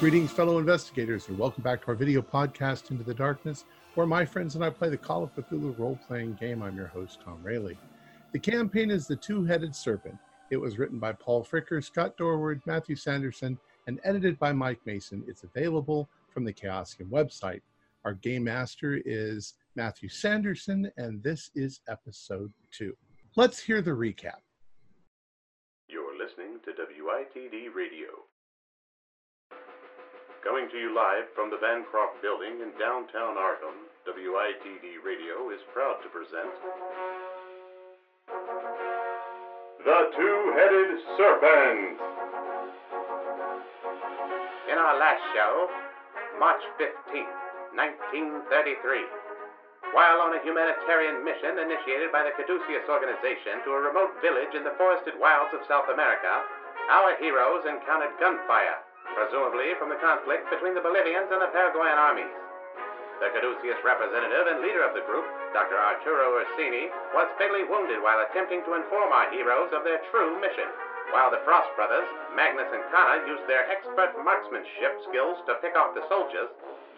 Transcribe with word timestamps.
Greetings, 0.00 0.32
fellow 0.32 0.56
investigators, 0.56 1.28
and 1.28 1.36
welcome 1.36 1.62
back 1.62 1.82
to 1.82 1.88
our 1.88 1.94
video 1.94 2.22
podcast, 2.22 2.90
Into 2.90 3.04
the 3.04 3.12
Darkness, 3.12 3.66
where 3.96 4.06
my 4.06 4.24
friends 4.24 4.54
and 4.54 4.64
I 4.64 4.70
play 4.70 4.88
the 4.88 4.96
Call 4.96 5.22
of 5.22 5.34
Cthulhu 5.34 5.78
role 5.78 6.00
playing 6.08 6.38
game. 6.40 6.62
I'm 6.62 6.74
your 6.74 6.86
host, 6.86 7.18
Tom 7.22 7.38
Rayleigh. 7.42 7.76
The 8.32 8.38
campaign 8.38 8.90
is 8.90 9.06
The 9.06 9.16
Two 9.16 9.44
Headed 9.44 9.76
Serpent. 9.76 10.16
It 10.50 10.56
was 10.56 10.78
written 10.78 10.98
by 10.98 11.12
Paul 11.12 11.44
Fricker, 11.44 11.84
Scott 11.84 12.16
Dorward, 12.16 12.62
Matthew 12.64 12.96
Sanderson, 12.96 13.58
and 13.88 14.00
edited 14.02 14.38
by 14.38 14.54
Mike 14.54 14.80
Mason. 14.86 15.22
It's 15.28 15.44
available 15.44 16.08
from 16.30 16.44
the 16.44 16.54
Chaosium 16.54 17.10
website. 17.10 17.60
Our 18.06 18.14
game 18.14 18.44
master 18.44 19.02
is 19.04 19.52
Matthew 19.76 20.08
Sanderson, 20.08 20.90
and 20.96 21.22
this 21.22 21.50
is 21.54 21.80
episode 21.90 22.50
two. 22.70 22.96
Let's 23.36 23.60
hear 23.60 23.82
the 23.82 23.90
recap. 23.90 24.40
You're 25.90 26.16
listening 26.16 26.58
to 26.64 26.70
WITD 26.70 27.74
Radio. 27.74 28.29
Coming 30.40 30.72
to 30.72 30.78
you 30.80 30.96
live 30.96 31.28
from 31.36 31.52
the 31.52 31.60
Bancroft 31.60 32.24
Building 32.24 32.64
in 32.64 32.72
downtown 32.80 33.36
Arkham, 33.36 33.76
WITD 34.08 35.04
Radio 35.04 35.52
is 35.52 35.60
proud 35.68 36.00
to 36.00 36.08
present 36.08 36.48
The 39.84 40.00
Two-Headed 40.16 40.90
Serpent. 41.20 42.00
In 44.72 44.80
our 44.80 44.96
last 44.96 45.20
show, 45.36 45.68
March 46.40 46.64
15th, 46.80 47.36
1933, 47.76 49.92
while 49.92 50.24
on 50.24 50.32
a 50.32 50.40
humanitarian 50.40 51.20
mission 51.20 51.60
initiated 51.60 52.08
by 52.16 52.24
the 52.24 52.32
Caduceus 52.40 52.88
Organization 52.88 53.60
to 53.68 53.76
a 53.76 53.84
remote 53.92 54.16
village 54.24 54.56
in 54.56 54.64
the 54.64 54.72
forested 54.80 55.20
wilds 55.20 55.52
of 55.52 55.60
South 55.68 55.92
America, 55.92 56.32
our 56.88 57.12
heroes 57.20 57.68
encountered 57.68 58.16
gunfire 58.16 58.80
presumably 59.14 59.74
from 59.78 59.90
the 59.90 60.00
conflict 60.02 60.48
between 60.50 60.74
the 60.74 60.84
Bolivians 60.84 61.30
and 61.30 61.42
the 61.42 61.52
Paraguayan 61.54 61.98
armies. 61.98 62.32
The 63.20 63.28
Caduceus 63.36 63.76
representative 63.84 64.48
and 64.48 64.64
leader 64.64 64.80
of 64.80 64.96
the 64.96 65.04
group, 65.04 65.28
Dr. 65.52 65.76
Arturo 65.76 66.40
Ursini, 66.40 66.88
was 67.12 67.28
fatally 67.36 67.68
wounded 67.68 68.00
while 68.00 68.24
attempting 68.24 68.64
to 68.64 68.80
inform 68.80 69.12
our 69.12 69.28
heroes 69.28 69.68
of 69.76 69.84
their 69.84 70.00
true 70.08 70.40
mission. 70.40 70.72
While 71.12 71.28
the 71.28 71.42
Frost 71.44 71.68
brothers, 71.76 72.08
Magnus 72.32 72.70
and 72.72 72.86
Connor, 72.88 73.26
used 73.28 73.44
their 73.44 73.68
expert 73.68 74.16
marksmanship 74.24 75.04
skills 75.10 75.36
to 75.44 75.60
pick 75.60 75.76
off 75.76 75.92
the 75.92 76.06
soldiers, 76.08 76.48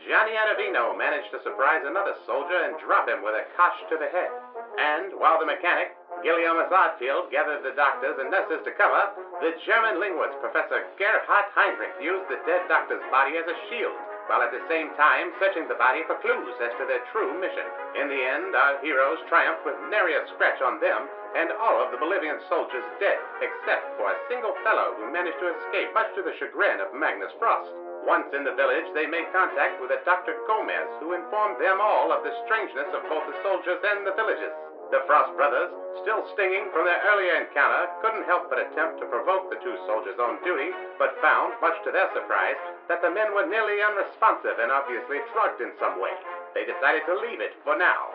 Johnny 0.06 0.34
Adovino 0.36 0.94
managed 0.98 1.30
to 1.32 1.42
surprise 1.42 1.82
another 1.86 2.14
soldier 2.26 2.58
and 2.70 2.78
drop 2.82 3.08
him 3.08 3.22
with 3.22 3.38
a 3.38 3.46
cosh 3.56 3.78
to 3.90 3.96
the 3.96 4.10
head. 4.10 4.30
And 4.78 5.14
while 5.18 5.38
the 5.38 5.46
mechanic, 5.46 5.94
Guillaume 6.22 6.62
Zadfield 6.70 7.34
gathered 7.34 7.66
the 7.66 7.74
doctors 7.74 8.14
and 8.22 8.30
nurses 8.30 8.62
to 8.62 8.70
cover, 8.78 9.10
the 9.42 9.58
German 9.66 9.98
linguist 9.98 10.38
Professor 10.38 10.86
Gerhard 10.94 11.50
Heinrich 11.50 11.98
used 11.98 12.30
the 12.30 12.38
dead 12.46 12.62
doctor's 12.70 13.02
body 13.10 13.34
as 13.34 13.46
a 13.50 13.58
shield, 13.66 13.98
while 14.30 14.38
at 14.38 14.54
the 14.54 14.62
same 14.70 14.94
time 14.94 15.34
searching 15.42 15.66
the 15.66 15.74
body 15.82 16.06
for 16.06 16.14
clues 16.22 16.54
as 16.62 16.70
to 16.78 16.86
their 16.86 17.02
true 17.10 17.34
mission. 17.42 17.66
In 17.98 18.06
the 18.06 18.22
end, 18.22 18.54
our 18.54 18.78
heroes 18.86 19.18
triumphed 19.26 19.66
with 19.66 19.74
nary 19.90 20.14
a 20.14 20.22
scratch 20.30 20.62
on 20.62 20.78
them, 20.78 21.10
and 21.34 21.50
all 21.58 21.82
of 21.82 21.90
the 21.90 21.98
Bolivian 21.98 22.38
soldiers 22.46 22.86
dead, 23.02 23.18
except 23.42 23.98
for 23.98 24.06
a 24.06 24.22
single 24.30 24.54
fellow 24.62 24.94
who 24.94 25.10
managed 25.10 25.42
to 25.42 25.50
escape, 25.58 25.90
much 25.90 26.14
to 26.14 26.22
the 26.22 26.38
chagrin 26.38 26.78
of 26.78 26.94
Magnus 26.94 27.34
Frost. 27.42 27.74
Once 28.06 28.30
in 28.30 28.46
the 28.46 28.54
village, 28.54 28.86
they 28.94 29.10
made 29.10 29.26
contact 29.34 29.82
with 29.82 29.90
a 29.90 29.98
Dr. 30.06 30.38
Gomez, 30.46 30.90
who 31.02 31.18
informed 31.18 31.58
them 31.58 31.82
all 31.82 32.14
of 32.14 32.22
the 32.22 32.34
strangeness 32.46 32.94
of 32.94 33.02
both 33.10 33.26
the 33.26 33.38
soldiers 33.42 33.82
and 33.82 34.06
the 34.06 34.14
villagers. 34.14 34.54
The 34.92 35.00
Frost 35.08 35.32
brothers, 35.40 35.72
still 36.04 36.20
stinging 36.36 36.68
from 36.68 36.84
their 36.84 37.00
earlier 37.08 37.40
encounter, 37.40 37.88
couldn't 38.04 38.28
help 38.28 38.52
but 38.52 38.60
attempt 38.60 39.00
to 39.00 39.08
provoke 39.08 39.48
the 39.48 39.56
two 39.64 39.72
soldiers 39.88 40.20
on 40.20 40.36
duty, 40.44 40.68
but 41.00 41.16
found, 41.24 41.56
much 41.64 41.80
to 41.88 41.90
their 41.96 42.12
surprise, 42.12 42.60
that 42.92 43.00
the 43.00 43.08
men 43.08 43.32
were 43.32 43.48
nearly 43.48 43.80
unresponsive 43.80 44.60
and 44.60 44.68
obviously 44.68 45.24
drugged 45.32 45.64
in 45.64 45.72
some 45.80 45.96
way. 45.96 46.12
They 46.52 46.68
decided 46.68 47.08
to 47.08 47.16
leave 47.24 47.40
it 47.40 47.56
for 47.64 47.72
now. 47.72 48.12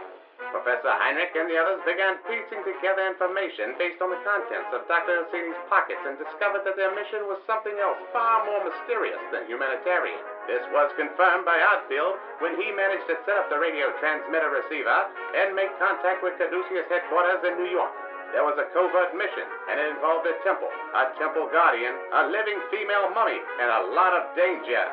Professor 0.54 0.94
Heinrich 0.94 1.34
and 1.34 1.50
the 1.50 1.58
others 1.58 1.82
began 1.82 2.22
piecing 2.30 2.62
together 2.62 3.10
information 3.10 3.74
based 3.82 3.98
on 3.98 4.14
the 4.14 4.22
contents 4.22 4.70
of 4.70 4.86
Dr. 4.86 5.26
Ursini's 5.26 5.58
pockets 5.74 6.06
and 6.06 6.22
discovered 6.22 6.62
that 6.62 6.78
their 6.78 6.94
mission 6.94 7.26
was 7.26 7.42
something 7.50 7.74
else 7.82 7.98
far 8.14 8.46
more 8.46 8.62
mysterious 8.62 9.18
than 9.34 9.50
humanitarian. 9.50 10.22
This 10.48 10.64
was 10.72 10.88
confirmed 10.96 11.44
by 11.44 11.60
Oddfield 11.60 12.16
when 12.40 12.56
he 12.56 12.72
managed 12.72 13.04
to 13.12 13.20
set 13.28 13.36
up 13.36 13.52
the 13.52 13.60
radio 13.60 13.92
transmitter 14.00 14.48
receiver 14.48 15.00
and 15.36 15.52
make 15.52 15.76
contact 15.76 16.24
with 16.24 16.40
Caduceus 16.40 16.88
headquarters 16.88 17.44
in 17.44 17.60
New 17.60 17.68
York. 17.68 17.92
There 18.32 18.48
was 18.48 18.56
a 18.56 18.72
covert 18.72 19.12
mission, 19.16 19.48
and 19.72 19.76
it 19.80 19.92
involved 19.92 20.28
a 20.28 20.36
temple, 20.48 20.72
a 20.72 21.12
temple 21.20 21.52
guardian, 21.52 21.96
a 22.16 22.32
living 22.32 22.60
female 22.72 23.12
mummy, 23.12 23.40
and 23.40 23.70
a 23.72 23.86
lot 23.92 24.16
of 24.16 24.32
danger. 24.40 24.84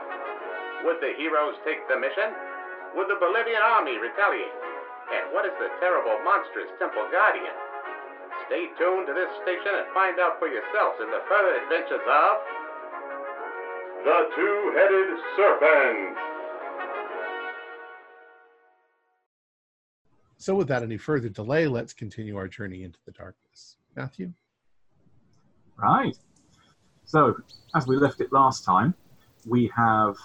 Would 0.86 0.98
the 0.98 1.14
heroes 1.18 1.54
take 1.62 1.86
the 1.86 1.98
mission? 2.02 2.34
Would 2.98 3.10
the 3.10 3.18
Bolivian 3.22 3.62
army 3.62 3.98
retaliate? 3.98 4.54
And 5.14 5.34
what 5.34 5.46
is 5.46 5.54
the 5.62 5.70
terrible, 5.78 6.18
monstrous 6.22 6.70
Temple 6.78 7.06
Guardian? 7.10 7.54
Stay 8.46 8.70
tuned 8.78 9.06
to 9.06 9.14
this 9.14 9.30
station 9.42 9.70
and 9.70 9.86
find 9.94 10.18
out 10.18 10.38
for 10.38 10.50
yourselves 10.50 10.98
in 10.98 11.10
the 11.10 11.22
further 11.30 11.58
adventures 11.62 12.02
of 12.06 12.34
The 14.04 14.28
Two-Headed 14.36 15.18
Serpent. 15.34 16.18
So, 20.36 20.54
without 20.54 20.82
any 20.82 20.98
further 20.98 21.30
delay, 21.30 21.66
let's 21.66 21.94
continue 21.94 22.36
our 22.36 22.46
journey 22.46 22.82
into 22.82 22.98
the 23.06 23.12
darkness. 23.12 23.76
Matthew? 23.96 24.34
Right. 25.78 26.14
So, 27.06 27.36
as 27.74 27.86
we 27.86 27.96
left 27.96 28.20
it 28.20 28.30
last 28.30 28.62
time, 28.62 28.94
we 29.46 29.72
have 29.74 30.16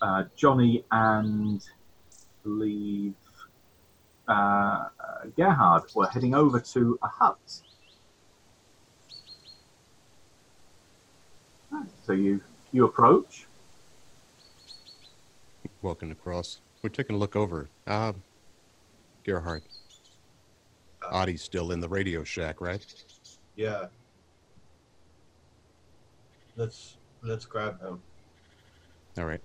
uh, 0.00 0.24
Johnny 0.34 0.86
and 0.90 1.60
I 1.62 2.42
believe 2.42 3.14
uh, 4.28 4.84
Gerhard 5.36 5.82
were 5.94 6.06
heading 6.06 6.34
over 6.34 6.58
to 6.58 6.98
a 7.02 7.08
hut. 7.08 7.38
Right, 11.70 11.90
So 12.06 12.12
you 12.14 12.40
you 12.74 12.84
approach. 12.84 13.46
walking 15.80 16.10
across. 16.10 16.60
We're 16.82 16.90
taking 16.90 17.14
a 17.14 17.18
look 17.18 17.36
over. 17.36 17.68
Uh, 17.86 18.14
Gerhard. 19.22 19.62
Audie's 21.08 21.42
still 21.42 21.70
in 21.70 21.80
the 21.80 21.88
radio 21.88 22.24
shack, 22.24 22.60
right? 22.60 22.84
Yeah. 23.54 23.86
Let's 26.56 26.96
let's 27.22 27.44
grab 27.44 27.80
him. 27.80 28.00
All 29.18 29.24
right. 29.24 29.40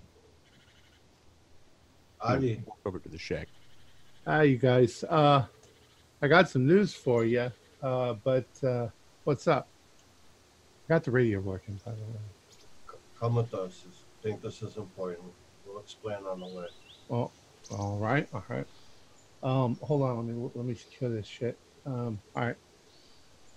Adi, 2.20 2.60
Walk 2.66 2.78
over 2.84 2.98
to 2.98 3.08
the 3.08 3.18
shack. 3.18 3.46
Hi, 4.26 4.42
you 4.42 4.56
guys. 4.56 5.04
Uh, 5.04 5.44
I 6.20 6.28
got 6.28 6.48
some 6.48 6.66
news 6.66 6.94
for 6.94 7.24
you, 7.24 7.52
uh, 7.82 8.14
but 8.24 8.46
uh, 8.66 8.88
what's 9.24 9.46
up? 9.46 9.68
Got 10.88 11.04
the 11.04 11.10
radio 11.12 11.38
working, 11.40 11.78
by 11.84 11.92
the 11.92 11.98
way. 11.98 12.39
C- 13.20 13.26
come 13.26 13.34
with 13.36 13.54
us. 13.54 13.86
I 13.86 14.22
think 14.22 14.42
this 14.42 14.62
is 14.62 14.76
important. 14.76 15.34
We'll 15.64 15.80
explain 15.80 16.24
on 16.26 16.40
the 16.40 16.46
way. 16.46 16.66
Oh, 17.10 17.32
all 17.70 17.98
right, 17.98 18.28
all 18.32 18.44
right. 18.48 18.66
Um, 19.42 19.78
hold 19.82 20.02
on, 20.02 20.26
let 20.26 20.34
me 20.34 20.50
let 20.54 20.66
me 20.66 20.74
secure 20.74 21.10
this 21.10 21.26
shit. 21.26 21.60
Um, 21.86 22.22
all 22.34 22.46
right. 22.46 22.56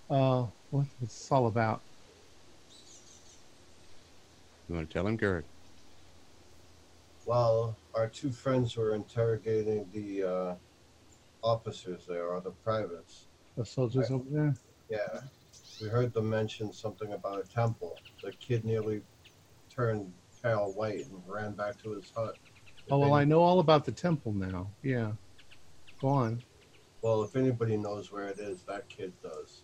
Uh, 0.09 0.51
what, 0.69 0.87
what's 0.99 1.19
this 1.19 1.31
all 1.31 1.47
about? 1.47 1.83
You 4.67 4.75
want 4.75 4.89
to 4.89 4.93
tell 4.93 5.07
him, 5.07 5.17
Gerhard? 5.17 5.47
Well, 7.25 7.79
our 7.93 8.09
two 8.09 8.31
friends 8.31 8.75
were 8.77 8.95
interrogating 8.95 9.89
the 9.91 10.23
uh, 10.23 10.55
officers 11.41 12.05
there, 12.05 12.27
or 12.27 12.41
the 12.41 12.51
privates. 12.51 13.29
The 13.57 13.65
soldiers 13.65 14.11
over 14.11 14.29
there. 14.29 14.55
Yeah, 14.89 15.21
we 15.81 15.87
heard 15.87 16.13
them 16.13 16.29
mention 16.29 16.73
something 16.73 17.13
about 17.13 17.39
a 17.43 17.47
temple. 17.47 17.99
The 18.21 18.33
kid 18.33 18.65
nearly 18.65 19.03
turned 19.73 20.11
pale 20.41 20.73
white 20.75 21.07
and 21.07 21.21
ran 21.25 21.53
back 21.53 21.81
to 21.83 21.91
his 21.91 22.11
hut. 22.15 22.37
If 22.85 22.91
Oh 22.91 22.99
well, 22.99 23.13
I 23.13 23.23
know 23.23 23.41
all 23.41 23.59
about 23.59 23.85
the 23.85 23.91
temple 23.91 24.33
now. 24.33 24.69
Yeah. 24.81 25.13
Go 26.01 26.09
on. 26.09 26.43
Well, 27.01 27.23
if 27.23 27.35
anybody 27.35 27.77
knows 27.77 28.11
where 28.11 28.27
it 28.27 28.39
is, 28.39 28.63
that 28.63 28.87
kid 28.89 29.13
does. 29.21 29.63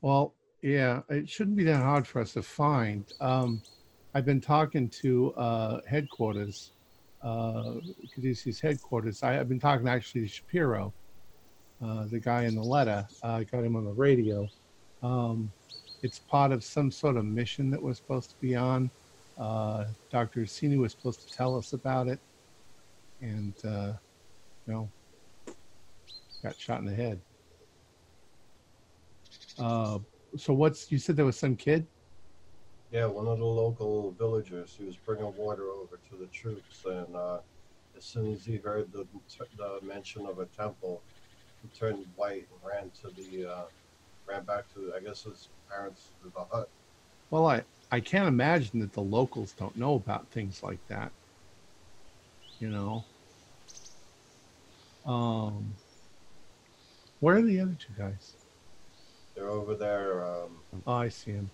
Well, 0.00 0.34
yeah, 0.62 1.02
it 1.08 1.28
shouldn't 1.28 1.56
be 1.56 1.64
that 1.64 1.82
hard 1.82 2.06
for 2.06 2.20
us 2.20 2.32
to 2.34 2.42
find. 2.42 3.04
Um, 3.20 3.62
I've 4.14 4.24
been 4.24 4.40
talking 4.40 4.88
to 5.02 5.34
uh, 5.34 5.80
headquarters, 5.86 6.72
uh, 7.22 7.74
Caduceus 8.14 8.60
headquarters. 8.60 9.22
I, 9.22 9.38
I've 9.38 9.48
been 9.48 9.60
talking 9.60 9.88
actually 9.88 10.22
to 10.22 10.28
Shapiro, 10.28 10.94
uh, 11.84 12.06
the 12.10 12.18
guy 12.18 12.44
in 12.44 12.54
the 12.54 12.62
letter. 12.62 13.06
Uh, 13.22 13.32
I 13.32 13.44
got 13.44 13.64
him 13.64 13.76
on 13.76 13.84
the 13.84 13.92
radio. 13.92 14.48
Um, 15.02 15.52
it's 16.02 16.18
part 16.20 16.52
of 16.52 16.64
some 16.64 16.90
sort 16.90 17.16
of 17.16 17.24
mission 17.24 17.70
that 17.70 17.82
we're 17.82 17.94
supposed 17.94 18.30
to 18.30 18.36
be 18.40 18.54
on. 18.54 18.90
Uh, 19.38 19.84
Dr. 20.10 20.40
Sini 20.42 20.78
was 20.78 20.92
supposed 20.92 21.28
to 21.28 21.34
tell 21.34 21.56
us 21.56 21.72
about 21.72 22.08
it. 22.08 22.18
And, 23.20 23.54
uh, 23.64 23.92
you 24.66 24.72
know, 24.72 24.88
got 26.42 26.58
shot 26.58 26.80
in 26.80 26.86
the 26.86 26.94
head. 26.94 27.20
Uh, 29.58 29.98
so 30.36 30.52
what's, 30.52 30.90
you 30.90 30.98
said 30.98 31.16
there 31.16 31.24
was 31.24 31.38
some 31.38 31.56
kid? 31.56 31.86
Yeah, 32.90 33.06
one 33.06 33.26
of 33.26 33.38
the 33.38 33.44
local 33.44 34.12
villagers. 34.12 34.76
He 34.78 34.84
was 34.84 34.96
bringing 34.96 35.34
water 35.36 35.70
over 35.70 35.98
to 36.08 36.16
the 36.16 36.26
troops, 36.26 36.84
and 36.84 37.16
uh, 37.16 37.38
as 37.96 38.04
soon 38.04 38.32
as 38.32 38.44
he 38.44 38.56
heard 38.56 38.92
the, 38.92 39.06
the 39.56 39.80
mention 39.82 40.24
of 40.26 40.38
a 40.38 40.46
temple, 40.46 41.02
he 41.62 41.68
turned 41.76 42.06
white 42.14 42.46
and 42.50 42.60
ran 42.64 42.90
to 43.02 43.10
the 43.10 43.50
uh, 43.50 43.64
ran 44.26 44.44
back 44.44 44.72
to 44.74 44.92
I 44.96 45.00
guess 45.00 45.24
his 45.24 45.48
parents 45.68 46.10
to 46.22 46.30
the 46.30 46.44
hut. 46.44 46.68
Well, 47.30 47.46
I, 47.46 47.62
I 47.90 48.00
can't 48.00 48.26
imagine 48.28 48.80
that 48.80 48.92
the 48.92 49.00
locals 49.02 49.52
don't 49.52 49.76
know 49.76 49.94
about 49.94 50.26
things 50.28 50.62
like 50.62 50.84
that. 50.88 51.12
You 52.58 52.68
know? 52.68 53.04
Um, 55.04 55.72
where 57.20 57.36
are 57.36 57.42
the 57.42 57.60
other 57.60 57.76
two 57.78 57.92
guys? 57.96 58.34
They're 59.34 59.48
over 59.50 59.74
there. 59.74 60.24
Um, 60.24 60.50
Oh, 60.86 60.92
I 60.94 61.08
see 61.08 61.32
him. 61.32 61.50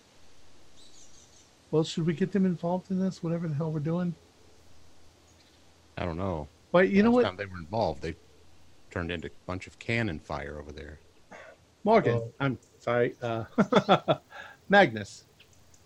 Well, 1.70 1.84
should 1.84 2.06
we 2.06 2.12
get 2.14 2.32
them 2.32 2.46
involved 2.46 2.90
in 2.90 3.00
this, 3.00 3.22
whatever 3.22 3.48
the 3.48 3.54
hell 3.54 3.70
we're 3.72 3.80
doing? 3.80 4.14
I 5.96 6.04
don't 6.04 6.16
know. 6.18 6.48
But 6.70 6.88
you 6.90 7.02
know 7.02 7.10
what, 7.10 7.24
time 7.24 7.36
they 7.36 7.46
were 7.46 7.58
involved, 7.58 8.02
they 8.02 8.14
turned 8.90 9.10
into 9.10 9.28
a 9.28 9.46
bunch 9.46 9.66
of 9.66 9.78
cannon 9.78 10.18
fire 10.18 10.58
over 10.58 10.72
there. 10.72 10.98
Morgan? 11.84 12.14
Well- 12.16 12.32
I'm 12.40 12.58
sorry, 12.80 13.14
uh, 13.22 13.44
Magnus, 14.68 15.24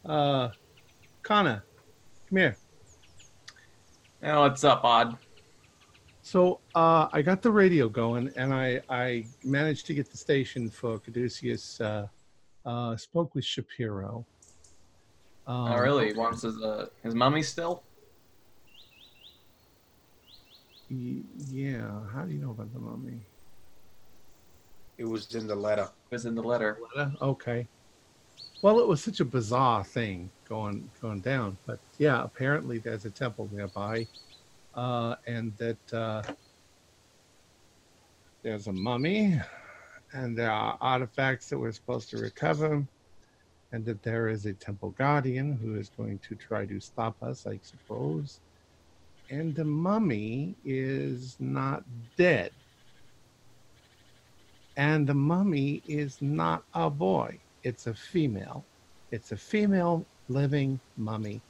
uh, 0.09 0.51
Connor, 1.23 1.65
come 2.29 2.39
here. 2.39 2.59
Oh, 4.23 4.41
what's 4.43 4.65
up, 4.65 4.83
Odd? 4.85 5.19
So 6.23 6.61
uh, 6.75 7.09
I 7.13 7.23
got 7.23 7.43
the 7.43 7.53
radio 7.53 7.89
going, 7.89 8.33
and 8.37 8.53
I 8.53 8.83
I 8.89 9.29
managed 9.45 9.87
to 9.87 9.95
get 9.95 10.11
the 10.11 10.17
station 10.19 10.71
for 10.71 10.99
Caduceus. 10.99 11.81
Uh, 11.81 12.07
uh, 12.65 12.97
spoke 12.97 13.35
with 13.35 13.45
Shapiro. 13.45 14.27
Um, 15.47 15.69
oh, 15.73 15.77
really? 15.77 16.09
He 16.09 16.13
wants 16.15 16.43
his 16.43 16.61
uh, 16.61 16.87
his 17.03 17.15
mummy 17.15 17.43
still? 17.43 17.85
y- 20.91 21.23
Yeah. 21.49 22.07
How 22.13 22.25
do 22.25 22.33
you 22.33 22.41
know 22.41 22.51
about 22.51 22.73
the 22.73 22.81
mummy? 22.81 23.29
It 24.99 25.05
was 25.05 25.33
in 25.35 25.47
the 25.47 25.55
letter. 25.55 25.85
It 26.11 26.15
was 26.15 26.27
in 26.27 26.35
the 26.35 26.43
letter. 26.43 26.79
Okay. 27.23 27.69
Well, 28.63 28.81
it 28.81 28.89
was 28.89 29.03
such 29.03 29.21
a 29.21 29.25
bizarre 29.25 29.85
thing 29.85 30.31
going 30.49 30.91
going 31.01 31.21
down, 31.21 31.59
but 31.67 31.81
yeah, 31.99 32.23
apparently 32.25 32.79
there's 32.79 33.05
a 33.05 33.11
temple 33.11 33.49
nearby, 33.53 34.07
uh, 34.75 35.17
and 35.27 35.57
that 35.59 35.93
uh, 35.93 36.23
there's 38.43 38.67
a 38.67 38.73
mummy, 38.73 39.41
and 40.13 40.37
there 40.37 40.51
are 40.51 40.79
artifacts 40.81 41.49
that 41.51 41.59
we're 41.59 41.73
supposed 41.73 42.11
to 42.11 42.19
recover, 42.19 42.87
and 43.73 43.85
that 43.85 44.03
there 44.03 44.29
is 44.29 44.47
a 44.47 44.55
temple 44.55 44.91
guardian 44.91 45.53
who 45.53 45.77
is 45.77 45.91
going 45.91 46.19
to 46.21 46.35
try 46.35 46.67
to 46.67 46.81
stop 46.81 47.23
us, 47.23 47.47
I 47.47 47.59
suppose. 47.63 48.41
And 49.31 49.55
the 49.55 49.65
mummy 49.65 50.57
is 50.65 51.37
not 51.41 51.85
dead. 52.17 52.53
And 54.77 55.07
the 55.07 55.15
mummy 55.15 55.83
is 55.87 56.23
not 56.23 56.65
a 56.75 56.91
boy, 56.91 57.41
it's 57.67 57.89
a 57.89 57.95
female. 57.95 58.65
It's 59.11 59.33
a 59.33 59.37
female 59.37 60.07
living 60.29 60.79
mummy. 60.97 61.41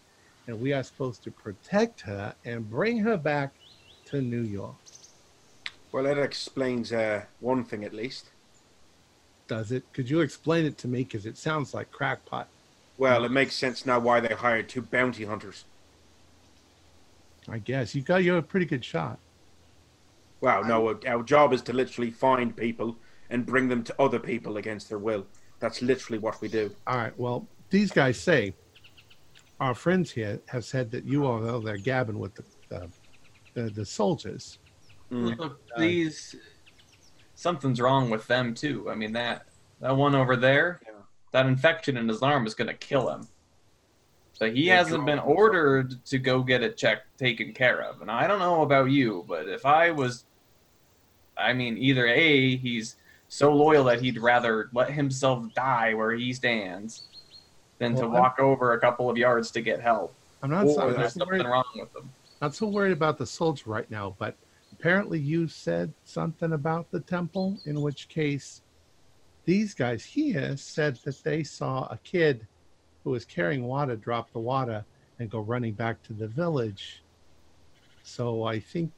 And 0.46 0.58
we 0.58 0.72
are 0.72 0.82
supposed 0.82 1.22
to 1.24 1.30
protect 1.30 2.00
her 2.00 2.34
and 2.46 2.70
bring 2.70 2.98
her 3.00 3.18
back 3.18 3.52
to 4.06 4.22
New 4.22 4.40
York. 4.40 4.76
Well, 5.92 6.04
that 6.04 6.18
explains 6.18 6.90
uh, 6.90 7.24
one 7.40 7.64
thing 7.64 7.84
at 7.84 7.92
least. 7.92 8.30
Does 9.46 9.72
it? 9.72 9.84
Could 9.92 10.08
you 10.08 10.20
explain 10.20 10.64
it 10.64 10.78
to 10.78 10.88
me? 10.88 11.04
Because 11.04 11.26
it 11.26 11.36
sounds 11.36 11.74
like 11.74 11.90
crackpot. 11.90 12.48
Well, 12.96 13.26
it 13.26 13.30
makes 13.30 13.54
sense 13.54 13.84
now 13.84 13.98
why 13.98 14.20
they 14.20 14.34
hired 14.34 14.70
two 14.70 14.82
bounty 14.82 15.24
hunters. 15.24 15.64
I 17.46 17.58
guess 17.58 17.94
you 17.94 18.00
got 18.00 18.24
you're 18.24 18.38
a 18.38 18.42
pretty 18.42 18.66
good 18.66 18.84
shot. 18.84 19.18
Well, 20.40 20.64
no, 20.64 20.98
our 21.06 21.22
job 21.22 21.52
is 21.52 21.62
to 21.62 21.74
literally 21.74 22.10
find 22.10 22.56
people 22.56 22.96
and 23.28 23.44
bring 23.44 23.68
them 23.68 23.84
to 23.84 23.94
other 24.00 24.18
people 24.18 24.56
against 24.56 24.88
their 24.88 24.98
will. 24.98 25.26
That's 25.60 25.82
literally 25.82 26.18
what 26.18 26.40
we 26.40 26.48
do. 26.48 26.70
All 26.86 26.96
right. 26.96 27.18
Well, 27.18 27.48
these 27.70 27.90
guys 27.90 28.18
say 28.20 28.54
our 29.60 29.74
friends 29.74 30.10
here 30.10 30.40
have 30.48 30.64
said 30.64 30.90
that 30.90 31.04
you 31.04 31.26
are 31.26 31.38
over 31.46 31.66
there 31.66 31.78
gabbing 31.78 32.18
with 32.18 32.34
the 32.34 32.44
the, 32.68 32.90
the, 33.54 33.70
the 33.70 33.84
soldiers. 33.84 34.58
Mm. 35.10 35.38
Look, 35.38 35.60
these 35.78 36.34
something's 37.34 37.80
wrong 37.80 38.10
with 38.10 38.26
them 38.26 38.54
too. 38.54 38.90
I 38.90 38.94
mean 38.94 39.12
that 39.12 39.46
that 39.80 39.96
one 39.96 40.14
over 40.14 40.36
there, 40.36 40.80
Yeah. 40.86 40.92
that 41.32 41.46
infection 41.46 41.96
in 41.96 42.08
his 42.08 42.22
arm 42.22 42.46
is 42.46 42.54
gonna 42.54 42.74
kill 42.74 43.08
him. 43.08 43.26
So 44.32 44.50
he 44.50 44.64
Yeah, 44.66 44.76
hasn't 44.76 45.06
been 45.06 45.18
ordered 45.18 46.04
to 46.06 46.18
go 46.18 46.42
get 46.42 46.62
it 46.62 46.76
checked 46.76 47.16
taken 47.18 47.54
care 47.54 47.82
of. 47.82 48.02
And 48.02 48.10
I 48.10 48.26
don't 48.26 48.38
know 48.38 48.62
about 48.62 48.90
you, 48.90 49.24
but 49.26 49.48
if 49.48 49.64
I 49.64 49.90
was 49.90 50.24
I 51.38 51.52
mean 51.52 51.78
either 51.78 52.06
A, 52.06 52.56
he's 52.56 52.96
so 53.28 53.52
loyal 53.54 53.84
that 53.84 54.00
he'd 54.00 54.18
rather 54.18 54.70
let 54.72 54.90
himself 54.90 55.52
die 55.54 55.94
where 55.94 56.12
he 56.12 56.32
stands 56.32 57.04
than 57.78 57.94
to 57.96 58.02
Well, 58.02 58.12
I'm- 58.12 58.22
walk 58.22 58.38
over 58.38 58.72
a 58.72 58.80
couple 58.80 59.10
of 59.10 59.16
yards 59.16 59.50
to 59.52 59.60
get 59.60 59.80
help. 59.80 60.14
I'm 60.42 60.50
not, 60.50 60.66
Or 60.66 60.80
I'm 60.82 60.86
there's 60.92 60.96
not 60.98 61.12
so 61.12 61.18
something 61.20 61.28
worried, 61.38 61.46
wrong 61.46 61.64
with 61.74 61.92
them. 61.92 62.10
not 62.40 62.54
so 62.54 62.66
worried 62.68 62.92
about 62.92 63.18
the 63.18 63.26
soldier 63.26 63.68
right 63.70 63.90
now, 63.90 64.14
but 64.18 64.36
apparently 64.72 65.18
you 65.18 65.48
said 65.48 65.92
something 66.04 66.52
about 66.52 66.90
the 66.90 67.00
temple, 67.00 67.58
in 67.64 67.80
which 67.80 68.08
case 68.08 68.62
these 69.44 69.74
guys 69.74 70.04
here 70.04 70.56
said 70.56 70.96
that 71.04 71.22
they 71.24 71.42
saw 71.42 71.86
a 71.86 71.98
kid 71.98 72.46
who 73.04 73.10
was 73.10 73.24
carrying 73.24 73.64
water 73.64 73.96
drop 73.96 74.32
the 74.32 74.38
water 74.40 74.84
and 75.18 75.30
go 75.30 75.38
running 75.40 75.72
back 75.72 76.02
to 76.02 76.12
the 76.12 76.26
village. 76.28 77.02
So 78.02 78.44
I 78.44 78.58
think 78.60 78.92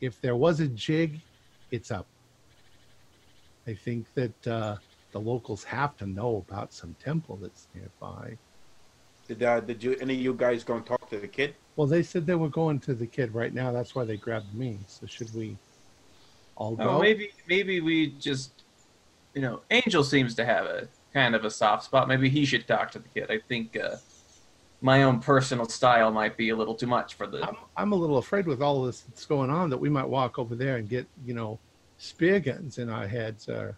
if 0.00 0.20
there 0.20 0.36
was 0.36 0.60
a 0.60 0.68
jig, 0.68 1.20
it's 1.70 1.90
up. 1.90 2.06
I 3.66 3.74
think 3.74 4.06
that 4.14 4.46
uh, 4.46 4.76
the 5.12 5.20
locals 5.20 5.64
have 5.64 5.96
to 5.98 6.06
know 6.06 6.44
about 6.48 6.72
some 6.72 6.94
temple 7.02 7.38
that's 7.40 7.68
nearby. 7.74 8.36
Did 9.28 9.42
uh, 9.42 9.60
did 9.60 9.82
you 9.82 9.96
any 10.00 10.14
of 10.14 10.20
you 10.20 10.34
guys 10.34 10.64
go 10.64 10.76
and 10.76 10.84
talk 10.84 11.08
to 11.10 11.18
the 11.18 11.28
kid? 11.28 11.54
Well, 11.76 11.86
they 11.86 12.02
said 12.02 12.26
they 12.26 12.34
were 12.34 12.48
going 12.48 12.80
to 12.80 12.94
the 12.94 13.06
kid 13.06 13.32
right 13.34 13.54
now. 13.54 13.72
That's 13.72 13.94
why 13.94 14.04
they 14.04 14.16
grabbed 14.16 14.52
me. 14.54 14.78
So 14.86 15.06
should 15.06 15.32
we 15.34 15.56
all 16.56 16.74
go? 16.74 16.90
Oh, 16.90 17.00
maybe 17.00 17.30
maybe 17.48 17.80
we 17.80 18.12
just 18.18 18.64
you 19.34 19.42
know, 19.42 19.62
Angel 19.70 20.04
seems 20.04 20.34
to 20.34 20.44
have 20.44 20.66
a 20.66 20.88
kind 21.12 21.34
of 21.34 21.44
a 21.44 21.50
soft 21.50 21.84
spot. 21.84 22.08
Maybe 22.08 22.28
he 22.28 22.44
should 22.44 22.66
talk 22.66 22.90
to 22.92 22.98
the 22.98 23.08
kid. 23.08 23.30
I 23.30 23.40
think 23.48 23.76
uh, 23.76 23.96
my 24.80 25.04
own 25.04 25.20
personal 25.20 25.66
style 25.66 26.10
might 26.10 26.36
be 26.36 26.50
a 26.50 26.56
little 26.56 26.74
too 26.74 26.86
much 26.86 27.14
for 27.14 27.26
the. 27.26 27.42
I'm, 27.42 27.56
I'm 27.76 27.92
a 27.92 27.96
little 27.96 28.18
afraid 28.18 28.46
with 28.46 28.60
all 28.60 28.82
this 28.82 29.00
that's 29.00 29.26
going 29.26 29.50
on 29.50 29.70
that 29.70 29.78
we 29.78 29.88
might 29.88 30.08
walk 30.08 30.38
over 30.38 30.54
there 30.54 30.76
and 30.76 30.88
get, 30.88 31.06
you 31.24 31.34
know, 31.34 31.58
spear 32.02 32.40
guns 32.40 32.78
in 32.78 32.90
our 32.90 33.06
heads. 33.06 33.48
Or 33.48 33.76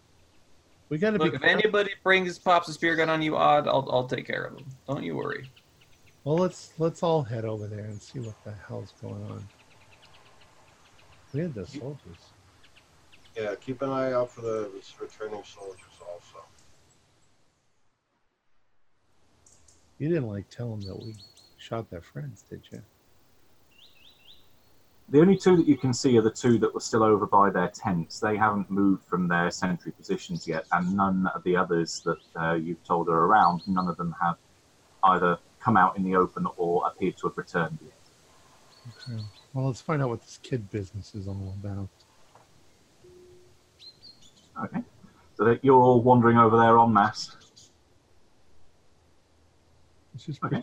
we 0.89 0.99
got 0.99 1.11
to 1.11 1.19
be. 1.19 1.27
Look, 1.27 1.35
if 1.35 1.43
careful. 1.43 1.61
anybody 1.61 1.91
brings 2.03 2.39
pops 2.39 2.69
a 2.69 2.73
spear 2.73 2.97
gun 2.97 3.11
on 3.11 3.23
you, 3.23 3.37
odd, 3.37 3.69
I'll 3.69 3.87
I'll 3.91 4.09
take 4.09 4.27
care 4.27 4.45
of 4.45 4.55
them. 4.55 4.67
Don't 4.89 5.05
you 5.05 5.17
worry. 5.17 5.49
Well, 6.25 6.37
let's 6.37 6.73
let's 6.79 7.03
all 7.03 7.23
head 7.23 7.45
over 7.45 7.67
there 7.67 7.85
and 7.85 8.01
see 8.01 8.21
what 8.21 8.43
the 8.45 8.55
hell's 8.67 8.95
going 9.01 9.23
on. 9.31 9.47
We 11.33 11.41
had 11.41 11.55
the 11.55 11.67
soldiers. 11.67 12.33
yeah, 13.37 13.55
keep 13.57 13.83
an 13.83 13.91
eye 13.91 14.13
out 14.13 14.31
for 14.31 14.41
the 14.41 14.71
returning 15.01 15.43
soldiers 15.45 15.99
also. 16.01 16.45
You 19.99 20.09
didn't 20.09 20.29
like 20.29 20.49
tell 20.49 20.71
them 20.71 20.81
that 20.83 20.97
we 20.97 21.15
shot 21.59 21.91
their 21.91 22.01
friends, 22.01 22.45
did 22.49 22.63
you? 22.71 22.83
The 25.09 25.21
only 25.21 25.37
two 25.37 25.57
that 25.57 25.67
you 25.69 25.77
can 25.77 25.93
see 25.93 26.17
are 26.19 26.23
the 26.23 26.31
two 26.31 26.59
that 26.59 26.73
were 26.73 26.81
still 26.81 27.03
over 27.03 27.27
by 27.27 27.51
their 27.51 27.69
tents. 27.69 28.19
They 28.21 28.37
haven't 28.37 28.71
moved 28.71 29.05
from 29.05 29.29
their 29.29 29.51
sentry 29.51 29.93
positions 29.93 30.49
yet, 30.49 30.65
and 30.73 30.97
none 30.97 31.27
of 31.35 31.43
the 31.45 31.57
others 31.57 32.01
that 32.05 32.19
uh, 32.41 32.55
you've 32.55 32.83
told 32.85 33.09
are 33.09 33.25
around, 33.27 33.63
none 33.67 33.89
of 33.89 33.97
them 33.99 34.15
have 34.21 34.37
either 35.05 35.39
come 35.61 35.77
out 35.77 35.97
in 35.97 36.05
the 36.05 36.17
open 36.17 36.47
or 36.57 36.87
appear 36.87 37.13
to 37.13 37.29
have 37.29 37.37
returned 37.37 37.79
yet. 37.83 37.93
Okay. 38.89 39.23
Well, 39.53 39.67
let's 39.67 39.81
find 39.81 40.03
out 40.03 40.09
what 40.09 40.23
this 40.23 40.39
kid 40.39 40.71
business 40.71 41.15
is 41.15 41.29
all 41.29 41.55
about. 41.61 41.89
Okay. 44.65 44.81
So 45.37 45.45
that 45.45 45.65
you're 45.65 45.81
all 45.81 46.03
wandering 46.03 46.39
over 46.39 46.57
there 46.57 46.79
en 46.79 46.93
masse. 46.93 47.37
Let's 50.13 50.25
just 50.25 50.43
Okay. 50.45 50.63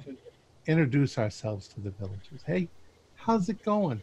introduce 0.66 1.18
ourselves 1.18 1.68
to 1.70 1.80
the 1.80 1.92
villagers. 1.92 2.42
Hey, 2.46 2.70
How's 3.16 3.50
it 3.50 3.62
going? 3.64 4.02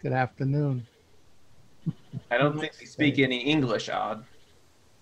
Good 0.00 0.12
afternoon. 0.12 0.86
I 2.30 2.38
don't 2.38 2.58
think 2.58 2.76
they 2.78 2.84
speak 2.84 3.18
any 3.18 3.38
English, 3.38 3.88
Odd. 3.88 4.24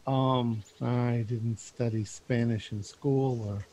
Um, 0.06 0.62
I 0.80 1.24
didn't 1.28 1.58
study 1.58 2.04
Spanish 2.04 2.72
in 2.72 2.82
school 2.82 3.46
or 3.46 3.66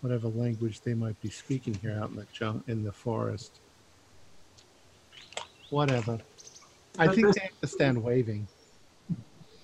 whatever 0.00 0.28
language 0.28 0.80
they 0.82 0.94
might 0.94 1.20
be 1.20 1.30
speaking 1.30 1.74
here 1.74 1.98
out 2.00 2.10
in 2.10 2.16
the 2.16 2.26
junk 2.32 2.64
in 2.68 2.84
the 2.84 2.92
forest. 2.92 3.60
Whatever. 5.70 6.18
I 6.98 7.08
think 7.08 7.28
this- 7.28 7.36
they 7.36 7.50
understand 7.60 8.02
waving. 8.02 8.46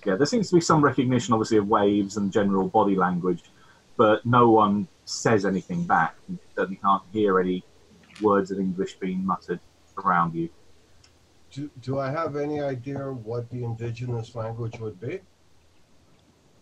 Yeah, 0.06 0.16
there 0.16 0.26
seems 0.26 0.48
to 0.48 0.54
be 0.54 0.60
some 0.60 0.82
recognition, 0.82 1.34
obviously, 1.34 1.58
of 1.58 1.68
waves 1.68 2.16
and 2.16 2.32
general 2.32 2.66
body 2.68 2.96
language, 2.96 3.42
but 3.96 4.24
no 4.24 4.50
one 4.50 4.88
says 5.04 5.44
anything 5.44 5.84
back. 5.84 6.16
You 6.28 6.38
certainly 6.56 6.80
can't 6.82 7.02
hear 7.12 7.38
any 7.38 7.62
words 8.22 8.50
of 8.50 8.58
English 8.58 8.94
being 8.98 9.24
muttered 9.24 9.60
around 9.98 10.34
you. 10.34 10.48
Do, 11.50 11.70
do 11.80 11.98
I 11.98 12.10
have 12.10 12.36
any 12.36 12.60
idea 12.60 12.98
what 12.98 13.50
the 13.50 13.64
indigenous 13.64 14.34
language 14.34 14.78
would 14.78 15.00
be? 15.00 15.20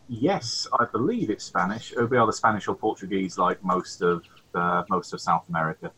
Yes, 0.09 0.69
I 0.79 0.85
believe 0.85 1.31
it's 1.31 1.45
Spanish. 1.45 1.93
It 1.93 1.99
would 1.99 2.11
be 2.11 2.17
either 2.17 2.31
Spanish 2.33 2.69
or 2.69 2.77
Portuguese, 2.77 3.39
like 3.39 3.63
most 3.65 4.03
of 4.03 4.23
uh, 4.55 4.85
most 4.89 5.13
of 5.13 5.21
South 5.21 5.49
America. 5.49 5.91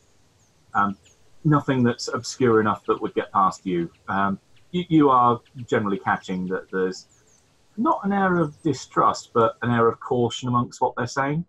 Um, 0.73 0.97
nothing 1.45 1.83
that's 1.83 2.09
obscure 2.09 2.61
enough 2.61 2.85
that 2.87 3.01
would 3.03 3.15
get 3.15 3.31
past 3.33 3.67
you. 3.67 3.91
Um, 4.09 4.39
you. 4.71 4.85
You 4.89 5.11
are 5.11 5.41
generally 5.67 5.99
catching 5.99 6.47
that 6.49 6.71
there's 6.71 7.07
not 7.77 8.01
an 8.05 8.13
air 8.13 8.37
of 8.37 8.61
distrust, 8.63 9.31
but 9.35 9.57
an 9.61 9.71
air 9.71 9.87
of 9.89 10.01
caution 10.01 10.49
amongst 10.49 10.81
what 10.81 10.95
they're 10.97 11.07
saying. 11.07 11.45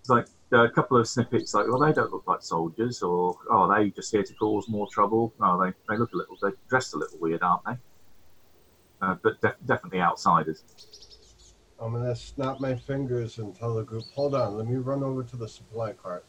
It's 0.00 0.08
like 0.08 0.26
a 0.52 0.68
couple 0.70 0.96
of 0.98 1.08
snippets, 1.08 1.54
like, 1.54 1.66
"Well, 1.68 1.80
they 1.80 1.92
don't 1.92 2.12
look 2.12 2.26
like 2.26 2.42
soldiers," 2.42 3.02
or 3.02 3.36
"Oh, 3.50 3.62
are 3.70 3.78
they 3.78 3.90
just 3.90 4.12
here 4.12 4.22
to 4.22 4.34
cause 4.34 4.68
more 4.68 4.86
trouble?" 4.90 5.32
Oh, 5.40 5.62
they 5.62 5.72
they 5.88 5.96
look 5.98 6.12
a 6.12 6.16
little, 6.16 6.36
they're 6.40 6.56
dressed 6.68 6.94
a 6.94 6.98
little 6.98 7.18
weird, 7.18 7.42
aren't 7.42 7.64
they? 7.64 7.76
Uh, 9.00 9.16
but 9.22 9.40
def- 9.40 9.56
definitely 9.66 10.00
outsiders. 10.00 10.64
I'm 11.80 11.92
gonna 11.92 12.14
snap 12.14 12.60
my 12.60 12.74
fingers 12.74 13.38
and 13.38 13.54
tell 13.54 13.74
the 13.74 13.82
group, 13.82 14.04
"Hold 14.14 14.34
on, 14.34 14.56
let 14.56 14.66
me 14.66 14.76
run 14.76 15.02
over 15.02 15.22
to 15.24 15.36
the 15.36 15.48
supply 15.48 15.92
cart." 15.92 16.24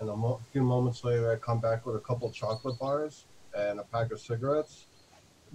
And 0.00 0.10
a 0.10 0.16
mo- 0.16 0.40
few 0.52 0.62
moments 0.62 1.04
later, 1.04 1.30
I 1.32 1.36
come 1.36 1.60
back 1.60 1.86
with 1.86 1.96
a 1.96 2.00
couple 2.00 2.30
chocolate 2.30 2.78
bars 2.78 3.26
and 3.56 3.80
a 3.80 3.84
pack 3.84 4.12
of 4.12 4.20
cigarettes, 4.20 4.88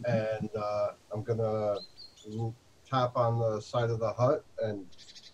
and 0.06 0.50
uh, 0.56 0.92
I'm 1.12 1.24
gonna 1.24 1.78
tap 2.90 3.16
on 3.16 3.40
the 3.40 3.62
side 3.62 3.90
of 3.90 4.00
the 4.00 4.12
hut 4.14 4.44
and, 4.64 4.86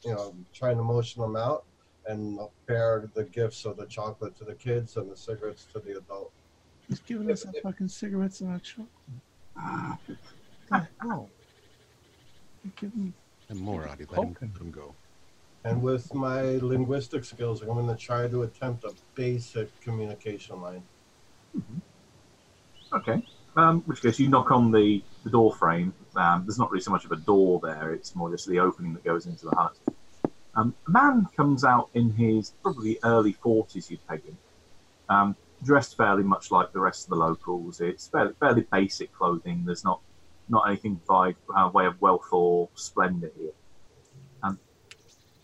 you 0.04 0.14
know, 0.14 0.36
trying 0.54 0.78
to 0.78 0.84
motion 0.84 1.22
them 1.22 1.36
out 1.36 1.66
and 2.08 2.40
pair 2.68 3.10
the 3.14 3.24
gifts 3.24 3.66
of 3.66 3.78
the 3.78 3.86
chocolate 3.86 4.36
to 4.38 4.44
the 4.44 4.56
kids 4.56 4.98
and 4.98 5.12
the 5.12 5.18
cigarettes 5.18 5.66
to 5.74 5.80
the 5.80 5.98
adult. 5.98 6.32
He's 6.88 7.00
giving 7.00 7.30
us 7.32 7.46
our 7.46 7.54
fucking 7.62 7.90
cigarettes 7.90 8.42
and 8.42 8.52
our 8.52 8.60
chocolate. 8.60 8.88
What 9.56 10.18
the 10.70 10.88
hell? 11.02 11.30
You're 12.64 12.74
giving 12.76 13.14
And 13.50 13.60
more, 13.60 13.88
Adi. 13.88 14.06
Let 14.10 14.24
him, 14.24 14.38
let 14.42 14.62
him 14.62 14.72
go. 14.72 14.96
And 15.64 15.82
with 15.82 16.14
my 16.14 16.42
linguistic 16.42 17.26
skills, 17.26 17.62
I'm 17.62 17.68
going 17.68 17.88
to 17.88 17.96
try 17.96 18.28
to 18.28 18.44
attempt 18.44 18.86
a 18.86 18.94
basic 19.16 19.80
communication 19.82 20.62
line. 20.62 20.84
Okay. 22.94 23.22
Um, 23.58 23.82
which 23.82 24.02
case 24.02 24.20
you 24.20 24.30
knock 24.30 24.52
on 24.52 24.72
the, 24.72 25.04
the 25.24 25.30
door 25.30 25.54
frame. 25.54 25.94
Um, 26.16 26.44
there's 26.46 26.60
not 26.60 26.72
really 26.72 26.84
so 26.84 26.92
much 26.92 27.06
of 27.06 27.12
a 27.12 27.16
door 27.18 27.60
there, 27.62 27.92
it's 27.92 28.16
more 28.16 28.30
just 28.30 28.48
the 28.48 28.60
opening 28.60 28.94
that 28.94 29.04
goes 29.04 29.26
into 29.26 29.46
the 29.46 29.56
hut. 29.56 29.78
Um, 30.58 30.74
a 30.88 30.92
man 30.92 31.28
comes 31.38 31.64
out 31.64 31.90
in 31.94 32.10
his 32.12 32.54
probably 32.64 32.98
early 33.04 33.34
40s, 33.34 33.92
you'd 33.92 34.06
peg 34.08 34.26
him. 34.26 34.38
Um, 35.08 35.36
dressed 35.64 35.96
fairly 35.96 36.24
much 36.24 36.52
like 36.52 36.74
the 36.74 36.80
rest 36.80 37.06
of 37.06 37.12
the 37.12 37.16
locals. 37.16 37.80
It's 37.80 38.08
fairly, 38.08 38.34
fairly 38.40 38.66
basic 38.72 39.14
clothing. 39.14 39.64
There's 39.66 39.84
not 39.84 40.02
not 40.50 40.68
anything 40.68 41.00
by 41.08 41.36
uh, 41.56 41.70
way 41.74 41.86
of 41.86 42.02
wealth 42.02 42.28
or 42.32 42.70
splendor 42.74 43.32
here. 43.38 43.52
Um, 44.44 44.58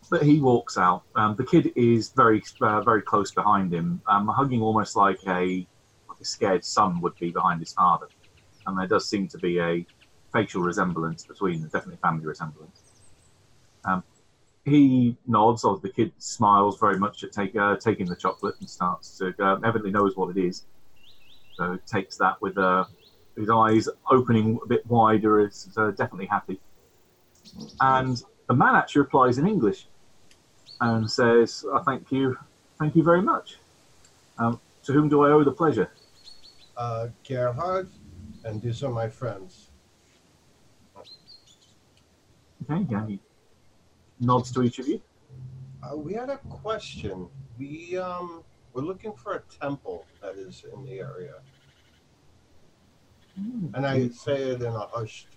but 0.10 0.24
he 0.24 0.40
walks 0.40 0.78
out. 0.78 1.04
Um, 1.16 1.36
the 1.36 1.46
kid 1.46 1.72
is 1.76 2.10
very 2.10 2.42
uh, 2.62 2.82
very 2.82 3.04
close 3.04 3.32
behind 3.32 3.74
him, 3.74 4.02
um, 4.08 4.28
hugging 4.28 4.62
almost 4.62 4.96
like 4.96 5.20
a 5.28 5.68
like 6.10 6.20
a 6.20 6.26
scared 6.26 6.66
son 6.66 7.02
would 7.02 7.16
be 7.20 7.30
behind 7.30 7.60
his 7.60 7.74
father. 7.74 8.08
And 8.66 8.78
there 8.80 8.88
does 8.88 9.08
seem 9.08 9.28
to 9.28 9.38
be 9.38 9.60
a 9.60 9.86
facial 10.32 10.64
resemblance 10.64 11.24
between 11.26 11.62
them, 11.62 11.70
definitely 11.70 12.00
family 12.02 12.26
resemblance. 12.26 12.82
Um, 13.86 14.04
he 14.66 15.18
nods, 15.28 15.64
or 15.64 15.78
the 15.80 15.90
kid 15.90 16.14
smiles 16.18 16.80
very 16.80 16.98
much 16.98 17.24
at 17.24 17.32
take, 17.34 17.56
uh, 17.56 17.76
taking 17.76 18.08
the 18.08 18.16
chocolate 18.16 18.56
and 18.60 18.70
starts 18.70 19.18
to, 19.18 19.34
uh, 19.40 19.56
evidently 19.58 19.92
knows 19.92 20.16
what 20.16 20.36
it 20.36 20.40
is. 20.40 20.64
So 21.58 21.78
takes 21.86 22.18
that 22.18 22.42
with 22.42 22.58
uh, 22.58 22.86
his 23.36 23.50
eyes 23.50 23.90
opening 24.10 24.60
a 24.64 24.68
bit 24.68 24.86
wider, 24.88 25.42
is 25.42 25.70
uh, 25.78 25.92
definitely 25.92 26.28
happy. 26.28 26.60
And 27.82 28.22
the 28.48 28.54
man 28.54 28.76
actually 28.76 29.02
replies 29.02 29.38
in 29.38 29.48
English 29.48 29.88
and 30.80 31.10
says, 31.10 31.66
oh, 31.68 31.80
Thank 31.80 32.12
you, 32.12 32.38
thank 32.80 32.96
you 32.96 33.04
very 33.04 33.22
much. 33.22 33.58
Um, 34.38 34.60
to 34.84 34.94
whom 34.94 35.10
do 35.10 35.24
I 35.24 35.32
owe 35.32 35.44
the 35.44 35.52
pleasure? 35.52 35.92
Uh, 36.76 37.10
Gerhard, 37.28 37.90
and 38.44 38.62
these 38.62 38.82
are 38.84 38.90
my 38.90 39.10
friends. 39.10 39.70
Okay, 42.70 42.86
yeah, 42.90 43.06
he 43.06 43.20
nods 44.24 44.52
to 44.54 44.64
each 44.64 44.80
of 44.80 44.88
you. 44.88 45.02
Uh, 45.84 45.98
we 45.98 46.14
had 46.14 46.30
a 46.30 46.38
question. 46.38 47.28
We 47.58 47.98
um, 47.98 48.44
we're 48.74 48.84
looking 48.84 49.14
for 49.14 49.34
a 49.34 49.42
temple 49.62 50.08
that 50.22 50.36
is 50.36 50.66
in 50.74 50.84
the 50.86 51.00
area, 51.00 51.36
and 53.74 53.86
I 53.86 54.10
say 54.10 54.52
it 54.52 54.62
in 54.62 54.74
a 54.74 54.88
hushed. 54.88 55.28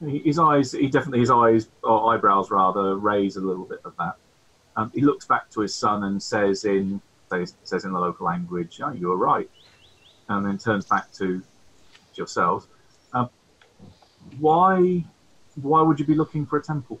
His 0.00 0.38
eyes, 0.38 0.70
he 0.70 0.86
definitely, 0.86 1.18
his 1.18 1.30
eyes, 1.30 1.70
or 1.82 2.14
eyebrows 2.14 2.52
rather, 2.52 2.96
raise 2.96 3.36
a 3.36 3.40
little 3.40 3.64
bit 3.64 3.80
of 3.84 3.94
that. 3.98 4.14
Um, 4.76 4.92
he 4.94 5.00
looks 5.00 5.26
back 5.26 5.50
to 5.50 5.60
his 5.60 5.74
son 5.74 6.04
and 6.04 6.22
says 6.22 6.64
in, 6.64 7.02
says, 7.28 7.56
says 7.64 7.84
in 7.84 7.92
the 7.92 7.98
local 7.98 8.24
language, 8.26 8.80
oh, 8.80 8.92
you 8.92 9.08
were 9.08 9.16
right. 9.16 9.50
And 10.28 10.46
then 10.46 10.56
turns 10.56 10.86
back 10.86 11.10
to 11.14 11.42
yourselves. 12.14 12.68
Um, 13.12 13.28
why, 14.38 15.04
why 15.62 15.82
would 15.82 15.98
you 15.98 16.06
be 16.06 16.14
looking 16.14 16.46
for 16.46 16.58
a 16.58 16.62
temple? 16.62 17.00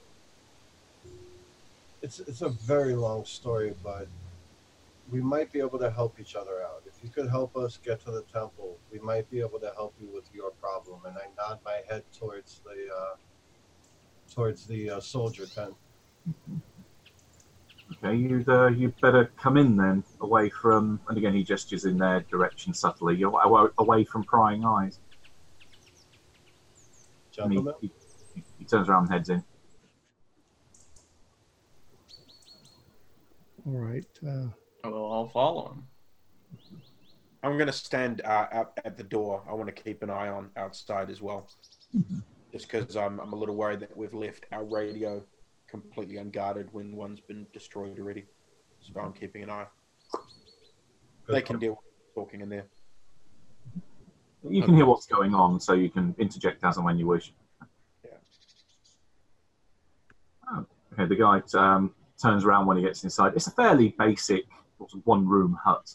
It's 2.02 2.20
it's 2.20 2.42
a 2.42 2.48
very 2.48 2.94
long 2.94 3.24
story, 3.24 3.74
but 3.82 4.06
we 5.10 5.20
might 5.20 5.50
be 5.52 5.60
able 5.60 5.78
to 5.78 5.90
help 5.90 6.20
each 6.20 6.36
other 6.36 6.62
out. 6.62 6.82
If 6.86 7.02
you 7.02 7.10
could 7.10 7.28
help 7.28 7.56
us 7.56 7.78
get 7.78 8.04
to 8.04 8.10
the 8.10 8.22
temple, 8.32 8.76
we 8.92 8.98
might 8.98 9.30
be 9.30 9.40
able 9.40 9.58
to 9.60 9.72
help 9.74 9.94
you 10.00 10.08
with 10.14 10.28
your 10.34 10.50
problem. 10.52 11.00
And 11.06 11.16
I 11.16 11.26
nod 11.36 11.58
my 11.64 11.80
head 11.88 12.04
towards 12.18 12.60
the 12.64 12.94
uh, 12.94 13.16
towards 14.34 14.66
the 14.66 14.90
uh, 14.90 15.00
soldier 15.00 15.46
tent. 15.46 15.74
Okay, 18.04 18.14
you'd, 18.14 18.48
uh, 18.48 18.66
you'd 18.66 19.00
better 19.00 19.30
come 19.36 19.56
in 19.56 19.76
then, 19.76 20.04
away 20.20 20.50
from, 20.50 21.00
and 21.08 21.16
again 21.16 21.32
he 21.34 21.42
gestures 21.42 21.86
in 21.86 21.96
their 21.96 22.20
direction 22.20 22.74
subtly, 22.74 23.16
you're 23.16 23.72
away 23.78 24.04
from 24.04 24.22
prying 24.22 24.64
eyes. 24.64 24.98
Gentlemen, 27.30 27.74
he, 27.80 27.86
he 27.86 27.92
turns 28.68 28.88
around 28.88 29.04
and 29.04 29.12
heads 29.12 29.28
in. 29.28 29.42
All 33.66 33.78
right. 33.78 34.06
Uh, 34.26 34.48
Well, 34.84 35.12
I'll 35.12 35.28
follow 35.28 35.72
him. 35.72 35.84
I'm 37.42 37.54
going 37.56 37.66
to 37.66 37.72
stand 37.72 38.22
uh, 38.24 38.46
out 38.52 38.78
at 38.84 38.96
the 38.96 39.04
door. 39.04 39.42
I 39.48 39.54
want 39.54 39.74
to 39.74 39.82
keep 39.82 40.02
an 40.02 40.10
eye 40.10 40.28
on 40.28 40.50
outside 40.56 41.10
as 41.10 41.20
well. 41.20 41.48
Just 42.52 42.70
because 42.70 42.96
I'm, 42.96 43.20
I'm 43.20 43.32
a 43.32 43.36
little 43.36 43.54
worried 43.54 43.80
that 43.80 43.96
we've 43.96 44.14
left 44.14 44.46
our 44.52 44.64
radio 44.64 45.22
completely 45.68 46.16
unguarded 46.16 46.68
when 46.72 46.96
one's 46.96 47.20
been 47.20 47.46
destroyed 47.52 47.98
already. 47.98 48.24
So 48.80 49.00
I'm 49.00 49.12
keeping 49.12 49.42
an 49.42 49.50
eye. 49.50 49.66
They 51.28 51.42
can 51.42 51.58
deal 51.58 51.72
with 51.72 52.14
talking 52.14 52.40
in 52.40 52.48
there. 52.48 52.64
You 54.48 54.62
can 54.62 54.74
hear 54.74 54.86
what's 54.86 55.06
going 55.06 55.34
on, 55.34 55.60
so 55.60 55.74
you 55.74 55.90
can 55.90 56.14
interject 56.18 56.64
as 56.64 56.76
and 56.76 56.86
when 56.86 56.96
you 56.98 57.06
wish. 57.06 57.34
Yeah. 58.04 58.12
Oh, 60.98 61.02
okay, 61.02 61.08
the 61.08 61.16
guy 61.16 61.42
um, 61.58 61.94
turns 62.20 62.44
around 62.44 62.66
when 62.66 62.76
he 62.76 62.82
gets 62.82 63.04
inside. 63.04 63.32
It's 63.34 63.46
a 63.46 63.52
fairly 63.52 63.94
basic 63.98 64.44
one 65.04 65.26
room 65.26 65.58
hut 65.62 65.94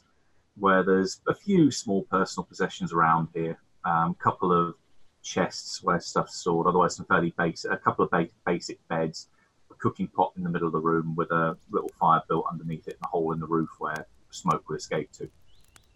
where 0.55 0.83
there's 0.83 1.21
a 1.27 1.33
few 1.33 1.71
small 1.71 2.03
personal 2.03 2.45
possessions 2.45 2.93
around 2.93 3.27
here, 3.33 3.57
a 3.85 3.89
um, 3.89 4.15
couple 4.15 4.51
of 4.51 4.75
chests 5.21 5.83
where 5.83 5.99
stuff's 5.99 6.35
stored, 6.35 6.67
otherwise, 6.67 6.95
some 6.95 7.05
fairly 7.05 7.33
basic, 7.37 7.71
a 7.71 7.77
couple 7.77 8.05
of 8.05 8.11
ba- 8.11 8.29
basic 8.45 8.85
beds, 8.87 9.29
a 9.71 9.73
cooking 9.75 10.07
pot 10.07 10.33
in 10.37 10.43
the 10.43 10.49
middle 10.49 10.67
of 10.67 10.73
the 10.73 10.79
room 10.79 11.15
with 11.15 11.31
a 11.31 11.57
little 11.71 11.91
fire 11.99 12.21
built 12.29 12.45
underneath 12.51 12.87
it 12.87 12.95
and 12.95 13.03
a 13.03 13.07
hole 13.07 13.31
in 13.31 13.39
the 13.39 13.47
roof 13.47 13.69
where 13.79 14.05
smoke 14.29 14.67
would 14.69 14.77
escape 14.77 15.11
to. 15.13 15.29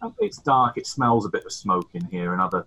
Um, 0.02 0.14
It's 0.18 0.38
dark. 0.38 0.76
It 0.76 0.86
smells 0.86 1.24
a 1.24 1.28
bit 1.28 1.44
of 1.44 1.52
smoke 1.52 1.90
in 1.94 2.04
here, 2.06 2.32
and 2.32 2.42
other 2.42 2.66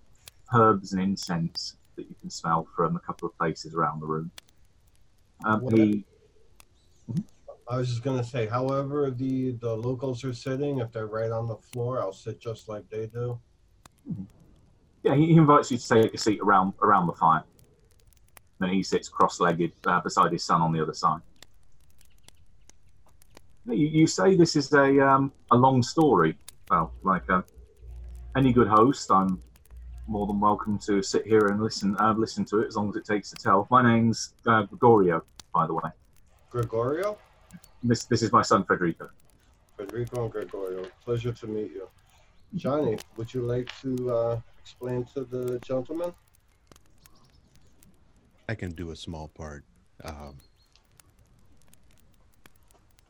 herbs 0.54 0.92
and 0.92 1.02
incense 1.02 1.76
that 1.96 2.08
you 2.08 2.14
can 2.20 2.30
smell 2.30 2.66
from 2.74 2.96
a 2.96 3.00
couple 3.00 3.28
of 3.28 3.36
places 3.36 3.74
around 3.74 4.00
the 4.00 4.06
room. 4.06 4.30
Um, 5.44 5.68
he, 5.74 6.04
I 7.68 7.76
was 7.76 7.88
just 7.88 8.02
gonna 8.02 8.24
say, 8.24 8.46
however 8.46 9.10
the 9.10 9.52
the 9.52 9.74
locals 9.74 10.24
are 10.24 10.34
sitting, 10.34 10.78
if 10.78 10.92
they're 10.92 11.06
right 11.06 11.30
on 11.30 11.46
the 11.46 11.56
floor, 11.56 12.00
I'll 12.00 12.12
sit 12.12 12.40
just 12.40 12.68
like 12.68 12.88
they 12.90 13.06
do. 13.06 13.38
Yeah, 15.02 15.16
he, 15.16 15.36
invites 15.36 15.70
you 15.70 15.78
to 15.78 15.88
take 15.88 16.14
a 16.14 16.18
seat 16.18 16.40
around 16.40 16.74
around 16.82 17.06
the 17.06 17.14
fire. 17.14 17.44
Then 18.58 18.70
he 18.70 18.82
sits 18.82 19.08
cross-legged 19.08 19.72
uh, 19.86 20.00
beside 20.00 20.32
his 20.32 20.44
son 20.44 20.60
on 20.60 20.72
the 20.72 20.80
other 20.80 20.94
side. 20.94 21.20
You, 23.66 23.86
you 23.86 24.06
say 24.06 24.36
this 24.36 24.54
is 24.54 24.72
a 24.72 25.00
um, 25.00 25.32
a 25.50 25.56
long 25.56 25.82
story. 25.82 26.36
Well, 26.70 26.92
like 27.02 27.28
uh, 27.30 27.42
any 28.36 28.52
good 28.52 28.68
host, 28.68 29.10
I'm 29.10 29.42
more 30.06 30.26
than 30.26 30.40
welcome 30.40 30.78
to 30.80 31.02
sit 31.02 31.26
here 31.26 31.46
and 31.48 31.62
listen 31.62 31.96
uh, 31.98 32.12
listen 32.16 32.44
to 32.46 32.60
it 32.60 32.66
as 32.66 32.76
long 32.76 32.90
as 32.90 32.96
it 32.96 33.04
takes 33.04 33.30
to 33.30 33.36
tell. 33.36 33.66
My 33.70 33.82
name's 33.82 34.34
uh, 34.46 34.64
Gregorio, 34.64 35.24
by 35.54 35.66
the 35.66 35.74
way. 35.74 35.90
Gregorio, 36.52 37.16
This 37.82 38.04
this 38.04 38.20
is 38.22 38.30
my 38.30 38.42
son 38.42 38.64
Federico. 38.64 39.08
Federico, 39.78 40.24
and 40.24 40.30
Gregorio. 40.32 40.84
Pleasure 41.02 41.32
to 41.32 41.46
meet 41.46 41.72
you. 41.72 41.88
Johnny, 42.56 42.98
would 43.16 43.32
you 43.32 43.40
like 43.40 43.70
to 43.80 44.12
uh, 44.12 44.40
explain 44.60 45.04
to 45.14 45.24
the 45.24 45.58
gentleman? 45.60 46.12
I 48.50 48.54
can 48.54 48.72
do 48.72 48.90
a 48.90 48.96
small 48.96 49.28
part. 49.28 49.64
Um, 50.04 50.36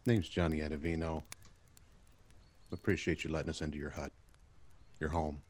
name's 0.07 0.29
Johnny 0.29 0.59
Adavino. 0.61 1.25
Appreciate 2.71 3.25
you 3.25 3.31
letting 3.33 3.51
us 3.51 3.61
into 3.61 3.77
your 3.77 3.91
hut, 3.91 4.13
your 5.01 5.11
home. 5.11 5.43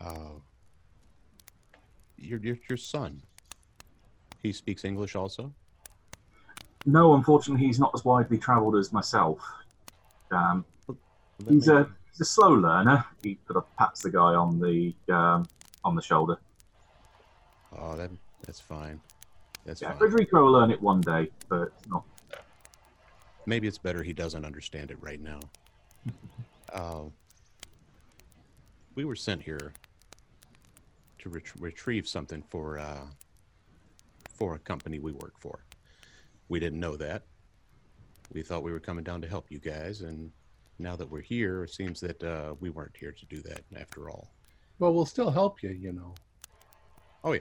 Uh, 0.00 0.40
your, 2.16 2.38
your 2.40 2.56
your 2.66 2.78
son. 2.78 3.20
He 4.42 4.52
speaks 4.52 4.84
English 4.84 5.16
also. 5.16 5.52
No, 6.86 7.14
unfortunately, 7.14 7.66
he's 7.66 7.78
not 7.78 7.90
as 7.94 8.04
widely 8.04 8.38
travelled 8.38 8.76
as 8.76 8.92
myself. 8.92 9.40
Um, 10.30 10.64
he's 11.48 11.68
a 11.68 11.88
he's 12.10 12.20
a 12.22 12.24
slow 12.24 12.52
learner. 12.52 13.04
He 13.22 13.38
sort 13.46 13.58
of 13.58 13.76
pats 13.76 14.02
the 14.02 14.10
guy 14.10 14.34
on 14.34 14.58
the 14.58 14.94
um, 15.14 15.46
on 15.84 15.94
the 15.94 16.02
shoulder. 16.02 16.38
Oh, 17.78 17.96
that 17.96 18.10
that's 18.46 18.60
fine. 18.60 19.00
That's. 19.66 19.82
Yeah, 19.82 19.90
fine. 19.90 19.98
Federico 19.98 20.44
will 20.44 20.52
learn 20.52 20.70
it 20.70 20.80
one 20.80 21.02
day, 21.02 21.30
but 21.48 21.72
not. 21.88 22.04
Maybe 23.44 23.68
it's 23.68 23.78
better 23.78 24.02
he 24.02 24.12
doesn't 24.12 24.44
understand 24.44 24.90
it 24.90 24.98
right 25.00 25.20
now. 25.20 25.40
Uh, 26.72 27.02
we 28.94 29.04
were 29.04 29.16
sent 29.16 29.42
here 29.42 29.72
to 31.18 31.28
ret- 31.28 31.60
retrieve 31.60 32.08
something 32.08 32.42
for 32.48 32.78
uh, 32.78 33.04
for 34.40 34.54
a 34.54 34.58
company 34.58 34.98
we 34.98 35.12
work 35.12 35.34
for. 35.38 35.60
We 36.48 36.58
didn't 36.58 36.80
know 36.80 36.96
that. 36.96 37.22
We 38.32 38.42
thought 38.42 38.62
we 38.62 38.72
were 38.72 38.80
coming 38.80 39.04
down 39.04 39.20
to 39.20 39.28
help 39.28 39.46
you 39.50 39.58
guys, 39.58 40.00
and 40.00 40.32
now 40.78 40.96
that 40.96 41.08
we're 41.08 41.20
here, 41.20 41.64
it 41.64 41.70
seems 41.70 42.00
that 42.00 42.24
uh, 42.24 42.54
we 42.58 42.70
weren't 42.70 42.96
here 42.98 43.12
to 43.12 43.26
do 43.26 43.42
that 43.42 43.60
after 43.78 44.08
all. 44.08 44.32
Well, 44.78 44.94
we'll 44.94 45.04
still 45.06 45.30
help 45.30 45.62
you, 45.62 45.70
you 45.70 45.92
know. 45.92 46.14
Oh 47.22 47.32
yeah. 47.34 47.40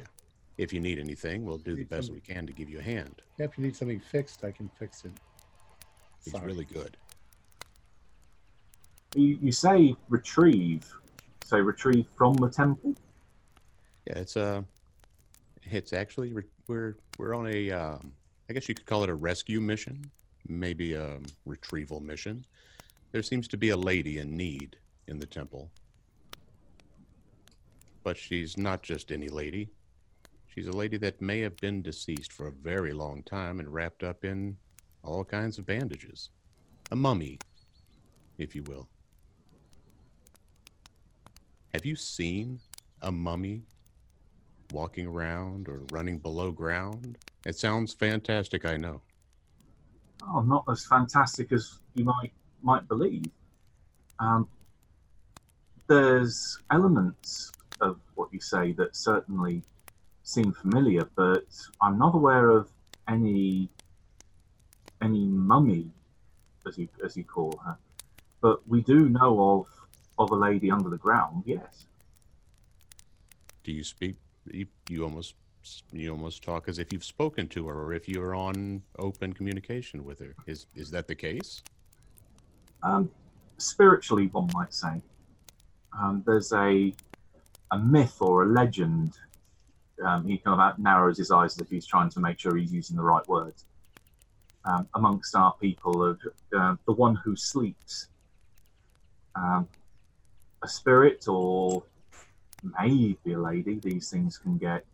If 0.57 0.73
you 0.73 0.81
need 0.81 0.99
anything, 0.99 1.45
we'll 1.45 1.57
do 1.57 1.73
the 1.73 1.85
best 1.85 2.07
some- 2.07 2.15
we 2.15 2.21
can 2.21 2.45
to 2.45 2.51
give 2.51 2.69
you 2.69 2.79
a 2.79 2.83
hand. 2.83 3.21
Yeah, 3.37 3.45
if 3.45 3.57
you 3.57 3.63
need 3.63 3.77
something 3.77 4.01
fixed, 4.01 4.43
I 4.43 4.51
can 4.51 4.69
fix 4.77 5.05
it. 5.05 5.11
It's 6.21 6.31
Sorry. 6.31 6.45
really 6.45 6.65
good. 6.65 6.97
You, 9.15 9.39
you 9.41 9.51
say 9.53 9.95
retrieve, 10.09 10.85
say 11.45 11.61
retrieve 11.61 12.07
from 12.17 12.33
the 12.33 12.49
temple. 12.49 12.93
Yeah, 14.05 14.17
it's 14.17 14.35
uh 14.35 14.63
it's 15.71 15.93
actually 15.93 16.33
we're 16.67 16.97
we're 17.17 17.35
on 17.35 17.47
a 17.47 17.71
um, 17.71 18.11
I 18.49 18.53
guess 18.53 18.67
you 18.67 18.75
could 18.75 18.85
call 18.85 19.03
it 19.03 19.09
a 19.09 19.15
rescue 19.15 19.61
mission, 19.61 20.09
maybe 20.47 20.93
a 20.93 21.19
retrieval 21.45 21.99
mission. 21.99 22.45
There 23.11 23.23
seems 23.23 23.47
to 23.49 23.57
be 23.57 23.69
a 23.69 23.77
lady 23.77 24.19
in 24.19 24.35
need 24.35 24.77
in 25.07 25.19
the 25.19 25.25
temple. 25.25 25.71
But 28.03 28.17
she's 28.17 28.57
not 28.57 28.81
just 28.81 29.11
any 29.11 29.27
lady. 29.27 29.69
She's 30.47 30.67
a 30.67 30.71
lady 30.71 30.97
that 30.97 31.21
may 31.21 31.41
have 31.41 31.55
been 31.57 31.81
deceased 31.81 32.33
for 32.33 32.47
a 32.47 32.51
very 32.51 32.93
long 32.93 33.23
time 33.23 33.59
and 33.59 33.71
wrapped 33.71 34.03
up 34.03 34.23
in 34.25 34.57
all 35.03 35.23
kinds 35.23 35.57
of 35.57 35.65
bandages. 35.65 36.29
A 36.91 36.95
mummy, 36.95 37.39
if 38.37 38.55
you 38.55 38.63
will. 38.63 38.87
Have 41.73 41.85
you 41.85 41.95
seen 41.95 42.59
a 43.01 43.11
mummy 43.11 43.63
walking 44.71 45.07
around 45.07 45.67
or 45.67 45.81
running 45.91 46.19
below 46.19 46.51
ground. 46.51 47.17
It 47.45 47.55
sounds 47.55 47.93
fantastic, 47.93 48.65
I 48.65 48.77
know. 48.77 49.01
Oh, 50.27 50.41
not 50.41 50.65
as 50.69 50.85
fantastic 50.85 51.51
as 51.51 51.79
you 51.95 52.03
might 52.03 52.33
might 52.61 52.87
believe. 52.87 53.25
Um, 54.19 54.47
there's 55.87 56.59
elements 56.71 57.51
of 57.81 57.99
what 58.15 58.29
you 58.33 58.41
say 58.41 58.73
that 58.73 58.95
certainly 58.95 59.63
seem 60.23 60.51
familiar, 60.51 61.09
but 61.15 61.45
I'm 61.81 61.97
not 61.97 62.13
aware 62.13 62.49
of 62.49 62.69
any 63.07 63.69
any 65.01 65.25
mummy, 65.25 65.91
as 66.67 66.77
you 66.77 66.89
as 67.03 67.15
you 67.15 67.23
call 67.23 67.59
her. 67.65 67.77
But 68.41 68.67
we 68.67 68.81
do 68.81 69.09
know 69.09 69.41
of 69.41 69.67
of 70.19 70.31
a 70.31 70.35
lady 70.35 70.69
under 70.69 70.89
the 70.89 70.97
ground. 70.97 71.43
Yes. 71.45 71.87
Do 73.63 73.71
you 73.71 73.83
speak? 73.83 74.17
You, 74.51 74.67
you 74.89 75.03
almost 75.03 75.35
you 75.91 76.11
almost 76.11 76.43
talk 76.43 76.67
as 76.67 76.79
if 76.79 76.91
you've 76.93 77.03
spoken 77.03 77.47
to 77.49 77.67
her, 77.67 77.77
or 77.83 77.93
if 77.93 78.07
you're 78.07 78.33
on 78.33 78.81
open 78.97 79.33
communication 79.33 80.05
with 80.05 80.19
her. 80.19 80.35
Is 80.47 80.67
is 80.75 80.89
that 80.91 81.07
the 81.07 81.15
case? 81.15 81.61
Um, 82.83 83.11
spiritually, 83.57 84.27
one 84.27 84.49
might 84.53 84.73
say. 84.73 85.01
Um, 85.99 86.23
there's 86.25 86.53
a 86.53 86.93
a 87.71 87.79
myth 87.79 88.17
or 88.21 88.43
a 88.43 88.47
legend. 88.47 89.17
Um, 90.03 90.25
he 90.25 90.37
kind 90.37 90.59
of 90.59 90.79
narrows 90.79 91.17
his 91.17 91.29
eyes 91.29 91.55
as 91.55 91.59
if 91.59 91.69
he's 91.69 91.85
trying 91.85 92.09
to 92.11 92.19
make 92.19 92.39
sure 92.39 92.55
he's 92.55 92.73
using 92.73 92.95
the 92.95 93.03
right 93.03 93.27
words. 93.27 93.65
Um, 94.65 94.87
amongst 94.95 95.35
our 95.35 95.53
people, 95.53 96.03
of 96.03 96.19
uh, 96.57 96.75
the 96.85 96.93
one 96.93 97.15
who 97.15 97.35
sleeps, 97.35 98.07
um, 99.35 99.67
a 100.63 100.67
spirit 100.67 101.27
or 101.27 101.83
maybe 102.63 103.17
be 103.23 103.33
a 103.33 103.39
lady. 103.39 103.79
These 103.79 104.09
things 104.09 104.37
can 104.37 104.57
get 104.57 104.85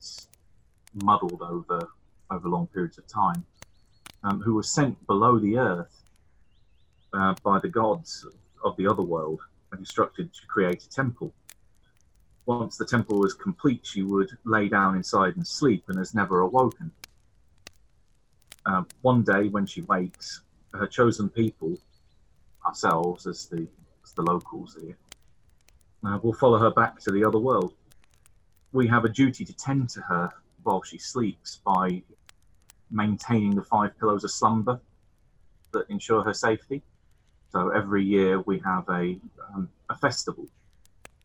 muddled 1.03 1.41
over 1.41 1.89
over 2.31 2.49
long 2.49 2.67
periods 2.67 2.97
of 2.97 3.07
time. 3.07 3.45
Um, 4.23 4.41
who 4.41 4.55
was 4.55 4.69
sent 4.69 5.05
below 5.05 5.37
the 5.37 5.59
earth 5.59 6.01
uh, 7.13 7.35
by 7.43 7.59
the 7.59 7.69
gods 7.69 8.25
of 8.63 8.75
the 8.77 8.87
other 8.87 9.03
world 9.03 9.41
and 9.71 9.79
instructed 9.79 10.33
to 10.33 10.47
create 10.47 10.83
a 10.83 10.89
temple. 10.89 11.31
Once 12.47 12.77
the 12.77 12.85
temple 12.85 13.19
was 13.19 13.33
complete, 13.33 13.85
she 13.85 14.03
would 14.03 14.37
lay 14.43 14.67
down 14.67 14.95
inside 14.95 15.35
and 15.35 15.45
sleep 15.45 15.83
and 15.87 15.97
has 15.97 16.13
never 16.13 16.41
awoken. 16.41 16.91
Uh, 18.65 18.83
one 19.01 19.23
day, 19.23 19.47
when 19.47 19.65
she 19.65 19.81
wakes, 19.83 20.41
her 20.73 20.87
chosen 20.87 21.29
people, 21.29 21.77
ourselves 22.65 23.27
as 23.27 23.45
the 23.45 23.67
as 24.03 24.11
the 24.13 24.21
locals 24.21 24.77
here, 24.79 24.97
uh, 26.07 26.19
will 26.21 26.33
follow 26.33 26.57
her 26.59 26.71
back 26.71 26.99
to 27.01 27.11
the 27.11 27.23
other 27.23 27.39
world. 27.39 27.73
We 28.71 28.87
have 28.87 29.05
a 29.05 29.09
duty 29.09 29.45
to 29.45 29.53
tend 29.53 29.89
to 29.89 30.01
her 30.01 30.31
while 30.63 30.83
she 30.83 30.97
sleeps 30.97 31.61
by 31.65 32.03
maintaining 32.91 33.55
the 33.55 33.63
five 33.63 33.97
pillars 33.99 34.23
of 34.23 34.31
slumber 34.31 34.79
that 35.71 35.89
ensure 35.89 36.23
her 36.23 36.33
safety. 36.33 36.81
So 37.51 37.69
every 37.69 38.03
year 38.03 38.41
we 38.41 38.59
have 38.59 38.87
a 38.89 39.17
um, 39.53 39.69
a 39.89 39.95
festival 39.95 40.47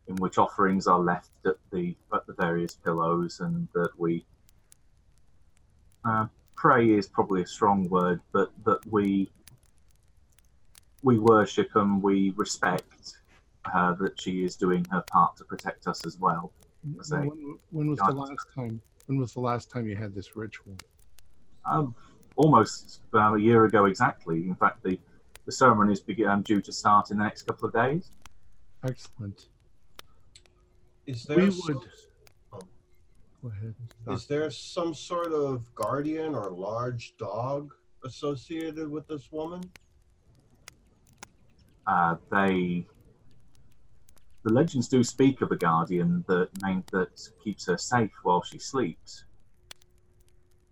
in 0.07 0.15
which 0.15 0.37
offerings 0.37 0.87
are 0.87 0.99
left 0.99 1.31
at 1.45 1.55
the 1.71 1.95
at 2.13 2.25
the 2.27 2.33
various 2.33 2.75
pillars, 2.75 3.39
and 3.39 3.67
that 3.73 3.91
we 3.97 4.25
uh, 6.05 6.27
pray 6.55 6.91
is 6.91 7.07
probably 7.07 7.41
a 7.41 7.47
strong 7.47 7.89
word, 7.89 8.21
but 8.31 8.51
that 8.65 8.79
we 8.89 9.29
we 11.03 11.17
worship 11.17 11.69
and 11.75 12.01
we 12.01 12.31
respect 12.37 13.20
uh, 13.65 13.93
that 13.93 14.19
she 14.19 14.43
is 14.43 14.55
doing 14.55 14.85
her 14.91 15.03
part 15.11 15.37
to 15.37 15.43
protect 15.43 15.87
us 15.87 16.05
as 16.05 16.17
well. 16.19 16.51
As 16.99 17.11
When, 17.11 17.57
when 17.71 17.89
was 17.89 17.99
the 17.99 18.11
last 18.11 18.47
time? 18.55 18.81
When 19.05 19.17
was 19.19 19.33
the 19.33 19.39
last 19.39 19.69
time 19.69 19.87
you 19.87 19.95
had 19.95 20.15
this 20.15 20.35
ritual? 20.35 20.75
Um, 21.65 21.93
almost 22.35 23.01
uh, 23.13 23.33
a 23.35 23.39
year 23.39 23.65
ago 23.65 23.85
exactly. 23.85 24.37
In 24.47 24.55
fact, 24.55 24.83
the 24.83 24.99
the 25.45 25.51
ceremony 25.51 25.93
is 25.93 25.99
begin, 25.99 26.27
um, 26.27 26.43
due 26.43 26.61
to 26.61 26.71
start 26.71 27.09
in 27.11 27.17
the 27.17 27.23
next 27.23 27.43
couple 27.43 27.67
of 27.67 27.73
days. 27.73 28.11
Excellent. 28.83 29.47
Is 31.07 31.23
there 31.23 31.37
We 31.37 31.51
some, 31.51 31.75
would. 31.75 32.61
Go 33.41 33.49
ahead. 33.49 33.73
is 34.09 34.27
there 34.27 34.51
some 34.51 34.93
sort 34.93 35.33
of 35.33 35.63
guardian 35.73 36.35
or 36.35 36.51
large 36.51 37.15
dog 37.17 37.73
associated 38.05 38.87
with 38.87 39.07
this 39.07 39.31
woman? 39.31 39.61
Uh, 41.87 42.15
they 42.31 42.85
the 44.43 44.51
legends 44.51 44.87
do 44.87 45.03
speak 45.03 45.41
of 45.41 45.51
a 45.51 45.55
guardian 45.55 46.23
that 46.27 46.49
main, 46.61 46.83
that 46.91 47.29
keeps 47.43 47.67
her 47.67 47.77
safe 47.77 48.11
while 48.23 48.41
she 48.41 48.57
sleeps, 48.57 49.25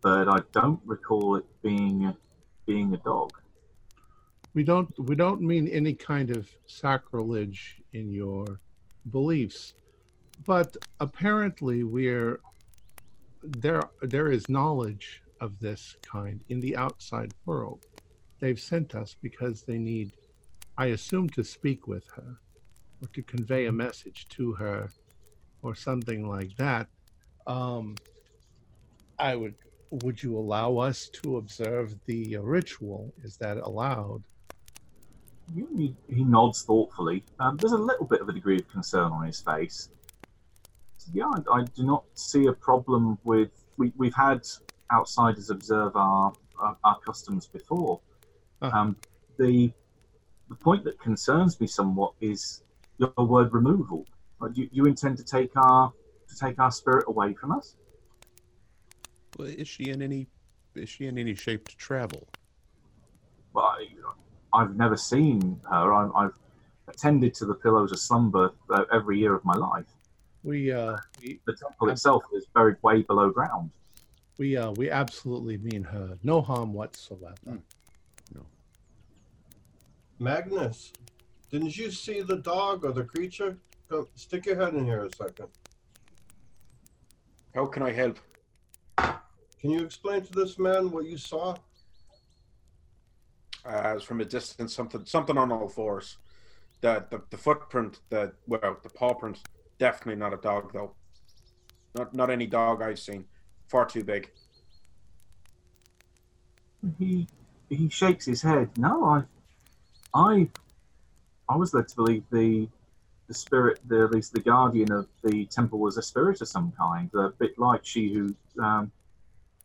but 0.02 0.28
I 0.28 0.40
don't 0.52 0.80
recall 0.86 1.36
it 1.36 1.46
being 1.62 2.16
being 2.66 2.94
a 2.94 2.98
dog. 2.98 3.32
We 4.56 4.64
don't 4.64 4.92
we 5.00 5.16
don't 5.16 5.42
mean 5.42 5.68
any 5.68 5.94
kind 5.94 6.32
of 6.32 6.50
sacrilege 6.66 7.82
in 7.94 8.12
your 8.12 8.60
beliefs, 9.12 9.76
but 10.46 10.76
apparently 11.00 11.84
we're 11.84 12.40
there 13.44 13.84
there 14.02 14.32
is 14.32 14.50
knowledge 14.50 15.22
of 15.42 15.60
this 15.60 15.96
kind 16.02 16.42
in 16.50 16.60
the 16.60 16.76
outside 16.76 17.34
world. 17.46 17.86
They've 18.40 18.60
sent 18.60 18.96
us 18.96 19.16
because 19.22 19.62
they 19.62 19.78
need 19.78 20.14
I 20.76 20.88
assume 20.88 21.30
to 21.30 21.44
speak 21.44 21.88
with 21.88 22.08
her 22.16 22.40
or 23.02 23.08
to 23.14 23.22
convey 23.24 23.66
a 23.66 23.72
message 23.72 24.28
to 24.30 24.54
her 24.54 24.90
or 25.62 25.76
something 25.76 26.28
like 26.28 26.56
that. 26.58 26.88
Um 27.48 27.96
I 29.18 29.36
would 29.36 29.56
would 29.92 30.22
you 30.22 30.38
allow 30.38 30.78
us 30.78 31.10
to 31.10 31.38
observe 31.38 31.96
the 32.06 32.38
uh, 32.38 32.42
ritual? 32.42 33.14
Is 33.24 33.38
that 33.38 33.58
allowed? 33.58 34.24
He, 35.56 35.96
he 36.08 36.24
nods 36.24 36.62
thoughtfully. 36.62 37.24
Um, 37.40 37.58
there's 37.58 37.72
a 37.72 37.78
little 37.78 38.06
bit 38.06 38.22
of 38.22 38.30
a 38.30 38.34
degree 38.34 38.60
of 38.60 38.70
concern 38.70 39.12
on 39.12 39.26
his 39.26 39.42
face. 39.42 39.90
Yeah, 41.12 41.26
I, 41.26 41.60
I 41.60 41.64
do 41.76 41.84
not 41.84 42.04
see 42.14 42.46
a 42.46 42.54
problem 42.54 43.18
with. 43.24 43.50
We, 43.78 43.92
we've 43.98 44.14
had 44.14 44.42
outsiders 44.92 45.50
observe 45.50 45.96
our 45.96 46.34
our, 46.60 46.78
our 46.84 47.00
customs 47.00 47.48
before. 47.48 48.00
Uh. 48.62 48.70
Um, 48.72 48.96
the 49.38 49.72
the 50.50 50.56
point 50.56 50.84
that 50.84 51.00
concerns 51.00 51.60
me 51.60 51.68
somewhat 51.68 52.14
is 52.22 52.64
your 53.00 53.26
word 53.26 53.54
removal. 53.54 54.06
Do 54.42 54.62
you, 54.62 54.70
you 54.72 54.86
intend 54.86 55.18
to 55.18 55.24
take 55.24 55.52
our 55.56 55.92
to 56.30 56.38
take 56.38 56.60
our 56.60 56.72
spirit 56.72 57.06
away 57.08 57.34
from 57.34 57.52
us? 57.52 57.76
Well, 59.38 59.48
is 59.48 59.68
she 59.68 59.90
in 59.90 60.02
any 60.02 60.28
is 60.76 60.90
she 60.90 61.08
in 61.08 61.18
any 61.18 61.36
shape 61.36 61.68
to 61.70 61.78
travel? 61.78 62.28
Well, 63.54 63.66
I, 63.66 63.88
I've 64.54 64.76
never 64.76 64.96
seen 64.96 65.60
her. 65.70 65.94
I, 65.94 66.10
I've 66.16 66.38
attended 66.88 67.34
to 67.36 67.46
the 67.46 67.56
Pillars 67.56 67.92
of 67.92 68.00
Slumber 68.00 68.52
uh, 68.70 68.84
every 68.94 69.20
year 69.20 69.34
of 69.34 69.44
my 69.44 69.56
life. 69.56 69.86
We 70.44 70.72
uh 70.72 70.98
we 71.22 71.40
The 71.46 71.54
temple 71.54 71.90
itself 71.90 72.24
is 72.34 72.46
buried 72.54 72.78
way 72.82 73.02
below 73.02 73.30
ground. 73.30 73.72
we 74.38 74.56
uh 74.56 74.72
we 74.72 74.90
absolutely 74.90 75.58
mean 75.58 75.84
her. 75.84 76.18
No 76.24 76.42
harm 76.42 76.74
whatsoever. 76.74 77.34
No. 77.46 78.46
Magnus, 80.18 80.92
didn't 81.50 81.76
you 81.78 81.92
see 81.92 82.22
the 82.22 82.38
dog 82.38 82.86
or 82.86 82.92
the 82.92 83.04
creature? 83.04 83.58
Come, 83.90 84.08
stick 84.16 84.46
your 84.46 84.56
head 84.56 84.76
in 84.76 84.86
here 84.86 85.06
a 85.06 85.16
second. 85.16 85.48
How 87.56 87.66
can 87.66 87.84
I 87.84 87.92
help? 87.92 88.20
Can 88.98 89.72
you 89.72 89.84
explain 89.84 90.22
to 90.22 90.32
this 90.32 90.60
man 90.60 90.92
what 90.92 91.06
you 91.06 91.18
saw? 91.18 91.56
Uh, 93.66 93.94
it's 93.96 94.06
from 94.06 94.22
a 94.22 94.26
distance, 94.26 94.74
something 94.74 95.06
something 95.06 95.38
on 95.38 95.52
all 95.52 95.68
fours. 95.68 96.18
The, 96.82 97.06
the 97.10 97.22
the 97.30 97.38
footprint, 97.38 98.00
the 98.10 98.34
well, 98.48 98.78
the 98.82 98.90
paw 98.90 99.14
print, 99.14 99.40
definitely 99.80 100.16
not 100.16 100.34
a 100.34 100.38
dog 100.38 100.72
though. 100.72 100.94
Not 101.96 102.14
not 102.14 102.30
any 102.30 102.48
dog 102.48 102.82
I've 102.82 103.00
seen. 103.00 103.26
Far 103.68 103.86
too 103.86 104.04
big. 104.04 104.32
He 106.98 107.28
he 107.70 107.90
shakes 107.90 108.26
his 108.26 108.42
head. 108.42 108.70
No, 108.78 109.04
I 109.04 109.24
I 110.14 110.50
I 111.50 111.56
was 111.56 111.74
led 111.74 111.88
to 111.88 111.96
believe 111.96 112.24
the 112.32 112.70
the 113.28 113.34
spirit, 113.36 113.80
the, 113.88 114.04
at 114.04 114.12
least 114.12 114.34
the 114.34 114.40
guardian 114.40 114.92
of 114.92 115.08
the 115.24 115.46
temple, 115.46 115.78
was 115.78 115.98
a 115.98 116.02
spirit 116.02 116.42
of 116.42 116.48
some 116.48 116.72
kind, 116.80 117.12
a 117.14 117.30
bit 117.30 117.58
like 117.60 117.86
she 117.86 118.12
who 118.14 118.36
um, 118.64 118.92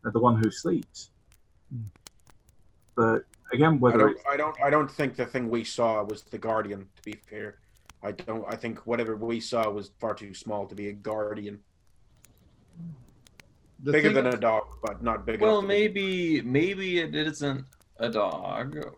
the 0.03 0.19
one 0.19 0.41
who 0.41 0.51
sleeps. 0.51 1.09
But 2.95 3.23
again, 3.51 3.73
I 3.73 3.77
whether 3.77 3.97
don't, 3.97 4.17
I 4.31 4.37
don't 4.37 4.61
I 4.63 4.69
don't 4.69 4.89
think 4.89 5.15
the 5.15 5.25
thing 5.25 5.49
we 5.49 5.63
saw 5.63 6.03
was 6.03 6.23
the 6.23 6.37
guardian. 6.37 6.87
To 6.95 7.01
be 7.03 7.13
fair, 7.29 7.57
I 8.03 8.11
don't. 8.11 8.45
I 8.47 8.55
think 8.55 8.85
whatever 8.85 9.15
we 9.15 9.39
saw 9.39 9.69
was 9.69 9.91
far 9.99 10.13
too 10.13 10.33
small 10.33 10.65
to 10.67 10.75
be 10.75 10.89
a 10.89 10.93
guardian. 10.93 11.59
The 13.83 13.91
bigger 13.91 14.13
thing- 14.13 14.23
than 14.23 14.27
a 14.27 14.37
dog, 14.37 14.63
but 14.83 15.03
not 15.03 15.25
big. 15.25 15.41
Well, 15.41 15.59
enough 15.59 15.63
to 15.63 15.67
be- 15.67 15.73
maybe 15.73 16.41
maybe 16.41 16.99
it 16.99 17.15
isn't 17.15 17.65
a 17.97 18.09
dog. 18.09 18.95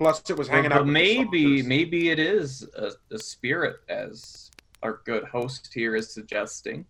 Plus, 0.00 0.22
it 0.30 0.38
was 0.38 0.48
hanging 0.48 0.70
but 0.70 0.78
out. 0.78 0.86
with 0.86 0.86
the 0.86 0.92
maybe 0.92 1.62
maybe 1.62 2.08
it 2.08 2.18
is 2.18 2.66
a, 2.74 2.92
a 3.14 3.18
spirit, 3.18 3.80
as 3.90 4.50
our 4.82 5.02
good 5.04 5.24
host 5.24 5.70
here 5.74 5.94
is 5.94 6.10
suggesting, 6.10 6.86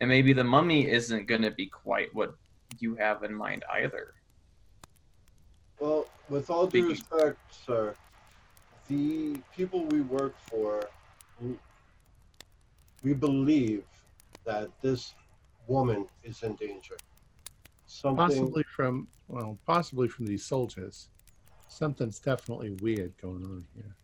and 0.00 0.08
maybe 0.08 0.32
the 0.32 0.42
mummy 0.42 0.88
isn't 0.90 1.26
going 1.26 1.42
to 1.42 1.50
be 1.50 1.66
quite 1.66 2.12
what 2.14 2.34
you 2.78 2.94
have 2.94 3.22
in 3.22 3.34
mind 3.34 3.64
either. 3.70 4.14
Well, 5.78 6.06
with 6.30 6.48
all 6.48 6.66
due 6.66 6.88
respect, 6.88 7.36
sir, 7.66 7.94
the 8.88 9.36
people 9.54 9.84
we 9.84 10.00
work 10.00 10.34
for, 10.48 10.88
we- 11.38 11.58
we 13.02 13.12
believe 13.12 13.84
that 14.44 14.70
this 14.80 15.12
woman 15.66 16.08
is 16.24 16.42
in 16.42 16.54
danger. 16.54 16.96
Something. 17.86 18.16
possibly 18.16 18.62
from 18.74 19.06
well, 19.28 19.58
possibly 19.66 20.08
from 20.08 20.24
these 20.24 20.46
soldiers. 20.46 21.10
Something's 21.68 22.18
definitely 22.18 22.70
weird 22.80 23.12
going 23.20 23.44
on 23.44 23.66
here. 23.74 23.94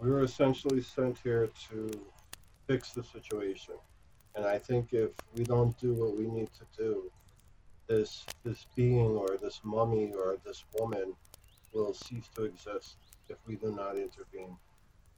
We 0.00 0.10
were 0.10 0.22
essentially 0.22 0.80
sent 0.80 1.18
here 1.18 1.50
to 1.70 1.90
fix 2.66 2.92
the 2.92 3.02
situation. 3.02 3.74
And 4.34 4.46
I 4.46 4.58
think 4.58 4.92
if 4.92 5.10
we 5.34 5.44
don't 5.44 5.76
do 5.78 5.94
what 5.94 6.16
we 6.16 6.28
need 6.28 6.48
to 6.58 6.64
do, 6.76 7.10
this 7.88 8.24
this 8.44 8.66
being 8.76 9.16
or 9.16 9.38
this 9.42 9.60
mummy 9.64 10.12
or 10.14 10.36
this 10.44 10.64
woman 10.78 11.14
will 11.72 11.94
cease 11.94 12.28
to 12.36 12.44
exist 12.44 12.96
if 13.28 13.36
we 13.46 13.56
do 13.56 13.72
not 13.72 13.96
intervene. 13.96 14.56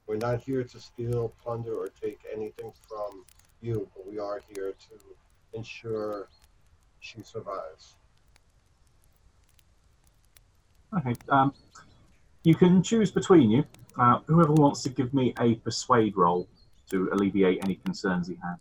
We're 0.07 0.17
not 0.17 0.41
here 0.41 0.63
to 0.63 0.79
steal, 0.79 1.33
plunder, 1.43 1.75
or 1.75 1.89
take 1.89 2.19
anything 2.33 2.71
from 2.87 3.23
you, 3.61 3.87
but 3.95 4.07
we 4.07 4.19
are 4.19 4.41
here 4.53 4.71
to 4.71 5.57
ensure 5.57 6.27
she 6.99 7.21
survives. 7.21 7.95
Okay, 10.97 11.13
um, 11.29 11.53
you 12.43 12.55
can 12.55 12.81
choose 12.83 13.11
between 13.11 13.51
you. 13.51 13.65
Uh, 13.97 14.19
whoever 14.27 14.53
wants 14.53 14.81
to 14.83 14.89
give 14.89 15.13
me 15.13 15.33
a 15.39 15.55
persuade 15.55 16.15
roll 16.15 16.47
to 16.89 17.09
alleviate 17.11 17.63
any 17.63 17.75
concerns 17.75 18.27
he 18.27 18.37
has. 18.43 18.57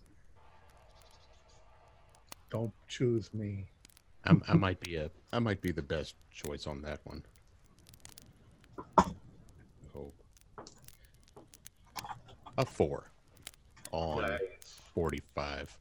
Don't 2.51 2.73
choose 2.89 3.33
me. 3.33 3.67
I'm, 4.25 4.43
I 4.49 4.55
might 4.55 4.81
be 4.81 4.97
a 4.97 5.11
I 5.33 5.39
might 5.39 5.61
be 5.61 5.73
the 5.73 5.83
best 5.83 6.15
choice 6.33 6.67
on 6.67 6.83
that 6.83 7.01
one. 7.05 7.23
Hope. 9.95 10.15
A 12.59 12.67
four 12.67 13.11
on 13.93 14.39
forty-five. 14.95 15.77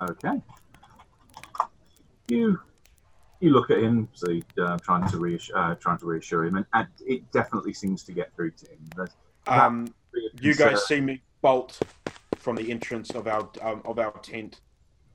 Okay. 0.00 0.42
You 2.28 2.58
you 3.42 3.50
look 3.50 3.70
at 3.70 3.78
him, 3.78 4.08
so 4.12 4.28
uh, 4.62 4.78
trying 4.78 5.08
to 5.10 5.18
reassure, 5.18 5.58
uh, 5.58 5.74
trying 5.74 5.98
to 5.98 6.06
reassure 6.06 6.44
him, 6.44 6.56
and, 6.56 6.66
and 6.74 6.86
it 7.04 7.30
definitely 7.32 7.72
seems 7.72 8.04
to 8.04 8.12
get 8.12 8.34
through 8.36 8.52
to 8.52 8.70
him. 8.70 8.78
There's 8.96 9.10
Um, 9.48 9.92
you 10.40 10.54
guys 10.54 10.86
see 10.86 11.00
me 11.00 11.20
bolt 11.40 11.80
from 12.36 12.54
the 12.54 12.70
entrance 12.70 13.10
of 13.10 13.26
our 13.26 13.48
um, 13.60 13.82
of 13.84 13.98
our 13.98 14.12
tent, 14.20 14.60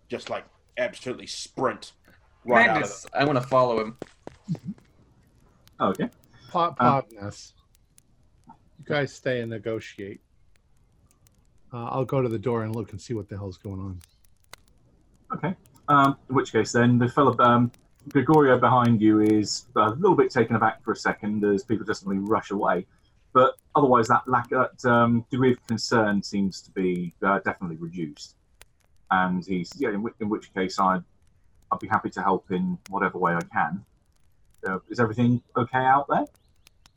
just 0.10 0.30
like 0.30 0.44
absolutely 0.78 1.26
sprint 1.26 1.94
right 2.46 2.68
out 2.68 2.78
of 2.78 2.82
Magnus, 2.82 3.06
I 3.14 3.24
want 3.24 3.42
to 3.42 3.48
follow 3.48 3.80
him. 3.80 3.98
Okay. 5.80 6.10
Pot 6.50 6.76
Uh, 6.80 7.02
Podness. 7.02 7.54
You 8.48 8.86
guys 8.86 9.14
stay 9.14 9.40
and 9.40 9.50
negotiate. 9.50 10.20
Uh, 11.74 11.86
I'll 11.86 12.06
go 12.06 12.22
to 12.22 12.30
the 12.30 12.40
door 12.40 12.64
and 12.64 12.76
look 12.76 12.92
and 12.92 13.00
see 13.00 13.14
what 13.14 13.30
the 13.30 13.38
hell's 13.38 13.58
going 13.58 13.80
on. 13.80 14.00
Okay. 15.34 15.56
Um, 15.90 16.18
in 16.30 16.36
which 16.36 16.52
case, 16.52 16.72
then 16.74 16.98
the 16.98 17.08
fellow 17.08 17.36
um, 17.40 17.72
Gregorio 18.10 18.58
behind 18.58 19.02
you 19.02 19.22
is 19.22 19.66
a 19.76 19.90
little 19.92 20.16
bit 20.16 20.32
taken 20.32 20.56
aback 20.56 20.84
for 20.84 20.94
a 20.94 20.96
second 20.96 21.44
as 21.44 21.64
people 21.64 21.86
just 21.86 22.02
suddenly 22.02 22.20
rush 22.28 22.52
away. 22.52 22.86
But 23.34 23.56
otherwise, 23.76 24.08
that 24.08 24.28
lack 24.28 24.50
that 24.50 24.84
um, 24.86 25.26
degree 25.30 25.52
of 25.52 25.68
concern 25.68 26.24
seems 26.24 26.62
to 26.62 26.72
be 26.72 27.14
uh, 27.24 27.40
definitely 27.40 27.78
reduced. 27.78 28.36
And 29.12 29.46
he's 29.46 29.72
yeah. 29.78 29.90
In, 29.90 30.02
which, 30.04 30.14
in 30.20 30.30
which 30.30 30.54
case, 30.54 30.80
I 30.80 31.00
I'd 31.72 31.80
be 31.80 31.88
happy 31.88 32.10
to 32.12 32.22
help 32.22 32.52
in 32.52 32.78
whatever 32.90 33.18
way 33.18 33.34
I 33.36 33.42
can. 33.54 33.86
Uh, 34.68 34.80
is 34.90 35.00
everything 35.00 35.42
okay 35.56 35.78
out 35.80 36.08
there? 36.10 36.26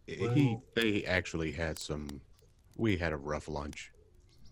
He 0.07 0.59
they 0.75 1.05
actually 1.05 1.53
had 1.53 1.79
some. 1.79 2.21
We 2.77 2.97
had 2.97 3.13
a 3.13 3.17
rough 3.17 3.49
lunch. 3.49 3.93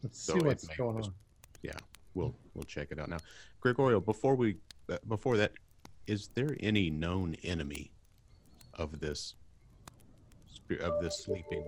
Let's 0.03 0.21
So 0.21 0.35
see 0.35 0.41
what's 0.41 0.67
going 0.67 0.99
just- 0.99 1.09
on. 1.09 1.15
Yeah, 1.63 1.73
we'll 2.15 2.35
we'll 2.55 2.65
check 2.65 2.89
it 2.91 2.99
out 3.01 3.09
now. 3.09 3.19
Gregorio, 3.61 3.99
before 4.01 4.35
we 4.37 4.57
uh, 4.91 4.99
before 5.09 5.37
that, 5.39 5.53
is 6.09 6.29
there 6.35 6.57
any 6.61 6.89
known 6.89 7.37
enemy 7.45 7.93
of 8.75 8.99
this 8.99 9.35
of 10.81 11.03
this 11.03 11.25
sleeping 11.25 11.65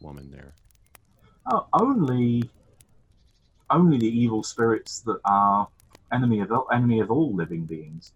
woman 0.00 0.30
there? 0.30 0.54
Oh, 1.50 1.66
only 1.74 2.50
only 3.70 3.98
the 3.98 4.08
evil 4.08 4.42
spirits 4.42 5.00
that 5.00 5.20
are 5.24 5.68
enemy 6.12 6.40
of 6.40 6.50
all, 6.50 6.66
enemy 6.72 7.00
of 7.00 7.10
all 7.10 7.34
living 7.34 7.64
beings. 7.64 8.12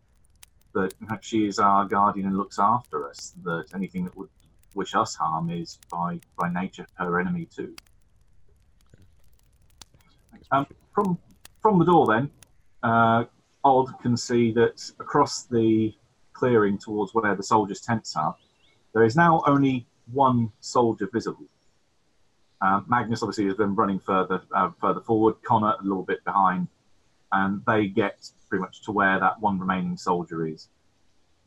That 0.74 0.94
she 1.22 1.46
is 1.46 1.58
our 1.58 1.86
guardian 1.86 2.26
and 2.26 2.36
looks 2.36 2.58
after 2.58 3.08
us. 3.08 3.34
That 3.42 3.66
anything 3.74 4.04
that 4.04 4.16
would 4.16 4.28
wish 4.74 4.94
us 4.94 5.14
harm 5.14 5.50
is 5.50 5.78
by 5.90 6.20
by 6.38 6.50
nature 6.52 6.86
her 6.94 7.20
enemy 7.20 7.46
too. 7.46 7.74
Um, 10.50 10.66
from 10.94 11.18
from 11.60 11.78
the 11.78 11.84
door, 11.84 12.06
then, 12.06 12.30
uh, 12.82 13.24
Odd 13.64 13.88
can 14.00 14.16
see 14.16 14.52
that 14.52 14.90
across 15.00 15.44
the 15.44 15.94
clearing 16.32 16.78
towards 16.78 17.12
where 17.14 17.34
the 17.34 17.42
soldiers' 17.42 17.80
tents 17.80 18.16
are, 18.16 18.34
there 18.94 19.04
is 19.04 19.16
now 19.16 19.42
only 19.46 19.86
one 20.12 20.50
soldier 20.60 21.08
visible. 21.12 21.46
Uh, 22.60 22.80
Magnus 22.86 23.22
obviously 23.22 23.46
has 23.46 23.54
been 23.54 23.74
running 23.74 23.98
further 24.00 24.42
uh, 24.52 24.70
further 24.80 25.00
forward. 25.00 25.36
Connor 25.42 25.74
a 25.80 25.82
little 25.82 26.02
bit 26.02 26.24
behind, 26.24 26.68
and 27.32 27.62
they 27.66 27.86
get 27.86 28.28
pretty 28.48 28.60
much 28.60 28.82
to 28.82 28.92
where 28.92 29.20
that 29.20 29.40
one 29.40 29.58
remaining 29.58 29.96
soldier 29.96 30.46
is. 30.46 30.68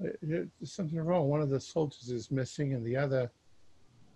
Uh, 0.02 0.10
There's 0.21 0.50
something 0.63 1.00
wrong. 1.00 1.28
One 1.28 1.41
of 1.41 1.50
the 1.50 1.60
soldiers 1.60 2.10
is 2.10 2.32
missing, 2.32 2.74
and 2.74 2.86
the 2.86 2.95
other, 2.95 3.32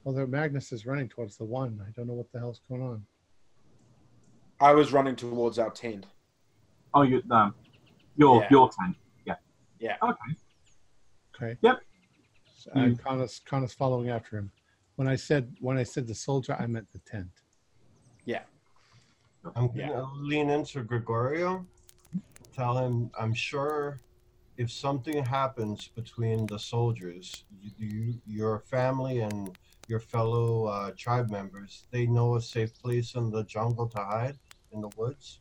although 0.06 0.26
Magnus 0.26 0.72
is 0.72 0.86
running 0.86 1.10
towards 1.10 1.38
the 1.38 1.44
one, 1.46 1.82
I 1.86 1.92
don't 1.92 2.08
know 2.08 2.14
what 2.14 2.32
the 2.32 2.40
hell's 2.40 2.62
going 2.70 2.82
on. 2.82 3.06
I 4.62 4.74
was 4.74 4.94
running 4.94 5.16
towards 5.18 5.60
our 5.60 5.72
tent. 5.72 6.06
Oh, 6.94 7.02
you 7.02 7.22
um, 7.30 7.54
your 8.16 8.42
Yeah. 8.42 8.48
your 8.52 8.70
tent. 8.70 8.96
Yeah. 9.26 9.36
Yeah. 9.80 9.98
Okay. 10.02 10.32
Okay. 11.36 11.58
Yep. 11.62 11.80
So, 12.56 12.72
uh, 12.76 12.86
You- 12.86 12.96
Connor's, 12.96 13.40
Connor's 13.46 13.74
following 13.74 14.10
after 14.10 14.38
him. 14.38 14.52
When 14.96 15.08
I 15.08 15.16
said 15.16 15.56
when 15.60 15.78
I 15.78 15.84
said 15.84 16.08
the 16.08 16.16
soldier, 16.16 16.56
I 16.58 16.68
meant 16.68 16.92
the 16.92 17.00
tent. 17.00 17.32
Yeah. 18.26 18.44
I'm 19.56 19.68
gonna 19.68 19.78
Yeah. 19.78 20.06
lean 20.16 20.50
into 20.50 20.84
Gregorio, 20.84 21.68
tell 22.54 22.78
him 22.78 23.12
I'm 23.20 23.34
sure 23.34 24.02
if 24.58 24.72
something 24.72 25.24
happens 25.24 25.90
between 25.90 26.46
the 26.48 26.58
soldiers, 26.58 27.44
you, 27.62 27.72
you 27.78 28.22
your 28.26 28.60
family 28.62 29.20
and 29.20 29.56
your 29.88 30.00
fellow 30.00 30.66
uh, 30.66 30.92
tribe 30.98 31.30
members, 31.30 31.86
they 31.92 32.08
know 32.08 32.38
a 32.38 32.42
safe 32.42 32.74
place 32.82 33.14
in 33.16 33.30
the 33.30 33.44
jungle 33.44 33.88
to 33.90 34.00
hide 34.00 34.40
in 34.72 34.82
the 34.82 34.90
woods. 34.98 35.40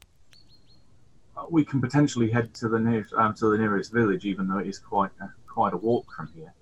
Uh, 1.36 1.46
we 1.50 1.64
can 1.64 1.80
potentially 1.80 2.30
head 2.30 2.54
to 2.54 2.68
the 2.68 2.78
near 2.78 3.06
um, 3.16 3.34
to 3.34 3.50
the 3.50 3.58
nearest 3.58 3.92
village, 3.92 4.24
even 4.24 4.46
though 4.46 4.58
it 4.58 4.68
is 4.68 4.78
quite 4.78 5.10
a, 5.20 5.28
quite 5.48 5.72
a 5.72 5.76
walk 5.76 6.06
from 6.14 6.28
here. 6.34 6.54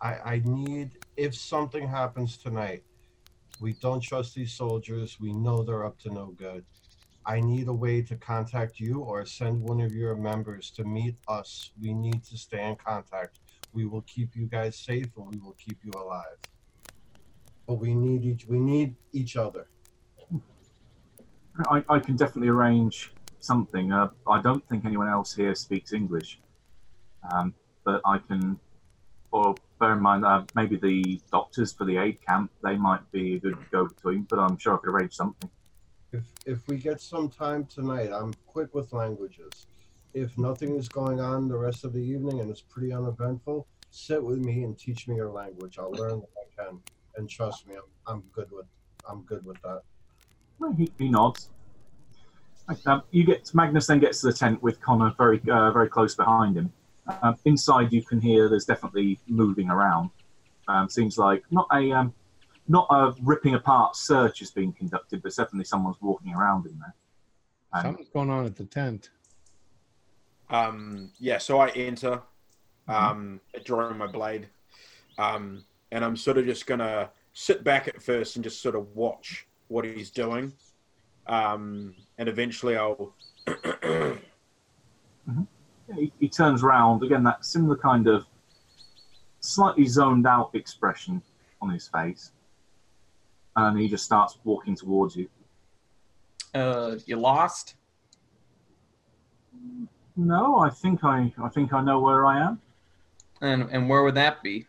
I, 0.00 0.34
I 0.34 0.42
need 0.44 0.92
if 1.16 1.34
something 1.34 1.88
happens 1.88 2.36
tonight, 2.36 2.84
we 3.60 3.72
don't 3.74 4.00
trust 4.00 4.34
these 4.34 4.52
soldiers. 4.52 5.18
We 5.20 5.32
know 5.32 5.62
they're 5.62 5.84
up 5.84 5.98
to 6.00 6.12
no 6.12 6.26
good. 6.36 6.64
I 7.26 7.40
need 7.40 7.68
a 7.68 7.72
way 7.72 8.02
to 8.02 8.16
contact 8.16 8.78
you 8.78 9.00
or 9.00 9.24
send 9.24 9.62
one 9.62 9.80
of 9.80 9.92
your 9.92 10.14
members 10.14 10.70
to 10.72 10.84
meet 10.84 11.16
us. 11.26 11.70
We 11.80 11.94
need 11.94 12.22
to 12.24 12.36
stay 12.36 12.68
in 12.68 12.76
contact. 12.76 13.40
We 13.72 13.86
will 13.86 14.02
keep 14.02 14.36
you 14.36 14.46
guys 14.46 14.76
safe 14.76 15.08
and 15.16 15.30
we 15.30 15.38
will 15.38 15.56
keep 15.58 15.78
you 15.82 15.92
alive. 15.96 16.36
But 17.66 17.74
we 17.74 17.94
need 17.94 18.24
each 18.24 18.46
we 18.46 18.58
need 18.58 18.94
each 19.12 19.36
other. 19.36 19.66
I, 21.70 21.82
I 21.88 21.98
can 21.98 22.16
definitely 22.16 22.48
arrange 22.48 23.12
something. 23.44 23.92
Uh, 23.92 24.08
I 24.28 24.40
don't 24.40 24.66
think 24.68 24.84
anyone 24.84 25.08
else 25.08 25.34
here 25.34 25.54
speaks 25.54 25.92
English, 25.92 26.40
um, 27.32 27.54
but 27.84 28.00
I 28.04 28.18
can. 28.18 28.58
Or 29.30 29.56
bear 29.80 29.94
in 29.94 30.00
mind, 30.00 30.24
uh, 30.24 30.44
maybe 30.54 30.76
the 30.76 31.20
doctors 31.32 31.72
for 31.72 31.84
the 31.84 31.96
aid 31.96 32.24
camp 32.24 32.52
they 32.62 32.76
might 32.76 33.10
be 33.10 33.34
a 33.34 33.38
good 33.40 33.58
go-between. 33.72 34.22
But 34.30 34.38
I'm 34.38 34.56
sure 34.56 34.74
I 34.74 34.78
could 34.78 34.90
arrange 34.90 35.14
something. 35.14 35.50
If 36.12 36.24
if 36.46 36.68
we 36.68 36.76
get 36.76 37.00
some 37.00 37.28
time 37.28 37.66
tonight, 37.66 38.10
I'm 38.12 38.32
quick 38.46 38.72
with 38.74 38.92
languages. 38.92 39.66
If 40.12 40.38
nothing 40.38 40.76
is 40.76 40.88
going 40.88 41.20
on 41.20 41.48
the 41.48 41.56
rest 41.56 41.84
of 41.84 41.92
the 41.92 41.98
evening 41.98 42.38
and 42.40 42.48
it's 42.48 42.60
pretty 42.60 42.92
uneventful, 42.92 43.66
sit 43.90 44.22
with 44.22 44.38
me 44.38 44.62
and 44.62 44.78
teach 44.78 45.08
me 45.08 45.16
your 45.16 45.32
language. 45.32 45.78
I'll 45.80 45.90
learn 45.90 46.20
what 46.20 46.30
I 46.42 46.64
can, 46.64 46.78
and 47.16 47.28
trust 47.28 47.66
me, 47.66 47.74
I'm, 47.74 48.14
I'm 48.14 48.22
good 48.32 48.50
with 48.52 48.66
I'm 49.08 49.22
good 49.22 49.44
with 49.44 49.60
that. 49.62 49.82
Well, 50.60 50.72
he, 50.72 50.92
he 50.96 51.08
nods. 51.08 51.50
Right, 52.66 52.86
Um, 52.86 53.02
you 53.10 53.24
get 53.24 53.52
Magnus 53.54 53.86
then 53.86 53.98
gets 53.98 54.20
to 54.22 54.28
the 54.28 54.32
tent 54.32 54.62
with 54.62 54.80
Connor 54.80 55.14
very 55.18 55.40
uh, 55.50 55.70
very 55.70 55.88
close 55.88 56.14
behind 56.14 56.56
him. 56.56 56.72
Um, 57.22 57.36
inside, 57.44 57.92
you 57.92 58.02
can 58.02 58.20
hear 58.20 58.48
there's 58.48 58.64
definitely 58.64 59.18
moving 59.26 59.68
around. 59.68 60.10
Um, 60.68 60.88
seems 60.88 61.18
like 61.18 61.42
not 61.50 61.68
a 61.72 61.92
um, 61.92 62.14
not 62.68 62.86
a 62.90 63.14
ripping 63.22 63.54
apart 63.54 63.96
search 63.96 64.40
is 64.40 64.50
being 64.50 64.72
conducted, 64.72 65.22
but 65.22 65.30
definitely 65.30 65.64
someone's 65.64 66.00
walking 66.00 66.34
around 66.34 66.66
in 66.66 66.78
there. 66.78 66.94
And 67.74 67.82
Something's 67.82 68.08
going 68.08 68.30
on 68.30 68.46
at 68.46 68.56
the 68.56 68.64
tent. 68.64 69.10
Um, 70.48 71.10
yeah, 71.18 71.38
so 71.38 71.60
I 71.60 71.68
enter, 71.70 72.22
um, 72.86 73.40
drawing 73.64 73.98
my 73.98 74.06
blade, 74.06 74.48
um, 75.18 75.64
and 75.90 76.04
I'm 76.04 76.16
sort 76.16 76.38
of 76.38 76.46
just 76.46 76.66
gonna 76.66 77.10
sit 77.34 77.64
back 77.64 77.88
at 77.88 78.02
first 78.02 78.36
and 78.36 78.44
just 78.44 78.62
sort 78.62 78.74
of 78.74 78.94
watch 78.94 79.46
what 79.68 79.84
he's 79.84 80.10
doing, 80.10 80.52
um, 81.26 81.94
and 82.18 82.28
eventually 82.28 82.76
I'll. 82.76 83.14
he, 85.94 86.12
he 86.18 86.28
turns 86.28 86.62
round 86.62 87.02
again. 87.02 87.22
That 87.24 87.44
similar 87.44 87.76
kind 87.76 88.06
of 88.06 88.24
slightly 89.40 89.86
zoned 89.86 90.26
out 90.26 90.50
expression 90.54 91.22
on 91.60 91.70
his 91.70 91.88
face, 91.88 92.32
and 93.56 93.78
he 93.78 93.88
just 93.88 94.04
starts 94.04 94.38
walking 94.44 94.74
towards 94.76 95.16
you. 95.16 95.28
Uh, 96.54 96.96
you 97.06 97.16
lost? 97.16 97.74
No, 100.16 100.58
I 100.58 100.70
think 100.70 101.02
I 101.02 101.32
I 101.42 101.48
think 101.48 101.72
I 101.72 101.82
know 101.82 101.98
where 102.00 102.24
I 102.26 102.38
am 102.40 102.60
And 103.40 103.62
and 103.70 103.88
where 103.88 104.02
would 104.04 104.14
that 104.14 104.42
be? 104.42 104.66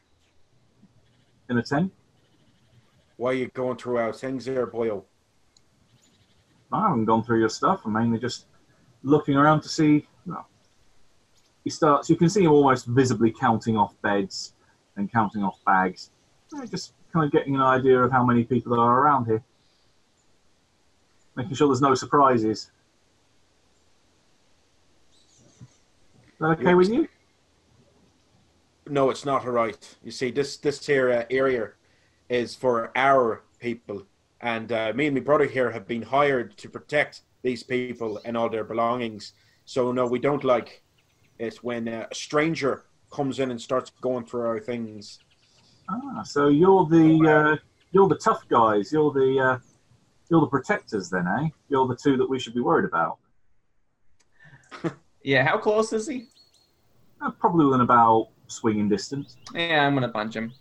in 1.47 1.59
a 1.59 1.63
tent. 1.63 1.91
Why 3.17 3.29
are 3.29 3.33
you 3.33 3.47
going 3.53 3.77
through 3.77 3.97
our 3.97 4.11
things 4.11 4.45
there, 4.45 4.65
Boyle? 4.65 5.05
I 6.71 6.89
haven't 6.89 7.05
gone 7.05 7.23
through 7.23 7.39
your 7.39 7.49
stuff. 7.49 7.81
I'm 7.85 7.93
mainly 7.93 8.19
just 8.19 8.45
looking 9.03 9.35
around 9.35 9.61
to 9.61 9.69
see. 9.69 10.07
Well, 10.25 10.47
he 11.63 11.69
starts. 11.69 12.09
You 12.09 12.15
can 12.15 12.29
see 12.29 12.43
him 12.43 12.51
almost 12.51 12.85
visibly 12.85 13.31
counting 13.31 13.77
off 13.77 13.99
beds 14.01 14.53
and 14.95 15.11
counting 15.11 15.43
off 15.43 15.59
bags. 15.65 16.11
Just 16.69 16.93
kind 17.11 17.25
of 17.25 17.31
getting 17.31 17.55
an 17.55 17.61
idea 17.61 17.99
of 17.99 18.11
how 18.11 18.23
many 18.23 18.43
people 18.43 18.75
there 18.75 18.81
are 18.81 19.01
around 19.01 19.25
here, 19.25 19.43
making 21.35 21.55
sure 21.55 21.67
there's 21.67 21.81
no 21.81 21.95
surprises. 21.95 22.71
Is 26.35 26.39
that 26.39 26.47
okay 26.47 26.73
with 26.73 26.89
you? 26.89 27.07
No, 28.87 29.09
it's 29.09 29.25
not 29.25 29.45
all 29.45 29.51
right. 29.51 29.97
You 30.03 30.11
see, 30.11 30.31
this 30.31 30.57
this 30.57 30.85
here 30.85 31.09
uh, 31.11 31.23
area 31.29 31.71
is 32.29 32.53
for 32.53 32.91
our 32.95 33.43
people, 33.59 34.05
and 34.45 34.71
uh, 34.71 34.93
me 34.93 35.07
and 35.07 35.15
my 35.15 35.21
brother 35.21 35.45
here 35.45 35.71
have 35.71 35.87
been 35.87 36.03
hired 36.03 36.55
to 36.57 36.69
protect 36.69 37.21
these 37.41 37.63
people 37.63 38.21
and 38.25 38.37
all 38.37 38.47
their 38.47 38.63
belongings. 38.63 39.33
So 39.65 39.91
no, 39.91 40.05
we 40.05 40.19
don't 40.19 40.43
like 40.43 40.83
it 41.39 41.57
when 41.63 41.87
uh, 41.87 42.05
a 42.11 42.15
stranger 42.15 42.85
comes 43.11 43.39
in 43.39 43.49
and 43.49 43.59
starts 43.59 43.91
going 44.01 44.25
through 44.25 44.45
our 44.45 44.59
things. 44.59 45.17
Ah, 45.89 46.21
so 46.21 46.49
you're 46.49 46.85
the 46.85 47.07
uh, 47.27 47.57
you're 47.91 48.07
the 48.07 48.17
tough 48.17 48.47
guys. 48.47 48.91
You're 48.91 49.11
the 49.11 49.39
uh, 49.39 49.57
you're 50.29 50.41
the 50.41 50.47
protectors, 50.47 51.09
then, 51.09 51.25
eh? 51.27 51.49
You're 51.69 51.87
the 51.87 51.95
two 51.95 52.15
that 52.17 52.29
we 52.29 52.37
should 52.39 52.53
be 52.53 52.61
worried 52.61 52.85
about. 52.85 53.17
Yeah, 55.23 55.43
how 55.43 55.57
close 55.57 55.91
is 55.91 56.07
he? 56.07 56.27
Uh, 57.19 57.31
probably 57.31 57.65
within 57.65 57.81
about 57.81 58.27
swinging 58.45 58.87
distance. 58.87 59.37
Yeah, 59.55 59.87
I'm 59.87 59.95
gonna 59.95 60.09
punch 60.09 60.35
him. 60.35 60.53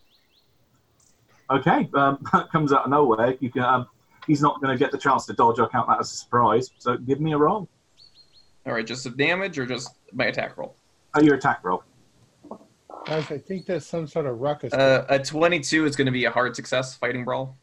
Okay, 1.50 1.88
um, 1.94 2.18
that 2.32 2.50
comes 2.50 2.72
out 2.72 2.84
of 2.84 2.90
nowhere. 2.90 3.36
You 3.40 3.50
can. 3.50 3.62
Um, 3.62 3.86
he's 4.26 4.40
not 4.40 4.60
going 4.60 4.76
to 4.76 4.78
get 4.78 4.90
the 4.90 4.98
chance 4.98 5.26
to 5.26 5.32
dodge. 5.32 5.58
I'll 5.58 5.68
count 5.68 5.88
that 5.88 6.00
as 6.00 6.12
a 6.12 6.16
surprise. 6.16 6.70
So 6.78 6.96
give 6.96 7.20
me 7.20 7.32
a 7.32 7.38
roll. 7.38 7.68
All 8.66 8.72
right, 8.72 8.86
just 8.86 9.04
of 9.04 9.16
damage 9.16 9.58
or 9.58 9.66
just 9.66 9.90
my 10.12 10.26
attack 10.26 10.56
roll? 10.56 10.76
Oh, 11.14 11.20
your 11.20 11.34
attack 11.34 11.60
roll. 11.62 11.84
Guys, 13.06 13.30
I 13.30 13.36
think 13.36 13.66
there's 13.66 13.84
some 13.84 14.06
sort 14.06 14.24
of 14.24 14.40
ruckus. 14.40 14.72
Uh, 14.72 15.04
a 15.10 15.18
22 15.18 15.84
is 15.84 15.94
going 15.94 16.06
to 16.06 16.12
be 16.12 16.24
a 16.24 16.30
hard 16.30 16.56
success 16.56 16.94
fighting 16.94 17.24
brawl. 17.24 17.58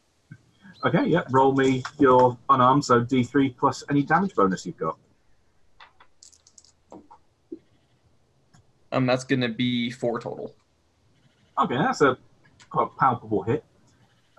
Okay, 0.84 1.06
yeah. 1.06 1.22
Roll 1.30 1.52
me 1.52 1.82
your 1.98 2.38
unarmed, 2.48 2.84
so 2.84 3.04
D3 3.04 3.56
plus 3.56 3.82
any 3.90 4.02
damage 4.02 4.34
bonus 4.36 4.64
you've 4.64 4.76
got. 4.76 4.96
Um, 8.92 9.06
that's 9.06 9.24
going 9.24 9.40
to 9.40 9.48
be 9.48 9.90
four 9.90 10.20
total. 10.20 10.54
Okay, 11.58 11.76
that's 11.76 12.02
a 12.02 12.16
quite 12.70 12.88
palpable 12.98 13.42
hit. 13.42 13.64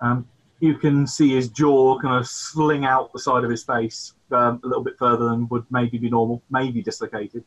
Um, 0.00 0.28
you 0.60 0.76
can 0.76 1.06
see 1.06 1.34
his 1.34 1.48
jaw 1.48 1.98
kind 1.98 2.18
of 2.18 2.26
sling 2.26 2.84
out 2.84 3.12
the 3.12 3.18
side 3.18 3.44
of 3.44 3.50
his 3.50 3.64
face 3.64 4.14
um, 4.30 4.60
a 4.64 4.66
little 4.66 4.82
bit 4.82 4.98
further 4.98 5.26
than 5.26 5.48
would 5.48 5.66
maybe 5.70 5.98
be 5.98 6.10
normal, 6.10 6.42
maybe 6.50 6.82
dislocated. 6.82 7.44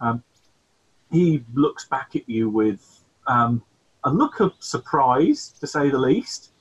Um, 0.00 0.22
he 1.10 1.44
looks 1.54 1.84
back 1.86 2.16
at 2.16 2.28
you 2.28 2.48
with 2.48 3.04
um, 3.26 3.62
a 4.04 4.10
look 4.10 4.40
of 4.40 4.52
surprise, 4.60 5.54
to 5.60 5.66
say 5.66 5.90
the 5.90 5.98
least, 5.98 6.52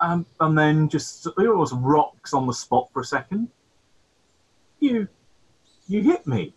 um, 0.00 0.26
and 0.40 0.56
then 0.56 0.88
just 0.88 1.26
almost 1.38 1.74
rocks 1.76 2.32
on 2.32 2.46
the 2.46 2.54
spot 2.54 2.88
for 2.92 3.00
a 3.00 3.04
second. 3.04 3.48
You 4.78 5.08
You 5.86 6.02
hit 6.02 6.26
me. 6.26 6.54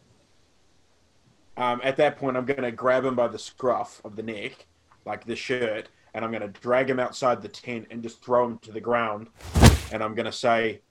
Um, 1.58 1.82
at 1.84 1.98
that 1.98 2.18
point, 2.18 2.38
I'm 2.38 2.46
going 2.46 2.64
to 2.64 2.72
grab 2.72 3.06
him 3.06 3.16
by 3.16 3.28
the 3.28 3.38
scruff 3.38 4.02
of 4.04 4.16
the 4.16 4.24
neck, 4.24 4.66
like 5.06 5.26
the 5.26 5.36
shirt, 5.36 5.90
and 6.14 6.24
I'm 6.24 6.32
going 6.32 6.42
to 6.42 6.60
drag 6.60 6.90
him 6.90 7.00
outside 7.00 7.42
the 7.42 7.48
tent 7.48 7.88
and 7.92 8.04
just 8.04 8.24
throw 8.24 8.46
him 8.46 8.60
to 8.60 8.72
the 8.72 8.82
ground. 8.82 9.28
And 9.92 10.04
I'm 10.04 10.14
going 10.16 10.26
to 10.26 10.32
say, 10.32 10.82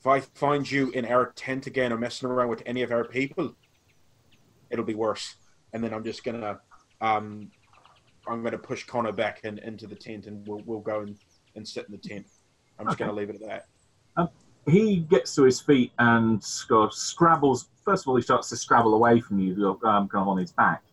if 0.00 0.06
I 0.06 0.20
find 0.20 0.68
you 0.68 0.90
in 0.90 1.04
our 1.06 1.32
tent 1.36 1.66
again 1.66 1.92
or 1.92 1.98
messing 1.98 2.28
around 2.28 2.48
with 2.48 2.62
any 2.66 2.82
of 2.82 2.90
our 2.90 3.04
people, 3.04 3.54
it'll 4.70 4.84
be 4.84 4.94
worse. 4.94 5.36
And 5.72 5.82
then 5.82 5.94
I'm 5.94 6.04
just 6.04 6.24
going 6.24 6.40
to, 6.40 6.58
um, 7.00 7.50
I'm 8.28 8.40
going 8.42 8.52
to 8.52 8.58
push 8.58 8.84
Connor 8.84 9.12
back 9.12 9.40
in, 9.44 9.58
into 9.58 9.86
the 9.86 9.94
tent, 9.94 10.26
and 10.26 10.46
we'll 10.46 10.62
we'll 10.64 10.80
go 10.80 11.00
and, 11.00 11.16
and 11.56 11.66
sit 11.66 11.86
in 11.86 11.92
the 11.92 11.98
tent. 11.98 12.26
I'm 12.78 12.86
just 12.86 12.94
Okay. 12.96 13.04
going 13.04 13.14
to 13.14 13.20
leave 13.20 13.30
it 13.30 13.42
at 13.42 13.48
that. 13.48 14.32
He 14.68 14.98
gets 14.98 15.34
to 15.34 15.42
his 15.42 15.60
feet 15.60 15.90
and 15.98 16.42
sort 16.42 16.84
of 16.84 16.94
scrabbles. 16.94 17.68
First 17.84 18.04
of 18.04 18.08
all, 18.08 18.16
he 18.16 18.22
starts 18.22 18.48
to 18.50 18.56
scrabble 18.56 18.94
away 18.94 19.18
from 19.18 19.40
you, 19.40 19.76
um, 19.82 20.08
kind 20.08 20.22
of 20.22 20.28
on 20.28 20.38
his 20.38 20.52
back. 20.52 20.84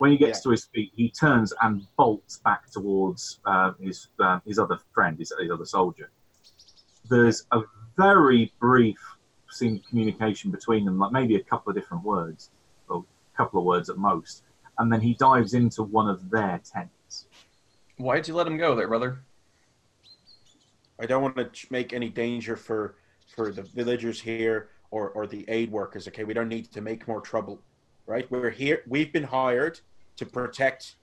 When 0.00 0.10
he 0.10 0.16
gets 0.16 0.38
Yeah. 0.38 0.42
to 0.44 0.50
his 0.52 0.64
feet, 0.64 0.92
he 0.96 1.10
turns 1.10 1.52
and 1.60 1.86
bolts 1.98 2.38
back 2.38 2.70
towards 2.70 3.38
uh, 3.44 3.72
his 3.78 4.08
uh, 4.18 4.40
his 4.46 4.58
other 4.58 4.78
friend, 4.94 5.18
his, 5.18 5.30
his 5.38 5.50
other 5.50 5.66
soldier. 5.66 6.10
There's 7.10 7.46
a 7.52 7.60
very 7.98 8.50
brief 8.58 8.98
scene 9.50 9.76
of 9.76 9.84
communication 9.90 10.50
between 10.50 10.86
them, 10.86 10.98
like 10.98 11.12
maybe 11.12 11.36
a 11.36 11.42
couple 11.44 11.68
of 11.68 11.76
different 11.76 12.02
words, 12.02 12.50
or 12.88 13.04
a 13.34 13.36
couple 13.36 13.60
of 13.60 13.66
words 13.66 13.90
at 13.90 13.98
most, 13.98 14.42
and 14.78 14.90
then 14.90 15.02
he 15.02 15.12
dives 15.12 15.52
into 15.52 15.82
one 15.82 16.08
of 16.08 16.30
their 16.30 16.58
tents. 16.64 17.26
Why'd 17.98 18.26
you 18.26 18.32
let 18.32 18.46
him 18.46 18.56
go 18.56 18.74
there, 18.74 18.88
brother? 18.88 19.20
I 20.98 21.04
don't 21.04 21.22
want 21.22 21.36
to 21.36 21.66
make 21.68 21.92
any 21.92 22.08
danger 22.08 22.56
for 22.56 22.94
for 23.36 23.52
the 23.52 23.64
villagers 23.64 24.18
here 24.18 24.70
or 24.90 25.10
or 25.10 25.26
the 25.26 25.44
aid 25.48 25.70
workers. 25.70 26.08
Okay, 26.08 26.24
we 26.24 26.32
don't 26.32 26.48
need 26.48 26.72
to 26.72 26.80
make 26.80 27.06
more 27.06 27.20
trouble, 27.20 27.60
right? 28.06 28.26
We're 28.30 28.48
here. 28.48 28.82
We've 28.88 29.12
been 29.12 29.24
hired 29.24 29.78
to 30.20 30.26
protect 30.26 30.96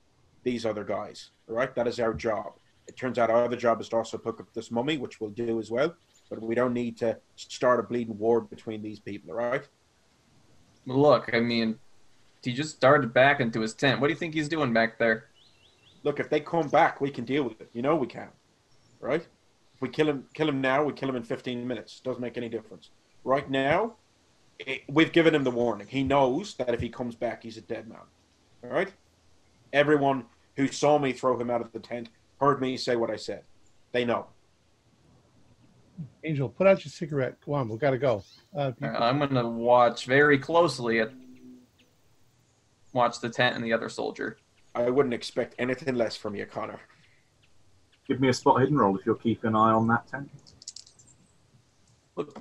these 0.43 0.65
other 0.65 0.83
guys. 0.83 1.31
Right, 1.47 1.73
that 1.75 1.87
is 1.87 1.99
our 1.99 2.13
job. 2.13 2.53
It 2.87 2.95
turns 2.95 3.17
out 3.17 3.29
our 3.29 3.43
other 3.43 3.57
job 3.57 3.81
is 3.81 3.89
to 3.89 3.97
also 3.97 4.17
pick 4.17 4.39
up 4.39 4.53
this 4.53 4.71
mummy, 4.71 4.97
which 4.97 5.19
we'll 5.19 5.31
do 5.31 5.59
as 5.59 5.69
well. 5.69 5.93
But 6.29 6.41
we 6.41 6.55
don't 6.55 6.73
need 6.73 6.97
to 6.99 7.17
start 7.35 7.79
a 7.79 7.83
bleeding 7.83 8.17
war 8.17 8.41
between 8.41 8.81
these 8.81 8.99
people. 8.99 9.33
Right? 9.33 9.67
Look, 10.85 11.31
I 11.33 11.39
mean, 11.39 11.79
he 12.43 12.53
just 12.53 12.79
darted 12.79 13.13
back 13.13 13.39
into 13.39 13.59
his 13.59 13.73
tent. 13.73 13.99
What 13.99 14.07
do 14.07 14.13
you 14.13 14.19
think 14.19 14.33
he's 14.33 14.47
doing 14.47 14.71
back 14.71 14.99
there? 14.99 15.25
Look, 16.03 16.19
if 16.19 16.29
they 16.29 16.39
come 16.39 16.67
back, 16.69 17.01
we 17.01 17.09
can 17.09 17.25
deal 17.25 17.43
with 17.43 17.59
it. 17.59 17.69
You 17.73 17.81
know 17.81 17.95
we 17.95 18.07
can, 18.07 18.29
right? 19.01 19.21
If 19.75 19.81
we 19.81 19.89
kill 19.89 20.09
him, 20.09 20.25
kill 20.33 20.47
him 20.47 20.61
now. 20.61 20.83
We 20.83 20.93
kill 20.93 21.09
him 21.09 21.15
in 21.15 21.23
15 21.23 21.67
minutes. 21.67 21.99
Doesn't 22.01 22.21
make 22.21 22.37
any 22.37 22.49
difference. 22.49 22.91
Right 23.23 23.49
now, 23.49 23.95
it, 24.59 24.83
we've 24.87 25.11
given 25.11 25.33
him 25.35 25.43
the 25.43 25.51
warning. 25.51 25.87
He 25.87 26.03
knows 26.03 26.53
that 26.55 26.73
if 26.73 26.81
he 26.81 26.89
comes 26.89 27.15
back, 27.15 27.43
he's 27.43 27.57
a 27.57 27.61
dead 27.61 27.87
man. 27.87 27.99
All 28.63 28.69
right. 28.69 28.91
Everyone 29.73 30.25
who 30.55 30.67
saw 30.67 30.97
me 30.97 31.13
throw 31.13 31.39
him 31.39 31.49
out 31.49 31.61
of 31.61 31.71
the 31.71 31.79
tent 31.79 32.09
heard 32.39 32.61
me 32.61 32.77
say 32.77 32.95
what 32.95 33.09
I 33.09 33.15
said. 33.15 33.43
They 33.91 34.05
know. 34.05 34.27
Angel, 36.23 36.49
put 36.49 36.67
out 36.67 36.85
your 36.85 36.91
cigarette. 36.91 37.37
Go 37.45 37.53
on, 37.53 37.69
we 37.69 37.77
got 37.77 37.91
to 37.91 37.97
go. 37.97 38.23
Uh, 38.55 38.71
Uh, 38.81 38.87
I'm 38.87 39.19
gonna 39.19 39.47
watch 39.47 40.05
very 40.05 40.37
closely 40.37 40.99
at 40.99 41.11
watch 42.93 43.19
the 43.19 43.29
tent 43.29 43.55
and 43.55 43.63
the 43.63 43.73
other 43.73 43.89
soldier. 43.89 44.37
I 44.75 44.89
wouldn't 44.89 45.13
expect 45.13 45.55
anything 45.57 45.95
less 45.95 46.15
from 46.15 46.35
you, 46.35 46.45
Connor. 46.45 46.79
Give 48.07 48.19
me 48.21 48.29
a 48.29 48.33
spot 48.33 48.61
hidden 48.61 48.77
roll 48.77 48.95
if 48.97 49.05
you're 49.05 49.15
keeping 49.15 49.49
an 49.49 49.55
eye 49.55 49.71
on 49.71 49.87
that 49.87 50.07
tent. 50.07 50.29
Look, 52.15 52.39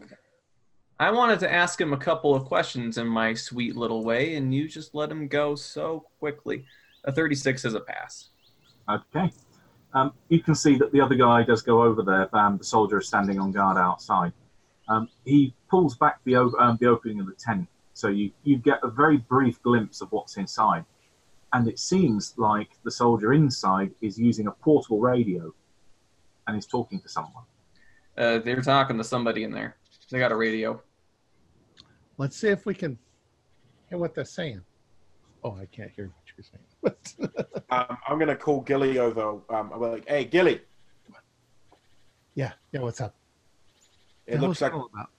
I 0.98 1.10
wanted 1.10 1.40
to 1.40 1.52
ask 1.52 1.80
him 1.80 1.92
a 1.92 1.96
couple 1.98 2.34
of 2.34 2.44
questions 2.44 2.98
in 2.98 3.06
my 3.06 3.34
sweet 3.34 3.76
little 3.76 4.04
way, 4.04 4.36
and 4.36 4.54
you 4.54 4.68
just 4.68 4.94
let 4.94 5.10
him 5.10 5.28
go 5.28 5.54
so 5.54 6.06
quickly. 6.18 6.64
A 7.06 7.12
36 7.12 7.64
is 7.64 7.74
a 7.74 7.80
pass. 7.80 8.30
Okay. 8.88 9.30
Um, 9.94 10.12
you 10.28 10.40
can 10.40 10.54
see 10.54 10.76
that 10.78 10.92
the 10.92 11.00
other 11.00 11.14
guy 11.14 11.42
does 11.42 11.62
go 11.62 11.82
over 11.82 12.02
there. 12.02 12.34
Um, 12.36 12.58
the 12.58 12.64
soldier 12.64 12.98
is 12.98 13.08
standing 13.08 13.38
on 13.38 13.52
guard 13.52 13.78
outside. 13.78 14.32
Um, 14.88 15.08
he 15.24 15.54
pulls 15.70 15.96
back 15.96 16.20
the, 16.24 16.36
o- 16.36 16.54
um, 16.58 16.76
the 16.80 16.86
opening 16.86 17.20
of 17.20 17.26
the 17.26 17.34
tent, 17.34 17.66
so 17.94 18.08
you, 18.08 18.30
you 18.44 18.56
get 18.58 18.78
a 18.82 18.88
very 18.88 19.16
brief 19.16 19.60
glimpse 19.62 20.00
of 20.00 20.12
what's 20.12 20.36
inside. 20.36 20.84
And 21.52 21.66
it 21.66 21.78
seems 21.78 22.34
like 22.36 22.68
the 22.84 22.90
soldier 22.90 23.32
inside 23.32 23.92
is 24.00 24.18
using 24.18 24.46
a 24.48 24.52
portable 24.52 25.00
radio 25.00 25.52
and 26.46 26.58
is 26.58 26.66
talking 26.66 27.00
to 27.00 27.08
someone. 27.08 27.44
Uh, 28.18 28.38
they're 28.38 28.60
talking 28.62 28.98
to 28.98 29.04
somebody 29.04 29.44
in 29.44 29.50
there. 29.50 29.76
They 30.10 30.18
got 30.18 30.32
a 30.32 30.36
radio. 30.36 30.82
let's 32.18 32.36
see 32.36 32.48
if 32.48 32.66
we 32.66 32.74
can 32.74 32.98
hear 33.88 33.98
what 33.98 34.14
they're 34.14 34.24
saying. 34.24 34.60
Oh, 35.42 35.56
I 35.60 35.66
can't 35.66 35.90
hear 35.90 36.10
what 36.80 37.14
you're. 37.18 37.28
Um, 37.70 37.98
I'm 38.08 38.18
gonna 38.18 38.36
call 38.36 38.60
Gilly 38.60 38.98
over. 38.98 39.40
Um, 39.50 39.70
I'm 39.72 39.80
like, 39.80 40.08
hey, 40.08 40.24
Gilly. 40.24 40.60
yeah, 42.34 42.52
yeah. 42.72 42.80
What's 42.80 43.00
up? 43.00 43.14
It 44.26 44.40
looks 44.40 44.60
like 44.60 44.74
all 44.74 44.88
about? 44.92 45.10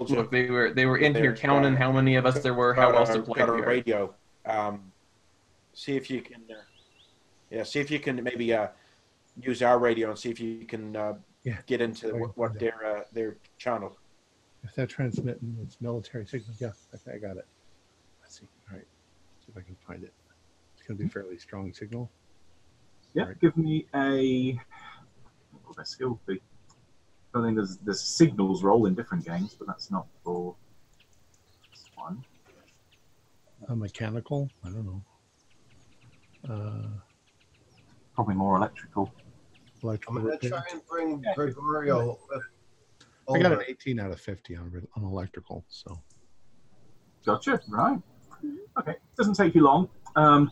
Look, 0.00 0.30
they 0.30 0.50
were 0.50 0.72
they 0.72 0.86
were 0.86 0.98
in 0.98 1.14
here 1.14 1.34
counting 1.36 1.74
uh, 1.74 1.78
how 1.78 1.92
many 1.92 2.16
of 2.16 2.26
us 2.26 2.40
there 2.42 2.54
were, 2.54 2.74
how 2.74 2.90
got 2.92 2.98
else 3.00 3.10
a, 3.10 3.18
deployed 3.18 3.38
got 3.38 3.48
a 3.48 3.52
we 3.52 3.60
are. 3.62 3.66
radio. 3.66 4.14
Um, 4.46 4.92
see 5.74 5.96
if 5.96 6.10
you 6.10 6.22
can. 6.22 6.42
Uh, 6.50 6.54
yeah, 7.50 7.62
see 7.62 7.80
if 7.80 7.90
you 7.90 7.98
can 8.00 8.22
maybe 8.22 8.52
uh, 8.54 8.68
use 9.40 9.62
our 9.62 9.78
radio 9.78 10.08
and 10.10 10.18
see 10.18 10.30
if 10.30 10.40
you 10.40 10.64
can 10.64 10.96
uh, 10.96 11.14
Yeah. 11.44 11.58
get 11.66 11.80
into 11.82 12.08
I 12.08 12.12
what, 12.12 12.36
what 12.38 12.58
their 12.58 12.84
uh, 12.84 13.00
their 13.12 13.36
channel. 13.58 13.96
If 14.64 14.74
they're 14.74 14.86
transmitting, 14.86 15.56
it's 15.62 15.80
military 15.80 16.24
signal. 16.26 16.54
Yeah, 16.60 16.70
okay, 16.94 17.16
I 17.16 17.18
got 17.18 17.36
it. 17.36 17.46
Let's 18.22 18.38
see. 18.40 18.46
All 18.70 18.76
right, 18.76 18.86
see 19.41 19.41
if 19.52 19.58
I 19.58 19.64
can 19.64 19.76
find 19.86 20.02
it. 20.02 20.12
It's 20.76 20.86
going 20.86 20.96
to 20.98 21.02
be 21.04 21.08
a 21.08 21.10
fairly 21.12 21.38
strong 21.38 21.72
signal. 21.72 22.10
Yeah, 23.14 23.24
Right. 23.24 23.40
give 23.40 23.56
me 23.56 23.86
a. 23.94 24.52
What 25.52 25.68
would 25.68 25.76
their 25.76 25.84
skill 25.84 26.18
be? 26.26 26.40
I 27.34 27.42
think 27.42 27.56
there's 27.56 27.78
there's 27.78 28.02
signals 28.02 28.62
roll 28.62 28.86
in 28.86 28.94
different 28.94 29.24
games, 29.24 29.54
but 29.58 29.66
that's 29.66 29.90
not 29.90 30.06
for 30.24 30.56
this 31.70 31.84
one. 31.94 32.24
A 33.68 33.76
mechanical. 33.76 34.50
I 34.64 34.70
don't 34.70 34.86
know. 34.86 35.02
Uh, 36.48 36.88
Probably 38.14 38.34
more 38.34 38.56
electrical. 38.56 39.12
electrical. 39.82 40.18
I'm 40.18 40.24
gonna 40.24 40.38
try 40.38 40.62
and 40.72 40.80
bring 40.86 41.22
Gregorio. 41.34 42.18
I 43.32 43.38
got 43.38 43.52
an 43.52 43.60
18 43.68 44.00
out 44.00 44.10
of 44.10 44.20
50 44.20 44.56
on, 44.56 44.70
re- 44.70 44.82
on 44.96 45.04
electrical. 45.04 45.64
So 45.68 46.02
Gotcha. 47.24 47.60
Right. 47.68 47.98
Okay. 48.78 48.94
Doesn't 49.16 49.34
take 49.34 49.54
you 49.54 49.62
long. 49.62 49.88
Um, 50.16 50.50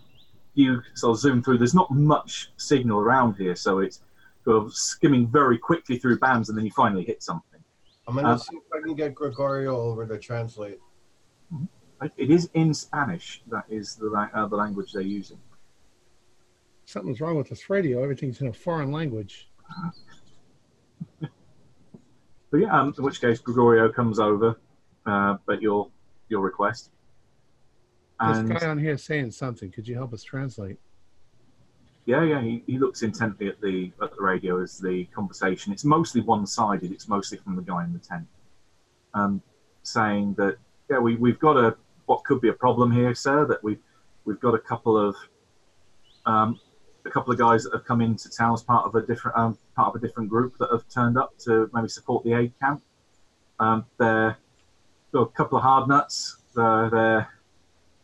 you 0.55 0.83
sort 0.95 1.17
of 1.17 1.21
zoom 1.21 1.43
through. 1.43 1.59
There's 1.59 1.75
not 1.75 1.91
much 1.91 2.53
signal 2.57 2.99
around 3.01 3.35
here, 3.37 3.55
so 3.57 3.79
it's 3.79 4.03
sort 4.45 4.57
of 4.57 4.75
skimming 4.75 5.27
very 5.29 5.59
quickly 5.59 5.99
through 5.99 6.19
bands, 6.19 6.49
and 6.49 6.59
then 6.59 6.65
you 6.65 6.71
finally 6.73 7.05
hit 7.05 7.23
something. 7.23 7.63
I'm 8.09 8.15
gonna 8.17 8.31
Um, 8.31 8.39
see 8.39 8.57
if 8.57 8.63
I 8.75 8.81
can 8.83 8.95
get 8.95 9.15
Gregorio 9.15 9.77
over 9.77 10.07
to 10.07 10.19
translate. 10.19 10.81
It- 12.03 12.13
It 12.17 12.31
is 12.31 12.49
in 12.55 12.73
Spanish. 12.75 13.43
That 13.49 13.65
is 13.69 13.95
the 13.97 14.11
uh, 14.35 14.47
the 14.47 14.57
language 14.57 14.93
they're 14.93 15.03
using. 15.03 15.39
something's 16.87 17.21
wrong 17.21 17.37
with 17.37 17.49
this 17.49 17.71
radio. 17.71 18.03
Everything's 18.03 18.41
in 18.41 18.49
a 18.49 18.53
foreign 18.53 18.91
language. 18.91 19.49
But 22.51 22.59
yeah, 22.63 22.81
um, 22.81 22.93
in 22.99 23.05
which 23.05 23.21
case 23.21 23.39
Gregorio 23.39 23.93
comes 23.93 24.19
over 24.19 24.59
uh, 25.07 25.37
at 25.49 25.63
your 25.63 25.89
your 26.29 26.41
request. 26.41 26.91
And 28.21 28.49
This 28.49 28.63
guy 28.63 28.69
on 28.69 28.79
here 28.79 28.93
is 28.93 29.03
saying 29.03 29.31
something. 29.31 29.71
Could 29.71 29.89
you 29.89 29.97
help 29.97 30.13
us 30.13 30.23
translate? 30.23 30.79
yeah, 32.07 32.25
yeah, 32.25 32.41
he, 32.41 32.63
he 32.67 32.79
looks 32.79 33.03
intently 33.03 33.49
at 33.49 33.61
the 33.61 33.93
at 34.03 34.15
the 34.17 34.23
radio 34.23 34.61
as 34.63 34.79
the 34.79 35.05
conversation. 35.07 35.73
It's 35.73 35.85
mostly 35.85 36.21
one 36.21 36.47
sided. 36.47 36.91
It's 36.91 37.09
mostly 37.09 37.39
from 37.39 37.57
the 37.57 37.63
guy 37.63 37.85
in 37.85 37.93
the 37.93 37.99
tent, 37.99 38.27
um, 39.15 39.43
saying 39.83 40.35
that 40.35 40.57
yeah, 40.91 40.99
we 40.99 41.17
we've 41.17 41.39
got 41.39 41.57
a 41.57 41.77
what 42.07 42.25
could 42.25 42.41
be 42.41 42.49
a 42.49 42.53
problem 42.53 42.91
here, 42.91 43.15
sir. 43.15 43.47
That 43.47 43.63
we 43.63 43.79
we've 44.25 44.41
got 44.41 44.55
a 44.55 44.59
couple 44.59 44.97
of 44.97 45.15
um, 46.27 46.59
a 47.05 47.11
couple 47.11 47.33
of 47.33 47.39
guys 47.39 47.65
that 47.65 47.73
have 47.73 47.85
come 47.85 48.01
into 48.01 48.29
town 48.29 48.55
as 48.55 48.63
part 48.63 48.87
of 48.87 48.95
a 48.97 49.07
different 49.07 49.37
um, 49.39 49.59
part 49.77 49.95
of 49.95 50.03
a 50.03 50.05
different 50.05 50.29
group 50.29 50.57
that 50.59 50.71
have 50.73 50.89
turned 50.89 51.17
up 51.17 51.39
to 51.41 51.71
maybe 51.73 51.89
support 51.89 52.25
the 52.25 52.33
aid 52.33 52.53
camp. 52.61 52.83
Um, 53.61 53.85
they're 53.99 54.37
got 55.13 55.21
a 55.23 55.27
couple 55.27 55.59
of 55.59 55.65
hard 55.65 55.89
nuts. 55.89 56.39
They're, 56.57 56.91
they're 56.91 57.29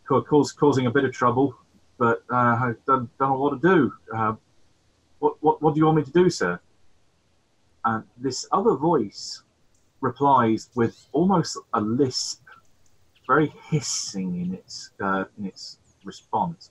cause, 0.07 0.53
causing 0.53 0.87
a 0.87 0.91
bit 0.91 1.05
of 1.05 1.13
trouble, 1.13 1.57
but 1.99 2.23
uh, 2.31 2.35
I 2.35 2.73
don't, 2.87 3.17
don't 3.19 3.31
know 3.31 3.39
what 3.39 3.61
to 3.61 3.69
do. 3.69 3.93
Uh, 4.15 4.35
what, 5.19 5.37
what 5.41 5.63
what 5.63 5.75
do 5.75 5.79
you 5.79 5.87
want 5.87 5.99
me 5.99 6.05
to 6.05 6.13
do, 6.13 6.29
sir? 6.31 6.61
And 7.85 8.05
this 8.19 8.47
other 8.53 8.75
voice 8.75 9.43
replies 10.01 10.71
with 10.75 11.07
almost 11.13 11.57
a 11.73 11.81
lisp, 11.81 12.43
very 13.27 13.53
hissing 13.71 14.41
in 14.41 14.55
its 14.55 14.91
uh, 15.01 15.25
in 15.39 15.47
its 15.47 15.79
response. 16.05 16.71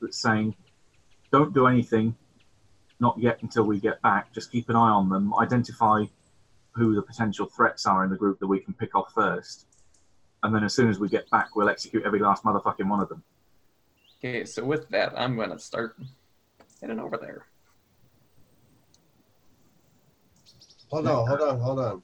That's 0.00 0.18
saying, 0.18 0.54
"Don't 1.32 1.54
do 1.54 1.66
anything, 1.66 2.14
not 3.00 3.18
yet 3.18 3.42
until 3.42 3.64
we 3.64 3.80
get 3.80 4.00
back. 4.02 4.32
Just 4.32 4.52
keep 4.52 4.68
an 4.68 4.76
eye 4.76 4.90
on 4.90 5.08
them. 5.08 5.32
Identify 5.38 6.04
who 6.72 6.94
the 6.94 7.02
potential 7.02 7.46
threats 7.46 7.86
are 7.86 8.04
in 8.04 8.10
the 8.10 8.16
group 8.16 8.38
that 8.40 8.46
we 8.46 8.60
can 8.60 8.74
pick 8.74 8.94
off 8.94 9.12
first, 9.14 9.66
and 10.42 10.54
then 10.54 10.64
as 10.64 10.74
soon 10.74 10.88
as 10.88 10.98
we 10.98 11.08
get 11.08 11.28
back, 11.30 11.54
we'll 11.56 11.68
execute 11.68 12.04
every 12.04 12.20
last 12.20 12.44
motherfucking 12.44 12.88
one 12.88 13.00
of 13.00 13.08
them. 13.08 13.22
Okay, 14.18 14.44
so 14.44 14.64
with 14.64 14.88
that, 14.90 15.12
I'm 15.16 15.36
gonna 15.36 15.58
start 15.58 15.96
heading 16.80 16.98
over 16.98 17.16
there. 17.16 17.46
Hold 20.90 21.06
on, 21.06 21.26
hold 21.26 21.40
on, 21.40 21.60
hold 21.60 21.78
on. 21.80 22.02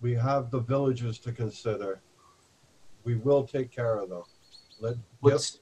We 0.00 0.14
have 0.14 0.50
the 0.50 0.60
villagers 0.60 1.18
to 1.20 1.32
consider. 1.32 2.00
We 3.04 3.16
will 3.16 3.44
take 3.46 3.70
care 3.70 3.96
of 3.98 4.10
them. 4.10 4.22
Let, 4.80 4.92
yep. 4.94 4.98
Let's, 5.22 5.60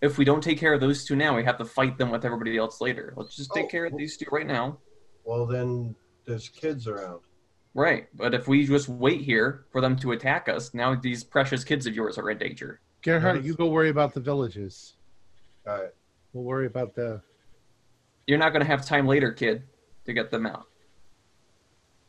If 0.00 0.18
we 0.18 0.24
don't 0.24 0.42
take 0.42 0.58
care 0.58 0.72
of 0.74 0.80
those 0.80 1.04
two 1.04 1.14
now, 1.14 1.36
we 1.36 1.44
have 1.44 1.58
to 1.58 1.64
fight 1.64 1.98
them 1.98 2.10
with 2.10 2.24
everybody 2.24 2.56
else 2.56 2.80
later. 2.80 3.12
Let's 3.16 3.36
just 3.36 3.52
take 3.54 3.66
Oh, 3.66 3.68
care 3.68 3.84
of 3.86 3.96
these 3.96 4.16
two 4.16 4.26
right 4.32 4.46
now. 4.46 4.78
Well, 5.24 5.46
then 5.46 5.94
there's 6.26 6.48
kids 6.48 6.88
around. 6.88 7.20
Right, 7.74 8.06
but 8.14 8.34
if 8.34 8.46
we 8.46 8.66
just 8.66 8.88
wait 8.88 9.22
here 9.22 9.64
for 9.70 9.80
them 9.80 9.96
to 9.96 10.12
attack 10.12 10.48
us, 10.48 10.74
now 10.74 10.94
these 10.94 11.24
precious 11.24 11.64
kids 11.64 11.86
of 11.86 11.94
yours 11.94 12.18
are 12.18 12.30
in 12.30 12.36
danger. 12.36 12.80
Gerhard, 13.02 13.44
you 13.44 13.54
go 13.54 13.66
worry 13.66 13.88
about 13.88 14.12
the 14.12 14.20
villages. 14.20 14.94
All 15.66 15.80
right. 15.80 15.90
We'll 16.32 16.44
worry 16.44 16.66
about 16.66 16.94
the. 16.94 17.20
You're 18.26 18.38
not 18.38 18.52
gonna 18.52 18.64
have 18.64 18.84
time 18.84 19.06
later, 19.06 19.32
kid, 19.32 19.62
to 20.04 20.12
get 20.12 20.30
them 20.30 20.46
out. 20.46 20.66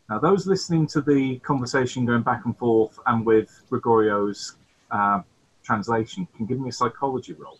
Now, 0.09 0.19
those 0.19 0.45
listening 0.45 0.85
to 0.87 1.01
the 1.01 1.39
conversation 1.39 2.05
going 2.05 2.23
back 2.23 2.45
and 2.45 2.57
forth 2.57 2.99
and 3.07 3.25
with 3.25 3.61
Gregorio's 3.69 4.57
uh, 4.91 5.21
translation 5.63 6.27
can 6.35 6.45
give 6.45 6.59
me 6.59 6.69
a 6.69 6.71
psychology 6.71 7.33
roll. 7.33 7.57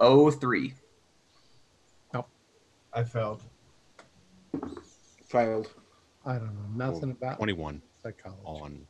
Oh 0.00 0.30
three. 0.30 0.74
I 2.96 3.04
failed. 3.04 3.42
Failed. 5.26 5.68
I 6.24 6.38
don't 6.38 6.54
know 6.76 6.86
nothing 6.90 7.10
about 7.10 7.36
21 7.36 7.82
psychology. 8.02 8.40
on. 8.44 8.86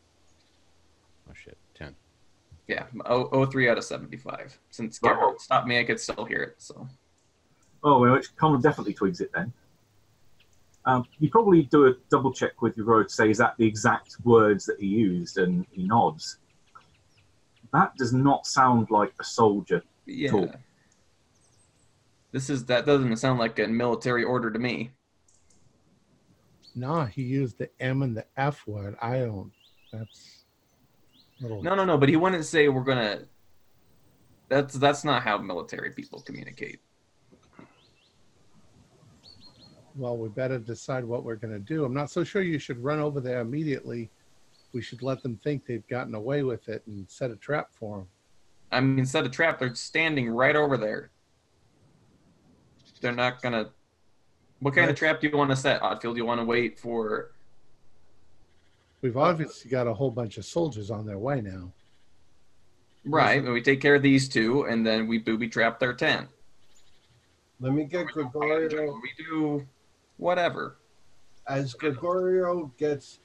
Oh 1.29 1.33
shit, 1.35 1.59
10. 1.75 1.95
Yeah, 2.69 2.85
oh, 3.05 3.29
oh 3.33 3.47
three 3.47 3.69
out 3.69 3.79
of 3.79 3.85
seventy-five. 3.85 4.59
Since 4.71 4.99
Geralt 5.01 5.41
stopped 5.41 5.67
me, 5.69 5.79
I 5.79 5.85
could 5.85 6.01
still 6.01 6.25
hear 6.25 6.43
it. 6.43 6.55
So 6.59 6.89
Oh, 7.83 8.01
well, 8.01 8.13
which 8.13 8.35
Connor 8.37 8.61
definitely 8.61 8.95
twigs 8.95 9.21
it 9.21 9.31
then. 9.35 9.53
Um, 10.85 11.05
you 11.19 11.29
probably 11.31 11.63
do 11.65 11.87
a 11.87 11.95
double 12.11 12.33
check 12.33 12.63
with 12.63 12.77
your 12.77 12.87
road 12.87 13.09
to 13.09 13.15
say, 13.15 13.29
is 13.31 13.39
that 13.39 13.57
the 13.59 13.67
exact 13.67 14.17
words 14.25 14.67
that 14.67 14.81
he 14.81 14.87
used? 14.87 15.39
And 15.39 15.67
he 15.71 15.85
nods. 15.85 16.39
That 17.73 17.97
does 17.97 18.13
not 18.13 18.47
sound 18.47 18.91
like 18.91 19.13
a 19.21 19.25
soldier. 19.25 19.83
yeah, 20.07 20.31
Cool. 20.31 20.53
This 22.37 22.51
is 22.51 22.66
that 22.66 22.84
doesn't 22.84 23.16
sound 23.16 23.39
like 23.39 23.59
a 23.59 23.66
military 23.66 24.22
order 24.22 24.51
to 24.51 24.59
me. 24.59 24.91
Nah, 26.74 27.07
he 27.07 27.22
used 27.22 27.57
the 27.57 27.70
M 27.80 28.03
and 28.03 28.14
the 28.14 28.26
F 28.37 28.66
word. 28.66 28.95
I 29.01 29.20
don't. 29.20 29.51
That's 29.91 30.45
little. 31.41 31.62
No, 31.62 31.74
no, 31.74 31.87
no. 31.87 31.97
But 31.97 32.11
he 32.11 32.16
wouldn't 32.16 32.45
say 32.45 32.68
we're 32.68 32.84
gonna. 32.84 33.20
That's 34.51 34.74
that's 34.74 35.03
not 35.03 35.22
how 35.22 35.39
military 35.39 35.93
people 35.93 36.20
communicate. 36.20 36.80
Well, 39.95 40.18
we 40.18 40.28
better 40.28 40.59
decide 40.59 41.07
what 41.07 41.24
we're 41.24 41.37
to 41.37 41.59
do. 41.59 41.87
I'm 41.87 41.95
not 41.95 42.11
so 42.11 42.22
sure 42.22 42.43
you 42.43 42.59
should 42.59 42.84
run 42.84 43.01
over 43.01 43.18
there 43.18 43.41
immediately. 43.41 44.11
We 44.74 44.82
should 44.82 45.03
let 45.03 45.22
them 45.22 45.41
think 45.43 45.64
they've 45.64 45.89
gotten 45.89 46.14
away 46.14 46.43
with 46.43 46.68
it 46.68 46.82
and 46.87 47.09
set 47.09 47.30
a 47.30 47.37
trap 47.37 47.68
for 47.72 47.97
them. 47.97 48.09
I 48.70 48.80
mean, 48.80 49.07
set 49.07 49.24
a 49.24 49.30
trap. 49.30 49.59
They're 49.59 49.74
standing 49.74 50.28
right 50.28 50.55
over 50.55 50.76
there. 50.76 51.12
They're 53.01 53.12
not 53.12 53.42
gonna. 53.42 53.70
What 54.61 54.74
kind 54.74 54.90
of 54.90 54.97
trap 54.97 55.20
do 55.20 55.28
you 55.28 55.36
want 55.36 55.51
to 55.51 55.57
set, 55.57 55.82
Oddfield? 55.82 56.14
Do 56.14 56.16
you 56.16 56.24
want 56.24 56.40
to 56.40 56.44
wait 56.44 56.78
for? 56.78 57.32
We've 59.03 59.16
obviously 59.16 59.70
got 59.70 59.86
a 59.86 59.94
whole 59.94 60.11
bunch 60.11 60.38
of 60.38 60.44
soldiers 60.44 60.90
on 60.90 61.07
their 61.07 61.18
way 61.18 61.40
now. 61.40 61.72
Right, 63.05 63.44
but 63.44 63.53
we 63.53 63.62
take 63.62 63.80
care 63.80 63.94
of 63.94 64.03
these 64.03 64.28
two, 64.28 64.64
and 64.64 64.84
then 64.84 65.07
we 65.07 65.18
booby 65.18 65.49
trap 65.49 65.78
their 65.78 65.92
tent. 65.92 66.28
Let 67.61 67.72
me 67.72 67.84
get 67.84 68.09
Gregorio. 68.09 68.94
We 69.01 69.11
do 69.16 69.66
whatever. 70.16 70.76
As 71.49 71.72
Gregorio 71.74 72.72
gets, 72.78 73.20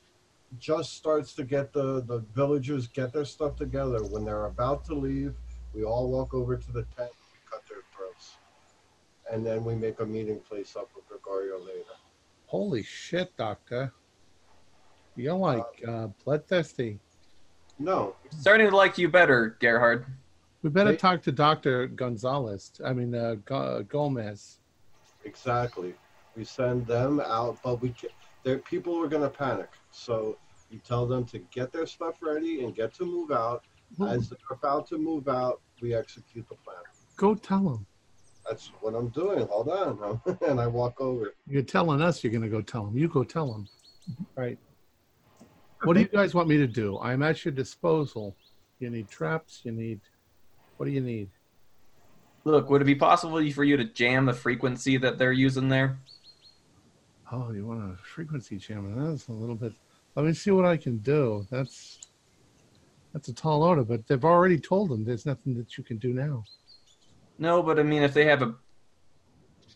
just 0.60 0.96
starts 0.96 1.34
to 1.34 1.44
get 1.44 1.74
the, 1.74 2.02
the 2.02 2.24
villagers 2.36 2.88
get 2.88 3.12
their 3.12 3.26
stuff 3.26 3.56
together. 3.56 4.04
When 4.04 4.24
they're 4.24 4.46
about 4.46 4.86
to 4.86 4.94
leave, 4.94 5.34
we 5.74 5.84
all 5.84 6.12
walk 6.12 6.34
over 6.34 6.56
to 6.58 6.72
the 6.72 6.86
tent, 6.96 7.10
cut 7.10 7.10
their 7.10 7.10
throats. 7.10 7.21
And 9.32 9.46
then 9.46 9.64
we 9.64 9.76
make 9.76 10.00
a 10.02 10.06
meeting 10.06 10.40
place 10.40 10.76
up 10.76 10.90
with 10.96 11.08
Gregorio 11.08 11.58
later. 11.60 11.96
Holy 12.48 12.84
shit, 12.84 13.36
Doctor. 13.38 13.94
You're 15.16 15.36
like 15.36 15.64
uh, 15.88 16.08
bloodthirsty. 16.26 17.00
No, 17.80 18.16
Starting 18.30 18.70
to 18.70 18.76
like 18.76 18.98
you 18.98 19.08
better, 19.10 19.58
Gerhard. 19.60 20.06
We 20.62 20.70
better 20.70 20.92
They- 20.92 20.98
talk 20.98 21.24
to 21.24 21.32
Doctor 21.32 21.88
Gonzalez. 21.88 22.74
I 22.86 22.94
mean, 22.94 23.16
uh, 23.16 23.36
Go- 23.46 23.84
Gomez. 23.84 24.60
exactly. 25.24 25.96
We 26.36 26.44
send 26.44 26.86
them 26.86 27.20
out, 27.22 27.58
but 27.64 27.82
we 27.82 27.90
ca- 27.90 28.10
there 28.44 28.60
people 28.60 29.02
are 29.02 29.08
gonna 29.08 29.30
panic. 29.30 29.70
So 29.92 30.38
you 30.70 30.80
tell 30.80 31.06
them 31.08 31.26
to 31.26 31.40
get 31.40 31.72
their 31.72 31.86
stuff 31.86 32.22
ready 32.22 32.64
and 32.64 32.76
get 32.76 32.94
to 32.96 33.06
move 33.06 33.32
out. 33.32 33.64
As 34.08 34.30
they're 34.30 34.38
about 34.52 34.88
to 34.88 34.98
move 34.98 35.28
out, 35.28 35.60
we 35.82 35.94
execute 35.94 36.48
the 36.48 36.56
plan. 36.56 36.78
Go 37.18 37.36
tell 37.36 37.68
him. 37.70 37.86
That's 38.52 38.74
what 38.82 38.96
I'm 38.96 39.08
doing. 39.08 39.48
Hold 39.48 39.70
on, 39.70 40.22
and 40.46 40.60
I 40.60 40.68
walk 40.68 41.00
over. 41.00 41.34
You're 41.48 41.62
telling 41.62 42.02
us 42.02 42.22
you're 42.22 42.34
going 42.34 42.44
to 42.44 42.50
go 42.50 42.62
tell 42.62 42.86
him. 42.86 42.98
You 42.98 43.08
go 43.08 43.24
tell 43.24 43.54
him. 43.54 43.66
Right. 44.36 44.60
What 45.84 45.94
do 45.94 46.02
you 46.02 46.10
guys 46.10 46.36
want 46.36 46.50
me 46.50 46.58
to 46.58 46.68
do? 46.68 47.00
I'm 47.00 47.24
at 47.24 47.46
your 47.46 47.54
disposal. 47.54 48.36
You 48.80 48.90
need 48.90 49.08
traps. 49.08 49.62
You 49.64 49.72
need. 49.72 50.02
What 50.76 50.86
do 50.86 50.92
you 50.92 51.00
need? 51.00 51.30
Look, 52.44 52.70
would 52.70 52.82
it 52.82 52.86
be 52.86 52.94
possible 52.94 53.50
for 53.52 53.64
you 53.64 53.78
to 53.78 53.86
jam 53.86 54.26
the 54.26 54.34
frequency 54.34 54.98
that 54.98 55.18
they're 55.18 55.32
using 55.32 55.70
there? 55.70 55.98
Oh, 57.32 57.54
you 57.54 57.66
want 57.66 57.94
a 57.94 57.96
frequency 58.04 58.58
jam? 58.58 58.94
That's 58.98 59.30
a 59.30 59.32
little 59.32 59.56
bit. 59.56 59.72
Let 60.16 60.26
me 60.26 60.34
see 60.34 60.52
what 60.52 60.66
I 60.66 60.76
can 60.76 60.98
do. 60.98 61.48
That's 61.50 62.00
that's 63.14 63.30
a 63.30 63.34
tall 63.34 63.64
order, 63.64 63.86
but 63.86 64.06
they've 64.08 64.26
already 64.26 64.60
told 64.60 64.90
them 64.90 65.06
there's 65.06 65.26
nothing 65.26 65.56
that 65.56 65.78
you 65.78 65.86
can 65.86 66.00
do 66.00 66.12
now. 66.12 66.44
No, 67.42 67.64
but 67.64 67.80
I 67.80 67.84
mean, 67.84 68.04
if 68.04 68.14
they 68.14 68.26
have 68.26 68.44
a 68.44 68.54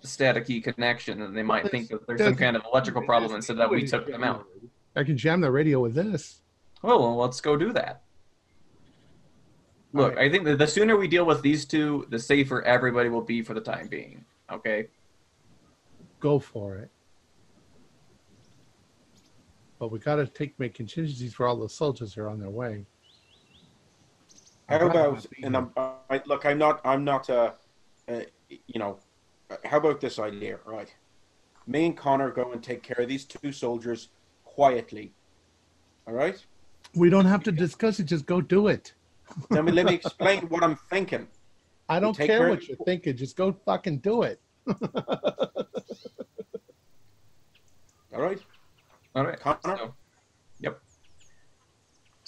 staticky 0.03 0.63
connection, 0.63 1.19
then 1.19 1.33
they 1.33 1.41
might 1.41 1.63
there's- 1.63 1.71
think 1.71 1.89
that 1.89 2.05
there's 2.05 2.21
some 2.21 2.35
kind 2.35 2.55
of 2.55 2.63
electrical 2.63 3.01
problem 3.01 3.31
and 3.31 3.37
instead 3.37 3.57
that 3.57 3.71
we 3.71 3.87
took 3.87 4.05
them 4.05 4.23
out. 4.23 4.45
I 4.95 5.03
can 5.03 5.17
jam 5.17 5.41
the 5.41 5.51
radio 5.51 5.79
with 5.81 5.95
this. 5.95 6.41
Oh, 6.83 6.99
well, 7.01 7.15
let's 7.17 7.41
go 7.41 7.57
do 7.57 7.73
that. 7.73 8.03
Look, 9.93 10.15
I 10.17 10.29
think 10.29 10.43
the 10.45 10.67
sooner 10.67 10.95
we 10.95 11.07
deal 11.07 11.25
with 11.25 11.41
these 11.41 11.65
two, 11.65 12.05
the 12.09 12.19
safer 12.19 12.61
everybody 12.61 13.09
will 13.09 13.21
be 13.21 13.41
for 13.41 13.55
the 13.55 13.61
time 13.61 13.87
being. 13.87 14.23
Okay. 14.51 14.89
Go 16.19 16.37
for 16.37 16.75
it. 16.75 16.91
But 19.79 19.91
we 19.91 19.97
got 19.99 20.17
to 20.17 20.27
take 20.27 20.57
make 20.59 20.75
contingencies 20.75 21.33
for 21.33 21.47
all 21.47 21.55
the 21.55 21.67
soldiers 21.69 22.13
who 22.13 22.21
are 22.21 22.29
on 22.29 22.39
their 22.39 22.49
way. 22.49 22.85
How 24.67 24.87
about 24.87 25.25
and. 25.43 25.55
I'm 25.55 25.71
I, 25.77 26.21
look, 26.25 26.45
I'm 26.45 26.57
not 26.57 26.81
I'm 26.83 27.03
not 27.03 27.29
uh, 27.29 27.51
uh 28.07 28.21
you 28.49 28.79
know 28.79 28.99
uh, 29.49 29.57
how 29.65 29.77
about 29.77 30.01
this 30.01 30.17
idea, 30.19 30.59
right? 30.65 30.93
Me 31.67 31.85
and 31.87 31.97
Connor 31.97 32.31
go 32.31 32.51
and 32.51 32.63
take 32.63 32.83
care 32.83 32.97
of 32.99 33.07
these 33.07 33.25
two 33.25 33.51
soldiers 33.51 34.09
quietly. 34.43 35.13
All 36.07 36.13
right? 36.13 36.43
We 36.95 37.09
don't 37.09 37.25
have 37.25 37.43
to 37.43 37.51
discuss 37.51 37.99
it. 37.99 38.05
Just 38.05 38.25
go 38.25 38.41
do 38.41 38.67
it. 38.67 38.93
Let 39.49 39.65
me 39.65 39.71
let 39.71 39.85
me 39.85 39.93
explain 40.03 40.47
what 40.49 40.63
I'm 40.63 40.77
thinking. 40.89 41.27
I 41.89 41.99
don't 41.99 42.15
care 42.15 42.27
care- 42.27 42.49
what 42.49 42.67
you're 42.67 42.77
thinking. 42.77 43.15
Just 43.15 43.35
go 43.35 43.51
fucking 43.65 43.99
do 43.99 44.23
it. 44.23 44.41
All 48.13 48.21
right? 48.21 48.39
All 49.13 49.25
right. 49.25 49.39
Connor? 49.39 49.59
So, 49.63 49.75
yep. 49.75 49.93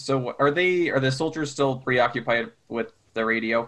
So 0.08 0.34
are 0.40 0.52
they? 0.52 0.90
Are 0.90 1.02
the 1.02 1.12
soldiers 1.12 1.52
still 1.52 1.80
preoccupied 1.80 2.54
with 2.70 2.94
the 3.14 3.26
radio? 3.26 3.68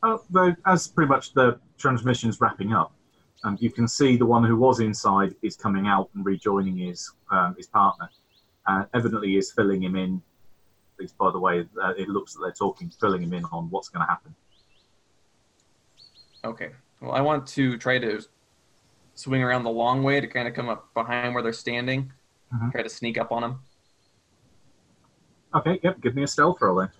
Uh, 0.00 0.18
though, 0.30 0.54
as 0.66 0.86
pretty 0.86 1.08
much 1.08 1.34
the 1.34 1.58
transmission's 1.78 2.40
wrapping 2.40 2.72
up, 2.72 2.92
um, 3.42 3.56
you 3.58 3.72
can 3.72 3.88
see 3.88 4.16
the 4.16 4.24
one 4.24 4.44
who 4.44 4.54
was 4.56 4.78
inside 4.78 5.34
is 5.42 5.56
coming 5.56 5.88
out 5.88 6.10
and 6.14 6.24
rejoining 6.24 6.76
his 6.76 7.10
um, 7.32 7.56
his 7.56 7.66
partner. 7.66 8.08
Uh, 8.68 8.84
evidently, 8.94 9.36
is 9.36 9.50
filling 9.50 9.82
him 9.82 9.96
in. 9.96 10.22
At 10.94 11.00
least 11.00 11.18
by 11.18 11.32
the 11.32 11.40
way, 11.40 11.66
uh, 11.82 11.94
it 11.98 12.08
looks 12.08 12.34
that 12.34 12.42
they're 12.42 12.52
talking, 12.52 12.88
filling 13.00 13.24
him 13.24 13.32
in 13.32 13.44
on 13.46 13.68
what's 13.70 13.88
going 13.88 14.06
to 14.06 14.08
happen. 14.08 14.32
Okay. 16.44 16.70
Well, 17.00 17.10
I 17.10 17.20
want 17.20 17.48
to 17.48 17.76
try 17.78 17.98
to 17.98 18.22
swing 19.16 19.42
around 19.42 19.64
the 19.64 19.70
long 19.70 20.04
way 20.04 20.20
to 20.20 20.28
kind 20.28 20.46
of 20.46 20.54
come 20.54 20.68
up 20.68 20.94
behind 20.94 21.34
where 21.34 21.42
they're 21.42 21.52
standing, 21.52 22.12
Mhm. 22.54 22.70
try 22.70 22.82
to 22.84 22.88
sneak 22.88 23.18
up 23.18 23.32
on 23.32 23.42
them. 23.42 23.58
Okay, 25.54 25.80
yep. 25.82 26.00
Give 26.00 26.14
me 26.14 26.24
a 26.24 26.26
stealth 26.26 26.58
roll 26.60 26.76
then. 26.76 26.90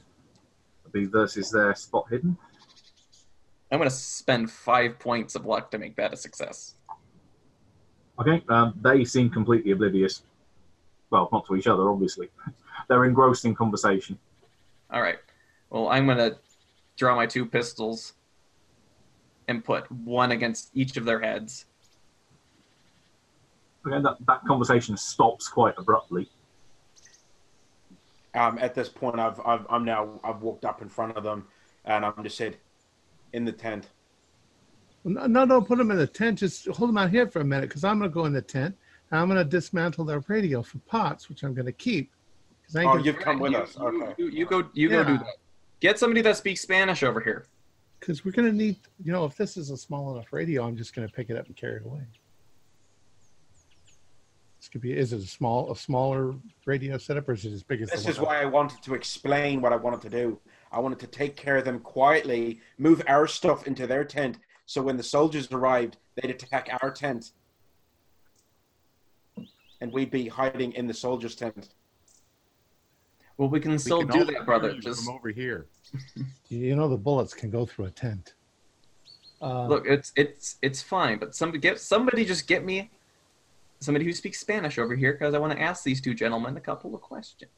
Be 0.92 1.04
versus 1.04 1.50
their 1.50 1.74
spot 1.74 2.06
hidden. 2.08 2.36
I'm 3.70 3.78
going 3.78 3.90
to 3.90 3.94
spend 3.94 4.50
five 4.50 4.98
points 4.98 5.34
of 5.34 5.44
luck 5.44 5.70
to 5.72 5.78
make 5.78 5.96
that 5.96 6.12
a 6.12 6.16
success. 6.16 6.76
Okay, 8.18 8.42
um, 8.48 8.74
they 8.80 9.04
seem 9.04 9.28
completely 9.28 9.72
oblivious. 9.72 10.22
Well, 11.10 11.28
not 11.32 11.46
to 11.46 11.56
each 11.56 11.66
other, 11.66 11.90
obviously. 11.90 12.30
They're 12.88 13.04
engrossed 13.04 13.44
in 13.44 13.54
conversation. 13.54 14.18
All 14.90 15.02
right. 15.02 15.18
Well, 15.70 15.88
I'm 15.88 16.06
gonna 16.06 16.36
draw 16.96 17.14
my 17.16 17.26
two 17.26 17.44
pistols 17.44 18.14
and 19.48 19.64
put 19.64 19.90
one 19.90 20.32
against 20.32 20.70
each 20.74 20.96
of 20.96 21.04
their 21.04 21.20
heads. 21.20 21.66
Okay, 23.86 24.00
that, 24.02 24.16
that 24.26 24.44
conversation 24.46 24.96
stops 24.96 25.48
quite 25.48 25.74
abruptly. 25.76 26.28
Um, 28.36 28.58
at 28.60 28.74
this 28.74 28.88
point, 28.90 29.18
I've, 29.18 29.40
I've 29.46 29.66
I'm 29.70 29.84
now 29.84 30.20
I've 30.22 30.42
walked 30.42 30.64
up 30.66 30.82
in 30.82 30.88
front 30.88 31.16
of 31.16 31.24
them, 31.24 31.46
and 31.86 32.04
I'm 32.04 32.22
just 32.22 32.36
said, 32.36 32.58
in 33.32 33.44
the 33.46 33.52
tent. 33.52 33.88
No, 35.04 35.26
no, 35.26 35.46
don't 35.46 35.66
put 35.66 35.78
them 35.78 35.90
in 35.90 35.96
the 35.96 36.06
tent. 36.06 36.38
Just 36.38 36.66
hold 36.68 36.90
them 36.90 36.98
out 36.98 37.10
here 37.10 37.26
for 37.28 37.40
a 37.40 37.44
minute 37.44 37.68
because 37.68 37.82
I'm 37.84 37.98
going 37.98 38.10
to 38.10 38.14
go 38.14 38.24
in 38.26 38.32
the 38.32 38.42
tent 38.42 38.76
and 39.10 39.20
I'm 39.20 39.28
going 39.28 39.38
to 39.38 39.44
dismantle 39.44 40.04
their 40.04 40.22
radio 40.26 40.62
for 40.62 40.78
pots, 40.80 41.28
which 41.28 41.44
I'm 41.44 41.54
going 41.54 41.66
to 41.66 41.72
keep. 41.72 42.12
'Cause 42.66 42.74
I 42.76 42.80
ain't 42.80 42.88
Oh, 42.88 42.92
gonna- 42.94 43.04
you've 43.04 43.18
come 43.20 43.38
with 43.38 43.52
You- 43.52 43.58
us. 43.58 43.76
You, 43.76 43.86
Okay. 44.02 44.14
you, 44.18 44.28
you 44.28 44.46
go. 44.46 44.68
You 44.74 44.88
go 44.88 45.04
do 45.04 45.18
that. 45.18 45.36
Get 45.80 45.98
somebody 45.98 46.20
that 46.22 46.36
speaks 46.36 46.60
Spanish 46.60 47.02
over 47.02 47.20
here. 47.20 47.46
because 48.00 48.24
we're 48.24 48.32
going 48.32 48.46
to 48.48 48.52
need, 48.54 48.76
you 49.02 49.10
know, 49.12 49.24
if 49.24 49.36
this 49.36 49.56
is 49.56 49.70
a 49.70 49.76
small 49.76 50.12
enough 50.14 50.32
radio, 50.32 50.66
I'm 50.66 50.76
just 50.76 50.94
going 50.94 51.08
to 51.08 51.12
pick 51.14 51.30
it 51.30 51.36
up 51.36 51.46
and 51.46 51.56
carry 51.56 51.76
it 51.76 51.86
away. 51.86 52.02
This 54.66 54.72
could 54.72 54.80
be, 54.80 54.94
is 54.94 55.12
it 55.12 55.20
a 55.20 55.26
small, 55.28 55.70
a 55.70 55.76
smaller 55.76 56.34
radio 56.64 56.98
setup 56.98 57.28
or 57.28 57.34
is 57.34 57.44
it 57.44 57.52
as 57.52 57.62
big 57.62 57.82
as 57.82 57.90
This 57.90 58.02
the 58.02 58.10
is 58.10 58.18
why 58.18 58.42
I 58.42 58.46
wanted 58.46 58.82
to 58.82 58.94
explain 58.94 59.60
what 59.60 59.72
I 59.72 59.76
wanted 59.76 60.00
to 60.00 60.10
do. 60.10 60.40
I 60.72 60.80
wanted 60.80 60.98
to 60.98 61.06
take 61.06 61.36
care 61.36 61.56
of 61.56 61.64
them 61.64 61.78
quietly, 61.78 62.60
move 62.76 63.00
our 63.06 63.28
stuff 63.28 63.68
into 63.68 63.86
their 63.86 64.04
tent, 64.04 64.38
so 64.64 64.82
when 64.82 64.96
the 64.96 65.04
soldiers 65.04 65.52
arrived, 65.52 65.98
they'd 66.16 66.32
attack 66.32 66.68
our 66.82 66.90
tent, 66.90 67.30
and 69.80 69.92
we'd 69.92 70.10
be 70.10 70.26
hiding 70.26 70.72
in 70.72 70.88
the 70.88 70.94
soldiers' 70.94 71.36
tent. 71.36 71.68
Well, 73.36 73.48
we 73.48 73.60
can 73.60 73.70
We 73.70 73.78
still 73.78 74.00
can 74.00 74.18
do 74.18 74.24
that, 74.24 74.46
brother. 74.46 74.74
Just 74.80 75.04
from 75.04 75.14
over 75.14 75.28
here. 75.28 75.66
You 76.48 76.74
know, 76.74 76.88
the 76.88 76.96
bullets 76.96 77.34
can 77.34 77.50
go 77.50 77.66
through 77.66 77.84
a 77.84 77.90
tent. 77.90 78.34
Uh, 79.40 79.68
look, 79.68 79.86
it's 79.86 80.12
it's 80.16 80.56
it's 80.60 80.82
fine. 80.82 81.18
But 81.18 81.36
somebody 81.36 81.60
get 81.60 81.78
somebody 81.78 82.24
just 82.24 82.48
get 82.48 82.64
me 82.64 82.90
somebody 83.80 84.04
who 84.04 84.12
speaks 84.12 84.40
Spanish 84.40 84.78
over 84.78 84.94
here 84.94 85.12
because 85.12 85.34
I 85.34 85.38
want 85.38 85.52
to 85.52 85.60
ask 85.60 85.84
these 85.84 86.00
two 86.00 86.14
gentlemen 86.14 86.56
a 86.56 86.60
couple 86.60 86.94
of 86.94 87.00
questions. 87.00 87.50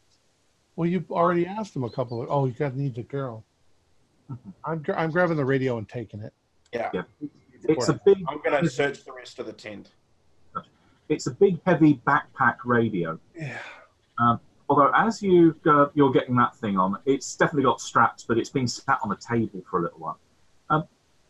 well, 0.77 0.89
you've 0.89 1.11
already 1.11 1.47
asked 1.47 1.75
them 1.75 1.85
a 1.85 1.91
couple 1.91 2.23
of, 2.23 2.29
oh, 2.31 2.47
you 2.47 2.53
got 2.53 2.73
to 2.73 2.81
need 2.81 2.95
the 2.95 3.03
girl. 3.03 3.45
I'm, 4.65 4.85
I'm 4.97 5.11
grabbing 5.11 5.37
the 5.37 5.45
radio 5.45 5.79
and 5.79 5.89
taking 5.89 6.21
it. 6.21 6.33
Yeah, 6.73 6.91
Yeah. 6.93 7.03
It's 7.65 7.89
a 7.89 8.01
big, 8.07 8.19
I'm 8.29 8.41
gonna 8.45 8.69
search 8.69 9.05
the 9.05 9.13
rest 9.13 9.39
of 9.41 9.47
the 9.47 9.53
tent. 9.53 9.91
it's 11.09 11.27
a 11.27 11.33
big, 11.33 11.59
heavy 11.67 12.01
backpack 12.07 12.57
radio. 12.65 13.19
Yeah. 13.37 13.59
Um, 14.19 14.39
although, 14.69 14.93
as 14.95 15.23
you 15.23 15.55
go, 15.65 15.91
you're 15.95 16.13
getting 16.13 16.37
that 16.37 16.55
thing 16.57 16.79
on, 16.79 16.99
it's 17.05 17.35
definitely 17.35 17.65
got 17.65 17.81
straps, 17.81 18.23
but 18.23 18.39
it's 18.39 18.51
been 18.51 18.69
sat 18.69 18.99
on 19.03 19.11
a 19.11 19.17
table 19.17 19.63
for 19.69 19.81
a 19.81 19.83
little 19.83 19.99
while. 19.99 20.19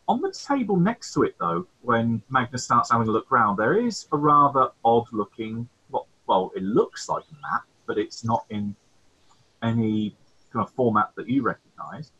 On 0.09 0.19
the 0.21 0.31
table 0.31 0.75
next 0.75 1.13
to 1.13 1.21
it, 1.21 1.35
though, 1.39 1.67
when 1.83 2.23
Magnus 2.29 2.63
starts 2.63 2.89
having 2.89 3.07
a 3.07 3.11
look 3.11 3.29
round, 3.29 3.59
there 3.59 3.77
is 3.77 4.07
a 4.11 4.17
rather 4.17 4.69
odd-looking. 4.83 5.69
Well, 5.91 6.07
well, 6.25 6.51
it 6.55 6.63
looks 6.63 7.07
like 7.07 7.23
a 7.29 7.35
map, 7.35 7.65
but 7.85 7.99
it's 7.99 8.25
not 8.25 8.43
in 8.49 8.75
any 9.61 10.17
kind 10.51 10.65
of 10.65 10.73
format 10.73 11.11
that 11.15 11.29
you 11.29 11.43
recognise. 11.43 12.11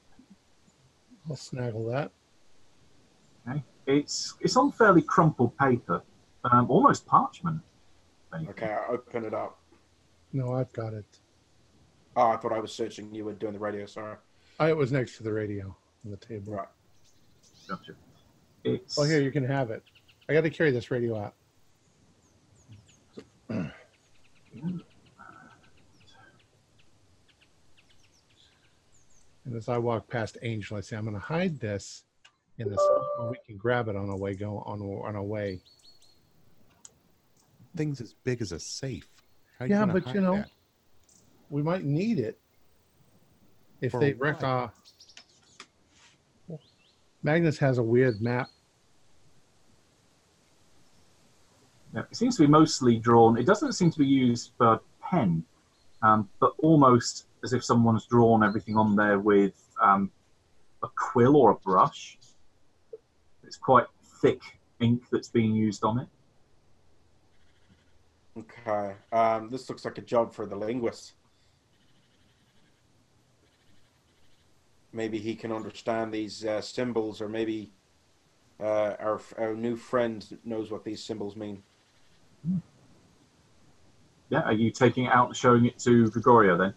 I'll 1.28 1.36
snaggle 1.36 1.88
that. 1.88 2.12
Okay, 3.50 3.64
it's 3.88 4.36
it's 4.40 4.56
on 4.56 4.72
fairly 4.72 5.02
crumpled 5.02 5.58
paper, 5.58 6.04
um, 6.44 6.70
almost 6.70 7.08
parchment. 7.08 7.60
if 8.28 8.36
anything. 8.36 8.52
Okay, 8.52 8.72
I 8.72 8.86
open 8.94 9.26
it 9.26 9.34
up. 9.34 9.58
No, 10.32 10.54
I've 10.54 10.72
got 10.74 10.94
it. 10.94 11.18
Oh, 12.16 12.28
I 12.30 12.38
thought 12.38 12.54
I 12.54 12.60
was 12.60 12.72
searching. 12.72 13.16
You 13.16 13.26
were 13.26 13.34
doing 13.34 13.54
the 13.54 13.60
radio. 13.60 13.88
Sorry. 13.88 14.18
I, 14.60 14.70
it 14.70 14.78
was 14.78 14.92
next 14.92 15.18
to 15.18 15.24
the 15.24 15.34
radio 15.34 15.76
on 16.06 16.12
the 16.12 16.18
table. 16.18 16.54
Right. 16.54 16.68
Gotcha. 17.70 17.93
It's 18.63 18.97
Oh, 18.97 19.03
here, 19.03 19.22
you 19.22 19.32
can 19.32 19.45
have 19.45 19.70
it. 19.70 19.84
I 20.28 20.34
got 20.34 20.41
to 20.41 20.49
carry 20.49 20.72
this 20.72 20.89
radio 20.89 21.17
out. 21.20 21.36
And 29.45 29.55
as 29.55 29.70
I 29.70 29.78
walk 29.78 30.09
past 30.09 30.38
Angel, 30.41 30.78
I 30.78 30.82
say, 30.82 30.97
I'm 30.97 31.03
going 31.05 31.15
to 31.15 31.22
hide 31.22 31.59
this 31.59 32.03
in 32.57 32.70
this. 32.70 32.80
We 33.30 33.38
can 33.45 33.57
grab 33.57 33.88
it 33.88 33.95
on 33.95 34.09
our 34.09 34.17
way. 34.17 34.34
Go 34.36 34.59
on 34.65 34.82
on 34.82 35.15
our 35.15 35.24
way. 35.24 35.61
Things 37.76 38.01
as 38.01 38.13
big 38.24 38.41
as 38.41 38.51
a 38.51 38.59
safe. 38.59 39.07
How 39.57 39.65
Yeah, 39.65 39.80
gonna 39.82 39.93
but 39.93 40.13
you 40.13 40.22
know, 40.22 40.36
that? 40.38 40.49
we 41.49 41.61
might 41.61 41.84
need 41.84 42.20
it 42.20 42.39
if 43.82 43.91
For 43.91 43.99
they 43.99 44.13
wreck 44.13 44.38
what? 44.38 44.43
our. 44.43 44.74
Magnus 47.24 47.57
has 47.59 47.78
a 47.78 47.84
weird 47.84 48.22
map. 48.22 48.47
Yeah, 51.93 52.03
it 52.09 52.15
seems 52.15 52.38
to 52.38 52.43
be 52.43 52.47
mostly 52.47 52.97
drawn. 52.97 53.38
It 53.38 53.45
doesn't 53.45 53.74
seem 53.74 53.91
to 53.91 53.99
be 53.99 54.05
used 54.05 54.51
for 54.57 54.80
pen, 55.01 55.43
um, 56.03 56.30
but 56.39 56.53
almost 56.59 57.26
as 57.43 57.53
if 57.53 57.63
someone's 57.63 58.05
drawn 58.05 58.43
everything 58.43 58.78
on 58.78 58.95
there 58.95 59.20
with 59.20 59.53
um, 59.82 60.11
a 60.84 60.88
quill 60.95 61.36
or 61.36 61.51
a 61.51 61.55
brush. 61.55 62.17
It's 63.43 63.57
quite 63.57 63.86
thick 64.22 64.41
ink 64.80 65.03
that's 65.11 65.30
being 65.30 65.55
used 65.55 65.84
on 65.84 65.99
it. 65.99 66.07
Okay. 68.38 68.93
Um, 69.11 69.49
this 69.49 69.67
looks 69.67 69.84
like 69.84 69.97
a 69.97 70.01
job 70.01 70.34
for 70.34 70.45
the 70.45 70.55
linguist. 70.55 71.13
Maybe 74.92 75.20
he 75.20 75.36
can 75.36 75.52
understand 75.52 76.12
these 76.12 76.44
uh, 76.44 76.62
symbols, 76.62 77.22
or 77.22 77.30
maybe 77.30 77.72
uh, 78.60 78.96
our 79.00 79.22
our 79.38 79.54
new 79.54 79.76
friend 79.76 80.26
knows 80.44 80.72
what 80.72 80.84
these 80.84 81.04
symbols 81.04 81.36
mean. 81.36 81.64
Yeah, 84.30 84.42
are 84.42 84.54
you 84.54 84.72
taking 84.72 85.06
it 85.06 85.14
out 85.14 85.28
and 85.28 85.36
showing 85.36 85.66
it 85.66 85.80
to 85.80 86.10
Gregorio 86.10 86.58
then? 86.58 86.74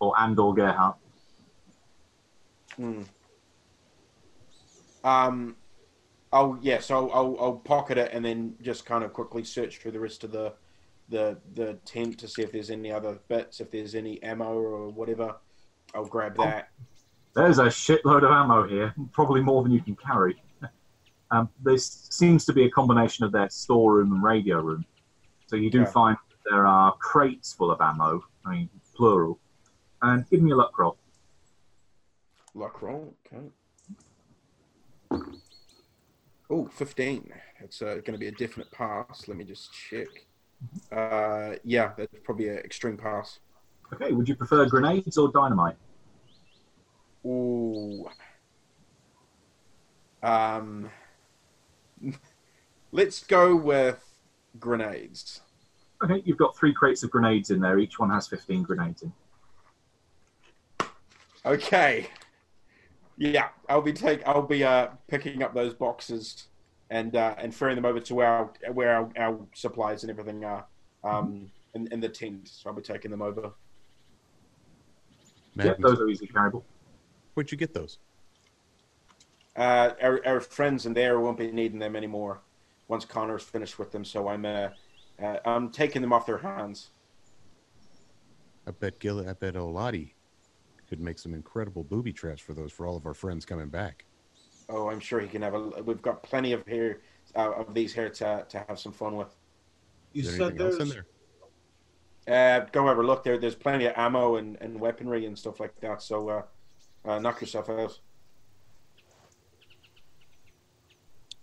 Or 0.00 0.14
and 0.18 0.38
or 0.38 0.54
Gerhard? 0.54 0.94
Hmm. 2.76 3.02
Um. 5.04 5.56
Oh 6.32 6.58
yes, 6.62 6.90
I'll, 6.90 7.10
I'll 7.12 7.36
I'll 7.38 7.56
pocket 7.56 7.98
it 7.98 8.10
and 8.12 8.24
then 8.24 8.54
just 8.62 8.86
kind 8.86 9.04
of 9.04 9.12
quickly 9.12 9.44
search 9.44 9.78
through 9.78 9.92
the 9.92 10.00
rest 10.00 10.24
of 10.24 10.32
the 10.32 10.54
the 11.12 11.38
the 11.54 11.74
tent 11.84 12.18
to 12.18 12.26
see 12.26 12.42
if 12.42 12.50
there's 12.50 12.70
any 12.70 12.90
other 12.90 13.20
bits, 13.28 13.60
if 13.60 13.70
there's 13.70 13.94
any 13.94 14.20
ammo 14.22 14.54
or 14.58 14.88
whatever. 14.88 15.36
I'll 15.94 16.06
grab 16.06 16.36
that. 16.38 16.70
There's 17.34 17.58
a 17.58 17.66
shitload 17.66 18.24
of 18.24 18.30
ammo 18.30 18.66
here, 18.66 18.94
probably 19.12 19.42
more 19.42 19.62
than 19.62 19.72
you 19.72 19.80
can 19.80 19.94
carry. 19.96 20.42
Um, 21.30 21.48
this 21.62 22.08
seems 22.10 22.44
to 22.44 22.52
be 22.52 22.64
a 22.64 22.70
combination 22.70 23.24
of 23.24 23.32
their 23.32 23.48
storeroom 23.48 24.12
and 24.12 24.22
radio 24.22 24.60
room. 24.60 24.84
So 25.46 25.56
you 25.56 25.70
do 25.70 25.80
Okay. 25.80 25.90
find 25.90 26.18
there 26.44 26.66
are 26.66 26.92
crates 26.96 27.54
full 27.54 27.70
of 27.70 27.80
ammo, 27.80 28.22
I 28.44 28.50
mean, 28.50 28.70
plural. 28.94 29.38
And 30.02 30.28
give 30.28 30.42
me 30.42 30.50
a 30.50 30.56
luck 30.56 30.78
roll. 30.78 30.98
Luck 32.54 32.82
roll. 32.82 33.14
Okay. 33.32 33.46
Oh, 36.50 36.66
15. 36.66 37.32
It's 37.60 37.80
uh, 37.80 37.94
going 38.04 38.12
to 38.12 38.18
be 38.18 38.28
a 38.28 38.32
definite 38.32 38.70
pass. 38.70 39.26
Let 39.26 39.38
me 39.38 39.44
just 39.44 39.72
check. 39.72 40.08
Uh, 40.90 41.54
yeah, 41.64 41.92
that's 41.96 42.14
probably 42.24 42.48
an 42.48 42.58
extreme 42.58 42.96
pass. 42.96 43.38
Okay, 43.92 44.12
would 44.12 44.28
you 44.28 44.34
prefer 44.34 44.66
grenades 44.66 45.18
or 45.18 45.30
dynamite? 45.30 45.76
Ooh. 47.26 48.08
Um, 50.22 50.90
let's 52.92 53.22
go 53.24 53.54
with 53.56 54.02
grenades. 54.58 55.40
Okay, 56.02 56.22
you've 56.24 56.38
got 56.38 56.56
three 56.56 56.72
crates 56.72 57.02
of 57.02 57.10
grenades 57.10 57.50
in 57.50 57.60
there. 57.60 57.78
Each 57.78 57.98
one 57.98 58.10
has 58.10 58.26
15 58.26 58.62
grenades 58.62 59.02
in. 59.02 59.12
Okay. 61.44 62.08
Yeah, 63.16 63.48
I'll 63.68 63.82
be 63.82 63.92
take. 63.92 64.26
I'll 64.26 64.42
be 64.42 64.64
uh 64.64 64.88
picking 65.08 65.42
up 65.42 65.54
those 65.54 65.74
boxes 65.74 66.48
and 66.92 67.16
uh, 67.16 67.34
and 67.38 67.54
ferrying 67.54 67.76
them 67.76 67.86
over 67.86 67.98
to 67.98 68.14
where 68.14 68.28
our, 68.28 68.52
where 68.72 68.94
our, 68.94 69.10
our 69.16 69.40
supplies 69.54 70.04
and 70.04 70.10
everything 70.10 70.44
are 70.44 70.66
um 71.02 71.50
in, 71.74 71.88
in 71.90 72.00
the 72.00 72.08
tent. 72.08 72.48
So 72.48 72.68
I'll 72.68 72.76
be 72.76 72.82
taking 72.82 73.10
them 73.10 73.22
over. 73.22 73.52
Yeah, 75.56 75.74
those 75.78 76.00
are 76.00 76.08
easily 76.08 76.28
carryable. 76.28 76.62
where'd 77.34 77.50
you 77.50 77.58
get 77.58 77.74
those? 77.74 77.98
Uh, 79.56 79.90
our, 80.00 80.20
our 80.24 80.40
friends 80.40 80.86
in 80.86 80.94
there 80.94 81.18
won't 81.20 81.38
be 81.38 81.50
needing 81.50 81.78
them 81.78 81.94
anymore 81.96 82.40
once 82.88 83.04
Connor's 83.04 83.42
finished 83.42 83.78
with 83.78 83.90
them. 83.90 84.04
So 84.04 84.28
I'm 84.28 84.44
uh, 84.44 84.68
uh 85.20 85.38
I'm 85.46 85.70
taking 85.70 86.02
them 86.02 86.12
off 86.12 86.26
their 86.26 86.38
hands. 86.38 86.90
I 88.66 88.70
bet 88.70 89.00
Gil, 89.00 89.26
I 89.26 89.32
bet 89.32 89.54
Oladi 89.54 90.12
could 90.88 91.00
make 91.00 91.18
some 91.18 91.32
incredible 91.32 91.84
booby 91.84 92.12
traps 92.12 92.42
for 92.42 92.52
those 92.52 92.70
for 92.70 92.86
all 92.86 92.96
of 92.96 93.06
our 93.06 93.14
friends 93.14 93.46
coming 93.46 93.70
back. 93.70 94.04
Oh, 94.68 94.88
I'm 94.90 95.00
sure 95.00 95.20
he 95.20 95.28
can 95.28 95.42
have 95.42 95.54
a. 95.54 95.60
We've 95.82 96.00
got 96.02 96.22
plenty 96.22 96.52
of 96.52 96.66
here 96.66 97.02
uh, 97.36 97.52
of 97.52 97.74
these 97.74 97.92
here 97.92 98.08
to 98.08 98.44
to 98.48 98.64
have 98.68 98.78
some 98.78 98.92
fun 98.92 99.16
with. 99.16 99.34
You 100.12 100.22
Is 100.22 100.28
there 100.28 100.36
said 100.38 100.46
anything 100.60 100.66
else 100.66 100.72
in 100.74 100.78
there's 100.88 101.04
there? 102.26 102.60
Uh, 102.62 102.66
go 102.72 102.88
over 102.88 103.04
look 103.04 103.24
there. 103.24 103.38
There's 103.38 103.54
plenty 103.54 103.86
of 103.86 103.94
ammo 103.96 104.36
and, 104.36 104.56
and 104.60 104.78
weaponry 104.78 105.26
and 105.26 105.36
stuff 105.38 105.58
like 105.58 105.78
that. 105.80 106.02
So 106.02 106.28
uh, 106.28 106.42
uh, 107.04 107.18
knock 107.18 107.40
yourself 107.40 107.68
out. 107.68 107.98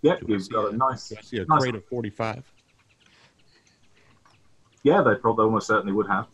Yep, 0.02 0.20
Do 0.20 0.26
I 0.26 0.30
you've 0.30 0.42
see 0.44 0.52
got 0.52 0.72
a 0.72 0.76
nice. 0.76 1.08
Do 1.10 1.16
I 1.18 1.22
see 1.22 1.36
a 1.38 1.44
nice- 1.44 1.60
crate 1.60 1.74
of 1.74 1.84
45? 1.84 2.52
Yeah, 4.82 5.02
they 5.02 5.14
probably 5.16 5.44
almost 5.44 5.66
certainly 5.66 5.92
would 5.92 6.06
have. 6.08 6.26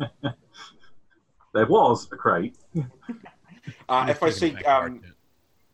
there 1.52 1.66
was 1.66 2.08
a 2.12 2.16
crate. 2.16 2.56
Uh, 3.88 4.06
if 4.08 4.22
I 4.22 4.30
see 4.30 4.48
it 4.48 4.54
back 4.54 4.62
to 4.64 4.70
our 4.70 4.86
um, 4.86 5.00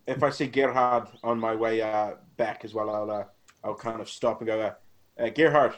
if 0.07 0.23
I 0.23 0.31
see 0.31 0.47
Gerhard 0.47 1.09
on 1.23 1.39
my 1.39 1.55
way 1.55 1.83
uh, 1.83 2.13
back 2.37 2.65
as 2.65 2.75
well, 2.75 2.91
I'll 2.91 3.11
uh, 3.11 3.25
I'll 3.65 3.75
kind 3.75 4.01
of 4.01 4.09
stop 4.09 4.41
and 4.41 4.47
go. 4.47 4.61
Uh, 4.61 5.23
uh, 5.23 5.31
Gerhard, 5.31 5.73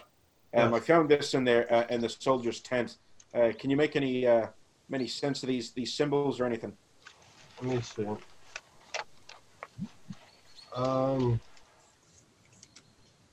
um, 0.55 0.73
Yes. 0.73 0.75
I 0.75 0.81
found 0.81 1.09
this 1.09 1.35
in 1.35 1.45
there 1.45 1.73
uh, 1.73 1.87
in 1.91 2.01
the 2.01 2.09
soldier's 2.09 2.61
tent. 2.61 2.99
Uh, 3.35 3.53
can 3.59 3.71
you 3.71 3.77
make 3.77 3.97
any 3.97 4.27
uh, 4.27 4.47
any 4.93 5.07
sense 5.07 5.43
of 5.43 5.49
these 5.49 5.71
these 5.73 5.93
symbols 5.95 6.41
or 6.41 6.47
anything? 6.47 6.77
Let 7.63 7.75
me 7.75 7.81
see. 7.83 8.07
Um, 10.75 11.41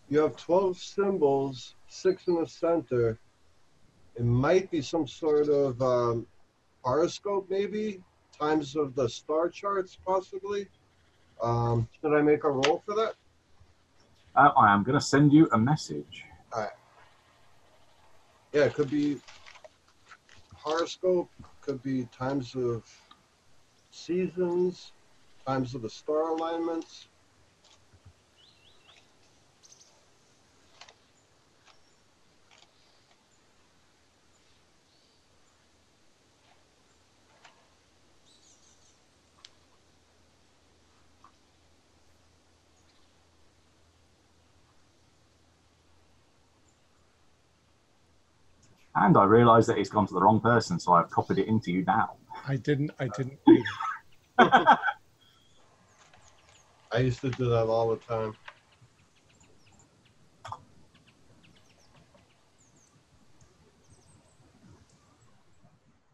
you 0.09 0.19
have 0.19 0.35
12 0.35 0.77
symbols, 0.77 1.75
six 1.87 2.27
in 2.27 2.35
the 2.35 2.47
center. 2.47 3.19
It 4.15 4.23
might 4.23 4.71
be 4.71 4.81
some 4.81 5.07
sort 5.07 5.49
of 5.49 5.81
um, 5.81 6.25
horoscope, 6.85 7.47
maybe 7.49 7.99
times 8.39 8.75
of 8.75 8.93
the 8.95 9.09
star 9.09 9.49
charts, 9.49 9.97
possibly. 10.05 10.67
Um, 11.41 11.89
should 11.99 12.15
I 12.15 12.21
make 12.21 12.43
a 12.43 12.51
roll 12.51 12.83
for 12.85 12.95
that? 12.95 13.15
Uh, 14.35 14.51
I 14.55 14.73
am 14.73 14.83
going 14.83 14.97
to 14.97 15.03
send 15.03 15.33
you 15.33 15.49
a 15.51 15.57
message. 15.57 16.25
All 16.53 16.61
right. 16.61 16.69
Yeah, 18.53 18.65
it 18.65 18.73
could 18.73 18.89
be 18.89 19.17
horoscope, 20.53 21.29
could 21.61 21.81
be 21.81 22.05
times 22.05 22.55
of 22.55 22.83
seasons, 23.89 24.91
times 25.47 25.73
of 25.73 25.81
the 25.81 25.89
star 25.89 26.29
alignments. 26.29 27.07
And 48.95 49.17
I 49.17 49.25
realise 49.25 49.65
that 49.67 49.77
it's 49.77 49.89
gone 49.89 50.07
to 50.07 50.13
the 50.13 50.21
wrong 50.21 50.39
person, 50.39 50.79
so 50.79 50.93
I've 50.93 51.09
copied 51.09 51.39
it 51.39 51.47
into 51.47 51.71
you 51.71 51.83
now. 51.83 52.15
I 52.47 52.55
didn't. 52.55 52.91
I 52.99 53.09
didn't. 53.09 53.39
I 56.91 56.99
used 56.99 57.19
to 57.21 57.29
do 57.31 57.49
that 57.49 57.65
all 57.65 57.89
the 57.89 57.97
time. 57.97 58.35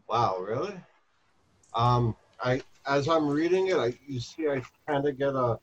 Wow, 0.09 0.39
really? 0.39 0.73
Um, 1.75 2.15
I 2.43 2.61
as 2.87 3.07
I'm 3.07 3.27
reading 3.27 3.67
it, 3.67 3.77
I 3.77 3.93
you 4.07 4.19
see 4.19 4.49
I 4.49 4.63
kind 4.87 5.07
of 5.07 5.17
get 5.17 5.35
a 5.35 5.59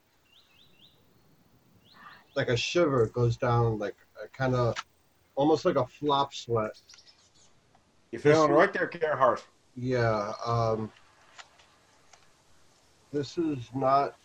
like 2.37 2.49
a 2.49 2.57
shiver 2.57 3.07
goes 3.07 3.37
down, 3.37 3.79
like 3.79 3.97
a 4.25 4.29
kind 4.29 4.55
of 4.55 4.77
almost 5.35 5.65
like 5.65 5.77
a 5.77 5.87
flop 5.87 6.33
sweat. 6.33 6.81
You 8.11 8.19
feeling 8.19 8.53
right 8.53 8.73
there, 8.73 8.87
Gerhard? 8.87 9.43
Yeah. 9.77 10.33
Um, 10.45 10.91
this 13.13 13.37
is 13.37 13.69
not 13.75 14.17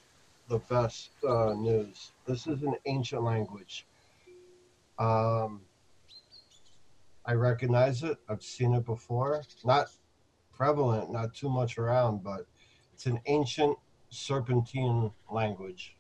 the 0.48 0.60
best 0.60 1.12
uh, 1.28 1.54
news. 1.54 2.12
This 2.26 2.48
is 2.48 2.64
an 2.64 2.76
ancient 2.86 3.24
language. 3.24 3.86
Um, 5.00 5.62
I 7.26 7.34
recognize 7.34 8.04
it. 8.04 8.18
I've 8.30 8.44
seen 8.44 8.74
it 8.74 8.86
before. 8.86 9.44
Not 9.66 9.88
prevalent, 10.56 11.12
not 11.12 11.34
too 11.34 11.50
much 11.50 11.78
around, 11.78 12.24
but 12.24 12.46
it's 12.94 13.06
an 13.06 13.20
ancient 13.26 13.78
serpentine 14.10 15.12
language. 15.30 15.96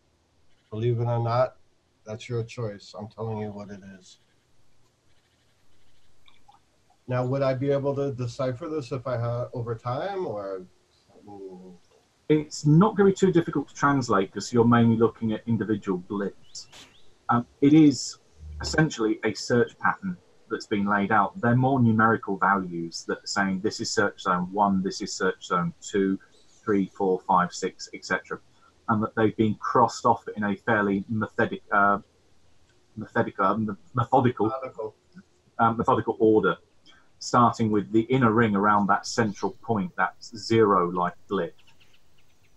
Believe 0.70 1.00
it 1.00 1.06
or 1.06 1.20
not, 1.20 1.58
that's 2.06 2.30
your 2.30 2.44
choice. 2.44 2.94
I'm 2.98 3.08
telling 3.08 3.40
you 3.40 3.52
what 3.52 3.70
it 3.70 3.82
is. 4.00 4.20
Now, 7.08 7.26
would 7.26 7.42
I 7.42 7.54
be 7.54 7.72
able 7.72 7.96
to 7.96 8.12
decipher 8.14 8.68
this 8.70 8.92
if 8.92 9.06
I 9.08 9.18
had 9.18 9.48
over 9.54 9.76
time, 9.76 10.26
or? 10.26 10.66
mm, 11.28 11.76
It's 12.30 12.66
not 12.66 12.96
going 12.96 13.12
to 13.12 13.14
be 13.14 13.28
too 13.28 13.32
difficult 13.32 13.68
to 13.70 13.74
translate 13.76 14.32
because 14.32 14.54
you're 14.54 14.66
mainly 14.66 14.96
looking 14.98 15.34
at 15.34 15.42
individual 15.46 15.98
blips. 15.98 16.68
Um, 17.30 17.46
it 17.62 17.74
is 17.74 18.18
essentially 18.62 19.20
a 19.26 19.34
search 19.34 19.78
pattern 19.80 20.18
that's 20.50 20.68
been 20.68 20.86
laid 20.86 21.12
out. 21.12 21.40
They're 21.42 21.56
more 21.56 21.80
numerical 21.82 22.38
values 22.38 23.04
that 23.08 23.18
are 23.18 23.26
saying 23.28 23.62
this 23.62 23.80
is 23.82 23.92
search 23.92 24.22
zone 24.22 24.48
one, 24.52 24.82
this 24.84 25.02
is 25.02 25.14
search 25.14 25.46
zone 25.46 25.74
two, 25.82 26.18
three, 26.64 26.90
four, 26.96 27.20
five, 27.28 27.52
six, 27.52 27.90
etc. 27.94 28.40
And 28.88 29.02
that 29.04 29.16
they've 29.16 29.36
been 29.36 29.56
crossed 29.56 30.06
off 30.06 30.24
in 30.38 30.44
a 30.44 30.56
fairly 30.56 31.04
methodic, 31.10 31.64
uh, 31.72 32.00
methodical, 32.96 33.46
um, 33.46 33.78
methodical 33.94 34.48
Methodical. 34.48 34.96
um, 35.60 35.78
methodical 35.78 36.18
order, 36.20 36.58
starting 37.24 37.72
with 37.72 37.90
the 37.94 38.02
inner 38.02 38.34
ring 38.34 38.54
around 38.54 38.86
that 38.88 39.08
central 39.08 39.52
point, 39.62 39.90
that 39.96 40.14
zero-like 40.22 41.14
um, 41.14 41.20
blip. 41.30 41.56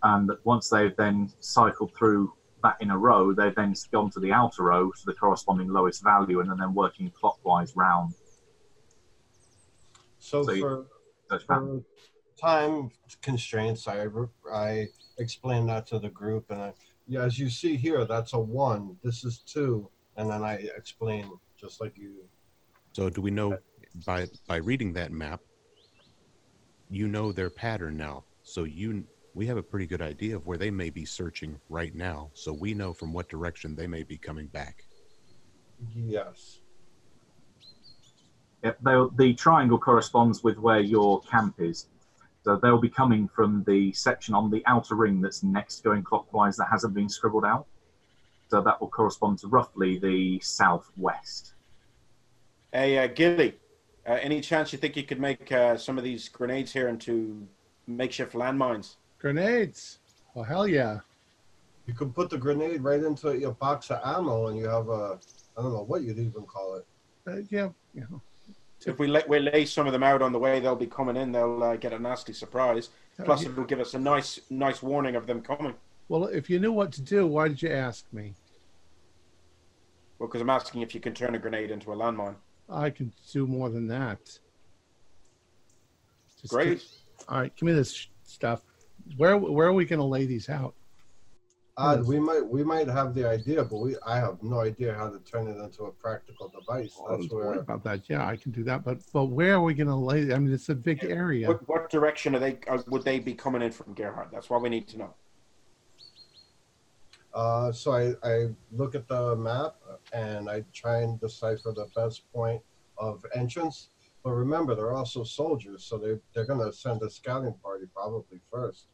And 0.03 0.29
that 0.29 0.45
once 0.45 0.67
they've 0.69 0.95
then 0.97 1.31
cycled 1.39 1.95
through 1.97 2.33
that 2.63 2.75
inner 2.81 2.99
row, 2.99 3.33
they've 3.33 3.55
then 3.55 3.73
gone 3.91 4.11
to 4.11 4.19
the 4.19 4.33
outer 4.33 4.63
row 4.63 4.91
to 4.91 5.05
the 5.05 5.13
corresponding 5.13 5.69
lowest 5.69 6.03
value, 6.03 6.41
and 6.41 6.49
then 6.59 6.73
working 6.73 7.09
clockwise 7.11 7.75
round. 7.77 8.13
So, 10.19 10.43
So 10.43 10.57
for 10.57 10.85
for 11.47 11.81
time 12.39 12.91
constraints, 13.21 13.87
I 13.87 14.05
I 14.51 14.87
explained 15.17 15.69
that 15.69 15.87
to 15.87 15.99
the 15.99 16.09
group, 16.09 16.45
and 16.49 16.61
I, 16.61 16.73
yeah, 17.07 17.21
as 17.21 17.39
you 17.39 17.49
see 17.49 17.77
here, 17.77 18.03
that's 18.03 18.33
a 18.33 18.39
one. 18.39 18.97
This 19.01 19.23
is 19.23 19.39
two, 19.39 19.89
and 20.17 20.29
then 20.29 20.43
I 20.43 20.55
explain 20.75 21.31
just 21.57 21.79
like 21.79 21.97
you. 21.97 22.25
So 22.91 23.09
do 23.09 23.21
we 23.21 23.31
know 23.31 23.57
by 24.05 24.27
by 24.47 24.57
reading 24.57 24.93
that 24.93 25.11
map, 25.11 25.41
you 26.89 27.07
know 27.07 27.31
their 27.31 27.49
pattern 27.49 27.97
now. 27.97 28.23
So 28.43 28.63
you 28.63 29.03
we 29.33 29.45
have 29.45 29.57
a 29.57 29.63
pretty 29.63 29.85
good 29.85 30.01
idea 30.01 30.35
of 30.35 30.47
where 30.47 30.57
they 30.57 30.71
may 30.71 30.89
be 30.89 31.05
searching 31.05 31.59
right 31.69 31.93
now. 31.93 32.31
So 32.33 32.51
we 32.53 32.73
know 32.73 32.91
from 32.93 33.13
what 33.13 33.29
direction 33.29 33.75
they 33.75 33.87
may 33.87 34.03
be 34.03 34.17
coming 34.17 34.47
back. 34.47 34.83
Yes. 35.95 36.59
Yep, 38.63 38.79
the 39.15 39.35
triangle 39.37 39.77
corresponds 39.77 40.43
with 40.43 40.57
where 40.57 40.79
your 40.79 41.21
camp 41.21 41.55
is. 41.59 41.87
So 42.43 42.55
they'll 42.55 42.79
be 42.79 42.89
coming 42.89 43.27
from 43.27 43.63
the 43.67 43.91
section 43.91 44.33
on 44.33 44.49
the 44.49 44.63
outer 44.65 44.95
ring 44.95 45.21
that's 45.21 45.43
next 45.43 45.83
going 45.83 46.01
clockwise 46.01 46.57
that 46.57 46.67
hasn't 46.71 46.95
been 46.95 47.09
scribbled 47.09 47.45
out. 47.45 47.67
So 48.49 48.61
that 48.61 48.79
will 48.79 48.87
correspond 48.87 49.39
to 49.39 49.47
roughly 49.47 49.99
the 49.99 50.39
southwest. 50.39 51.53
Hey, 52.71 52.97
uh, 52.97 53.07
Gilly, 53.07 53.55
uh, 54.07 54.13
any 54.21 54.41
chance 54.41 54.71
you 54.71 54.79
think 54.79 54.95
you 54.95 55.03
could 55.03 55.19
make 55.19 55.51
uh, 55.51 55.77
some 55.77 55.97
of 55.97 56.03
these 56.03 56.29
grenades 56.29 56.71
here 56.71 56.87
into 56.87 57.47
makeshift 57.87 58.33
landmines? 58.33 58.95
Grenades. 59.19 59.99
Well, 60.33 60.45
hell 60.45 60.67
yeah. 60.67 60.99
You 61.85 61.93
could 61.93 62.13
put 62.13 62.29
the 62.29 62.37
grenade 62.37 62.81
right 62.81 63.01
into 63.03 63.37
your 63.37 63.53
box 63.53 63.89
of 63.91 63.99
ammo, 64.03 64.47
and 64.47 64.57
you 64.57 64.67
have 64.67 64.89
a 64.89 65.19
I 65.57 65.61
don't 65.61 65.73
know 65.73 65.83
what 65.83 66.03
you'd 66.03 66.19
even 66.19 66.43
call 66.43 66.75
it. 66.75 66.85
Uh, 67.25 67.37
yeah. 67.49 67.69
You 67.93 68.05
know, 68.09 68.21
If 68.85 68.99
we 68.99 69.07
let 69.07 69.27
we 69.27 69.39
lay 69.39 69.65
some 69.65 69.87
of 69.87 69.93
them 69.93 70.03
out 70.03 70.21
on 70.21 70.31
the 70.31 70.39
way, 70.39 70.59
they'll 70.59 70.75
be 70.75 70.85
coming 70.85 71.15
in. 71.17 71.31
They'll 71.31 71.63
uh, 71.63 71.75
get 71.77 71.93
a 71.93 71.99
nasty 71.99 72.33
surprise. 72.33 72.89
Plus, 73.23 73.45
Uh, 73.45 73.49
it 73.49 73.57
will 73.57 73.63
give 73.63 73.79
us 73.79 73.93
a 73.93 73.99
nice 73.99 74.39
nice 74.49 74.83
warning 74.83 75.15
of 75.15 75.25
them 75.27 75.41
coming. 75.41 75.73
well, 76.09 76.25
if 76.25 76.49
you 76.49 76.59
knew 76.59 76.71
what 76.71 76.91
to 76.93 77.01
do, 77.01 77.25
why 77.25 77.47
did 77.47 77.61
you 77.61 77.71
ask 77.71 78.05
me? 78.13 78.33
Well, 80.19 80.27
because 80.27 80.41
I'm 80.41 80.49
asking 80.49 80.81
if 80.81 80.93
you 80.93 81.01
can 81.01 81.13
turn 81.13 81.35
a 81.35 81.39
grenade 81.39 81.71
into 81.71 81.91
a 81.93 81.95
landmine. 81.95 82.35
I 82.69 82.89
can 82.89 83.13
do 83.31 83.47
more 83.47 83.69
than 83.69 83.87
that. 83.87 84.19
Just 86.41 86.53
Great. 86.53 86.79
give- 86.79 86.83
all 87.29 87.39
right, 87.39 87.55
give 87.55 87.65
me 87.65 87.73
this 87.73 88.07
stuff. 88.23 88.61
Where 89.15 89.37
where 89.37 89.67
are 89.67 89.73
we 89.73 89.85
going 89.85 89.99
to 89.99 90.05
lay 90.05 90.25
these 90.25 90.49
out? 90.49 90.75
Uh, 91.77 92.01
we 92.05 92.19
might 92.19 92.45
we 92.45 92.63
might 92.63 92.87
have 92.87 93.13
the 93.13 93.27
idea, 93.27 93.63
but 93.63 93.77
we 93.77 93.95
I 94.05 94.17
have 94.17 94.41
no 94.41 94.61
idea 94.61 94.93
how 94.95 95.09
to 95.09 95.19
turn 95.19 95.47
it 95.47 95.57
into 95.57 95.83
a 95.83 95.91
practical 95.91 96.49
device. 96.49 96.95
Oh, 96.99 97.11
That's 97.11 97.27
don't 97.27 97.37
where 97.37 97.53
about 97.53 97.83
that. 97.83 98.09
Yeah, 98.09 98.25
I 98.25 98.35
can 98.35 98.51
do 98.51 98.63
that. 98.63 98.83
But 98.83 98.99
but 99.13 99.25
where 99.25 99.55
are 99.55 99.61
we 99.61 99.73
going 99.73 99.87
to 99.87 99.95
lay? 99.95 100.33
I 100.33 100.39
mean, 100.39 100.51
it's 100.51 100.69
a 100.69 100.75
big 100.75 101.03
area. 101.03 101.47
What, 101.47 101.67
what 101.69 101.89
direction 101.89 102.35
are 102.35 102.39
they? 102.39 102.59
Uh, 102.67 102.81
would 102.87 103.03
they 103.03 103.19
be 103.19 103.33
coming 103.33 103.61
in 103.61 103.71
from 103.71 103.93
Gerhard? 103.93 104.29
That's 104.31 104.49
what 104.49 104.61
we 104.61 104.69
need 104.69 104.87
to 104.89 104.97
know. 104.97 105.13
Uh, 107.33 107.71
so 107.71 107.91
I, 107.91 108.13
I 108.27 108.47
look 108.71 108.95
at 108.95 109.07
the 109.07 109.35
map 109.35 109.75
and 110.13 110.49
I 110.49 110.63
try 110.73 111.01
and 111.01 111.19
decipher 111.19 111.71
the 111.71 111.87
best 111.95 112.31
point 112.33 112.61
of 112.97 113.25
entrance. 113.35 113.89
But 114.23 114.31
remember, 114.31 114.75
they're 114.75 114.93
also 114.93 115.23
soldiers, 115.23 115.83
so 115.83 115.97
they 115.97 116.19
they're 116.33 116.45
gonna 116.45 116.71
send 116.73 117.01
a 117.01 117.09
scouting 117.09 117.53
party 117.63 117.85
probably 117.93 118.41
first. 118.51 118.87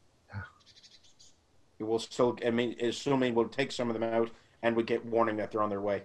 We 1.79 1.85
will 1.85 1.99
still. 1.99 2.37
I 2.45 2.51
mean, 2.51 2.75
assuming 2.79 3.33
we'll 3.33 3.47
take 3.47 3.71
some 3.71 3.89
of 3.89 3.99
them 3.99 4.03
out, 4.03 4.29
and 4.61 4.75
we 4.75 4.83
get 4.83 5.05
warning 5.05 5.37
that 5.37 5.51
they're 5.51 5.63
on 5.63 5.69
their 5.69 5.81
way. 5.81 6.03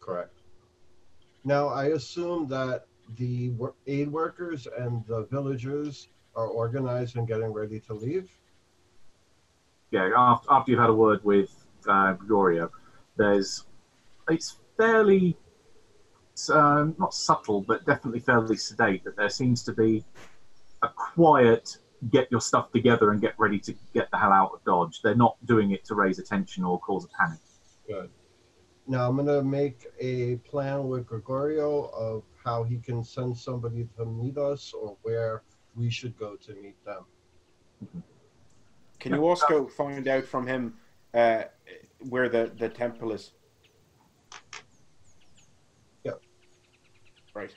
Correct. 0.00 0.40
Now 1.44 1.68
I 1.68 1.86
assume 1.86 2.48
that 2.48 2.86
the 3.16 3.52
aid 3.86 4.10
workers 4.10 4.66
and 4.78 5.04
the 5.06 5.26
villagers 5.26 6.08
are 6.34 6.48
organized 6.48 7.16
and 7.16 7.26
getting 7.26 7.52
ready 7.52 7.80
to 7.80 7.94
leave. 7.94 8.30
yeah, 9.90 10.10
after, 10.16 10.52
after 10.52 10.70
you've 10.70 10.80
had 10.80 10.90
a 10.90 10.94
word 10.94 11.24
with 11.24 11.66
uh, 11.88 12.12
Gregorio, 12.12 12.70
there's 13.16 13.64
it's 14.28 14.58
fairly 14.76 15.36
it's, 16.32 16.50
um, 16.50 16.94
not 16.98 17.14
subtle, 17.14 17.62
but 17.62 17.86
definitely 17.86 18.20
fairly 18.20 18.56
sedate. 18.56 19.04
That 19.04 19.16
there 19.16 19.30
seems 19.30 19.62
to 19.64 19.72
be 19.72 20.04
a 20.82 20.88
quiet 20.88 21.78
get 22.10 22.30
your 22.30 22.40
stuff 22.40 22.70
together 22.72 23.10
and 23.10 23.20
get 23.20 23.34
ready 23.38 23.58
to 23.58 23.74
get 23.94 24.10
the 24.10 24.18
hell 24.18 24.32
out 24.32 24.50
of 24.52 24.64
Dodge. 24.64 25.00
They're 25.02 25.14
not 25.14 25.36
doing 25.46 25.70
it 25.70 25.84
to 25.86 25.94
raise 25.94 26.18
attention 26.18 26.64
or 26.64 26.78
cause 26.78 27.04
a 27.04 27.08
panic. 27.08 27.40
Good. 27.86 28.10
Now 28.86 29.08
I'm 29.08 29.16
gonna 29.16 29.42
make 29.42 29.86
a 29.98 30.36
plan 30.36 30.88
with 30.88 31.06
Gregorio 31.06 31.90
of 31.96 32.22
how 32.44 32.62
he 32.62 32.78
can 32.78 33.02
send 33.02 33.36
somebody 33.36 33.88
to 33.96 34.04
meet 34.04 34.38
us 34.38 34.72
or 34.72 34.96
where 35.02 35.42
we 35.74 35.90
should 35.90 36.16
go 36.18 36.36
to 36.36 36.54
meet 36.54 36.76
them. 36.84 37.04
Can 39.00 39.12
you 39.14 39.26
also 39.26 39.66
find 39.66 40.06
out 40.08 40.24
from 40.24 40.46
him 40.46 40.74
uh, 41.14 41.44
where 42.08 42.28
the, 42.28 42.52
the 42.58 42.68
temple 42.68 43.12
is? 43.12 43.32
Right. 47.36 47.52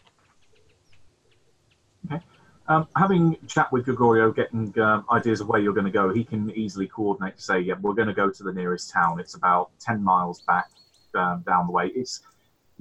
Um, 2.67 2.87
having 2.95 3.37
chat 3.47 3.71
with 3.71 3.85
Gregorio, 3.85 4.31
getting 4.31 4.77
um, 4.79 5.05
ideas 5.11 5.41
of 5.41 5.47
where 5.47 5.59
you're 5.59 5.73
going 5.73 5.85
to 5.85 5.91
go, 5.91 6.13
he 6.13 6.23
can 6.23 6.51
easily 6.51 6.85
coordinate 6.87 7.37
to 7.37 7.41
say, 7.41 7.59
"Yeah, 7.61 7.75
we're 7.81 7.95
going 7.95 8.09
to 8.09 8.13
go 8.13 8.29
to 8.29 8.43
the 8.43 8.53
nearest 8.53 8.91
town. 8.91 9.19
It's 9.19 9.35
about 9.35 9.71
ten 9.79 10.03
miles 10.03 10.41
back 10.41 10.69
um, 11.15 11.43
down 11.47 11.65
the 11.65 11.71
way." 11.71 11.87
It's 11.87 12.21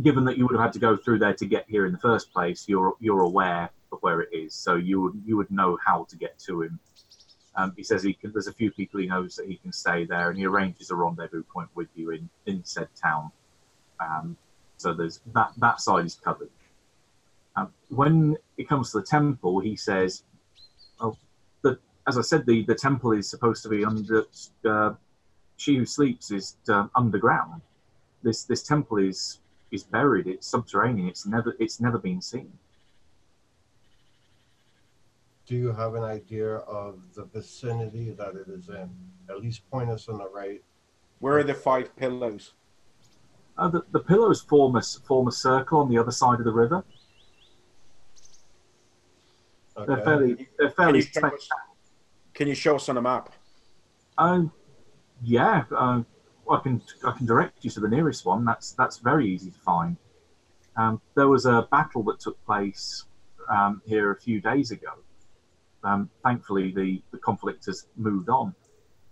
given 0.03 0.25
that 0.25 0.37
you 0.37 0.47
would 0.47 0.57
have 0.57 0.63
had 0.63 0.73
to 0.75 0.79
go 0.79 0.97
through 0.97 1.21
there 1.21 1.35
to 1.35 1.47
get 1.47 1.65
here 1.69 1.87
in 1.87 1.93
the 1.93 1.99
first 1.99 2.33
place. 2.33 2.69
You're 2.69 2.95
you're 3.01 3.23
aware 3.23 3.71
of 3.91 3.99
where 4.01 4.21
it 4.21 4.29
is, 4.33 4.55
so 4.55 4.75
you 4.75 5.01
would 5.01 5.23
you 5.25 5.39
would 5.39 5.51
know 5.51 5.79
how 5.87 6.05
to 6.11 6.17
get 6.17 6.39
to 6.41 6.63
him. 6.63 6.79
Um, 7.55 7.73
he 7.77 7.83
says 7.83 8.03
he 8.03 8.13
can, 8.13 8.31
there's 8.33 8.47
a 8.47 8.53
few 8.53 8.71
people 8.71 9.01
he 9.01 9.07
knows 9.07 9.37
that 9.37 9.47
he 9.47 9.57
can 9.57 9.73
stay 9.73 10.05
there, 10.05 10.29
and 10.29 10.39
he 10.39 10.45
arranges 10.45 10.91
a 10.91 10.97
rendezvous 10.97 11.45
point 11.45 11.71
with 11.75 11.89
you 11.95 12.11
in 12.11 12.29
in 12.45 12.65
said 12.65 12.89
town. 13.01 13.31
Um, 14.01 14.37
so 14.77 14.93
there's 14.93 15.21
that 15.33 15.53
that 15.57 15.81
side 15.81 16.05
is 16.05 16.17
covered. 16.17 16.51
Um, 17.59 17.73
when 17.89 18.37
it 18.57 18.69
comes 18.69 18.93
to 18.93 19.01
the 19.01 19.07
temple, 19.07 19.61
he 19.61 19.75
says, 19.77 20.23
"Oh, 21.01 21.17
the, 21.63 21.79
as 22.07 22.17
I 22.19 22.23
said, 22.23 22.47
the, 22.47 22.65
the 22.65 22.75
temple 22.75 23.13
is 23.13 23.29
supposed 23.29 23.63
to 23.65 23.69
be 23.69 23.85
under. 23.85 24.25
Uh, 24.65 24.95
she 25.57 25.77
who 25.77 25.85
sleeps 25.85 26.31
is 26.31 26.57
uh, 26.69 26.87
underground. 26.95 27.63
This 28.23 28.45
this 28.45 28.63
temple 28.63 28.99
is 28.99 29.41
is 29.73 29.83
buried. 29.83 30.27
It's 30.27 30.47
subterranean. 30.47 31.09
It's 31.09 31.27
never 31.27 31.57
it's 31.59 31.81
never 31.81 31.99
been 31.99 32.21
seen. 32.23 32.53
Do 35.47 35.57
you 35.57 35.73
have 35.73 35.95
an 35.95 36.05
idea 36.05 36.57
of 36.57 37.01
the 37.15 37.25
vicinity 37.25 38.11
that 38.11 38.35
it 38.37 38.49
is 38.49 38.69
in? 38.69 38.91
At 39.31 39.41
least 39.41 39.69
point 39.71 39.89
us 39.91 40.09
in 40.09 40.19
the 40.19 40.29
right. 40.29 40.63
Where 41.21 41.39
are 41.39 41.43
the 41.43 41.55
five 41.55 41.97
pillars? 41.97 42.53
Uh, 43.57 43.69
the, 43.69 43.83
the 43.91 43.99
pillars 43.99 44.43
form 44.43 44.77
a 44.77 44.79
s- 44.79 45.01
form 45.09 45.27
a 45.27 45.33
circle 45.33 45.81
on 45.81 45.89
the 45.89 45.99
other 45.99 46.13
side 46.13 46.39
of 46.39 46.45
the 46.45 46.53
river. 46.53 46.85
They're 49.87 50.03
fairly 50.03 50.49
they're 50.59 50.69
Can 50.69 50.77
fairly 50.77 50.99
you, 51.01 51.05
show 51.05 51.27
us, 51.27 51.49
can 52.35 52.49
you 52.49 52.55
show 52.55 52.77
us 52.77 52.89
on 52.89 52.97
a 52.97 53.03
map? 53.03 53.33
Um, 54.17 54.53
yeah, 55.23 55.65
uh, 55.77 56.03
I 56.51 56.59
can 56.61 56.83
I 57.05 57.13
can 57.13 57.27
direct 57.27 57.65
you 57.65 57.71
to 57.71 57.81
the 57.81 57.89
nearest 57.89 58.25
one. 58.25 58.45
That's 58.45 58.73
that's 58.73 58.99
very 58.99 59.29
easy 59.29 59.51
to 59.51 59.59
find. 59.59 59.97
Um, 60.77 61.01
there 61.15 61.29
was 61.29 61.47
a 61.47 61.67
battle 61.71 62.03
that 62.05 62.21
took 62.21 62.43
place 62.45 63.05
um, 63.49 63.83
here 63.85 64.13
a 64.13 64.17
few 64.17 64.41
days 64.41 64.71
ago. 64.71 64.93
Um, 65.85 66.11
thankfully, 66.25 66.73
the, 66.73 67.03
the 67.13 67.19
conflict 67.19 67.67
has 67.67 67.87
moved 67.97 68.29
on, 68.29 68.55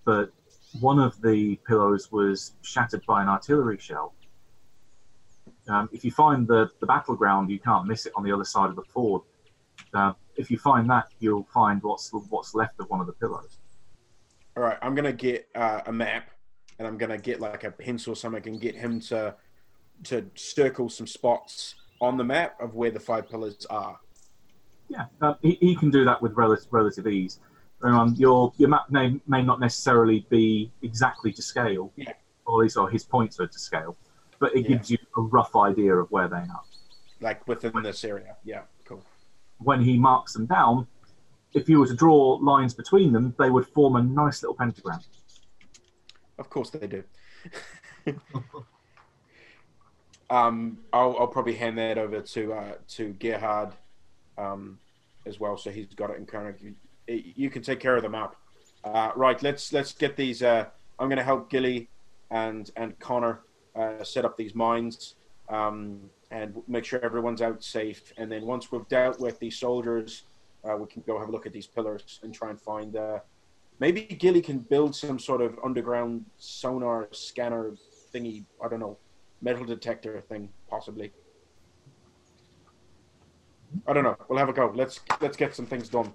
but 0.05 0.33
one 0.81 0.99
of 0.99 1.21
the 1.23 1.57
pillars 1.67 2.11
was 2.12 2.55
shattered 2.62 3.05
by 3.07 3.23
an 3.23 3.29
artillery 3.29 3.79
shell. 3.79 4.14
Um, 5.69 5.89
if 5.93 6.05
you 6.05 6.12
find 6.12 6.47
the, 6.47 6.71
the 6.81 6.87
battleground, 6.87 7.51
you 7.51 7.59
can't 7.59 7.87
miss 7.87 8.07
it 8.07 8.12
on 8.14 8.23
the 8.23 8.33
other 8.33 8.45
side 8.45 8.71
of 8.71 8.77
the 8.77 8.83
ford. 8.83 9.23
Uh, 9.95 10.12
if 10.37 10.51
you 10.51 10.59
find 10.59 10.89
that, 10.91 11.07
you'll 11.20 11.45
find 11.53 11.83
what's 11.83 12.11
what's 12.29 12.55
left 12.55 12.79
of 12.81 12.89
one 12.91 13.01
of 13.01 13.07
the 13.07 13.12
pillars. 13.14 13.59
All 14.57 14.62
right, 14.62 14.79
I'm 14.83 14.95
gonna 14.95 15.12
get 15.12 15.49
uh, 15.55 15.83
a 15.87 15.93
map, 15.93 16.31
and 16.79 16.87
I'm 16.87 16.99
gonna 16.99 17.18
get 17.18 17.41
like 17.41 17.64
a 17.64 17.70
pencil 17.70 18.12
or 18.12 18.16
something, 18.16 18.47
and 18.47 18.61
get 18.61 18.74
him 18.74 19.01
to 19.03 19.35
to 20.05 20.31
circle 20.35 20.89
some 20.89 21.07
spots 21.07 21.74
on 22.01 22.16
the 22.18 22.24
map 22.24 22.61
of 22.61 22.74
where 22.74 22.91
the 22.91 23.01
five 23.01 23.29
pillars 23.29 23.66
are. 23.70 23.99
Yeah, 24.89 25.07
uh, 25.22 25.35
he, 25.43 25.53
he 25.61 25.74
can 25.74 25.91
do 25.91 26.05
that 26.05 26.20
with 26.20 26.35
relative, 26.35 26.68
relative 26.70 27.07
ease. 27.07 27.41
Um, 27.83 28.14
your 28.18 28.53
your 28.57 28.68
map 28.68 28.91
name 28.91 29.20
may 29.27 29.43
not 29.43 29.61
necessarily 29.61 30.27
be 30.31 30.72
exactly 30.83 31.33
to 31.33 31.43
scale, 31.43 31.93
Yeah. 31.97 32.12
or 32.47 32.61
at 32.61 32.64
least 32.64 32.77
or 32.77 32.91
his 32.91 33.05
points 33.05 33.41
are 33.41 33.47
to 33.47 33.59
scale, 33.59 33.97
but 34.39 34.55
it 34.55 34.62
Yeah. 34.62 34.68
gives 34.77 34.91
you 34.91 34.99
a 35.16 35.20
rough 35.22 35.57
idea 35.57 35.95
of 35.95 36.11
where 36.11 36.29
they 36.29 36.37
are. 36.37 36.62
like 37.22 37.49
within 37.49 37.83
this 37.83 38.05
area. 38.05 38.37
Yeah. 38.45 38.64
When 39.59 39.81
he 39.83 39.99
marks 39.99 40.33
them 40.35 40.47
down, 40.47 40.87
if 41.55 41.69
you 41.69 41.81
were 41.81 41.87
to 41.87 41.95
draw 41.95 42.35
lines 42.35 42.75
between 42.75 43.13
them, 43.13 43.35
they 43.39 43.51
would 43.51 43.67
form 43.67 43.97
a 43.97 44.03
nice 44.03 44.43
little 44.43 44.55
pentagram. 44.55 45.01
Of 46.39 46.51
course 46.51 46.71
they 46.71 46.87
do. 46.87 47.03
um, 50.31 50.79
I'll, 50.93 51.17
I'll 51.19 51.27
probably 51.27 51.55
hand 51.55 51.79
that 51.79 51.97
over 51.97 52.21
to 52.21 52.53
uh, 52.53 52.75
to 52.89 53.13
Gerhard 53.15 53.73
um, 54.37 54.79
as 55.25 55.41
well, 55.41 55.57
so 55.57 55.71
he's 55.71 55.87
got 55.95 56.11
it 56.11 56.19
in 56.19 56.27
kind 56.27 56.49
of. 56.49 56.61
You 57.09 57.49
can 57.51 57.63
take 57.63 57.81
care 57.81 57.97
of 57.97 58.03
the 58.03 58.09
map. 58.09 58.37
Uh, 58.85 59.13
right, 59.17 59.43
let's 59.43 59.73
let's 59.73 59.93
get 59.93 60.17
these. 60.17 60.43
Uh, 60.43 60.67
I'm 60.99 61.09
going 61.09 61.19
to 61.19 61.25
help 61.25 61.49
Gilly 61.49 61.89
and 62.31 62.71
and 62.77 62.99
Connor 62.99 63.41
uh, 63.75 64.05
set 64.05 64.25
up 64.25 64.37
these 64.37 64.55
mines 64.55 65.15
um, 65.49 66.11
and 66.31 66.62
make 66.66 66.85
sure 66.85 67.05
everyone's 67.05 67.43
out 67.43 67.62
safe. 67.62 68.12
And 68.16 68.31
then 68.31 68.47
once 68.47 68.72
we've 68.72 68.87
dealt 68.89 69.20
with 69.20 69.39
these 69.39 69.57
soldiers, 69.57 70.24
uh, 70.64 70.77
we 70.77 70.87
can 70.87 71.03
go 71.07 71.18
have 71.18 71.29
a 71.29 71.33
look 71.33 71.47
at 71.47 71.53
these 71.53 71.66
pillars 71.66 72.20
and 72.22 72.35
try 72.35 72.51
and 72.51 72.61
find. 72.61 72.97
Uh, 72.97 73.20
maybe 73.79 74.03
Gilly 74.03 74.43
can 74.43 74.59
build 74.59 74.95
some 74.95 75.18
sort 75.18 75.41
of 75.41 75.59
underground 75.64 76.24
sonar 76.39 77.09
scanner 77.12 77.72
thingy. 78.12 78.45
I 78.62 78.68
don't 78.68 78.81
know, 78.81 78.97
metal 79.41 79.64
detector 79.64 80.20
thing, 80.22 80.49
possibly. 80.68 81.12
I 83.87 83.93
don't 83.93 84.05
know. 84.05 84.16
We'll 84.29 84.39
have 84.39 84.49
a 84.49 84.53
go. 84.53 84.72
Let's 84.74 85.01
let's 85.20 85.37
get 85.37 85.55
some 85.55 85.66
things 85.66 85.89
done. 85.89 86.12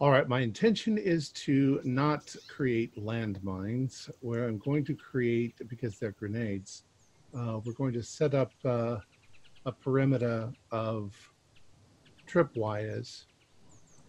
All 0.00 0.10
right, 0.10 0.28
my 0.28 0.40
intention 0.40 0.96
is 0.96 1.30
to 1.30 1.80
not 1.82 2.34
create 2.48 2.96
landmines. 2.96 4.10
Where 4.20 4.46
I'm 4.46 4.58
going 4.58 4.84
to 4.84 4.94
create, 4.94 5.56
because 5.68 5.98
they're 5.98 6.12
grenades, 6.12 6.84
uh, 7.38 7.60
we're 7.64 7.72
going 7.72 7.92
to 7.92 8.02
set 8.02 8.34
up 8.34 8.52
uh, 8.64 8.96
a 9.64 9.72
perimeter 9.72 10.52
of 10.72 11.14
tripwires 12.26 13.24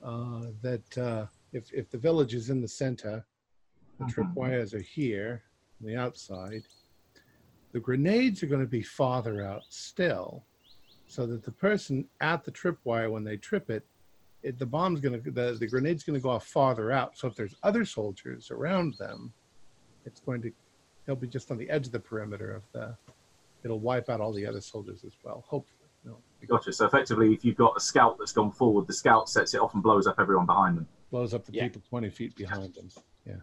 uh, 0.03 0.45
that 0.61 0.97
uh, 0.97 1.25
if, 1.53 1.71
if 1.73 1.89
the 1.89 1.97
village 1.97 2.33
is 2.33 2.49
in 2.49 2.61
the 2.61 2.67
center, 2.67 3.25
the 3.99 4.05
Mhm. 4.05 4.13
tripwires 4.13 4.73
are 4.73 4.81
here 4.81 5.43
on 5.81 5.87
the 5.87 5.95
outside. 5.95 6.63
The 7.71 7.79
grenades 7.79 8.41
are 8.41 8.47
going 8.47 8.61
to 8.61 8.67
be 8.67 8.81
farther 8.81 9.45
out 9.45 9.65
still, 9.69 10.45
so 11.07 11.27
that 11.27 11.43
the 11.43 11.51
person 11.51 12.07
at 12.21 12.43
the 12.43 12.51
tripwire, 12.51 13.11
when 13.11 13.23
they 13.23 13.37
trip 13.37 13.69
it, 13.69 13.85
it, 14.41 14.57
the 14.57 14.65
bomb's 14.65 15.01
going 15.01 15.21
to 15.21 15.31
the, 15.31 15.57
the 15.59 15.67
grenade's 15.67 16.03
going 16.03 16.17
to 16.17 16.23
go 16.23 16.29
off 16.29 16.47
farther 16.47 16.93
out 16.93 17.17
so 17.17 17.27
if 17.27 17.35
there's 17.35 17.55
other 17.61 17.83
soldiers 17.83 18.49
around 18.51 18.93
them 18.97 19.33
it's 20.05 20.21
going 20.21 20.41
to 20.41 20.49
they'll 21.05 21.15
be 21.17 21.27
just 21.27 21.51
on 21.51 21.57
the 21.57 21.69
edge 21.69 21.87
of 21.87 21.91
the 21.91 21.99
perimeter 21.99 22.49
of 22.55 22.63
the 22.71 22.95
it'll 23.63 23.79
wipe 23.79 24.09
out 24.09 24.21
all 24.21 24.31
the 24.33 24.45
other 24.45 24.61
soldiers 24.61 25.03
as 25.05 25.13
well 25.23 25.43
hopefully 25.47 25.89
no 26.03 26.17
Gotcha. 26.47 26.71
So 26.71 26.85
effectively, 26.85 27.33
if 27.33 27.43
you've 27.43 27.57
got 27.57 27.73
a 27.75 27.81
scout 27.81 28.15
that's 28.17 28.31
gone 28.31 28.51
forward, 28.51 28.87
the 28.87 28.93
scout 28.93 29.27
sets 29.27 29.53
it 29.53 29.59
off 29.59 29.73
and 29.73 29.83
blows 29.83 30.07
up 30.07 30.15
everyone 30.19 30.45
behind 30.45 30.77
them. 30.77 30.87
blows 31.11 31.33
up 31.33 31.45
the 31.45 31.51
Yeah. 31.53 31.63
people 31.63 31.81
20 31.89 32.09
feet 32.09 32.33
behind 32.35 32.73
them 32.75 32.89
yeah 33.25 33.35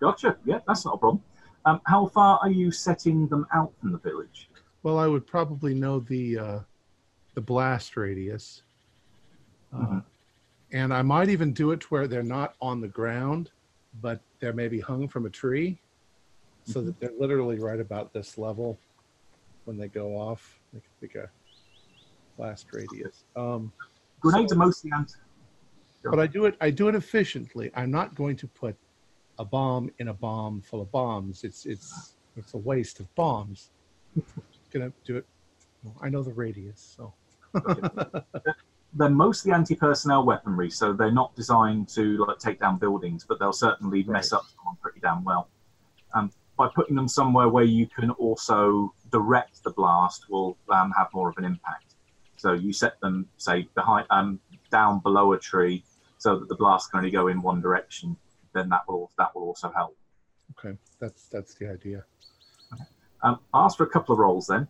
Gotcha. 0.00 0.36
Yeah, 0.44 0.60
that's 0.66 0.84
not 0.84 0.94
a 0.94 0.98
problem. 0.98 1.20
Um, 1.64 1.80
how 1.84 2.06
far 2.06 2.38
are 2.40 2.50
you 2.50 2.70
setting 2.70 3.26
them 3.26 3.44
out 3.52 3.72
from 3.80 3.90
the 3.90 3.98
village? 3.98 4.48
Well, 4.84 4.96
I 4.96 5.08
would 5.08 5.26
probably 5.26 5.74
know 5.74 5.98
the 5.98 6.38
uh, 6.38 6.60
the 7.34 7.40
blast 7.40 7.96
radius, 7.96 8.62
uh, 9.72 9.78
Mhm. 9.78 10.04
and 10.70 10.94
I 10.94 11.02
might 11.02 11.28
even 11.28 11.52
do 11.52 11.72
it 11.72 11.80
to 11.80 11.86
where 11.88 12.06
they're 12.06 12.22
not 12.22 12.54
on 12.60 12.80
the 12.80 12.86
ground, 12.88 13.50
but 14.00 14.20
they're 14.38 14.52
maybe 14.52 14.78
hung 14.78 15.08
from 15.08 15.26
a 15.26 15.30
tree, 15.30 15.80
so 16.64 16.80
that 16.82 16.98
they're 17.00 17.18
literally 17.18 17.58
right 17.58 17.80
about 17.80 18.12
this 18.12 18.38
level 18.38 18.78
when 19.68 19.76
they 19.76 19.86
go 19.88 20.16
off. 20.16 20.58
They 20.72 20.80
can 20.80 20.88
pick 20.98 21.14
a 21.14 21.28
blast 22.38 22.66
radius. 22.72 23.24
Um, 23.36 23.70
Grenades 24.20 24.50
So- 24.52 24.56
are 24.56 24.58
mostly 24.58 24.90
anti. 24.96 25.14
but 26.04 26.18
I 26.18 26.26
do 26.26 26.46
it. 26.46 26.56
I 26.60 26.70
do 26.70 26.88
it 26.88 26.94
efficiently. 26.94 27.70
I'm 27.74 27.90
not 27.90 28.14
going 28.14 28.34
to 28.36 28.46
put 28.48 28.74
a 29.38 29.44
bomb 29.44 29.90
in 29.98 30.08
a 30.08 30.14
bomb 30.14 30.62
full 30.62 30.80
of 30.80 30.90
bombs. 30.90 31.44
It's 31.44 31.66
it's 31.66 32.14
it's 32.36 32.54
a 32.54 32.58
waste 32.58 32.98
of 33.00 33.14
bombs. 33.14 33.70
I'm 34.16 34.24
Gonna 34.72 34.92
do 35.04 35.16
it. 35.18 35.26
well, 35.84 35.96
I 36.02 36.08
know 36.08 36.22
the 36.22 36.32
radius, 36.32 36.96
so. 36.96 37.12
They're 38.94 39.10
mostly 39.10 39.52
anti-personnel 39.52 40.24
weaponry, 40.24 40.70
so 40.70 40.94
they're 40.94 41.12
not 41.12 41.36
designed 41.36 41.88
to 41.90 42.24
like 42.26 42.38
take 42.38 42.58
down 42.58 42.78
buildings, 42.78 43.24
but 43.28 43.38
they'll 43.38 43.52
certainly 43.52 44.02
mess 44.04 44.32
up 44.32 44.44
someone 44.56 44.76
pretty 44.80 44.98
damn 45.00 45.22
well. 45.24 45.50
Um, 46.14 46.30
by 46.58 46.68
putting 46.74 46.96
them 46.96 47.08
somewhere 47.08 47.48
where 47.48 47.64
you 47.64 47.86
can 47.86 48.10
also 48.10 48.92
direct 49.10 49.62
the 49.62 49.70
blast, 49.70 50.28
will 50.28 50.58
um, 50.68 50.92
have 50.98 51.06
more 51.14 51.30
of 51.30 51.38
an 51.38 51.44
impact. 51.44 51.94
So 52.36 52.52
you 52.52 52.72
set 52.72 53.00
them, 53.00 53.26
say, 53.36 53.68
behind, 53.74 54.06
um, 54.10 54.40
down 54.70 54.98
below 55.00 55.32
a 55.32 55.38
tree, 55.38 55.84
so 56.18 56.36
that 56.36 56.48
the 56.48 56.56
blast 56.56 56.90
can 56.90 56.98
only 56.98 57.12
go 57.12 57.28
in 57.28 57.40
one 57.40 57.60
direction. 57.60 58.16
Then 58.54 58.68
that 58.70 58.82
will 58.88 59.10
that 59.18 59.34
will 59.34 59.42
also 59.42 59.70
help. 59.74 59.96
Okay, 60.58 60.76
that's 61.00 61.28
that's 61.28 61.54
the 61.54 61.70
idea. 61.70 62.04
Um, 63.22 63.40
ask 63.54 63.76
for 63.76 63.84
a 63.84 63.88
couple 63.88 64.12
of 64.12 64.18
rolls 64.18 64.46
then. 64.48 64.66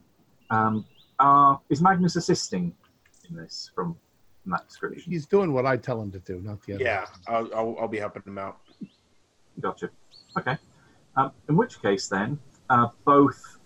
Um, 0.50 0.84
uh, 1.18 1.56
is 1.70 1.80
Magnus 1.80 2.16
assisting 2.16 2.74
in 3.28 3.36
this 3.36 3.70
from, 3.74 3.96
from 4.42 4.52
that 4.52 4.66
description? 4.66 5.10
He's 5.10 5.26
doing 5.26 5.52
what 5.52 5.66
I 5.66 5.76
tell 5.76 6.00
him 6.00 6.10
to 6.12 6.18
do, 6.18 6.40
not 6.40 6.62
the 6.64 6.74
other. 6.74 6.84
Yeah, 6.84 7.06
I'll, 7.26 7.54
I'll, 7.54 7.76
I'll 7.80 7.88
be 7.88 7.98
helping 7.98 8.22
him 8.26 8.38
out. 8.38 8.58
Gotcha. 9.60 9.90
Okay. 10.38 10.56
Um, 11.18 11.32
in 11.48 11.56
which 11.56 11.82
case, 11.82 12.06
then, 12.06 12.38
uh, 12.70 12.88
both 13.04 13.58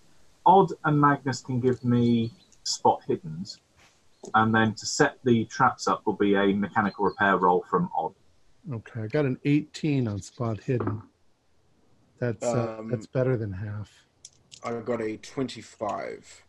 Odd 0.46 0.72
and 0.84 0.98
Magnus 0.98 1.42
can 1.42 1.60
give 1.60 1.84
me 1.84 2.32
spot 2.64 3.02
hiddens, 3.06 3.58
and 4.34 4.54
then 4.54 4.72
to 4.74 4.86
set 4.86 5.18
the 5.24 5.44
traps 5.44 5.86
up 5.86 6.06
will 6.06 6.14
be 6.14 6.34
a 6.34 6.46
mechanical 6.54 7.04
repair 7.04 7.36
roll 7.36 7.62
from 7.68 7.90
Odd. 7.94 8.14
Okay, 8.72 9.02
I 9.02 9.06
got 9.06 9.26
an 9.26 9.38
18 9.44 10.08
on 10.08 10.22
spot 10.22 10.60
hidden. 10.60 11.02
That's 12.18 12.42
uh, 12.42 12.76
Um, 12.78 12.88
that's 12.88 13.06
better 13.06 13.36
than 13.36 13.52
half. 13.52 13.90
I 14.64 14.72
got 14.80 15.02
a 15.02 15.18
25, 15.18 16.44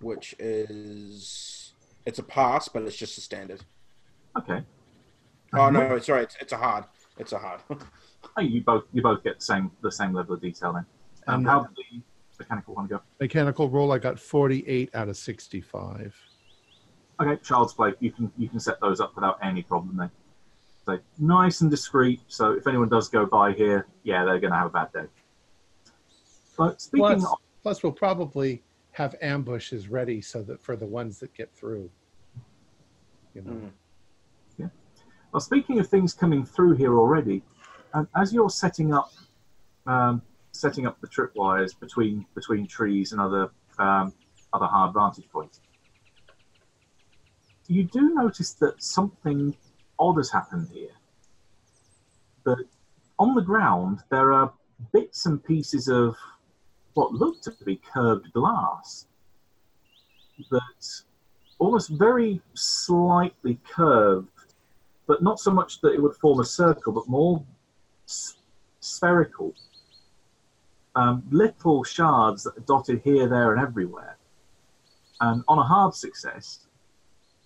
which 0.00 0.36
is 0.38 1.72
it's 2.06 2.20
a 2.20 2.22
pass, 2.22 2.68
but 2.68 2.82
it's 2.84 2.96
just 2.96 3.18
a 3.18 3.20
standard. 3.20 3.64
Okay. 4.38 4.62
Oh 5.52 5.70
no, 5.70 5.98
sorry, 5.98 6.24
it's, 6.24 6.36
it's 6.40 6.52
a 6.52 6.58
hard. 6.58 6.84
It's 7.18 7.32
a 7.32 7.38
hard. 7.38 7.60
Oh, 8.36 8.40
you 8.40 8.62
both 8.62 8.84
you 8.92 9.02
both 9.02 9.22
get 9.22 9.38
the 9.38 9.44
same 9.44 9.70
the 9.82 9.92
same 9.92 10.12
level 10.12 10.34
of 10.34 10.40
detail 10.40 10.72
then. 10.72 10.86
Um, 11.26 11.40
And, 11.40 11.46
how 11.46 11.60
uh, 11.60 11.66
did 11.68 11.76
the 11.76 12.02
mechanical 12.38 12.74
one 12.74 12.86
go? 12.86 13.00
Mechanical 13.20 13.68
roll, 13.68 13.92
I 13.92 13.98
got 13.98 14.18
48 14.18 14.94
out 14.94 15.08
of 15.08 15.16
65. 15.16 16.16
Okay, 17.20 17.40
child's 17.42 17.74
play. 17.74 17.94
You 18.00 18.10
can 18.12 18.32
you 18.36 18.48
can 18.48 18.60
set 18.60 18.80
those 18.80 19.00
up 19.00 19.14
without 19.14 19.38
any 19.42 19.62
problem 19.62 19.96
then. 19.96 20.10
So 20.84 20.98
nice 21.18 21.60
and 21.60 21.70
discreet. 21.70 22.20
So 22.28 22.52
if 22.52 22.66
anyone 22.66 22.88
does 22.88 23.08
go 23.08 23.24
by 23.24 23.52
here, 23.52 23.86
yeah, 24.02 24.24
they're 24.24 24.40
going 24.40 24.52
to 24.52 24.58
have 24.58 24.66
a 24.66 24.70
bad 24.70 24.92
day. 24.92 25.06
But 26.58 26.80
speaking 26.80 27.06
Plus, 27.06 27.24
of, 27.24 27.38
plus, 27.62 27.82
we'll 27.82 27.92
probably 27.92 28.62
have 28.92 29.14
ambushes 29.22 29.88
ready 29.88 30.20
so 30.20 30.42
that 30.42 30.62
for 30.62 30.76
the 30.76 30.86
ones 30.86 31.18
that 31.20 31.32
get 31.34 31.52
through. 31.54 31.90
You 33.34 33.42
know, 33.42 33.52
Mhm. 33.52 34.70
well, 35.32 35.40
speaking 35.40 35.80
of 35.80 35.88
things 35.88 36.14
coming 36.14 36.44
through 36.44 36.74
here 36.76 36.96
already, 36.96 37.42
as 38.16 38.32
you're 38.32 38.50
setting 38.50 38.92
up 38.92 39.12
um, 39.86 40.22
setting 40.52 40.86
up 40.86 41.00
the 41.00 41.08
tripwires 41.08 41.78
between 41.78 42.26
between 42.34 42.66
trees 42.66 43.12
and 43.12 43.20
other 43.20 43.50
um, 43.78 44.12
other 44.52 44.66
hard 44.66 44.94
vantage 44.94 45.28
points, 45.30 45.60
you 47.66 47.84
do 47.84 48.14
notice 48.14 48.54
that 48.54 48.82
something 48.82 49.56
odd 49.98 50.16
has 50.16 50.30
happened 50.30 50.68
here. 50.72 50.94
That 52.44 52.64
on 53.18 53.34
the 53.34 53.42
ground 53.42 54.00
there 54.10 54.32
are 54.32 54.52
bits 54.92 55.26
and 55.26 55.42
pieces 55.42 55.88
of 55.88 56.16
what 56.94 57.12
look 57.12 57.40
to 57.42 57.52
be 57.64 57.80
curved 57.92 58.32
glass 58.32 59.06
that 60.50 61.04
almost 61.58 61.90
very 61.90 62.40
slightly 62.54 63.58
curved, 63.68 64.28
but 65.06 65.22
not 65.22 65.38
so 65.38 65.50
much 65.50 65.80
that 65.80 65.92
it 65.92 66.02
would 66.02 66.14
form 66.16 66.40
a 66.40 66.44
circle, 66.44 66.92
but 66.92 67.08
more 67.08 67.44
s- 68.08 68.36
spherical. 68.80 69.54
Um, 70.96 71.24
little 71.30 71.82
shards 71.82 72.44
that 72.44 72.56
are 72.56 72.60
dotted 72.60 73.00
here, 73.02 73.28
there, 73.28 73.52
and 73.52 73.60
everywhere. 73.60 74.16
And 75.20 75.42
on 75.48 75.58
a 75.58 75.62
hard 75.62 75.94
success, 75.94 76.66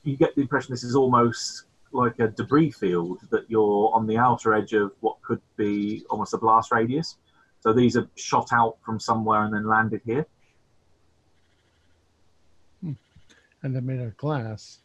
you 0.05 0.17
get 0.17 0.35
the 0.35 0.43
impression 0.43 0.73
this 0.73 0.85
is 0.85 0.95
almost 0.95 1.65
like 1.93 2.19
a 2.19 2.29
debris 2.29 2.71
field 2.73 3.21
that 3.31 3.49
you're 3.49 3.91
on 3.95 4.07
the 4.07 4.19
outer 4.19 4.53
edge 4.55 4.75
of 4.75 4.93
what 5.01 5.21
could 5.23 5.41
be 5.57 6.05
almost 6.11 6.35
a 6.35 6.39
blast 6.39 6.71
radius. 6.73 7.17
So 7.61 7.73
these 7.73 7.97
are 7.97 8.07
shot 8.17 8.49
out 8.53 8.77
from 8.85 9.01
somewhere 9.01 9.45
and 9.45 9.53
then 9.55 9.67
landed 9.67 10.03
here. 10.05 10.27
and 13.63 13.75
they're 13.75 13.83
made 13.83 14.01
of 14.01 14.17
glass. 14.17 14.81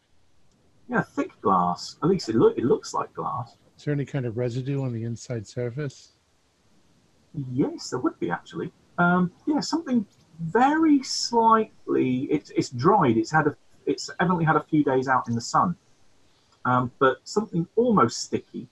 Yeah, 0.88 1.02
thick 1.02 1.38
glass. 1.40 1.96
At 2.02 2.08
least 2.08 2.28
it, 2.28 2.34
look, 2.34 2.58
it 2.58 2.64
looks 2.64 2.92
like 2.92 3.12
glass. 3.14 3.56
Is 3.76 3.84
there 3.84 3.94
any 3.94 4.04
kind 4.04 4.24
of 4.26 4.36
residue 4.36 4.82
on 4.82 4.92
the 4.92 5.04
inside 5.04 5.46
surface? 5.46 6.12
Yes, 7.52 7.90
there 7.90 7.98
would 7.98 8.18
be 8.20 8.30
actually. 8.30 8.72
Um, 8.98 9.32
yeah, 9.46 9.60
something 9.60 10.06
very 10.40 11.02
slightly. 11.02 12.28
It's 12.30 12.50
it's 12.50 12.70
dried. 12.70 13.16
It's 13.16 13.32
had 13.32 13.46
a. 13.48 13.56
It's 13.86 14.08
evidently 14.20 14.44
had 14.44 14.56
a 14.56 14.62
few 14.62 14.84
days 14.84 15.08
out 15.08 15.28
in 15.28 15.34
the 15.34 15.40
sun. 15.40 15.76
Um, 16.64 16.92
but 16.98 17.18
something 17.24 17.66
almost 17.76 18.22
sticky 18.22 18.68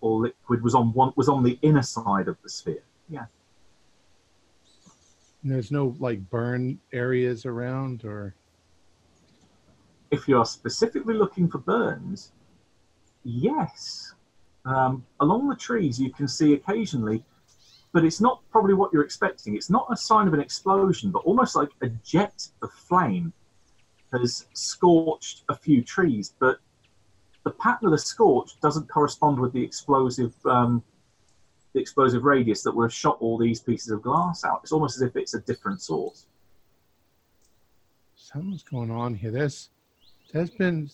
or 0.00 0.20
liquid 0.20 0.62
was 0.62 0.74
on 0.74 0.92
one 0.92 1.12
was 1.16 1.28
on 1.28 1.42
the 1.42 1.58
inner 1.62 1.82
side 1.82 2.28
of 2.28 2.36
the 2.42 2.48
sphere. 2.48 2.84
Yeah. 3.08 3.24
And 5.42 5.50
there's 5.50 5.72
no 5.72 5.96
like 5.98 6.28
burn 6.30 6.78
areas 6.92 7.46
around, 7.46 8.04
or 8.04 8.34
If 10.10 10.28
you 10.28 10.38
are 10.38 10.44
specifically 10.44 11.14
looking 11.14 11.48
for 11.48 11.58
burns, 11.58 12.32
yes. 13.24 14.14
Um, 14.64 15.04
along 15.20 15.48
the 15.48 15.56
trees, 15.56 16.00
you 16.00 16.12
can 16.12 16.28
see 16.28 16.54
occasionally, 16.54 17.24
but 17.92 18.04
it's 18.04 18.20
not 18.20 18.42
probably 18.50 18.74
what 18.74 18.92
you're 18.92 19.04
expecting. 19.04 19.56
It's 19.56 19.70
not 19.70 19.86
a 19.90 19.96
sign 19.96 20.28
of 20.28 20.34
an 20.34 20.40
explosion, 20.40 21.10
but 21.10 21.20
almost 21.24 21.56
like 21.56 21.70
a 21.82 21.88
jet 21.88 22.48
of 22.62 22.72
flame 22.72 23.32
has 24.12 24.46
scorched 24.52 25.42
a 25.48 25.56
few 25.56 25.82
trees, 25.82 26.34
but 26.38 26.58
the 27.44 27.50
pattern 27.50 27.86
of 27.86 27.92
the 27.92 27.98
scorch 27.98 28.60
doesn't 28.60 28.88
correspond 28.88 29.38
with 29.38 29.52
the 29.52 29.62
explosive 29.62 30.34
um, 30.46 30.82
the 31.72 31.80
explosive 31.80 32.24
radius 32.24 32.62
that 32.62 32.74
would 32.76 32.84
have 32.84 32.92
shot 32.92 33.16
all 33.20 33.38
these 33.38 33.60
pieces 33.60 33.90
of 33.90 34.02
glass 34.02 34.44
out. 34.44 34.60
It's 34.62 34.72
almost 34.72 34.96
as 34.96 35.02
if 35.02 35.16
it's 35.16 35.32
a 35.32 35.40
different 35.40 35.80
source. 35.80 36.26
something's 38.14 38.62
going 38.62 38.90
on 38.90 39.14
here. 39.14 39.30
There's 39.30 39.70
there's 40.32 40.50
been 40.50 40.90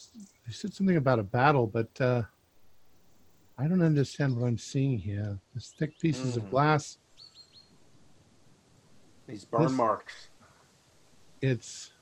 they 0.46 0.52
said 0.52 0.72
something 0.72 0.96
about 0.96 1.18
a 1.18 1.24
battle, 1.24 1.66
but 1.66 2.00
uh, 2.00 2.22
I 3.58 3.66
don't 3.66 3.82
understand 3.82 4.36
what 4.36 4.46
I'm 4.46 4.56
seeing 4.58 4.98
here. 4.98 5.38
There's 5.52 5.70
thick 5.70 5.98
pieces 5.98 6.36
of 6.36 6.44
Mm. 6.44 6.50
glass. 6.50 6.98
These 9.26 9.44
burn 9.44 9.62
This- 9.64 9.72
marks. 9.72 10.28
It's 11.40 11.92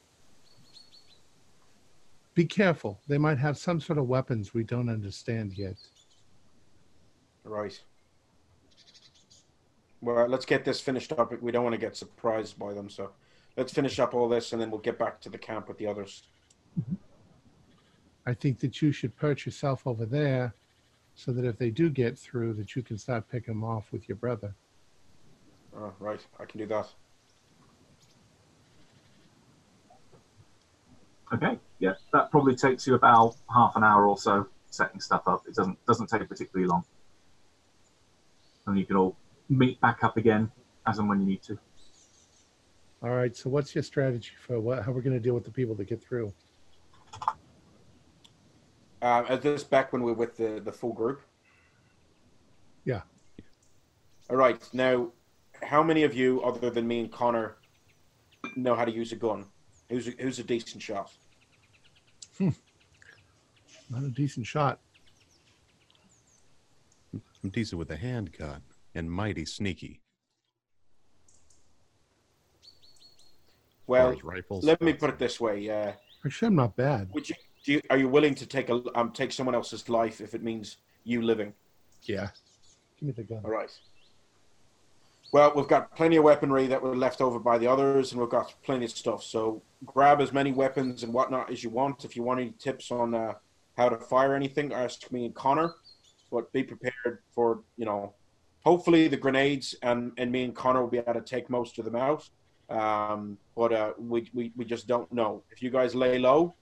be 2.35 2.45
careful. 2.45 3.01
They 3.09 3.17
might 3.17 3.39
have 3.39 3.57
some 3.57 3.81
sort 3.81 3.99
of 3.99 4.07
weapons 4.07 4.53
we 4.53 4.63
don't 4.63 4.91
understand 4.91 5.57
yet. 5.57 5.77
Right. 7.45 7.83
Well, 10.03 10.29
let's 10.29 10.45
get 10.45 10.63
this 10.67 10.79
finished 10.79 11.13
up. 11.13 11.33
We 11.41 11.51
don't 11.51 11.65
want 11.65 11.73
to 11.73 11.79
get 11.79 11.97
surprised 11.97 12.59
by 12.59 12.75
them, 12.75 12.91
so 12.91 13.15
let's 13.57 13.73
finish 13.73 13.99
up 13.99 14.13
all 14.13 14.29
this, 14.29 14.53
and 14.53 14.61
then 14.61 14.71
we'll 14.71 14.81
get 14.81 14.99
back 14.99 15.19
to 15.23 15.31
the 15.31 15.39
camp 15.39 15.69
with 15.69 15.79
the 15.79 15.87
others. 15.87 16.29
I 18.27 18.35
think 18.35 18.61
that 18.61 18.83
you 18.83 18.93
should 18.93 19.17
perch 19.17 19.47
yourself 19.47 19.87
over 19.87 20.05
there 20.05 20.55
so 21.17 21.33
that 21.33 21.45
if 21.45 21.59
they 21.59 21.71
do 21.71 21.91
get 21.91 22.17
through 22.17 22.53
that 22.55 22.77
you 22.77 22.83
can 22.83 22.99
start 22.99 23.29
picking 23.29 23.55
them 23.55 23.65
off 23.65 23.91
with 23.91 24.09
your 24.09 24.17
brother. 24.17 24.55
Oh, 25.77 25.93
right, 25.99 26.25
I 26.39 26.45
can 26.45 26.61
do 26.61 26.67
that. 26.67 26.89
Okay, 31.33 31.59
yeah, 31.81 31.95
that 32.13 32.31
probably 32.31 32.55
takes 32.55 32.87
you 32.87 32.95
about 32.95 33.35
half 33.53 33.75
an 33.75 33.83
hour 33.83 34.07
or 34.07 34.17
so 34.17 34.47
setting 34.71 35.01
stuff 35.01 35.23
up. 35.27 35.43
It 35.49 35.55
doesn't 35.55 35.85
doesn't 35.87 36.09
take 36.09 36.29
particularly 36.29 36.69
long, 36.69 36.85
and 38.67 38.79
you 38.79 38.85
can 38.85 38.97
all 38.97 39.17
meet 39.49 39.81
back 39.81 40.05
up 40.05 40.17
again 40.17 40.53
as 40.87 40.99
and 40.99 41.09
when 41.09 41.21
you 41.21 41.27
need 41.27 41.43
to. 41.43 41.59
All 43.03 43.11
right. 43.11 43.37
So, 43.37 43.51
what's 43.51 43.75
your 43.75 43.83
strategy 43.83 44.31
for 44.47 44.61
what, 44.61 44.85
how 44.85 44.93
we're 44.93 45.03
going 45.03 45.17
to 45.17 45.21
deal 45.21 45.35
with 45.35 45.45
the 45.45 45.51
people 45.51 45.75
that 45.77 45.87
get 45.87 46.03
through? 46.03 46.33
Uh, 49.07 49.25
is 49.31 49.41
this 49.41 49.63
back 49.63 49.93
when 49.93 50.03
we're 50.03 50.13
with 50.13 50.37
the, 50.37 50.61
the 50.65 50.73
full 50.73 50.93
group? 50.93 51.23
Yeah. 52.85 53.03
All 54.29 54.35
right. 54.35 54.61
Now, 54.73 55.13
how 55.63 55.81
many 55.81 56.03
of 56.03 56.13
you, 56.13 56.43
other 56.43 56.71
than 56.71 56.89
me 56.89 56.99
and 56.99 57.13
Connor, 57.13 57.59
know 58.57 58.75
how 58.75 58.85
to 58.85 58.91
use 58.91 59.13
a 59.13 59.17
gun? 59.17 59.45
Who's 59.89 60.09
a, 60.09 60.11
who's 60.19 60.41
a 60.41 60.43
decent 60.43 60.83
shot? 60.83 61.13
Not 62.41 64.03
a 64.03 64.09
decent 64.09 64.45
shot. 64.45 64.81
I'm 67.15 67.51
decent 67.51 67.79
with 67.79 67.93
a 67.93 67.97
handgun 67.97 68.61
and 68.97 69.09
mighty 69.09 69.45
sneaky. 69.45 70.01
Well, 73.87 74.17
rifles. 74.25 74.65
let 74.65 74.83
me 74.83 74.95
put 74.95 75.11
it 75.11 75.19
this 75.21 75.41
way. 75.41 75.71
Uh, 75.71 75.93
Actually, 76.25 76.49
I'm 76.49 76.57
not 76.57 76.75
bad. 76.75 77.09
would 77.13 77.29
you, 77.29 77.37
do 77.67 77.73
you, 77.73 77.83
are 77.91 77.99
you 77.99 78.09
willing 78.09 78.35
to 78.37 78.47
take 78.47 78.71
a 78.71 78.81
um, 78.95 79.11
take 79.11 79.33
someone 79.33 79.55
else's 79.55 79.89
life 79.89 80.21
if 80.21 80.35
it 80.35 80.43
means 80.43 80.79
you 81.05 81.21
living? 81.21 81.53
Yeah. 82.03 82.29
Give 82.99 83.09
me 83.09 83.13
the 83.13 83.25
gun. 83.25 83.41
All 83.45 83.51
right. 83.51 83.71
Well, 85.33 85.53
we've 85.57 85.67
got 85.67 85.95
plenty 85.97 86.17
of 86.17 86.25
weaponry 86.25 86.69
that 86.69 86.81
were 86.81 86.97
left 86.97 87.21
over 87.21 87.41
by 87.41 87.59
the 87.59 87.67
others, 87.67 88.13
and 88.13 88.21
we've 88.21 88.31
got 88.31 88.55
plenty 88.63 88.85
of 88.85 88.93
stuff. 88.93 89.25
So 89.25 89.61
grab 89.85 90.21
as 90.21 90.33
many 90.33 90.53
weapons 90.53 91.03
and 91.03 91.13
whatnot 91.13 91.51
as 91.51 91.65
you 91.65 91.69
want. 91.69 92.05
If 92.05 92.15
you 92.15 92.23
want 92.23 92.39
any 92.41 92.55
tips 92.59 92.93
on 92.93 93.15
uh, 93.15 93.35
how 93.77 93.89
to 93.89 93.99
fire 93.99 94.35
anything, 94.35 94.73
ask 94.73 95.11
me 95.11 95.27
and 95.27 95.35
Connor. 95.35 95.75
But 96.31 96.53
be 96.53 96.63
prepared 96.63 97.19
for, 97.35 97.61
you 97.77 97.85
know, 97.85 98.15
hopefully 98.65 99.09
the 99.09 99.17
grenades 99.17 99.75
and, 99.83 100.13
and 100.17 100.31
me 100.31 100.45
and 100.45 100.55
Connor 100.55 100.83
will 100.83 100.91
be 100.91 100.99
able 100.99 101.15
to 101.15 101.21
take 101.21 101.51
most 101.51 101.79
of 101.79 101.85
them 101.85 101.97
out. 101.97 102.29
Um, 102.71 103.37
but 103.57 103.73
uh, 103.73 103.93
we, 103.99 104.31
we, 104.33 104.53
we 104.57 104.65
just 104.65 104.87
don't 104.87 105.13
know. 105.13 105.43
If 105.51 105.63
you 105.63 105.71
guys 105.71 105.95
lay 105.95 106.19
low, 106.19 106.55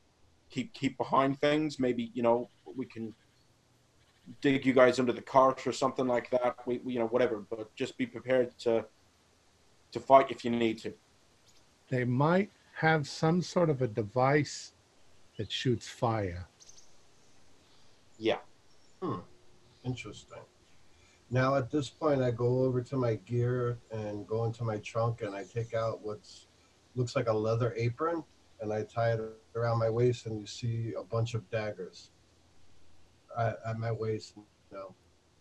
keep 0.55 0.73
keep 0.73 0.97
behind 0.97 1.41
things, 1.41 1.81
maybe, 1.81 2.13
you 2.15 2.23
know, 2.23 2.49
we 2.77 2.87
can 2.87 3.13
dig 4.41 4.65
you 4.65 4.73
guys 4.73 4.99
under 4.99 5.13
the 5.13 5.27
cart 5.35 5.67
or 5.67 5.73
something 5.73 6.07
like 6.07 6.31
that. 6.31 6.57
We, 6.67 6.79
we, 6.79 6.93
you 6.95 7.01
know, 7.01 7.09
whatever. 7.09 7.45
But 7.51 7.75
just 7.75 7.99
be 7.99 8.07
prepared 8.07 8.57
to 8.61 8.85
to 9.93 10.01
fight 10.01 10.31
if 10.31 10.45
you 10.45 10.51
need 10.51 10.79
to. 10.79 10.93
They 11.89 12.05
might 12.05 12.51
have 12.75 13.07
some 13.09 13.43
sort 13.43 13.69
of 13.71 13.83
a 13.83 13.89
device 13.89 14.73
that 15.37 15.51
shoots 15.51 15.89
fire. 15.89 16.47
Yeah. 18.19 18.39
Hmm. 19.03 19.21
Interesting. 19.85 20.45
Now 21.31 21.57
at 21.57 21.71
this 21.71 21.91
point, 21.91 22.23
I 22.23 22.31
go 22.31 22.63
over 22.65 22.81
to 22.81 22.97
my 22.97 23.17
gear 23.17 23.79
and 23.91 24.27
go 24.27 24.45
into 24.45 24.63
my 24.63 24.79
trunk, 24.79 25.23
and 25.23 25.35
I 25.35 25.43
take 25.43 25.75
out 25.75 26.01
what's 26.03 26.47
looks 26.95 27.17
like 27.17 27.29
a 27.29 27.33
leather 27.33 27.75
apron, 27.77 28.23
and 28.65 28.73
I 28.73 28.83
tie 28.83 29.13
it 29.13 29.21
around 29.55 29.79
my 29.79 29.91
waist, 29.91 30.27
and 30.27 30.41
you 30.41 30.47
see 30.47 30.95
a 30.99 31.05
bunch 31.05 31.35
of 31.35 31.49
daggers 31.51 32.11
at, 33.39 33.59
at 33.67 33.79
my 33.79 33.93
waist. 33.93 34.33
You 34.37 34.45
know, 34.73 34.95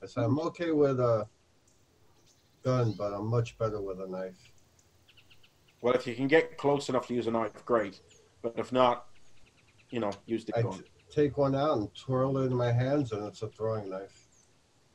I 0.03 0.05
said 0.05 0.25
I'm 0.25 0.37
okay 0.39 0.71
with 0.71 0.99
a 0.99 1.25
gun, 2.63 2.93
but 2.97 3.13
I'm 3.13 3.27
much 3.27 3.57
better 3.57 3.81
with 3.81 4.01
a 4.01 4.07
knife. 4.07 4.37
Well, 5.81 5.93
if 5.93 6.05
you 6.05 6.15
can 6.15 6.27
get 6.27 6.57
close 6.57 6.89
enough 6.89 7.07
to 7.07 7.13
use 7.13 7.27
a 7.27 7.31
knife, 7.31 7.65
great. 7.65 8.01
But 8.41 8.53
if 8.57 8.71
not, 8.71 9.05
you 9.89 9.99
know, 9.99 10.11
use 10.25 10.43
the 10.43 10.57
I 10.57 10.61
gun. 10.61 10.83
take 11.09 11.37
one 11.37 11.55
out 11.55 11.77
and 11.77 11.93
twirl 11.95 12.37
it 12.39 12.47
in 12.47 12.55
my 12.55 12.71
hands, 12.71 13.13
and 13.13 13.25
it's 13.25 13.41
a 13.41 13.47
throwing 13.47 13.89
knife. 13.89 14.27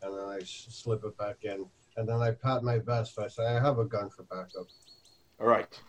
And 0.03 0.14
then 0.16 0.24
I 0.26 0.41
slip 0.45 1.03
it 1.05 1.16
back 1.16 1.37
in, 1.43 1.66
and 1.97 2.07
then 2.07 2.20
I 2.20 2.33
pat 2.33 2.62
my 2.62 2.79
vest. 2.79 3.18
I 3.18 3.29
say 3.29 3.47
I 3.47 3.59
have 3.59 3.79
a 3.79 3.87
gun 3.87 4.11
for 4.11 4.22
backup. 4.24 4.66
All 5.41 5.47
right. 5.47 5.81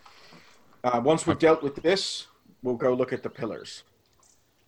Uh, 0.86 1.02
once 1.04 1.28
we've 1.28 1.38
dealt 1.38 1.62
with 1.62 1.76
this, 1.76 2.28
we'll 2.64 2.76
go 2.76 2.94
look 2.94 3.14
at 3.14 3.24
the 3.24 3.30
pillars. 3.30 3.84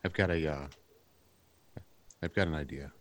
I've 0.04 0.14
got 0.14 0.30
a 0.32 0.52
uh 0.52 0.68
I've 2.24 2.34
got 2.34 2.48
an 2.48 2.56
idea. 2.56 2.92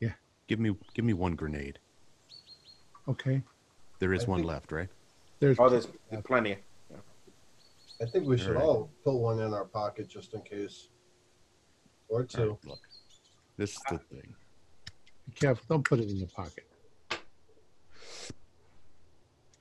Yeah. 0.00 0.12
Give 0.46 0.60
me 0.60 0.74
give 0.94 1.04
me 1.04 1.12
one 1.12 1.34
grenade. 1.34 1.78
Okay. 3.08 3.42
There 3.98 4.12
is 4.12 4.24
I 4.24 4.28
one 4.28 4.40
think- 4.40 4.48
left, 4.48 4.72
right? 4.72 4.88
There's 5.40 5.56
Oh, 5.60 5.68
there's 5.68 5.86
plenty. 6.24 6.56
I 8.00 8.04
think 8.06 8.26
we 8.26 8.38
should 8.38 8.50
Alright. 8.50 8.62
all 8.64 8.90
put 9.04 9.14
one 9.14 9.40
in 9.40 9.52
our 9.52 9.64
pocket 9.64 10.08
just 10.08 10.32
in 10.34 10.40
case, 10.42 10.88
or 12.08 12.22
two. 12.24 12.50
right, 12.50 12.64
look. 12.64 12.78
This 13.56 13.70
is 13.72 13.80
the 13.90 13.98
thing. 13.98 14.36
be 15.26 15.32
careful. 15.34 15.64
Don't 15.68 15.84
put 15.84 15.98
it 15.98 16.08
in 16.08 16.16
your 16.16 16.28
pocket. 16.28 16.67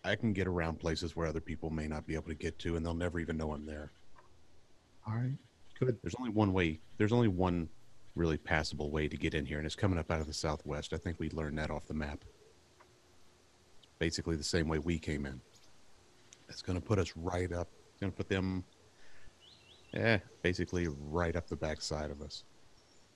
I 0.08 0.16
can 0.16 0.34
get 0.34 0.47
around 0.47 0.80
places 0.80 1.16
where 1.16 1.28
other 1.28 1.41
people 1.41 1.70
may 1.70 1.88
not 1.88 2.08
be 2.08 2.16
able 2.16 2.30
to 2.30 2.36
get 2.36 2.58
to 2.60 2.76
and 2.76 2.86
they'll 2.86 2.93
never 2.93 3.20
even 3.20 3.38
know 3.38 3.53
I'm 3.53 3.66
there. 3.66 3.91
All 5.08 5.16
right. 5.16 5.38
Good. 5.80 5.97
There's 6.01 6.16
only 6.20 6.32
one 6.32 6.53
way. 6.53 6.80
There's 6.97 7.14
only 7.14 7.28
one 7.28 7.70
really 8.16 8.38
passable 8.38 8.89
way 8.89 9.08
to 9.08 9.16
get 9.16 9.34
in 9.34 9.45
here, 9.45 9.58
and 9.58 9.66
it's 9.66 9.76
coming 9.76 9.99
up 9.99 10.12
out 10.12 10.20
of 10.20 10.28
the 10.28 10.34
southwest. 10.34 10.93
I 10.93 10.97
think 10.97 11.20
we 11.20 11.30
learned 11.30 11.58
that 11.60 11.70
off 11.70 11.88
the 11.88 11.93
map. 11.93 12.24
It's 13.84 13.95
basically 13.99 14.36
the 14.36 14.43
same 14.43 14.68
way 14.68 14.80
we 14.80 14.97
came 14.97 15.26
in. 15.26 15.39
It's 16.49 16.62
going 16.62 16.80
to 16.80 16.86
put 16.86 16.99
us 16.99 17.14
right 17.16 17.51
up. 17.51 17.70
It's 17.91 17.99
going 17.99 18.12
to 18.12 18.18
put 18.18 18.30
them, 18.30 18.64
eh, 19.93 20.18
basically 20.41 20.88
right 20.99 21.36
up 21.36 21.47
the 21.47 21.55
backside 21.55 22.10
of 22.10 22.22
us. 22.22 22.43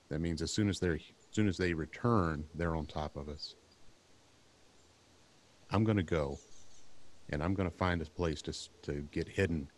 That 0.08 0.20
means 0.20 0.42
as 0.42 0.52
soon 0.52 0.68
as 0.68 0.78
they're, 0.78 0.94
as 0.94 1.00
soon 1.32 1.48
as 1.48 1.56
they 1.56 1.74
return, 1.74 2.44
they're 2.54 2.76
on 2.76 2.86
top 2.86 3.16
of 3.16 3.28
us. 3.28 3.56
I'm 5.70 5.84
going 5.84 5.96
to 5.96 6.02
go, 6.02 6.38
and 7.32 7.42
I'm 7.42 7.54
going 7.54 7.68
to 7.68 7.76
find 7.76 8.00
a 8.00 8.04
place 8.04 8.42
to 8.42 8.52
to 8.82 9.08
get 9.10 9.26
hidden 9.26 9.68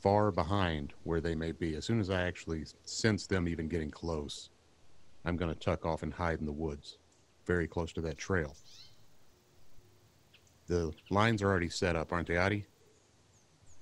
far 0.00 0.32
behind 0.32 0.94
where 1.04 1.20
they 1.20 1.34
may 1.34 1.52
be. 1.52 1.76
As 1.76 1.84
soon 1.84 2.00
as 2.00 2.10
I 2.10 2.22
actually 2.22 2.64
sense 2.84 3.26
them 3.26 3.46
even 3.46 3.68
getting 3.68 3.90
close, 3.90 4.50
I'm 5.24 5.36
going 5.36 5.52
to 5.52 5.58
tuck 5.58 5.84
off 5.84 6.02
and 6.02 6.12
hide 6.12 6.40
in 6.40 6.46
the 6.46 6.52
woods, 6.52 6.98
very 7.46 7.66
close 7.66 7.92
to 7.94 8.00
that 8.02 8.16
trail. 8.16 8.56
The 10.68 10.92
lines 11.10 11.42
are 11.42 11.48
already 11.48 11.68
set 11.68 11.96
up, 11.96 12.12
aren't 12.12 12.28
they, 12.28 12.36
Adi? 12.36 12.66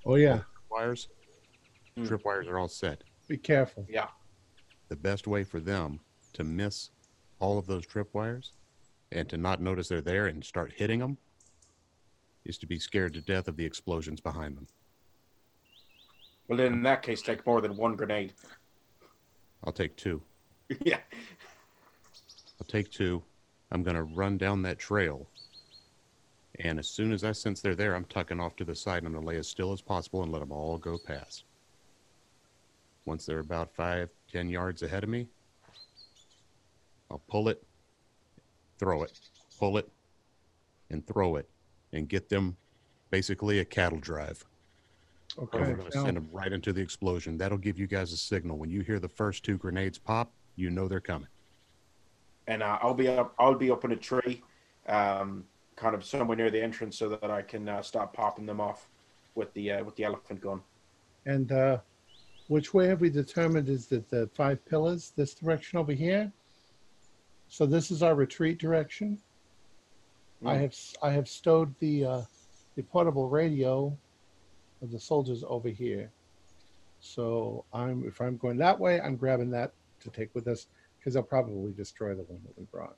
Oh 0.05 0.15
yeah. 0.17 0.41
Wires? 0.71 1.09
Hmm. 1.97 2.05
Tripwires 2.05 2.49
are 2.49 2.59
all 2.59 2.69
set. 2.69 3.03
Be 3.29 3.37
careful. 3.37 3.87
Yeah. 3.89 4.09
The 4.89 4.97
best 4.97 5.27
way 5.27 5.45
for 5.45 5.61
them 5.61 6.01
to 6.35 6.45
miss 6.45 6.91
all 7.39 7.59
of 7.59 7.67
those 7.67 7.87
tripwires 7.87 8.51
and 9.13 9.29
to 9.29 9.37
not 9.37 9.61
notice 9.61 9.89
they're 9.89 10.01
there 10.01 10.27
and 10.27 10.45
start 10.45 10.73
hitting 10.77 11.01
them 11.01 11.19
is 12.47 12.59
to 12.59 12.67
be 12.67 12.79
scared 12.79 13.13
to 13.15 13.21
death 13.21 13.49
of 13.49 13.57
the 13.57 13.65
explosions 13.65 14.21
behind 14.21 14.57
them. 14.57 14.67
Well, 16.49 16.59
then 16.59 16.75
in 16.75 16.83
that 16.85 17.03
case, 17.03 17.23
take 17.23 17.45
more 17.47 17.61
than 17.61 17.77
one 17.77 17.97
grenade. 17.97 18.33
I'll 19.65 19.73
take 19.73 19.97
two. 19.97 20.23
yeah. 20.85 21.01
I'll 22.61 22.67
take 22.67 22.91
two. 22.91 23.23
I'm 23.73 23.83
going 23.83 23.97
to 23.97 24.05
run 24.05 24.39
down 24.39 24.63
that 24.63 24.79
trail. 24.79 25.27
And 26.61 26.79
as 26.79 26.89
soon 26.89 27.13
as 27.13 27.25
I 27.25 27.33
sense 27.33 27.61
they're 27.61 27.75
there, 27.75 27.95
I'm 27.95 28.05
tucking 28.05 28.41
off 28.41 28.57
to 28.57 28.65
the 28.65 28.75
side 28.75 28.99
and 28.99 29.09
I'm 29.09 29.13
going 29.13 29.25
to 29.25 29.29
lay 29.29 29.39
as 29.39 29.49
still 29.49 29.73
as 29.73 29.83
possible 29.83 30.23
and 30.23 30.33
let 30.33 30.39
them 30.39 30.53
all 30.53 30.79
go 30.79 30.97
past. 30.97 31.45
Once 33.05 33.27
they're 33.27 33.41
about 33.41 33.75
five, 33.75 34.09
ten 34.33 34.49
yards 34.49 34.83
ahead 34.83 35.05
of 35.05 35.11
me, 35.11 35.27
I'll 37.11 37.23
pull 37.29 37.49
it, 37.49 37.63
throw 38.79 39.03
it, 39.03 39.21
pull 39.59 39.79
it, 39.79 39.89
and 40.91 41.07
throw 41.07 41.37
it, 41.37 41.49
and 41.97 42.09
get 42.09 42.29
them 42.29 42.57
basically 43.11 43.61
a 43.61 43.65
cattle 43.65 43.99
drive. 43.99 44.45
Okay. 45.39 45.59
And 45.59 45.69
we're 45.69 45.75
going 45.75 45.91
to 45.91 45.99
send 45.99 46.17
them 46.17 46.29
right 46.33 46.53
into 46.53 46.73
the 46.73 46.81
explosion. 46.81 47.37
That'll 47.37 47.59
give 47.59 47.79
you 47.79 47.87
guys 47.87 48.13
a 48.13 48.17
signal. 48.17 48.57
When 48.57 48.71
you 48.71 48.81
hear 48.81 48.99
the 48.99 49.09
first 49.09 49.45
two 49.45 49.59
grenades 49.59 49.99
pop, 49.99 50.31
you 50.55 50.71
know 50.71 50.89
they're 50.89 51.01
coming. 51.01 51.29
And 52.47 52.63
uh, 52.63 52.79
I'll 52.81 52.95
be 52.95 53.09
up. 53.09 53.35
I'll 53.39 53.55
be 53.55 53.71
up 53.71 53.85
in 53.85 53.93
a 53.93 53.97
tree, 53.97 54.43
um, 54.89 55.45
kind 55.75 55.95
of 55.95 56.05
somewhere 56.05 56.37
near 56.37 56.51
the 56.51 56.63
entrance, 56.63 56.97
so 56.97 57.09
that 57.09 57.31
I 57.31 57.43
can 57.43 57.69
uh, 57.69 57.83
start 57.83 58.13
popping 58.13 58.47
them 58.47 58.61
off 58.61 58.89
with 59.35 59.53
the 59.55 59.73
uh, 59.73 59.85
with 59.85 59.97
the 59.97 60.05
elephant 60.05 60.41
gun. 60.41 60.61
And 61.27 61.51
uh, 61.51 61.79
which 62.47 62.73
way 62.73 62.87
have 62.87 63.01
we 63.01 63.11
determined 63.11 63.69
is 63.69 63.87
that 63.89 64.09
the 64.09 64.31
five 64.33 64.65
pillars? 64.65 65.13
This 65.17 65.35
direction 65.35 65.79
over 65.79 65.93
here. 65.93 66.33
So 67.49 67.67
this 67.67 67.91
is 67.91 68.03
our 68.03 68.15
retreat 68.15 68.59
direction. 68.59 69.19
I 70.45 70.55
Mm. 70.57 70.61
have 70.61 70.71
s- 70.73 70.95
I 71.03 71.11
have 71.13 71.29
stowed 71.29 71.75
the 71.79 72.05
uh, 72.05 72.23
the 72.75 72.83
portable 72.83 73.29
radio 73.29 73.97
of 74.83 74.91
the 74.91 75.01
soldiers 75.01 75.43
over 75.47 75.69
here. 75.69 76.13
So 77.01 77.65
I'm 77.73 78.07
if 78.07 78.21
I'm 78.21 78.37
going 78.37 78.59
that 78.59 78.79
way, 78.79 79.01
I'm 79.01 79.17
grabbing 79.17 79.51
that 79.53 79.73
to 80.01 80.11
take 80.11 80.35
with 80.35 80.47
us 80.47 80.67
because 80.99 81.15
they'll 81.15 81.23
probably 81.23 81.73
destroy 81.73 82.15
the 82.15 82.25
one 82.25 82.43
that 82.45 82.57
we 82.59 82.65
brought. 82.67 82.97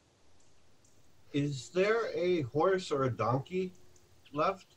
Is 1.32 1.68
there 1.70 2.08
a 2.16 2.42
horse 2.42 2.90
or 2.90 3.04
a 3.04 3.10
donkey 3.10 3.72
left? 4.32 4.76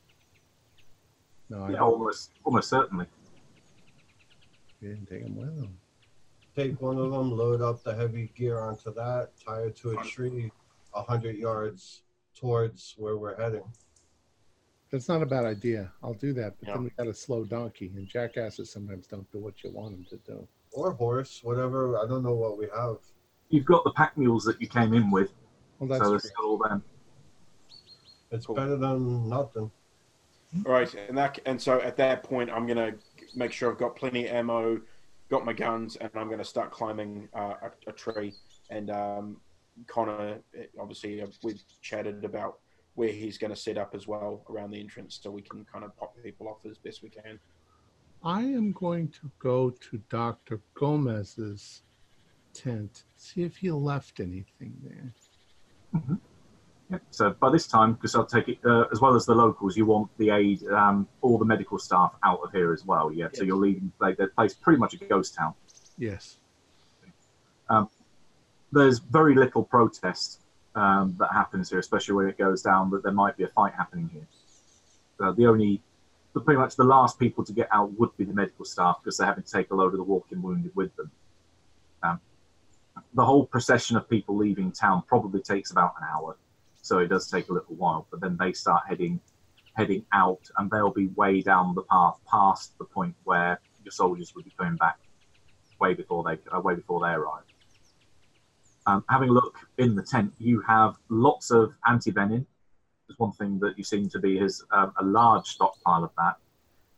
No, 1.48 1.62
I 1.64 1.70
Yeah, 1.72 1.80
almost, 1.80 2.32
almost 2.44 2.68
certainly. 2.68 3.06
didn't 4.80 5.06
take 5.06 5.22
them 5.22 5.36
with 5.36 5.56
them. 5.56 5.80
Take 6.54 6.80
one 6.80 6.98
of 6.98 7.10
them, 7.10 7.30
load 7.32 7.62
up 7.62 7.82
the 7.82 7.94
heavy 7.94 8.28
gear 8.34 8.58
onto 8.60 8.92
that, 8.94 9.32
tie 9.38 9.62
it 9.62 9.76
to 9.76 9.92
a 9.98 10.04
tree, 10.04 10.52
a 10.94 11.02
hundred 11.02 11.36
yards 11.36 12.02
towards 12.34 12.94
where 12.98 13.16
we're 13.16 13.36
heading. 13.36 13.64
That's 14.90 15.08
not 15.08 15.22
a 15.22 15.26
bad 15.26 15.44
idea. 15.44 15.90
I'll 16.02 16.14
do 16.14 16.32
that, 16.34 16.54
but 16.58 16.68
Yeah. 16.68 16.74
then 16.74 16.84
we 16.84 16.90
got 16.90 17.06
a 17.06 17.14
slow 17.14 17.44
donkey, 17.44 17.92
and 17.96 18.06
jackasses 18.06 18.70
sometimes 18.70 19.06
don't 19.06 19.30
do 19.32 19.38
what 19.38 19.62
you 19.64 19.70
want 19.70 19.92
them 19.92 20.04
to 20.10 20.16
do. 20.30 20.46
Or 20.72 20.92
horse, 20.92 21.40
whatever. 21.42 21.98
I 21.98 22.06
don't 22.06 22.22
know 22.22 22.34
what 22.34 22.58
we 22.58 22.66
have. 22.74 22.98
You've 23.48 23.64
got 23.64 23.84
the 23.84 23.92
pack 23.92 24.16
mules 24.18 24.44
that 24.44 24.60
you 24.60 24.66
came 24.68 24.92
in 24.92 25.10
with, 25.10 25.32
Well, 25.78 25.88
so 25.88 25.94
that's 25.98 26.10
there's 26.10 26.22
true. 26.22 26.30
still 26.30 26.44
all 26.44 26.58
them. 26.58 26.82
It's 28.30 28.46
Cool. 28.46 28.56
better 28.56 28.76
than 28.76 29.28
nothing. 29.28 29.70
All 30.66 30.72
right, 30.72 30.94
and 30.94 31.16
that 31.16 31.38
and 31.46 31.60
so 31.60 31.80
at 31.80 31.96
that 31.96 32.22
point, 32.22 32.50
I'm 32.50 32.66
gonna 32.66 32.94
make 33.34 33.52
sure 33.52 33.70
I've 33.72 33.78
got 33.78 33.96
plenty 33.96 34.26
of 34.26 34.34
ammo, 34.34 34.80
got 35.30 35.44
my 35.46 35.52
guns, 35.54 35.96
and 35.96 36.10
I'm 36.14 36.28
gonna 36.28 36.44
start 36.44 36.70
climbing 36.70 37.28
uh, 37.34 37.54
a, 37.62 37.90
a 37.90 37.92
tree. 37.92 38.34
And 38.68 38.90
um, 38.90 39.40
Connor, 39.86 40.40
eh, 40.56 40.64
obviously, 40.80 41.22
uh, 41.22 41.26
we've 41.42 41.62
chatted 41.80 42.24
about 42.24 42.58
where 42.94 43.12
he's 43.12 43.38
going 43.38 43.52
to 43.52 43.56
set 43.56 43.78
up 43.78 43.94
as 43.94 44.06
well 44.06 44.44
around 44.50 44.70
the 44.70 44.80
entrance, 44.80 45.18
so 45.22 45.30
we 45.30 45.42
can 45.42 45.64
kind 45.64 45.84
of 45.84 45.96
pop 45.96 46.14
people 46.22 46.48
off 46.48 46.64
as 46.66 46.78
best 46.78 47.02
we 47.02 47.08
can. 47.08 47.38
I 48.24 48.42
am 48.42 48.72
going 48.72 49.08
to 49.08 49.30
go 49.38 49.70
to 49.70 49.98
Dr. 50.08 50.60
Gomez's 50.74 51.82
tent, 52.54 53.04
see 53.16 53.42
if 53.42 53.56
he 53.56 53.70
left 53.70 54.20
anything 54.20 54.74
there. 54.82 55.14
Yeah. 56.90 56.98
So 57.10 57.30
by 57.40 57.50
this 57.50 57.66
time, 57.66 57.94
because 57.94 58.14
I'll 58.14 58.26
take 58.26 58.48
it, 58.48 58.58
uh, 58.64 58.84
as 58.92 59.00
well 59.00 59.14
as 59.14 59.24
the 59.24 59.34
locals, 59.34 59.76
you 59.76 59.86
want 59.86 60.10
the 60.18 60.30
aid, 60.30 60.62
um, 60.68 61.08
all 61.22 61.38
the 61.38 61.44
medical 61.44 61.78
staff 61.78 62.14
out 62.22 62.40
of 62.44 62.52
here 62.52 62.72
as 62.72 62.84
well. 62.84 63.10
Yeah. 63.10 63.28
So 63.32 63.44
you're 63.44 63.56
leaving 63.56 63.90
like, 63.98 64.18
the 64.18 64.28
place 64.28 64.54
pretty 64.54 64.78
much 64.78 64.94
a 64.94 64.98
ghost 64.98 65.34
town. 65.34 65.54
Yes. 65.96 66.38
There's 68.72 68.98
very 68.98 69.34
little 69.34 69.62
protest 69.62 70.40
um, 70.74 71.14
that 71.18 71.30
happens 71.32 71.70
here, 71.70 71.78
especially 71.78 72.14
when 72.14 72.28
it 72.28 72.38
goes 72.38 72.62
down 72.62 72.90
that 72.90 73.02
there 73.02 73.12
might 73.12 73.36
be 73.36 73.44
a 73.44 73.48
fight 73.48 73.74
happening 73.74 74.08
here. 74.12 74.26
So 75.18 75.32
the 75.32 75.46
only, 75.46 75.82
the, 76.32 76.40
pretty 76.40 76.58
much 76.58 76.76
the 76.76 76.84
last 76.84 77.18
people 77.18 77.44
to 77.44 77.52
get 77.52 77.68
out 77.70 77.92
would 77.98 78.16
be 78.16 78.24
the 78.24 78.32
medical 78.32 78.64
staff 78.64 78.98
because 79.02 79.18
they're 79.18 79.26
having 79.26 79.44
to 79.44 79.52
take 79.52 79.70
a 79.70 79.74
load 79.74 79.92
of 79.92 79.98
the 79.98 80.04
walking 80.04 80.40
wounded 80.40 80.72
with 80.74 80.94
them. 80.96 81.10
Um, 82.02 82.20
the 83.14 83.24
whole 83.24 83.46
procession 83.46 83.96
of 83.96 84.08
people 84.08 84.36
leaving 84.36 84.72
town 84.72 85.02
probably 85.06 85.40
takes 85.40 85.70
about 85.70 85.94
an 86.00 86.06
hour, 86.10 86.36
so 86.80 86.98
it 86.98 87.08
does 87.08 87.30
take 87.30 87.48
a 87.50 87.52
little 87.52 87.74
while. 87.74 88.06
But 88.10 88.20
then 88.20 88.36
they 88.38 88.52
start 88.52 88.82
heading 88.88 89.20
heading 89.74 90.04
out, 90.12 90.40
and 90.58 90.70
they'll 90.70 90.90
be 90.90 91.06
way 91.08 91.40
down 91.40 91.74
the 91.74 91.82
path 91.82 92.18
past 92.30 92.76
the 92.78 92.84
point 92.84 93.14
where 93.24 93.58
your 93.84 93.92
soldiers 93.92 94.34
would 94.34 94.44
be 94.44 94.52
coming 94.58 94.76
back 94.76 94.98
way 95.80 95.94
before 95.94 96.22
they 96.22 96.38
uh, 96.54 96.60
way 96.60 96.74
before 96.74 97.00
they 97.00 97.12
arrive. 97.12 97.44
Um, 98.86 99.04
having 99.08 99.28
a 99.28 99.32
look 99.32 99.56
in 99.78 99.94
the 99.94 100.02
tent, 100.02 100.32
you 100.38 100.60
have 100.62 100.96
lots 101.08 101.50
of 101.50 101.72
anti-venin. 101.86 102.44
There's 103.06 103.18
one 103.18 103.32
thing 103.32 103.58
that 103.60 103.78
you 103.78 103.84
seem 103.84 104.08
to 104.10 104.18
be 104.18 104.38
is 104.38 104.64
um, 104.72 104.92
a 104.98 105.04
large 105.04 105.46
stockpile 105.46 106.04
of 106.04 106.10
that. 106.18 106.36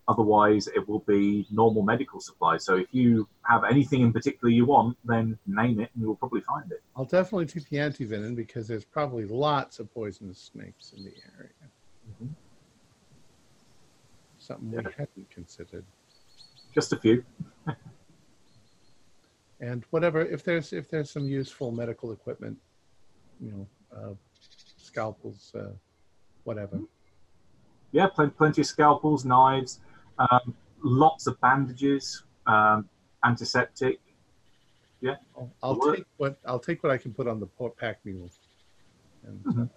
Otherwise, 0.06 0.66
it 0.68 0.86
will 0.86 1.00
be 1.00 1.46
normal 1.50 1.82
medical 1.82 2.20
supplies. 2.20 2.64
So 2.64 2.76
if 2.76 2.88
you 2.92 3.26
have 3.42 3.64
anything 3.64 4.02
in 4.02 4.12
particular 4.12 4.50
you 4.50 4.66
want, 4.66 4.96
then 5.04 5.38
name 5.46 5.80
it, 5.80 5.90
and 5.94 6.02
you 6.02 6.08
will 6.08 6.16
probably 6.16 6.42
find 6.42 6.70
it. 6.72 6.82
I'll 6.94 7.06
definitely 7.06 7.46
take 7.46 7.68
the 7.70 7.78
antivenin 7.78 8.34
because 8.36 8.66
there's 8.68 8.84
probably 8.84 9.24
lots 9.24 9.78
of 9.78 9.92
poisonous 9.92 10.38
snakes 10.38 10.92
in 10.96 11.04
the 11.04 11.12
area. 11.38 11.52
Mhm. 12.22 12.28
Something 14.38 14.70
we 14.72 14.76
Yeah. 14.76 14.90
hadn't 14.96 15.30
considered. 15.30 15.84
Just 16.74 16.92
a 16.92 16.96
few. 16.98 17.24
And 19.60 19.84
whatever, 19.90 20.20
if 20.20 20.44
there's 20.44 20.72
if 20.72 20.90
there's 20.90 21.10
some 21.10 21.26
useful 21.28 21.70
medical 21.70 22.12
equipment, 22.12 22.58
you 23.40 23.52
know, 23.52 23.68
uh, 23.96 24.14
scalpels, 24.76 25.52
uh, 25.54 25.72
whatever. 26.42 26.80
Yeah, 27.92 28.08
plenty, 28.08 28.32
plenty 28.32 28.60
of 28.62 28.66
scalpels, 28.66 29.24
knives, 29.24 29.80
um, 30.18 30.54
lots 30.82 31.26
of 31.26 31.40
bandages, 31.40 32.24
um, 32.46 32.88
antiseptic. 33.24 34.00
I'll, 35.36 35.54
I'll 35.62 35.78
take 35.78 36.04
what 36.16 36.38
I'll 36.46 36.58
take 36.58 36.82
what 36.82 36.90
I 36.90 36.98
can 36.98 37.12
put 37.12 37.28
on 37.28 37.38
the 37.38 37.46
pack 37.76 38.00
mule. 38.04 38.30
And, 39.22 39.46
uh, 39.46 39.50
Mhm. 39.50 39.70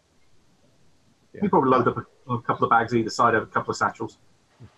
yeah, 1.34 1.44
You 1.44 1.50
probably 1.50 1.70
load 1.70 1.88
up 1.88 1.98
a, 1.98 2.34
a 2.34 2.42
couple 2.42 2.66
of 2.66 2.70
bags 2.70 2.96
either 2.96 3.10
side 3.10 3.36
of 3.36 3.44
a 3.44 3.48
couple 3.48 3.72
of 3.72 3.78
satchels. 3.78 4.18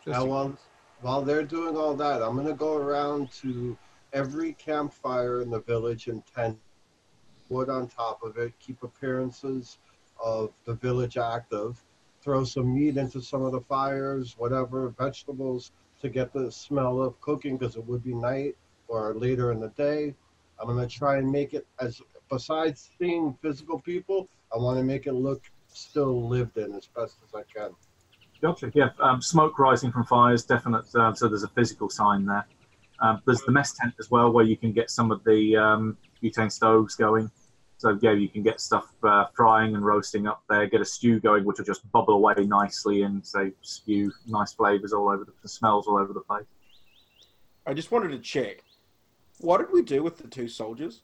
just 0.03 0.19
Now, 0.19 0.25
while, 0.25 0.57
while 1.01 1.21
they're 1.21 1.43
doing 1.43 1.77
all 1.77 1.95
that, 1.95 2.21
I'm 2.21 2.35
going 2.35 2.47
to 2.47 2.53
go 2.53 2.75
around 2.75 3.31
to 3.41 3.77
every 4.13 4.53
campfire 4.53 5.41
in 5.41 5.49
the 5.49 5.61
village 5.61 6.07
and 6.07 6.23
tent 6.35 6.57
wood 7.49 7.69
on 7.69 7.87
top 7.87 8.23
of 8.23 8.37
it, 8.37 8.53
keep 8.59 8.81
appearances 8.83 9.77
of 10.23 10.51
the 10.65 10.73
village 10.73 11.17
active, 11.17 11.83
throw 12.21 12.43
some 12.43 12.73
meat 12.73 12.97
into 12.97 13.21
some 13.21 13.43
of 13.43 13.51
the 13.51 13.61
fires, 13.61 14.35
whatever, 14.37 14.89
vegetables 14.97 15.71
to 16.01 16.09
get 16.09 16.31
the 16.33 16.51
smell 16.51 17.01
of 17.01 17.19
cooking 17.21 17.57
because 17.57 17.75
it 17.75 17.85
would 17.85 18.03
be 18.03 18.13
night 18.13 18.55
or 18.87 19.13
later 19.13 19.51
in 19.51 19.59
the 19.59 19.69
day. 19.69 20.13
I'm 20.59 20.67
going 20.67 20.87
to 20.87 20.93
try 20.93 21.17
and 21.17 21.31
make 21.31 21.53
it 21.53 21.65
as, 21.79 22.01
besides 22.29 22.91
seeing 22.99 23.37
physical 23.41 23.79
people, 23.79 24.27
I 24.53 24.57
want 24.57 24.77
to 24.77 24.83
make 24.83 25.07
it 25.07 25.13
look 25.13 25.43
still 25.67 26.27
lived 26.27 26.57
in 26.57 26.73
as 26.73 26.87
best 26.87 27.17
as 27.27 27.33
I 27.33 27.43
can. 27.43 27.71
Gotcha. 28.41 28.71
Yeah, 28.73 28.89
um, 28.99 29.21
smoke 29.21 29.59
rising 29.59 29.91
from 29.91 30.05
fires, 30.05 30.43
definite. 30.45 30.93
Uh, 30.95 31.13
so 31.13 31.27
there's 31.27 31.43
a 31.43 31.49
physical 31.49 31.89
sign 31.89 32.25
there. 32.25 32.45
Um, 33.01 33.21
there's 33.25 33.41
the 33.41 33.51
mess 33.51 33.73
tent 33.73 33.93
as 33.99 34.11
well, 34.11 34.31
where 34.31 34.45
you 34.45 34.57
can 34.57 34.71
get 34.71 34.89
some 34.89 35.11
of 35.11 35.23
the 35.23 35.55
um, 35.55 35.97
butane 36.21 36.51
stoves 36.51 36.95
going. 36.95 37.31
So 37.77 37.97
yeah, 38.01 38.11
you 38.11 38.27
can 38.27 38.43
get 38.43 38.59
stuff 38.59 38.91
uh, 39.03 39.25
frying 39.33 39.73
and 39.73 39.85
roasting 39.85 40.27
up 40.27 40.43
there. 40.49 40.67
Get 40.67 40.81
a 40.81 40.85
stew 40.85 41.21
going, 41.21 41.45
which 41.45 41.59
will 41.59 41.65
just 41.65 41.89
bubble 41.93 42.15
away 42.15 42.33
nicely 42.45 43.03
and 43.03 43.25
say 43.25 43.53
spew 43.61 44.11
nice 44.27 44.51
flavors 44.51 44.91
all 44.91 45.07
over 45.07 45.23
the, 45.23 45.31
the 45.41 45.47
smells 45.47 45.87
all 45.87 45.97
over 45.97 46.11
the 46.11 46.19
place. 46.19 46.45
I 47.65 47.73
just 47.73 47.91
wanted 47.91 48.09
to 48.09 48.19
check. 48.19 48.63
What 49.39 49.59
did 49.59 49.71
we 49.71 49.81
do 49.81 50.03
with 50.03 50.17
the 50.17 50.27
two 50.27 50.49
soldiers? 50.49 51.03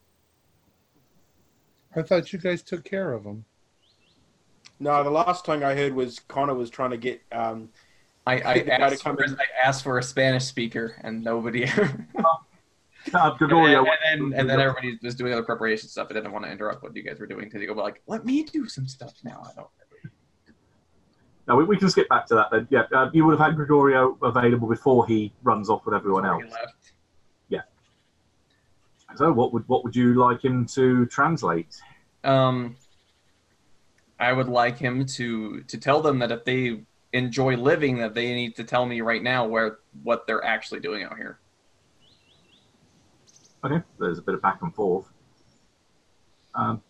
I 1.96 2.02
thought 2.02 2.34
you 2.34 2.40
guys 2.40 2.62
took 2.62 2.84
care 2.84 3.14
of 3.14 3.24
them. 3.24 3.46
No, 4.82 5.02
the 5.02 5.10
last 5.10 5.46
thing 5.46 5.64
I 5.64 5.76
heard 5.76 5.94
was 5.94 6.20
Connor 6.20 6.56
was 6.56 6.70
trying 6.70 6.92
to 6.92 6.98
get. 6.98 7.22
Um, 7.32 7.70
I, 8.26 8.34
I, 8.34 8.54
to 8.60 8.82
asked 8.82 9.04
for, 9.04 9.24
I 9.24 9.68
asked 9.68 9.84
for 9.84 9.98
a 9.98 10.04
Spanish 10.04 10.46
speaker, 10.46 10.96
and 11.04 11.24
nobody. 11.24 11.70
Uh, 13.14 13.30
and, 13.30 13.38
Gregorio, 13.38 13.86
then, 14.04 14.34
and 14.36 14.50
then 14.50 14.60
everybody 14.60 14.98
was 15.04 15.14
doing 15.14 15.32
other 15.32 15.44
preparation 15.44 15.88
stuff. 15.88 16.08
I 16.10 16.14
didn't 16.14 16.32
want 16.32 16.44
to 16.46 16.52
interrupt 16.52 16.82
what 16.82 16.96
you 16.96 17.04
guys 17.04 17.20
were 17.20 17.28
doing 17.28 17.46
because 17.46 17.62
you 17.62 17.68
go 17.68 17.74
like, 17.74 18.02
"Let 18.08 18.26
me 18.26 18.42
do 18.42 18.68
some 18.68 18.88
stuff 18.88 19.14
now." 19.24 19.44
I 19.46 19.54
don't. 19.56 19.68
no, 21.48 21.56
we, 21.56 21.66
we 21.66 21.78
can 21.78 21.88
skip 21.88 22.10
back 22.10 22.26
to 22.28 22.34
that 22.34 22.48
then. 22.52 22.68
Yeah, 22.72 22.86
uh, 22.96 23.12
you 23.14 23.24
would 23.24 23.38
have 23.38 23.48
had 23.48 23.56
Gregorio 23.56 24.18
available 24.24 24.68
before 24.68 25.06
he 25.06 25.32
runs 25.44 25.70
off 25.70 25.86
with 25.86 25.94
everyone 25.94 26.24
Before 26.24 26.42
else. 26.42 26.54
Yeah. 27.50 27.62
So 29.16 29.32
what 29.32 29.54
would 29.54 29.68
what 29.68 29.84
would 29.84 29.96
you 29.96 30.16
like 30.16 30.44
him 30.44 30.66
to 30.74 31.06
translate? 31.06 31.80
Um, 32.24 32.76
I 34.20 34.34
would 34.34 34.50
like 34.50 34.80
him 34.80 35.06
to 35.06 35.62
to 35.62 35.78
tell 35.78 36.02
them 36.02 36.18
that 36.20 36.32
if 36.32 36.44
they 36.44 36.82
enjoy 37.16 37.56
living, 37.56 37.98
that 37.98 38.14
they 38.14 38.34
need 38.34 38.56
to 38.58 38.64
tell 38.64 38.86
me 38.86 39.02
right 39.02 39.24
now 39.24 39.46
where 39.46 39.80
what 40.04 40.28
they're 40.28 40.44
actually 40.44 40.82
doing 40.82 41.04
out 41.04 41.18
here. 41.18 41.40
Okay, 43.64 43.82
there's 44.00 44.20
a 44.20 44.22
bit 44.22 44.36
of 44.36 44.42
back 44.42 44.62
and 44.62 44.74
forth. 44.76 45.08
Um, 46.54 46.82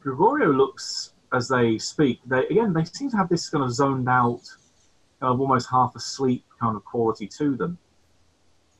Gregorio 0.00 0.52
looks 0.52 1.12
as 1.32 1.48
they 1.48 1.78
speak. 1.78 2.20
They 2.26 2.46
again, 2.48 2.72
they 2.72 2.84
seem 2.84 3.10
to 3.10 3.16
have 3.16 3.28
this 3.28 3.48
kind 3.48 3.64
of 3.64 3.72
zoned 3.72 4.08
out, 4.08 4.42
kind 5.20 5.32
of 5.32 5.40
almost 5.40 5.68
half 5.70 5.94
asleep 5.96 6.44
kind 6.60 6.76
of 6.76 6.84
quality 6.84 7.26
to 7.38 7.56
them. 7.56 7.78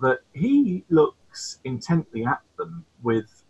That 0.01 0.19
he 0.35 0.85
looks 0.91 1.59
intently 1.65 2.27
at 2.27 2.43
them 2.59 2.85
with 3.03 3.45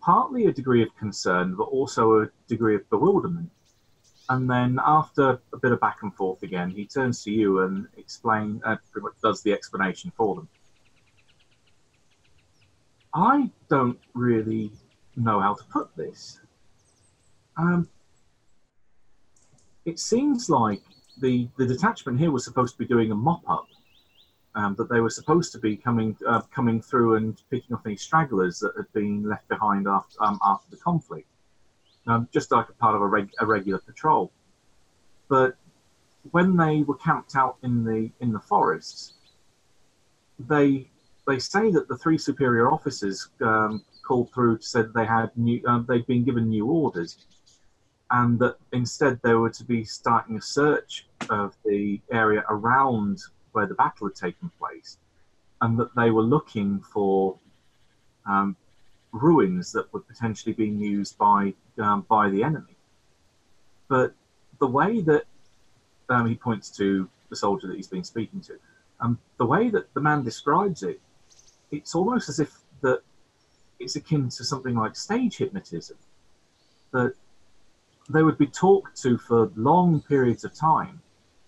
partly 0.00 0.46
a 0.46 0.52
degree 0.52 0.82
of 0.82 0.88
concern, 0.96 1.54
but 1.54 1.64
also 1.64 2.22
a 2.22 2.28
degree 2.48 2.76
of 2.76 2.88
bewilderment. 2.88 3.50
And 4.28 4.50
then, 4.50 4.80
after 4.84 5.38
a 5.52 5.58
bit 5.58 5.72
of 5.72 5.80
back 5.80 5.98
and 6.02 6.14
forth 6.14 6.42
again, 6.42 6.70
he 6.70 6.84
turns 6.84 7.22
to 7.24 7.30
you 7.30 7.60
and 7.60 7.86
explain, 7.96 8.60
uh, 8.64 8.76
pretty 8.90 9.04
much 9.04 9.14
does 9.22 9.42
the 9.42 9.52
explanation 9.52 10.12
for 10.16 10.34
them. 10.34 10.48
I 13.14 13.50
don't 13.68 13.98
really 14.14 14.72
know 15.16 15.40
how 15.40 15.54
to 15.54 15.64
put 15.64 15.94
this. 15.96 16.40
Um, 17.56 17.88
it 19.86 19.98
seems 19.98 20.50
like 20.50 20.82
the 21.20 21.48
the 21.56 21.66
detachment 21.66 22.18
here 22.18 22.30
was 22.30 22.44
supposed 22.44 22.74
to 22.74 22.78
be 22.78 22.86
doing 22.86 23.12
a 23.12 23.14
mop 23.14 23.42
up. 23.48 23.66
Um, 24.54 24.74
that 24.76 24.88
they 24.88 25.00
were 25.00 25.10
supposed 25.10 25.52
to 25.52 25.58
be 25.58 25.76
coming 25.76 26.16
uh, 26.26 26.40
coming 26.54 26.80
through 26.80 27.16
and 27.16 27.40
picking 27.50 27.76
off 27.76 27.82
any 27.84 27.96
stragglers 27.96 28.58
that 28.60 28.72
had 28.76 28.90
been 28.94 29.22
left 29.22 29.46
behind 29.48 29.86
after 29.86 30.22
um, 30.22 30.38
after 30.44 30.70
the 30.70 30.78
conflict, 30.78 31.28
um, 32.06 32.28
just 32.32 32.52
like 32.52 32.68
a 32.68 32.72
part 32.74 32.94
of 32.94 33.02
a, 33.02 33.06
reg- 33.06 33.32
a 33.40 33.46
regular 33.46 33.78
patrol. 33.78 34.30
But 35.28 35.56
when 36.30 36.56
they 36.56 36.82
were 36.82 36.96
camped 36.96 37.36
out 37.36 37.56
in 37.62 37.84
the 37.84 38.10
in 38.20 38.32
the 38.32 38.40
forests, 38.40 39.14
they 40.38 40.88
they 41.26 41.38
say 41.38 41.70
that 41.70 41.88
the 41.88 41.96
three 41.96 42.18
superior 42.18 42.70
officers 42.70 43.28
um, 43.40 43.84
called 44.06 44.32
through 44.32 44.60
say 44.60 44.82
they 44.94 45.04
had 45.06 45.30
new, 45.36 45.60
um, 45.66 45.84
they'd 45.88 46.06
been 46.06 46.24
given 46.24 46.48
new 46.48 46.66
orders, 46.66 47.26
and 48.10 48.38
that 48.38 48.56
instead 48.72 49.20
they 49.22 49.34
were 49.34 49.50
to 49.50 49.64
be 49.64 49.84
starting 49.84 50.36
a 50.36 50.42
search 50.42 51.06
of 51.30 51.56
the 51.64 52.00
area 52.12 52.44
around 52.48 53.18
where 53.52 53.66
the 53.66 53.74
battle 53.74 54.06
had 54.06 54.14
taken 54.14 54.50
place, 54.58 54.98
and 55.60 55.78
that 55.78 55.94
they 55.96 56.10
were 56.10 56.22
looking 56.22 56.80
for 56.80 57.38
um, 58.26 58.56
ruins 59.22 59.72
that 59.72 59.92
were 59.92 60.00
potentially 60.00 60.52
being 60.52 60.78
used 60.78 61.16
by 61.18 61.54
um, 61.78 62.04
by 62.08 62.28
the 62.28 62.42
enemy. 62.42 62.76
But 63.88 64.14
the 64.58 64.66
way 64.66 65.00
that 65.02 65.24
um, 66.08 66.26
he 66.26 66.34
points 66.34 66.70
to 66.70 67.08
the 67.28 67.36
soldier 67.36 67.66
that 67.66 67.76
he's 67.76 67.86
been 67.86 68.04
speaking 68.04 68.40
to, 68.42 68.58
um, 69.00 69.18
the 69.38 69.46
way 69.46 69.68
that 69.70 69.92
the 69.94 70.00
man 70.00 70.22
describes 70.22 70.82
it, 70.82 71.00
it's 71.70 71.94
almost 71.94 72.28
as 72.28 72.38
if 72.38 72.58
that 72.82 73.00
it's 73.78 73.96
akin 73.96 74.28
to 74.30 74.44
something 74.44 74.74
like 74.74 74.96
stage 74.96 75.36
hypnotism. 75.36 75.96
That 76.92 77.14
they 78.08 78.22
would 78.22 78.38
be 78.38 78.46
talked 78.46 79.00
to 79.02 79.18
for 79.18 79.50
long 79.56 80.00
periods 80.00 80.44
of 80.44 80.54
time. 80.54 81.00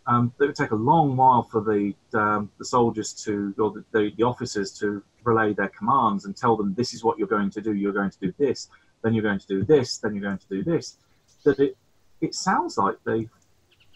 Um, 0.08 0.32
it 0.40 0.46
would 0.46 0.56
take 0.56 0.70
a 0.70 0.74
long 0.74 1.16
while 1.18 1.42
for 1.42 1.60
the 1.60 1.94
um, 2.18 2.50
the 2.58 2.64
soldiers 2.64 3.12
to 3.24 3.54
or 3.58 3.70
the, 3.70 3.84
the, 3.92 4.10
the 4.16 4.22
officers 4.22 4.72
to 4.78 5.02
relay 5.22 5.52
their 5.52 5.68
commands 5.68 6.24
and 6.24 6.34
tell 6.34 6.56
them 6.56 6.72
this 6.74 6.94
is 6.94 7.04
what 7.04 7.18
you're 7.18 7.28
going 7.28 7.50
to 7.50 7.60
do. 7.60 7.74
You're 7.74 7.92
going 7.92 8.10
to 8.10 8.18
do 8.18 8.32
this. 8.38 8.70
Then 9.02 9.12
you're 9.12 9.22
going 9.22 9.38
to 9.38 9.46
do 9.46 9.64
this. 9.64 9.98
Then 9.98 10.14
you're 10.14 10.24
going 10.24 10.38
to 10.38 10.48
do 10.48 10.64
this. 10.64 10.96
That 11.44 11.60
it 11.60 11.76
it 12.22 12.34
sounds 12.34 12.78
like 12.78 12.96
they 13.04 13.28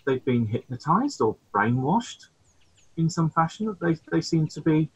they've 0.06 0.24
been 0.24 0.46
hypnotized 0.46 1.22
or 1.22 1.34
brainwashed 1.54 2.26
in 2.98 3.08
some 3.08 3.30
fashion. 3.30 3.64
That 3.66 3.80
they 3.80 3.96
they 4.12 4.20
seem 4.20 4.46
to 4.48 4.60
be 4.60 4.90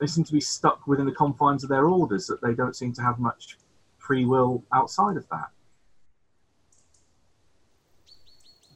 they 0.00 0.06
seem 0.06 0.24
to 0.24 0.32
be 0.32 0.40
stuck 0.40 0.86
within 0.86 1.04
the 1.04 1.12
confines 1.12 1.64
of 1.64 1.68
their 1.68 1.86
orders. 1.86 2.28
That 2.28 2.40
they 2.40 2.54
don't 2.54 2.74
seem 2.74 2.94
to 2.94 3.02
have 3.02 3.18
much 3.18 3.58
free 3.98 4.24
will 4.24 4.64
outside 4.72 5.18
of 5.18 5.28
that. 5.28 5.50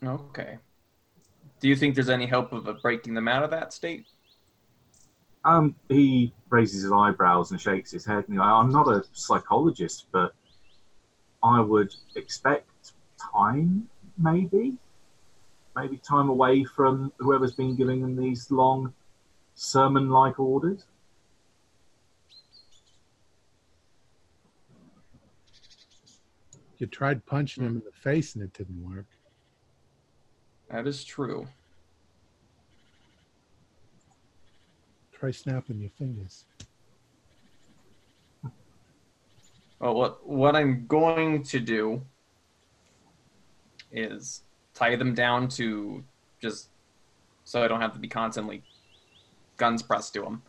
Okay. 0.04 0.58
Do 1.62 1.68
you 1.68 1.76
think 1.76 1.94
there's 1.94 2.10
any 2.10 2.26
hope 2.26 2.52
of 2.52 2.82
breaking 2.82 3.14
them 3.14 3.28
out 3.28 3.44
of 3.44 3.50
that 3.50 3.72
state? 3.72 4.06
Um, 5.44 5.76
he 5.88 6.34
raises 6.50 6.82
his 6.82 6.90
eyebrows 6.90 7.52
and 7.52 7.60
shakes 7.60 7.92
his 7.92 8.04
head. 8.04 8.24
And, 8.28 8.40
I'm 8.40 8.72
not 8.72 8.88
a 8.88 9.04
psychologist, 9.12 10.08
but 10.10 10.34
I 11.40 11.60
would 11.60 11.94
expect 12.16 12.94
time, 13.32 13.88
maybe, 14.18 14.76
maybe 15.76 15.98
time 15.98 16.28
away 16.28 16.64
from 16.64 17.12
whoever's 17.18 17.54
been 17.54 17.76
giving 17.76 18.02
them 18.02 18.16
these 18.16 18.50
long 18.50 18.92
sermon-like 19.54 20.40
orders. 20.40 20.84
You 26.78 26.88
tried 26.88 27.24
punching 27.24 27.62
him 27.62 27.76
in 27.76 27.82
the 27.84 27.92
face 27.92 28.34
and 28.34 28.42
it 28.42 28.52
didn't 28.52 28.82
work. 28.82 29.06
That 30.72 30.86
is 30.86 31.04
true. 31.04 31.46
Try 35.12 35.30
snapping 35.30 35.80
your 35.80 35.90
fingers. 35.90 36.46
Well, 39.78 39.94
what 39.94 40.26
what 40.26 40.56
I'm 40.56 40.86
going 40.86 41.42
to 41.44 41.60
do 41.60 42.00
is 43.92 44.44
tie 44.72 44.96
them 44.96 45.14
down 45.14 45.48
to 45.48 46.02
just 46.40 46.70
so 47.44 47.62
I 47.62 47.68
don't 47.68 47.82
have 47.82 47.92
to 47.92 47.98
be 47.98 48.08
constantly 48.08 48.62
guns 49.58 49.82
pressed 49.82 50.14
to 50.14 50.22
them. 50.22 50.42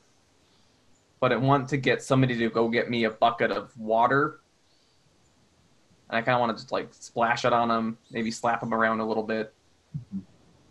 But 1.19 1.33
I 1.33 1.35
want 1.35 1.67
to 1.69 1.77
get 1.77 2.01
somebody 2.01 2.37
to 2.37 2.49
go 2.49 2.69
get 2.69 2.89
me 2.89 3.03
a 3.03 3.09
bucket 3.09 3.51
of 3.51 3.77
water. 3.77 4.39
And 6.09 6.17
I 6.17 6.21
kind 6.21 6.35
of 6.35 6.39
want 6.39 6.57
to 6.57 6.63
just 6.63 6.71
like 6.71 6.93
splash 6.93 7.43
it 7.43 7.51
on 7.51 7.67
them, 7.67 7.97
maybe 8.09 8.31
slap 8.31 8.61
them 8.61 8.73
around 8.73 9.01
a 9.01 9.05
little 9.05 9.23
bit. 9.23 9.53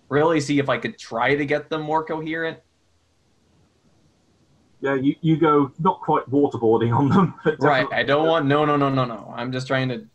Really 0.08 0.40
see 0.40 0.58
if 0.58 0.68
I 0.68 0.78
could 0.78 0.98
try 0.98 1.34
to 1.34 1.46
get 1.46 1.70
them 1.70 1.82
more 1.82 2.04
coherent. 2.04 2.58
Yeah, 4.80 4.94
you, 4.94 5.14
you 5.20 5.36
go 5.36 5.72
not 5.78 6.00
quite 6.00 6.28
waterboarding 6.28 6.94
on 6.94 7.08
them. 7.08 7.34
Right. 7.60 7.86
I 7.92 8.02
don't 8.02 8.26
want 8.26 8.46
no 8.46 8.64
no 8.64 8.76
no 8.76 8.88
no 8.88 9.04
no. 9.04 9.32
I'm 9.34 9.52
just 9.52 9.66
trying 9.66 9.88
to 9.90 10.06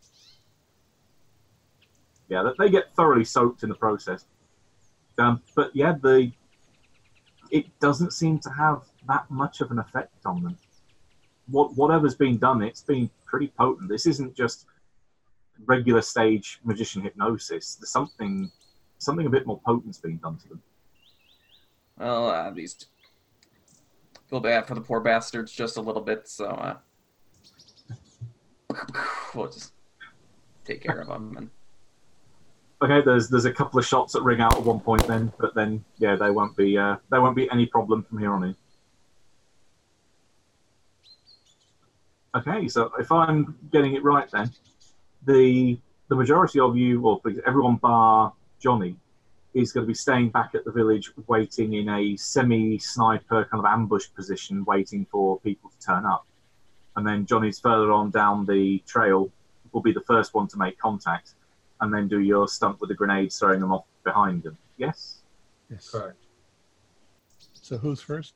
yeah, 2.28 2.42
that 2.42 2.58
they 2.58 2.68
get 2.68 2.94
thoroughly 2.94 3.24
soaked 3.24 3.62
in 3.62 3.68
the 3.68 3.74
process. 3.74 4.26
Um, 5.18 5.42
but 5.54 5.74
yeah, 5.74 5.94
the 6.00 6.30
it 7.50 7.66
doesn't 7.80 8.12
seem 8.12 8.38
to 8.40 8.50
have 8.50 8.82
that 9.08 9.30
much 9.30 9.62
of 9.62 9.70
an 9.70 9.78
effect 9.78 10.26
on 10.26 10.42
them. 10.42 10.58
What 11.46 11.74
whatever's 11.76 12.14
been 12.14 12.36
done, 12.36 12.62
it's 12.62 12.82
been 12.82 13.10
pretty 13.24 13.48
potent. 13.58 13.88
This 13.88 14.06
isn't 14.06 14.36
just 14.36 14.66
regular 15.64 16.02
stage 16.02 16.60
magician 16.62 17.02
hypnosis. 17.02 17.76
There's 17.76 17.90
something 17.90 18.50
something 18.98 19.26
a 19.26 19.30
bit 19.30 19.46
more 19.46 19.60
potent's 19.64 19.98
been 19.98 20.18
done 20.18 20.36
to 20.36 20.48
them. 20.48 20.62
well 21.98 22.30
at 22.30 22.54
least 22.54 22.88
feel 24.28 24.40
bad 24.40 24.66
for 24.66 24.74
the 24.74 24.80
poor 24.80 25.00
bastards 25.00 25.52
just 25.52 25.76
a 25.76 25.80
little 25.80 26.02
bit, 26.02 26.28
so 26.28 26.46
uh 26.46 26.76
we'll 29.34 29.48
just 29.48 29.72
take 30.64 30.82
care 30.82 31.00
of 31.00 31.08
them 31.08 31.34
and 31.36 31.50
Okay, 32.80 33.00
there's 33.04 33.28
there's 33.28 33.44
a 33.44 33.52
couple 33.52 33.80
of 33.80 33.86
shots 33.86 34.12
that 34.12 34.22
ring 34.22 34.40
out 34.40 34.56
at 34.56 34.62
one 34.62 34.78
point 34.78 35.04
then, 35.08 35.32
but 35.40 35.52
then 35.54 35.84
yeah, 35.98 36.14
they 36.14 36.30
won't 36.30 36.56
be 36.56 36.78
uh, 36.78 36.96
there 37.10 37.20
won't 37.20 37.34
be 37.34 37.50
any 37.50 37.66
problem 37.66 38.04
from 38.04 38.18
here 38.18 38.32
on 38.32 38.44
in. 38.44 38.56
Okay, 42.36 42.68
so 42.68 42.92
if 43.00 43.10
I'm 43.10 43.56
getting 43.72 43.94
it 43.94 44.04
right 44.04 44.30
then, 44.30 44.52
the 45.26 45.76
the 46.08 46.14
majority 46.14 46.60
of 46.60 46.76
you, 46.76 47.02
or 47.04 47.20
everyone 47.44 47.76
bar 47.76 48.32
Johnny, 48.60 48.96
is 49.54 49.72
going 49.72 49.84
to 49.84 49.88
be 49.88 49.94
staying 49.94 50.30
back 50.30 50.54
at 50.54 50.64
the 50.64 50.70
village, 50.70 51.10
waiting 51.26 51.74
in 51.74 51.88
a 51.88 52.16
semi-sniper 52.16 53.44
kind 53.46 53.58
of 53.58 53.64
ambush 53.64 54.06
position, 54.14 54.64
waiting 54.64 55.06
for 55.10 55.40
people 55.40 55.70
to 55.70 55.86
turn 55.86 56.04
up. 56.04 56.26
And 56.96 57.06
then 57.06 57.26
Johnny's 57.26 57.58
further 57.58 57.92
on 57.92 58.10
down 58.10 58.44
the 58.46 58.82
trail, 58.86 59.30
will 59.72 59.82
be 59.82 59.92
the 59.92 60.02
first 60.02 60.34
one 60.34 60.48
to 60.48 60.58
make 60.58 60.78
contact, 60.78 61.34
and 61.80 61.92
then 61.92 62.08
do 62.08 62.20
your 62.20 62.48
stunt 62.48 62.80
with 62.80 62.88
the 62.88 62.94
grenades, 62.94 63.38
throwing 63.38 63.60
them 63.60 63.72
off 63.72 63.84
behind 64.04 64.42
them. 64.42 64.56
Yes. 64.76 65.22
Yes. 65.70 65.90
Correct. 65.90 66.16
So 67.38 67.76
who's 67.76 68.00
first? 68.00 68.34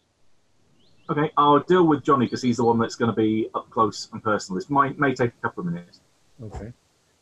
Okay, 1.10 1.30
I'll 1.36 1.60
deal 1.60 1.86
with 1.86 2.04
Johnny 2.04 2.26
because 2.26 2.42
he's 2.42 2.58
the 2.58 2.64
one 2.64 2.78
that's 2.78 2.94
going 2.94 3.10
to 3.10 3.16
be 3.16 3.48
up 3.54 3.68
close 3.70 4.08
and 4.12 4.22
personal. 4.22 4.60
This 4.60 4.70
might 4.70 4.98
may 4.98 5.14
take 5.14 5.30
a 5.30 5.42
couple 5.42 5.66
of 5.66 5.72
minutes. 5.72 6.00
Okay. 6.42 6.72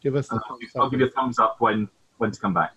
Give 0.03 0.17
us 0.17 0.29
the 0.29 0.35
And 0.35 0.43
I'll, 0.49 0.83
I'll 0.83 0.91
give 0.91 1.01
you 1.01 1.07
a 1.07 1.11
thumbs 1.11 1.39
up 1.39 1.57
when 1.61 1.89
when 2.19 2.31
to 2.31 2.41
come 2.41 2.53
back. 2.53 2.75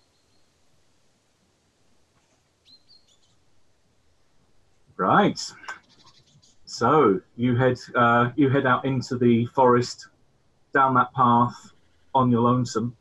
Right. 4.96 5.40
So 6.66 7.20
you 7.36 7.56
head 7.56 7.78
uh, 7.94 8.30
you 8.36 8.48
head 8.48 8.66
out 8.66 8.84
into 8.84 9.18
the 9.18 9.46
forest, 9.46 10.08
down 10.72 10.94
that 10.94 11.12
path 11.14 11.72
on 12.14 12.30
your 12.30 12.42
lonesome, 12.42 12.96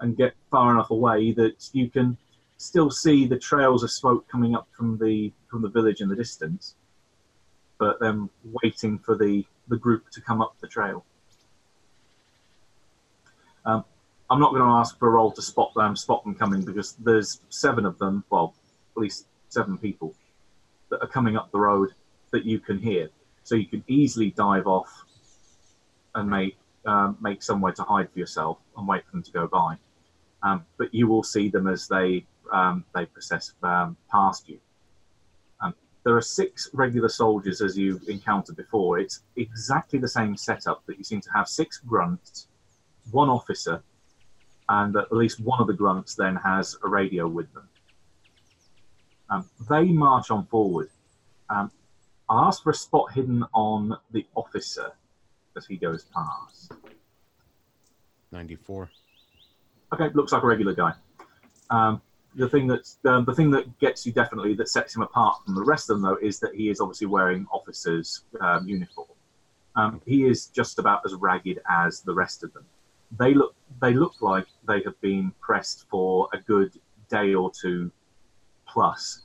and 0.00 0.16
get 0.16 0.34
far 0.50 0.72
enough 0.72 0.90
away 0.90 1.32
that 1.32 1.68
you 1.72 1.90
can 1.90 2.16
still 2.56 2.90
see 2.90 3.26
the 3.26 3.38
trails 3.38 3.82
of 3.82 3.90
smoke 3.90 4.26
coming 4.28 4.54
up 4.54 4.68
from 4.72 4.98
the 4.98 5.32
from 5.48 5.62
the 5.62 5.68
village 5.68 6.00
in 6.00 6.08
the 6.08 6.16
distance, 6.16 6.76
but 7.78 8.00
then 8.00 8.30
waiting 8.62 8.98
for 8.98 9.16
the 9.16 9.44
the 9.68 9.76
group 9.76 10.10
to 10.10 10.20
come 10.22 10.40
up 10.40 10.56
the 10.60 10.68
trail. 10.68 11.04
Um, 13.66 13.84
I'm 14.30 14.40
not 14.40 14.50
going 14.50 14.62
to 14.62 14.68
ask 14.68 14.98
for 14.98 15.08
a 15.08 15.10
roll 15.10 15.30
to 15.32 15.42
spot 15.42 15.72
them, 15.74 15.94
spot 15.94 16.24
them 16.24 16.34
coming 16.34 16.62
because 16.62 16.94
there's 16.94 17.40
seven 17.50 17.84
of 17.84 17.98
them, 17.98 18.24
well, 18.30 18.54
at 18.96 19.02
least 19.02 19.26
seven 19.50 19.76
people 19.76 20.14
that 20.92 21.02
are 21.02 21.08
coming 21.08 21.36
up 21.36 21.50
the 21.50 21.58
road 21.58 21.88
that 22.32 22.44
you 22.44 22.60
can 22.60 22.78
hear. 22.78 23.08
So 23.44 23.54
you 23.56 23.66
can 23.66 23.82
easily 23.88 24.30
dive 24.30 24.66
off 24.66 24.90
and 26.14 26.28
make 26.28 26.56
um, 26.84 27.16
make 27.20 27.42
somewhere 27.42 27.72
to 27.72 27.82
hide 27.82 28.10
for 28.12 28.18
yourself 28.18 28.58
and 28.76 28.86
wait 28.86 29.04
for 29.06 29.12
them 29.12 29.22
to 29.22 29.32
go 29.32 29.46
by. 29.46 29.76
Um, 30.42 30.66
but 30.76 30.92
you 30.92 31.06
will 31.06 31.22
see 31.22 31.48
them 31.48 31.66
as 31.66 31.88
they 31.88 32.26
um, 32.52 32.84
they 32.94 33.06
process 33.06 33.52
um, 33.62 33.96
past 34.10 34.48
you. 34.48 34.58
Um, 35.62 35.74
there 36.04 36.16
are 36.16 36.22
six 36.22 36.68
regular 36.74 37.08
soldiers 37.08 37.62
as 37.62 37.78
you 37.78 38.00
encountered 38.06 38.56
before. 38.56 38.98
It's 38.98 39.22
exactly 39.36 39.98
the 39.98 40.08
same 40.08 40.36
setup 40.36 40.84
that 40.86 40.98
you 40.98 41.04
seem 41.04 41.22
to 41.22 41.30
have 41.34 41.48
six 41.48 41.78
grunts, 41.78 42.48
one 43.10 43.30
officer, 43.30 43.82
and 44.68 44.94
at 44.96 45.10
least 45.10 45.40
one 45.40 45.60
of 45.60 45.68
the 45.68 45.72
grunts 45.72 46.14
then 46.14 46.36
has 46.36 46.76
a 46.84 46.88
radio 46.88 47.26
with 47.26 47.52
them. 47.54 47.68
Um, 49.32 49.48
they 49.70 49.84
march 49.84 50.30
on 50.30 50.44
forward. 50.46 50.90
Um, 51.48 51.70
I'll 52.28 52.44
ask 52.46 52.62
for 52.62 52.70
a 52.70 52.74
spot 52.74 53.12
hidden 53.12 53.44
on 53.54 53.96
the 54.10 54.26
officer 54.34 54.92
as 55.56 55.66
he 55.66 55.76
goes 55.76 56.04
past. 56.14 56.72
94. 58.30 58.90
Okay, 59.94 60.08
looks 60.14 60.32
like 60.32 60.42
a 60.42 60.46
regular 60.46 60.74
guy. 60.74 60.92
Um, 61.70 62.02
the 62.34 62.48
thing 62.48 62.66
that's 62.66 62.98
um, 63.04 63.24
the 63.24 63.34
thing 63.34 63.50
that 63.50 63.78
gets 63.78 64.06
you 64.06 64.12
definitely 64.12 64.54
that 64.54 64.68
sets 64.68 64.96
him 64.96 65.02
apart 65.02 65.36
from 65.44 65.54
the 65.54 65.64
rest 65.64 65.90
of 65.90 65.96
them 65.96 66.02
though 66.02 66.26
is 66.26 66.38
that 66.40 66.54
he 66.54 66.70
is 66.70 66.80
obviously 66.80 67.06
wearing 67.06 67.46
officer's 67.52 68.24
um, 68.40 68.66
uniform. 68.66 69.08
Um, 69.76 70.00
he 70.06 70.24
is 70.24 70.46
just 70.46 70.78
about 70.78 71.02
as 71.04 71.14
ragged 71.14 71.60
as 71.68 72.00
the 72.00 72.14
rest 72.14 72.42
of 72.42 72.52
them. 72.54 72.64
they 73.18 73.34
look 73.34 73.54
they 73.80 73.92
look 73.92 74.20
like 74.20 74.46
they 74.66 74.82
have 74.82 74.98
been 75.02 75.32
pressed 75.40 75.86
for 75.90 76.28
a 76.32 76.38
good 76.38 76.72
day 77.10 77.34
or 77.34 77.50
two 77.50 77.90
plus 78.66 79.21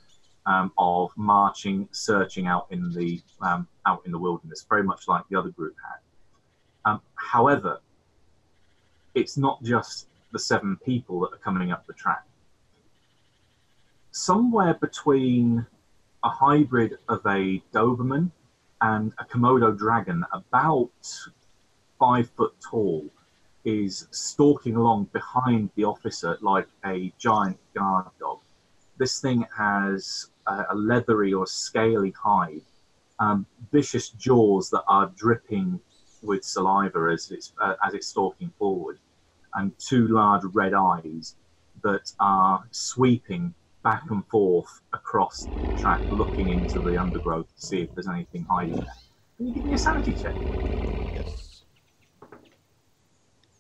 um, 0.47 0.71
of 0.77 1.11
marching, 1.17 1.87
searching 1.91 2.47
out 2.47 2.67
in 2.71 2.91
the 2.93 3.21
um, 3.41 3.67
out 3.85 4.01
in 4.05 4.11
the 4.11 4.17
wilderness, 4.17 4.65
very 4.67 4.83
much 4.83 5.07
like 5.07 5.23
the 5.29 5.37
other 5.37 5.49
group 5.49 5.75
had. 5.85 6.91
Um, 6.91 7.01
however, 7.15 7.81
it's 9.13 9.37
not 9.37 9.61
just 9.61 10.07
the 10.31 10.39
seven 10.39 10.77
people 10.85 11.19
that 11.19 11.33
are 11.33 11.43
coming 11.43 11.71
up 11.71 11.85
the 11.85 11.93
track. 11.93 12.23
Somewhere 14.11 14.73
between 14.75 15.65
a 16.23 16.29
hybrid 16.29 16.97
of 17.09 17.25
a 17.25 17.61
Doberman 17.73 18.31
and 18.81 19.11
a 19.19 19.25
Komodo 19.25 19.77
dragon, 19.77 20.23
about 20.31 20.91
five 21.99 22.29
foot 22.31 22.53
tall, 22.61 23.05
is 23.65 24.07
stalking 24.11 24.77
along 24.77 25.09
behind 25.11 25.69
the 25.75 25.83
officer 25.83 26.37
like 26.41 26.67
a 26.85 27.11
giant 27.17 27.59
guard 27.73 28.05
dog. 28.19 28.39
This 28.97 29.19
thing 29.19 29.45
has 29.55 30.31
a, 30.47 30.75
leathery 30.75 31.33
or 31.33 31.45
scaly 31.45 32.11
hide, 32.11 32.61
um, 33.19 33.45
vicious 33.71 34.09
jaws 34.09 34.69
that 34.69 34.83
are 34.87 35.11
dripping 35.15 35.79
with 36.21 36.43
saliva 36.43 37.09
as 37.13 37.29
it's 37.31 37.53
uh, 37.61 37.75
as 37.85 37.93
it's 37.93 38.07
stalking 38.07 38.51
forward, 38.57 38.99
and 39.55 39.71
two 39.79 40.07
large 40.07 40.43
red 40.53 40.73
eyes 40.73 41.35
that 41.83 42.11
are 42.19 42.63
sweeping 42.71 43.53
back 43.83 44.03
and 44.09 44.25
forth 44.27 44.81
across 44.93 45.49
the 45.61 45.67
track, 45.75 46.03
looking 46.09 46.49
into 46.49 46.81
the 46.81 46.97
undergrowth 46.97 47.47
to 47.55 47.61
see 47.61 47.81
if 47.81 47.93
there's 47.93 48.07
anything 48.07 48.45
hiding 48.49 48.79
there. 48.79 48.93
Can 49.37 49.47
you 49.47 49.53
give 49.53 49.65
me 49.65 49.73
a 49.73 49.77
sanity 49.77 50.13
check? 50.13 50.37
Yes. 51.13 51.63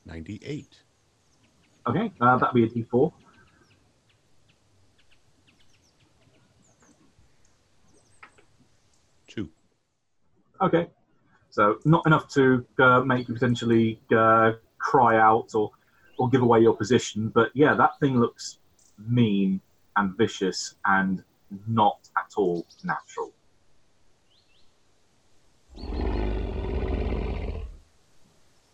98. 0.05 0.83
Okay, 1.87 2.11
uh, 2.19 2.37
that'd 2.37 2.53
be 2.53 2.63
a 2.63 2.67
D4. 2.67 3.13
Two. 9.27 9.49
Okay, 10.61 10.87
so 11.49 11.77
not 11.85 12.05
enough 12.07 12.27
to 12.33 12.65
uh, 12.79 13.01
make 13.01 13.27
you 13.27 13.33
potentially 13.33 13.99
uh, 14.15 14.53
cry 14.79 15.17
out 15.19 15.53
or 15.53 15.71
or 16.19 16.27
give 16.29 16.41
away 16.41 16.59
your 16.61 16.75
position, 16.75 17.29
but 17.29 17.51
yeah, 17.53 17.75
that 17.75 17.91
thing 17.99 18.19
looks 18.19 18.57
mean 18.97 19.61
and 19.97 20.17
vicious 20.17 20.75
and 20.85 21.23
not 21.67 22.09
at 22.17 22.31
all 22.37 22.65
natural. 22.83 23.31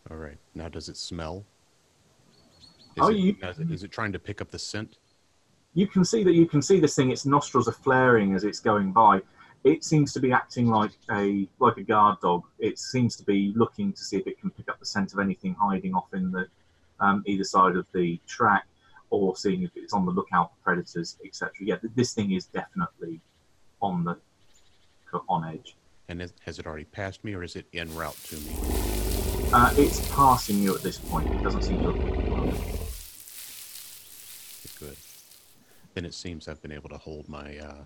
All 0.10 0.18
right. 0.18 0.38
Now, 0.56 0.70
does 0.70 0.90
it 0.90 0.98
smell? 0.98 1.46
Is 2.96 3.04
Oh, 3.04 3.10
it, 3.10 3.18
you- 3.18 3.36
is 3.42 3.60
it- 3.60 3.72
is 3.72 3.84
it 3.84 3.92
trying 3.92 4.12
to 4.14 4.20
pick 4.20 4.42
up 4.42 4.52
the 4.52 4.60
scent? 4.60 4.98
You 5.74 5.88
can 5.88 6.06
see 6.06 6.24
that 6.24 6.34
you 6.34 6.46
can 6.46 6.62
see 6.62 6.80
this 6.80 6.96
thing. 6.96 7.12
Its 7.12 7.26
nostrils 7.26 7.68
are 7.68 7.72
flaring 7.74 8.36
as 8.36 8.44
it's 8.44 8.60
going 8.60 8.92
by. 8.92 9.22
It 9.64 9.84
seems 9.84 10.12
to 10.14 10.20
be 10.20 10.32
acting 10.32 10.68
like 10.68 10.92
a 11.12 11.48
like 11.60 11.78
a 11.78 11.84
guard 11.84 12.20
dog. 12.22 12.44
It 12.60 12.78
seems 12.78 13.16
to 13.18 13.24
be 13.24 13.54
looking 13.56 13.94
to 13.94 14.04
see 14.04 14.18
if 14.18 14.28
it 14.28 14.40
can 14.40 14.50
pick 14.50 14.70
up 14.70 14.80
the 14.80 14.86
scent 14.86 15.14
of 15.14 15.20
anything 15.20 15.56
hiding 15.60 15.94
off 15.94 16.14
in 16.14 16.32
the 16.32 16.48
um, 17.00 17.24
either 17.26 17.44
side 17.44 17.76
of 17.76 17.86
the 17.94 18.20
track, 18.28 18.66
or 19.10 19.36
seeing 19.38 19.64
if 19.64 19.72
it's 19.76 19.94
on 19.94 20.06
the 20.06 20.12
lookout 20.12 20.52
for 20.52 20.64
predators, 20.64 21.18
etc. 21.26 21.52
Yeah, 21.62 21.76
this 21.96 22.14
thing 22.14 22.32
is 22.32 22.46
definitely 22.46 23.22
on 23.82 24.04
the 24.04 24.18
on 25.30 25.46
edge. 25.46 25.76
And 26.10 26.22
is, 26.22 26.34
has 26.46 26.60
it 26.60 26.68
already 26.68 26.84
passed 26.84 27.24
me, 27.24 27.34
or 27.34 27.44
is 27.44 27.56
it 27.56 27.66
en 27.74 27.94
route 27.96 28.18
to 28.26 28.36
me? 28.36 28.56
Uh, 29.54 29.74
it's 29.78 30.06
passing 30.14 30.58
you 30.62 30.76
at 30.76 30.82
this 30.82 30.98
point. 30.98 31.30
It 31.32 31.42
doesn't 31.42 31.62
seem 31.62 31.80
to. 31.84 31.94
Have, 31.94 32.74
Good. 34.80 34.98
Then 35.94 36.06
it 36.06 36.14
seems 36.14 36.48
I've 36.48 36.62
been 36.62 36.72
able 36.72 36.90
to 36.90 36.98
hold 36.98 37.30
my 37.30 37.58
uh, 37.58 37.86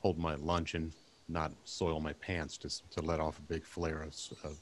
hold 0.00 0.18
my 0.18 0.34
lunch 0.36 0.74
and 0.74 0.92
not 1.28 1.52
soil 1.64 2.00
my 2.00 2.12
pants 2.14 2.56
to 2.58 2.68
to 2.90 3.02
let 3.02 3.20
off 3.20 3.38
a 3.38 3.42
big 3.42 3.64
flare 3.64 4.02
of 4.02 4.14
of, 4.44 4.56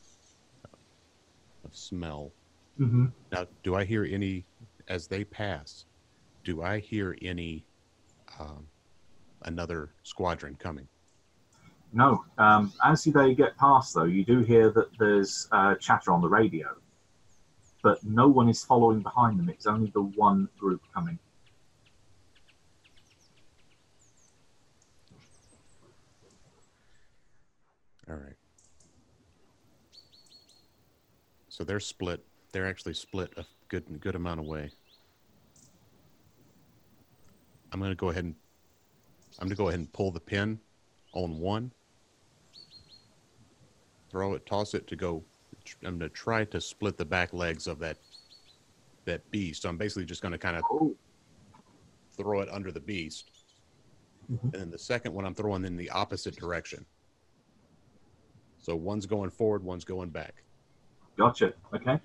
of 1.64 1.74
smell. 1.74 2.32
hmm 2.76 3.06
Now, 3.32 3.46
do 3.62 3.74
I 3.74 3.84
hear 3.84 4.04
any 4.04 4.46
as 4.88 5.06
they 5.06 5.24
pass? 5.24 5.84
Do 6.44 6.62
I 6.62 6.78
hear 6.78 7.16
any 7.22 7.66
um, 8.38 8.66
another 9.42 9.90
squadron 10.02 10.56
coming? 10.56 10.88
No. 11.92 12.24
Um, 12.38 12.72
as 12.84 13.04
they 13.04 13.34
get 13.34 13.56
past, 13.56 13.94
though, 13.94 14.04
you 14.04 14.24
do 14.24 14.40
hear 14.40 14.70
that 14.70 14.88
there's 14.98 15.48
uh, 15.52 15.74
chatter 15.76 16.12
on 16.12 16.20
the 16.20 16.28
radio, 16.28 16.68
but 17.82 18.02
no 18.04 18.28
one 18.28 18.48
is 18.48 18.64
following 18.64 19.00
behind 19.00 19.38
them. 19.38 19.48
It's 19.48 19.66
only 19.66 19.90
the 19.94 20.02
one 20.02 20.48
group 20.58 20.82
coming. 20.92 21.18
All 28.08 28.16
right. 28.16 28.36
So 31.48 31.64
they're 31.64 31.80
split. 31.80 32.24
They're 32.52 32.66
actually 32.66 32.94
split 32.94 33.32
a 33.36 33.44
good 33.68 34.00
good 34.00 34.14
amount 34.14 34.40
away. 34.40 34.70
I'm 37.72 37.80
gonna 37.80 37.94
go 37.94 38.10
ahead 38.10 38.24
and 38.24 38.34
I'm 39.38 39.48
gonna 39.48 39.56
go 39.56 39.68
ahead 39.68 39.80
and 39.80 39.92
pull 39.92 40.10
the 40.10 40.20
pin 40.20 40.60
on 41.12 41.38
one. 41.40 41.72
Throw 44.10 44.34
it, 44.34 44.46
toss 44.46 44.74
it 44.74 44.86
to 44.86 44.96
go. 44.96 45.24
I'm 45.84 45.98
gonna 45.98 46.08
try 46.08 46.44
to 46.44 46.60
split 46.60 46.96
the 46.96 47.04
back 47.04 47.32
legs 47.32 47.66
of 47.66 47.78
that 47.80 47.96
that 49.04 49.28
beast. 49.30 49.62
So 49.62 49.68
I'm 49.68 49.76
basically 49.76 50.04
just 50.04 50.22
gonna 50.22 50.38
kind 50.38 50.56
of 50.56 50.62
throw 52.16 52.40
it 52.40 52.48
under 52.50 52.70
the 52.70 52.80
beast, 52.80 53.30
Mhm. 54.30 54.42
and 54.42 54.52
then 54.52 54.70
the 54.70 54.78
second 54.78 55.12
one 55.12 55.24
I'm 55.24 55.34
throwing 55.34 55.64
in 55.64 55.76
the 55.76 55.90
opposite 55.90 56.36
direction. 56.36 56.86
So 58.66 58.74
one's 58.74 59.06
going 59.06 59.30
forward, 59.30 59.62
one's 59.62 59.84
going 59.84 60.08
back. 60.08 60.42
gotcha. 61.16 61.52
Okay. 61.72 61.92
Let 61.92 62.00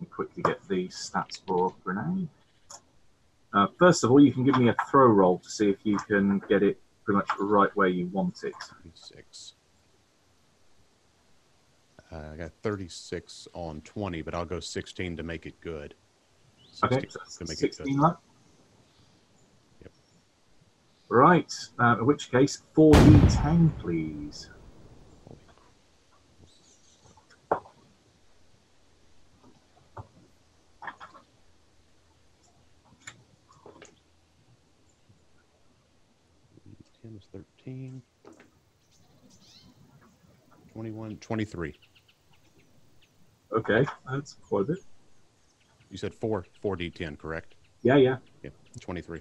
me 0.00 0.06
quickly 0.06 0.44
get 0.44 0.60
the 0.68 0.86
stats 0.86 1.40
for 1.44 1.74
grenade. 1.82 2.28
Uh, 3.52 3.66
first 3.80 4.04
of 4.04 4.12
all, 4.12 4.20
you 4.20 4.32
can 4.32 4.44
give 4.44 4.56
me 4.56 4.68
a 4.68 4.76
throw 4.88 5.08
roll 5.08 5.40
to 5.40 5.50
see 5.50 5.68
if 5.68 5.78
you 5.82 5.98
can 5.98 6.38
get 6.48 6.62
it 6.62 6.78
pretty 7.04 7.16
much 7.16 7.28
right 7.40 7.70
where 7.74 7.88
you 7.88 8.06
want 8.12 8.44
it. 8.44 8.54
Six. 8.94 9.54
Uh, 12.12 12.30
I 12.32 12.36
got 12.36 12.52
36 12.62 13.48
on 13.52 13.80
20, 13.80 14.22
but 14.22 14.36
I'll 14.36 14.44
go 14.44 14.60
16 14.60 15.16
to 15.16 15.24
make 15.24 15.46
it 15.46 15.60
good. 15.60 15.94
Okay, 16.84 17.00
16 17.00 17.10
so 17.26 17.44
to 17.44 17.50
make 17.50 17.60
it 17.60 17.76
good. 17.76 17.98
left. 17.98 18.20
Yep. 19.82 19.90
Right. 21.08 21.52
Uh, 21.76 21.96
in 21.98 22.06
which 22.06 22.30
case, 22.30 22.62
4d10, 22.76 23.76
please. 23.80 24.48
Holy 25.26 25.40
cr- 25.56 25.64
10 37.68 38.02
is 38.26 38.32
13. 38.34 38.34
21, 40.72 41.16
23. 41.16 41.74
Okay, 43.52 43.86
that's 44.10 44.36
quite 44.48 44.60
a 44.60 44.64
bit. 44.64 44.78
You 45.90 45.96
said 45.96 46.14
4, 46.14 46.46
4d10, 46.62 47.18
correct? 47.18 47.54
Yeah, 47.82 47.96
yeah. 47.96 48.16
Yeah, 48.42 48.50
23. 48.80 49.20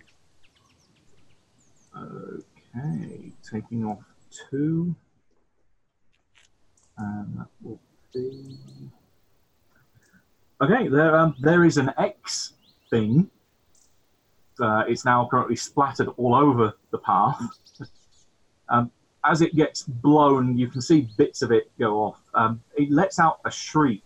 Okay, 1.95 3.32
taking 3.49 3.86
off 3.86 4.03
two. 4.49 4.95
And 6.98 7.40
that 7.40 7.48
will 7.61 7.80
be. 8.14 8.57
Okay, 10.61 10.88
there, 10.88 11.15
um, 11.15 11.36
there 11.40 11.64
is 11.64 11.78
an 11.78 11.91
X 11.98 12.53
thing. 12.90 13.30
Uh, 14.60 14.84
it's 14.88 15.06
now 15.06 15.28
currently 15.30 15.56
splattered 15.56 16.10
all 16.18 16.36
over 16.36 16.74
the 16.91 16.98
path. 16.98 17.40
um, 18.69 18.91
as 19.26 19.41
it 19.41 19.56
gets 19.56 19.84
blown, 19.84 20.57
you 20.57 20.68
can 20.68 20.81
see 20.81 21.07
bits 21.18 21.41
of 21.41 21.52
it 21.52 21.72
go 21.77 21.98
off. 21.98 22.22
Um, 22.34 22.61
it 22.76 22.91
lets 22.91 23.19
out 23.19 23.39
a 23.45 23.52
shriek 23.52 24.03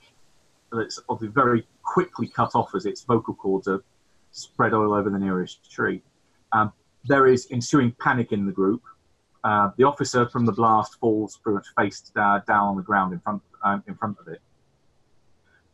that's 0.72 1.00
obviously 1.10 1.34
very 1.34 1.68
quickly 1.84 2.28
cut 2.28 2.56
off 2.56 2.74
as 2.76 2.86
its 2.86 3.04
vocal 3.04 3.34
cords 3.36 3.68
are 3.68 3.84
spread 4.32 4.74
all 4.74 4.94
over 4.94 5.10
the 5.10 5.20
nearest 5.20 5.70
tree. 5.70 6.02
Um, 6.54 6.72
there 7.06 7.28
is 7.28 7.48
ensuing 7.52 7.92
panic 8.00 8.32
in 8.32 8.46
the 8.46 8.52
group. 8.52 8.82
Uh, 9.44 9.72
the 9.78 9.84
officer 9.84 10.28
from 10.30 10.46
the 10.46 10.52
blast 10.52 11.00
falls 11.00 11.38
pretty 11.38 11.56
much 11.56 11.68
face 11.78 12.12
uh, 12.16 12.40
down 12.48 12.70
on 12.70 12.78
the 12.78 12.84
ground 12.84 13.14
in 13.14 13.20
front 13.20 13.42
um, 13.64 13.84
in 13.88 13.96
front 13.96 14.18
of 14.20 14.28
it. 14.28 14.42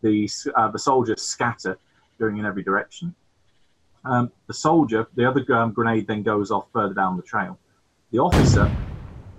The 0.01 0.29
uh, 0.55 0.69
the 0.71 0.79
soldiers 0.79 1.21
scatter, 1.21 1.77
going 2.19 2.37
in 2.37 2.45
every 2.45 2.63
direction. 2.63 3.13
Um, 4.05 4.31
the 4.47 4.53
soldier, 4.53 5.07
the 5.15 5.25
other 5.25 5.43
um, 5.53 5.73
grenade 5.73 6.07
then 6.07 6.23
goes 6.23 6.49
off 6.49 6.67
further 6.71 6.93
down 6.93 7.17
the 7.17 7.23
trail. 7.23 7.59
The 8.11 8.19
officer 8.19 8.73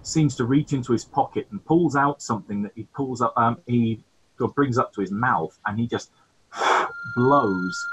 seems 0.03 0.37
to 0.37 0.45
reach 0.45 0.75
into 0.75 0.93
his 0.93 1.05
pocket 1.05 1.49
and 1.51 1.65
pulls 1.65 1.97
out 1.97 2.21
something 2.21 2.63
that 2.63 2.73
he 2.75 2.85
pulls 2.95 3.23
up. 3.23 3.33
Um, 3.37 3.59
he 3.67 4.01
brings 4.55 4.77
up 4.77 4.93
to 4.93 5.01
his 5.01 5.11
mouth, 5.11 5.59
and 5.67 5.79
he 5.79 5.87
just 5.87 6.11
blows 7.17 7.87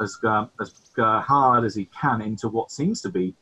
as 0.00 0.16
uh, 0.24 0.46
as 0.60 0.74
uh, 0.98 1.20
hard 1.20 1.64
as 1.64 1.74
he 1.74 1.88
can 2.00 2.22
into 2.22 2.48
what 2.48 2.70
seems 2.70 3.02
to 3.02 3.10
be 3.10 3.34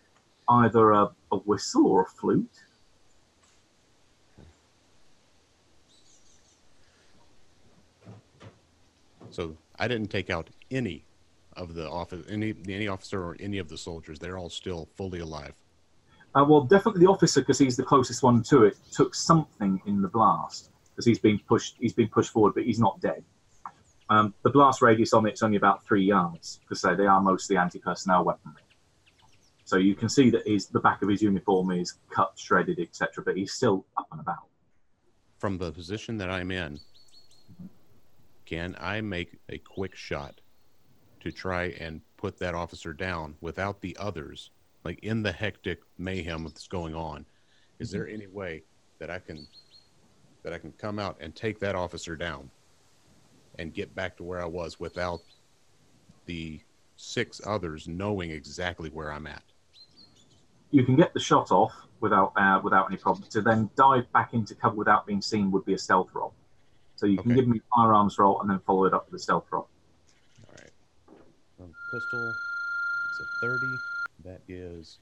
either 0.49 0.91
a, 0.91 1.09
a 1.31 1.37
whistle 1.37 1.87
or 1.87 2.03
a 2.03 2.07
flute. 2.07 2.49
So 9.31 9.57
I 9.79 9.87
didn't 9.87 10.09
take 10.09 10.29
out 10.29 10.51
any 10.73 11.05
of 11.57 11.75
the 11.75 11.89
office, 11.89 12.27
any 12.29 12.53
any 12.69 12.89
officer 12.89 13.23
or 13.23 13.37
any 13.39 13.59
of 13.59 13.69
the 13.69 13.79
soldiers. 13.79 14.19
They're 14.19 14.37
all 14.37 14.51
still 14.51 14.89
fully 14.97 15.21
alive. 15.21 15.55
Uh, 16.35 16.45
well, 16.49 16.63
definitely 16.63 17.05
the 17.05 17.11
officer, 17.11 17.41
because 17.41 17.59
he's 17.59 17.77
the 17.77 17.83
closest 17.83 18.23
one 18.23 18.43
to 18.43 18.65
it, 18.65 18.77
took 18.91 19.15
something 19.15 19.81
in 19.87 20.01
the 20.01 20.09
blast 20.09 20.71
because 20.91 21.05
he's 21.05 21.19
been 21.19 21.39
pushed. 21.47 21.77
He's 21.79 21.93
been 21.93 22.09
pushed 22.09 22.31
forward, 22.31 22.55
but 22.55 22.65
he's 22.65 22.79
not 22.79 23.01
dead. 23.01 23.23
Um, 24.09 24.35
the 24.43 24.51
blast 24.51 24.83
radius 24.83 25.13
on 25.13 25.27
it's 25.27 25.43
only 25.43 25.57
about 25.57 25.85
three 25.85 26.05
yards 26.05 26.61
because 26.61 26.83
they 26.83 27.07
are 27.07 27.21
mostly 27.21 27.57
anti-personnel 27.57 28.25
weaponry. 28.25 28.63
So 29.65 29.77
you 29.77 29.95
can 29.95 30.09
see 30.09 30.29
that 30.31 30.47
his 30.47 30.67
the 30.67 30.81
back 30.81 31.03
of 31.03 31.09
his 31.09 31.23
uniform 31.23 31.71
is 31.71 31.95
cut, 32.11 32.33
shredded, 32.37 32.79
etc. 32.79 33.25
But 33.25 33.37
he's 33.37 33.53
still 33.53 33.87
up 33.97 34.07
and 34.13 34.21
about. 34.21 34.49
From 35.39 35.59
the 35.59 35.73
position 35.73 36.19
that 36.19 36.31
I'm 36.31 36.51
in, 36.51 36.79
can 38.45 38.77
I 38.79 39.01
make 39.01 39.39
a 39.49 39.59
quick 39.59 39.97
shot 39.97 40.41
to 41.21 41.33
try 41.33 41.75
and 41.81 42.01
put 42.17 42.39
that 42.39 42.55
officer 42.55 42.93
down 42.93 43.37
without 43.41 43.81
the 43.81 43.97
others, 43.99 44.51
like 44.85 44.99
in 45.01 45.23
the 45.23 45.33
hectic 45.33 45.81
mayhem 45.99 46.45
that's 46.45 46.69
going 46.69 46.95
on? 46.95 47.27
Is 47.79 47.91
there 47.91 48.09
any 48.09 48.27
way 48.27 48.65
that 49.01 49.11
I 49.11 49.19
can 49.19 49.47
that 50.45 50.53
I 50.53 50.59
can 50.59 50.73
come 50.73 50.99
out 50.99 51.19
and 51.21 51.35
take 51.35 51.61
that 51.61 51.75
officer 51.75 52.17
down 52.17 52.51
and 53.59 53.73
get 53.73 53.95
back 53.95 54.17
to 54.17 54.25
where 54.25 54.43
I 54.43 54.47
was 54.47 54.81
without 54.81 55.21
the 56.27 56.61
six 56.97 57.41
others 57.45 57.87
knowing 57.87 58.31
exactly 58.31 58.91
where 58.91 59.13
I'm 59.13 59.27
at? 59.27 59.43
You 60.71 60.85
can 60.85 60.97
get 60.97 61.13
the 61.15 61.21
shot 61.21 61.53
off 61.53 61.73
without 62.01 62.33
uh, 62.37 62.61
without 62.63 62.87
any 62.89 62.97
problem. 62.97 63.29
To 63.31 63.41
then 63.43 63.71
dive 63.77 64.11
back 64.13 64.35
into 64.35 64.55
cover 64.55 64.77
without 64.77 65.07
being 65.07 65.23
seen 65.23 65.51
would 65.51 65.65
be 65.65 65.75
a 65.75 65.79
stealth 65.79 66.11
roll. 66.15 66.35
So 66.97 67.07
you 67.07 67.19
can 67.19 67.33
Okay. 67.33 67.41
give 67.41 67.49
me 67.49 67.61
firearms 67.75 68.19
roll 68.19 68.41
and 68.41 68.51
then 68.51 68.61
follow 68.67 68.85
it 68.85 68.95
up 68.95 69.11
with 69.11 69.21
a 69.21 69.23
stealth 69.23 69.47
roll. 69.51 69.69
All 70.49 70.55
right. 70.55 70.71
Um, 71.61 71.75
pistol, 71.91 72.41
it's 73.09 73.21
a 73.21 73.25
30. 73.41 73.83
That 74.25 74.41
is, 74.49 74.99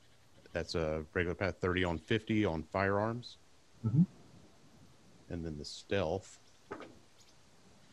that's 0.53 0.75
a 0.75 1.05
regular 1.15 1.35
path 1.35 1.57
30 1.61 1.85
on 1.85 1.99
50 1.99 2.45
on 2.45 2.63
firearms. 2.63 3.37
Mhm. 3.85 4.07
And 5.29 5.45
then 5.45 5.59
the 5.59 5.65
stealth, 5.65 6.39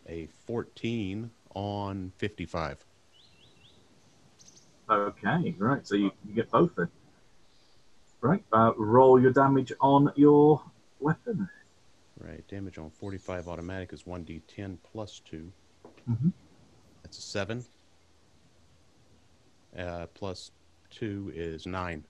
a 0.08 0.28
14 0.45 1.32
on 1.54 2.12
55. 2.18 2.86
Okay, 4.90 5.56
right. 5.58 5.86
So 5.86 5.95
you, 5.95 6.12
you 6.26 6.34
get 6.34 6.49
both 6.49 6.76
then. 6.76 6.88
Right. 8.22 8.44
Uh, 8.52 8.74
roll 8.78 9.20
your 9.22 9.32
damage 9.32 9.74
on 9.82 10.12
your 10.16 10.62
weapon. 10.99 11.49
Right. 12.20 12.48
Damage 12.48 12.78
on 12.78 12.90
45 12.90 13.48
automatic 13.48 13.94
is 13.94 14.04
1d10 14.04 14.78
plus 14.84 15.20
2. 15.20 15.52
Mhm. 16.10 16.32
That's 17.04 17.18
a 17.18 17.22
7. 17.22 17.66
Uh, 19.78 20.08
plus 20.14 20.52
2 20.91 21.31
is 21.35 21.65
9. 21.65 22.03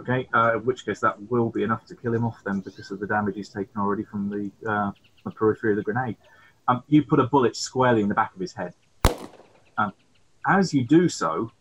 Okay. 0.00 0.28
Uh, 0.34 0.56
in 0.56 0.64
which 0.64 0.84
case 0.84 1.00
that 1.00 1.16
will 1.30 1.50
be 1.50 1.62
enough 1.62 1.86
to 1.86 1.94
kill 1.94 2.14
him 2.14 2.24
off 2.24 2.38
then 2.44 2.60
because 2.60 2.90
of 2.90 3.00
the 3.00 3.06
damage 3.06 3.36
he's 3.36 3.48
taken 3.48 3.80
already 3.80 4.04
from 4.04 4.28
the, 4.28 4.70
uh, 4.70 4.90
the 5.24 5.30
periphery 5.30 5.72
of 5.72 5.76
the 5.76 5.82
grenade. 5.82 6.16
Um, 6.66 6.82
you 6.88 7.02
put 7.02 7.20
a 7.20 7.24
bullet 7.24 7.56
squarely 7.56 8.02
in 8.02 8.08
the 8.08 8.14
back 8.14 8.34
of 8.34 8.40
his 8.40 8.52
head. 8.52 8.74
Um, 9.78 9.92
as 10.46 10.72
you 10.72 10.84
do 10.84 11.08
so, 11.08 11.52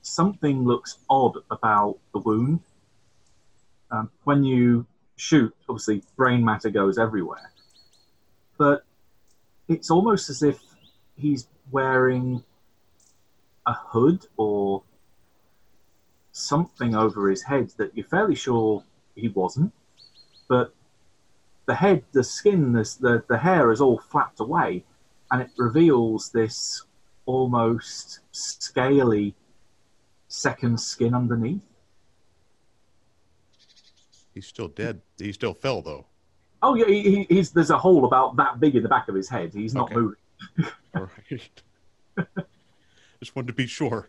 something 0.00 0.64
looks 0.64 0.98
odd 1.10 1.36
about 1.50 1.98
the 2.12 2.20
wound. 2.20 2.60
Um, 3.90 4.10
when 4.24 4.44
you 4.44 4.86
shoot, 5.16 5.54
obviously, 5.68 6.02
brain 6.16 6.44
matter 6.44 6.70
goes 6.70 6.98
everywhere. 6.98 7.52
But 8.56 8.84
it's 9.68 9.90
almost 9.90 10.30
as 10.30 10.42
if 10.42 10.60
he's 11.16 11.48
wearing 11.70 12.42
a 13.68 13.74
hood 13.74 14.26
or 14.38 14.82
something 16.32 16.94
over 16.96 17.28
his 17.28 17.42
head 17.42 17.70
that 17.76 17.94
you're 17.94 18.06
fairly 18.06 18.34
sure 18.34 18.82
he 19.14 19.28
wasn't. 19.28 19.72
But 20.48 20.74
the 21.66 21.74
head, 21.74 22.04
the 22.12 22.24
skin, 22.24 22.72
this, 22.72 22.94
the, 22.94 23.22
the 23.28 23.38
hair 23.38 23.70
is 23.70 23.80
all 23.80 23.98
flapped 23.98 24.40
away, 24.40 24.84
and 25.30 25.42
it 25.42 25.50
reveals 25.56 26.30
this 26.30 26.82
almost 27.26 28.20
scaly 28.32 29.34
second 30.28 30.80
skin 30.80 31.14
underneath. 31.14 31.62
He's 34.32 34.46
still 34.46 34.68
dead. 34.68 35.02
He 35.18 35.32
still 35.32 35.52
fell, 35.54 35.82
though. 35.82 36.06
Oh 36.62 36.74
yeah, 36.74 36.86
he, 36.86 37.02
he, 37.02 37.26
he's 37.28 37.50
there's 37.50 37.70
a 37.70 37.78
hole 37.78 38.04
about 38.04 38.36
that 38.36 38.58
big 38.60 38.74
in 38.76 38.82
the 38.82 38.88
back 38.88 39.08
of 39.08 39.14
his 39.14 39.28
head. 39.28 39.52
He's 39.52 39.74
not 39.74 39.90
Okay. 39.90 39.94
moving. 39.96 40.16
All 40.94 41.08
right. 41.30 41.50
Just 43.20 43.34
wanted 43.34 43.48
to 43.48 43.52
be 43.54 43.66
sure. 43.66 44.08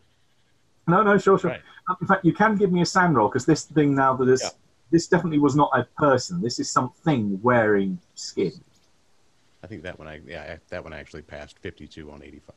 No, 0.88 1.04
no, 1.04 1.18
sure, 1.18 1.38
sure. 1.38 1.52
Right. 1.52 1.62
Uh, 1.90 1.96
In 2.02 2.08
fact, 2.08 2.26
you 2.26 2.34
can 2.34 2.56
give 2.56 2.72
me 2.72 2.82
a 2.82 2.86
san 2.86 3.14
roll 3.14 3.28
because 3.28 3.46
this 3.46 3.64
thing 3.66 3.96
now 3.96 4.16
that 4.16 4.28
is 4.30 4.42
Yeah. 4.44 4.50
this 4.92 5.08
definitely 5.08 5.40
was 5.40 5.56
not 5.56 5.70
a 5.74 5.84
person. 5.98 6.42
This 6.42 6.60
is 6.60 6.70
something 6.70 7.40
wearing 7.42 8.00
skin. 8.16 8.52
I 9.64 9.68
think 9.68 9.84
that 9.84 10.00
one 10.00 10.08
I 10.08 10.22
yeah 10.26 10.58
that 10.70 10.84
one 10.84 10.94
actually 10.94 11.22
passed 11.24 11.60
52 11.60 12.10
on 12.12 12.24
85. 12.24 12.56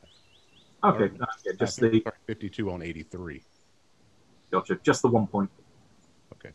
Okay, 0.83 1.03
Or- 1.03 1.05
uh, 1.05 1.09
yeah, 1.45 1.51
Uh, 1.51 1.55
just 1.59 1.79
the 1.79 2.03
52 2.27 2.71
on 2.71 2.81
83. 2.81 3.43
gotcha, 4.51 4.75
just 4.83 5.01
the 5.01 5.09
one 5.09 5.27
point. 5.27 5.49
Okay. 6.33 6.51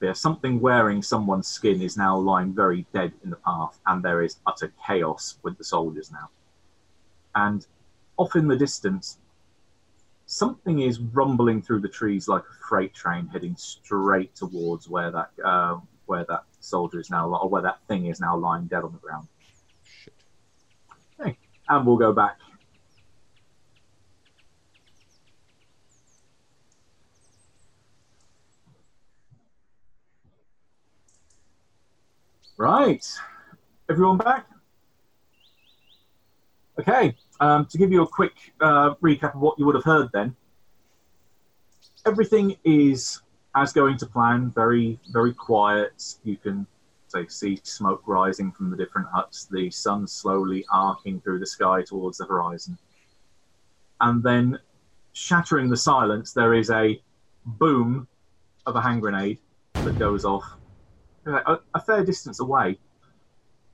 Yeah, 0.00 0.12
something 0.12 0.60
wearing 0.60 1.02
someone's 1.02 1.46
skin 1.48 1.80
is 1.80 1.96
now 1.96 2.16
lying 2.18 2.52
very 2.54 2.86
dead 2.92 3.12
in 3.24 3.30
the 3.30 3.36
path, 3.36 3.78
and 3.86 4.02
there 4.04 4.22
is 4.22 4.36
utter 4.46 4.72
chaos 4.86 5.38
with 5.42 5.56
the 5.58 5.64
soldiers 5.64 6.10
now. 6.12 6.28
And 7.34 7.66
off 8.16 8.36
in 8.36 8.48
the 8.48 8.56
distance, 8.56 9.18
something 10.26 10.80
is 10.80 11.00
rumbling 11.00 11.62
through 11.62 11.80
the 11.80 11.88
trees 11.88 12.28
like 12.28 12.42
a 12.42 12.66
freight 12.68 12.94
train 12.94 13.26
heading 13.26 13.56
straight 13.56 14.34
towards 14.34 14.88
where 14.88 15.10
that 15.10 15.30
uh, 15.44 15.78
where 16.06 16.24
that 16.28 16.44
soldier 16.60 17.00
is 17.00 17.10
now, 17.10 17.28
or 17.28 17.48
where 17.48 17.62
that 17.62 17.80
thing 17.88 18.06
is 18.06 18.20
now 18.20 18.36
lying 18.36 18.66
dead 18.66 18.84
on 18.84 18.92
the 18.92 18.98
ground. 18.98 19.28
Shit. 19.82 20.14
And 21.68 21.84
we'll 21.84 21.96
go 21.96 22.12
back. 22.12 22.38
Right. 32.56 33.04
Everyone 33.90 34.16
back? 34.16 34.46
Okay. 36.78 37.16
Um, 37.40 37.66
to 37.66 37.78
give 37.78 37.92
you 37.92 38.02
a 38.02 38.06
quick 38.06 38.32
uh, 38.60 38.94
recap 38.96 39.34
of 39.34 39.40
what 39.40 39.58
you 39.58 39.66
would 39.66 39.74
have 39.74 39.84
heard 39.84 40.08
then, 40.12 40.34
everything 42.06 42.56
is 42.64 43.20
as 43.54 43.72
going 43.72 43.96
to 43.98 44.06
plan, 44.06 44.50
very, 44.50 44.98
very 45.10 45.32
quiet. 45.32 46.16
You 46.24 46.36
can 46.36 46.66
say, 47.08 47.26
see 47.28 47.58
smoke 47.62 48.02
rising 48.06 48.52
from 48.52 48.70
the 48.70 48.76
different 48.76 49.08
huts, 49.08 49.46
the 49.50 49.70
sun 49.70 50.06
slowly 50.06 50.64
arcing 50.70 51.20
through 51.20 51.38
the 51.38 51.46
sky 51.46 51.82
towards 51.82 52.18
the 52.18 52.26
horizon. 52.26 52.78
And 54.00 54.22
then, 54.22 54.58
shattering 55.12 55.70
the 55.70 55.76
silence, 55.76 56.32
there 56.32 56.52
is 56.54 56.70
a 56.70 57.00
boom 57.46 58.06
of 58.66 58.76
a 58.76 58.80
hand 58.80 59.00
grenade 59.00 59.38
that 59.74 59.98
goes 59.98 60.24
off 60.24 60.44
a, 61.26 61.58
a 61.74 61.80
fair 61.80 62.04
distance 62.04 62.40
away. 62.40 62.78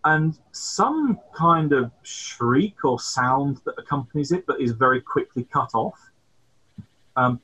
And 0.05 0.37
some 0.51 1.21
kind 1.33 1.73
of 1.73 1.93
shriek 2.03 2.85
or 2.85 2.99
sound 2.99 3.61
that 3.65 3.75
accompanies 3.79 4.33
it, 4.33 4.45
but 4.47 4.61
is 4.61 4.73
very 4.73 5.01
quickly 5.01 5.45
cut 5.45 5.71
off. 5.75 6.11
Um, 7.15 7.41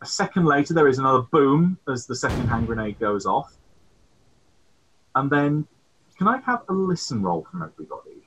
a 0.00 0.06
second 0.06 0.44
later, 0.44 0.74
there 0.74 0.86
is 0.86 0.98
another 0.98 1.22
boom 1.22 1.76
as 1.88 2.06
the 2.06 2.14
second 2.14 2.46
hand 2.46 2.66
grenade 2.68 3.00
goes 3.00 3.26
off. 3.26 3.56
And 5.16 5.28
then, 5.28 5.66
can 6.16 6.28
I 6.28 6.38
have 6.38 6.62
a 6.68 6.72
listen 6.72 7.22
roll 7.22 7.46
from 7.50 7.62
everybody? 7.62 8.18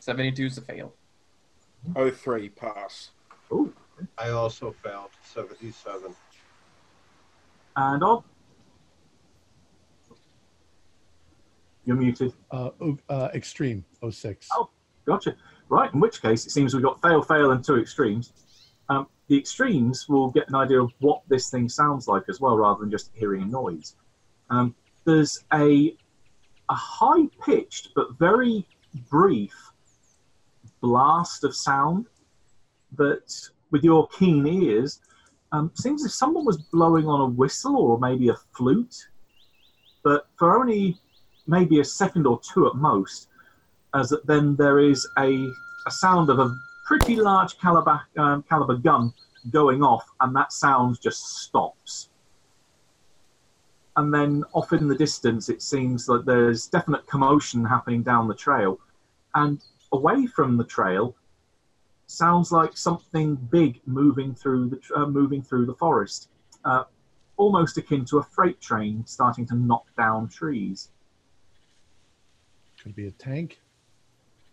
Seventy-two 0.00 0.46
is 0.46 0.58
a 0.58 0.60
fail. 0.60 0.92
Oh 1.96 2.10
three 2.10 2.50
pass. 2.50 3.10
Oh, 3.50 3.72
I 4.18 4.30
also 4.30 4.74
failed. 4.82 5.10
77. 5.22 6.14
And 7.76 8.02
Ob. 8.02 8.24
You're 11.84 11.96
muted. 11.96 12.32
Uh, 12.50 12.70
uh, 13.08 13.28
extreme 13.34 13.84
06. 14.08 14.48
Oh. 14.52 14.70
Gotcha. 15.04 15.36
Right, 15.68 15.92
in 15.92 16.00
which 16.00 16.22
case 16.22 16.46
it 16.46 16.50
seems 16.50 16.74
we've 16.74 16.82
got 16.82 17.00
fail, 17.02 17.22
fail, 17.22 17.50
and 17.50 17.64
two 17.64 17.76
extremes. 17.76 18.32
Um, 18.88 19.06
the 19.28 19.38
extremes 19.38 20.08
will 20.08 20.30
get 20.30 20.48
an 20.48 20.54
idea 20.54 20.80
of 20.82 20.92
what 21.00 21.22
this 21.28 21.50
thing 21.50 21.68
sounds 21.68 22.06
like 22.06 22.24
as 22.28 22.40
well, 22.40 22.56
rather 22.56 22.80
than 22.80 22.90
just 22.90 23.10
hearing 23.14 23.42
a 23.42 23.46
noise. 23.46 23.96
Um, 24.50 24.74
there's 25.04 25.44
a 25.52 25.96
a 26.70 26.74
high 26.74 27.26
pitched 27.44 27.90
but 27.94 28.18
very 28.18 28.66
brief 29.10 29.54
blast 30.80 31.44
of 31.44 31.54
sound 31.54 32.06
that, 32.96 33.50
with 33.70 33.84
your 33.84 34.08
keen 34.08 34.46
ears, 34.46 35.00
um, 35.54 35.70
seems 35.74 36.04
as 36.04 36.10
if 36.10 36.12
someone 36.12 36.44
was 36.44 36.56
blowing 36.56 37.06
on 37.06 37.20
a 37.20 37.26
whistle 37.26 37.76
or 37.76 37.98
maybe 38.00 38.28
a 38.28 38.36
flute, 38.56 39.06
but 40.02 40.26
for 40.36 40.58
only 40.58 40.98
maybe 41.46 41.78
a 41.78 41.84
second 41.84 42.26
or 42.26 42.40
two 42.40 42.66
at 42.66 42.74
most, 42.74 43.28
as 43.94 44.08
that 44.08 44.26
then 44.26 44.56
there 44.56 44.80
is 44.80 45.06
a, 45.16 45.48
a 45.86 45.90
sound 45.90 46.28
of 46.28 46.40
a 46.40 46.52
pretty 46.84 47.14
large 47.14 47.56
caliber, 47.60 48.00
um, 48.18 48.42
caliber 48.48 48.74
gun 48.74 49.12
going 49.50 49.82
off, 49.84 50.04
and 50.20 50.34
that 50.34 50.52
sound 50.52 51.00
just 51.00 51.38
stops. 51.44 52.08
And 53.96 54.12
then 54.12 54.42
off 54.54 54.72
in 54.72 54.88
the 54.88 54.96
distance, 54.96 55.48
it 55.48 55.62
seems 55.62 56.04
that 56.06 56.26
there's 56.26 56.66
definite 56.66 57.06
commotion 57.06 57.64
happening 57.64 58.02
down 58.02 58.26
the 58.26 58.34
trail. 58.34 58.80
And 59.36 59.62
away 59.92 60.26
from 60.26 60.56
the 60.56 60.64
trail, 60.64 61.14
sounds 62.06 62.52
like 62.52 62.76
something 62.76 63.34
big 63.36 63.80
moving 63.86 64.34
through 64.34 64.70
the 64.70 64.80
uh, 64.94 65.06
moving 65.06 65.42
through 65.42 65.66
the 65.66 65.74
forest, 65.74 66.28
uh, 66.64 66.84
almost 67.36 67.78
akin 67.78 68.04
to 68.06 68.18
a 68.18 68.22
freight 68.22 68.60
train 68.60 69.04
starting 69.06 69.46
to 69.46 69.54
knock 69.54 69.86
down 69.96 70.28
trees. 70.28 70.90
Could 72.82 72.94
be 72.94 73.06
a 73.06 73.12
tank. 73.12 73.60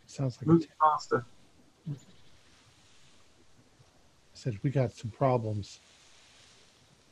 Sounds 0.07 0.37
like 0.41 0.55
a 0.55 0.59
tank. 0.59 0.71
faster. 0.79 1.25
said 4.33 4.57
we 4.63 4.69
got 4.69 4.93
some 4.93 5.11
problems. 5.11 5.79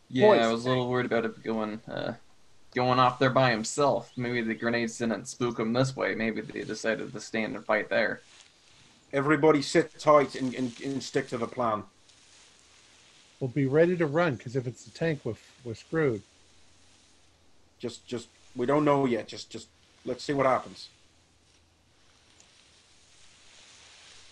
Yeah, 0.10 0.28
Boys. 0.28 0.42
I 0.42 0.52
was 0.52 0.66
a 0.66 0.70
little 0.70 0.90
worried 0.90 1.06
about 1.06 1.26
it 1.26 1.44
going 1.44 1.82
uh, 1.88 2.14
going 2.74 3.00
off 3.00 3.20
there 3.20 3.30
by 3.30 3.52
himself. 3.52 4.12
Maybe 4.18 4.42
the 4.42 4.56
grenades 4.56 4.98
didn't 4.98 5.28
spook 5.28 5.60
him 5.60 5.74
this 5.74 5.96
way. 5.96 6.16
Maybe 6.16 6.42
they 6.42 6.64
decided 6.64 7.14
to 7.14 7.20
stand 7.20 7.56
and 7.56 7.66
fight 7.66 7.90
there. 7.90 8.22
Everybody 9.12 9.62
sit 9.62 9.98
tight 10.00 10.36
and, 10.36 10.54
and, 10.54 10.72
and 10.84 11.02
stick 11.02 11.28
to 11.30 11.38
the 11.38 11.48
plan. 11.48 11.84
We'll 13.40 13.50
be 13.50 13.66
ready 13.66 13.98
to 13.98 14.06
run 14.06 14.36
because 14.36 14.56
if 14.56 14.68
it's 14.68 14.86
a 14.86 14.92
tank, 14.92 15.22
we're, 15.24 15.36
we're 15.64 15.74
screwed. 15.74 16.22
Just, 17.80 18.06
just 18.06 18.28
we 18.56 18.66
don't 18.66 18.86
know 18.86 19.06
yet. 19.06 19.28
Just, 19.28 19.50
just 19.50 19.68
let's 20.06 20.24
see 20.24 20.34
what 20.34 20.46
happens. 20.46 20.90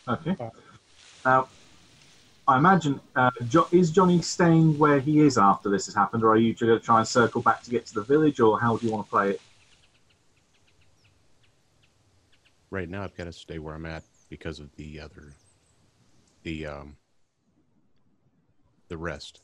Okay. 0.08 0.36
Uh, 0.40 0.50
Now, 1.26 1.48
I 2.48 2.58
imagine 2.58 3.00
uh, 3.16 3.32
jo- 3.48 3.68
is 3.72 3.92
Johnny 3.92 4.22
staying 4.22 4.78
where 4.78 5.00
he 5.00 5.20
is 5.20 5.38
after 5.38 5.70
this 5.70 5.86
has 5.88 5.96
happened, 5.96 6.24
or 6.24 6.32
are 6.32 6.38
you 6.38 6.54
going 6.54 6.78
to 6.78 6.86
try 6.86 7.00
and 7.00 7.08
circle 7.08 7.42
back 7.42 7.64
to 7.64 7.70
get 7.70 7.86
to 7.88 7.94
the 7.94 8.04
village, 8.04 8.40
or 8.40 8.60
how 8.60 8.78
do 8.78 8.86
you 8.86 8.92
want 8.92 9.06
to 9.06 9.10
play 9.10 9.30
it? 9.32 9.42
Right 12.70 12.90
now, 12.90 13.04
I've 13.04 13.16
got 13.18 13.26
to 13.26 13.34
stay 13.34 13.60
where 13.60 13.76
I'm 13.76 13.86
at 13.86 14.04
because 14.30 14.60
of 14.60 14.76
the 14.76 15.00
other, 15.00 15.34
the 16.44 16.66
um, 16.66 16.98
the 18.90 18.98
rest. 18.98 19.42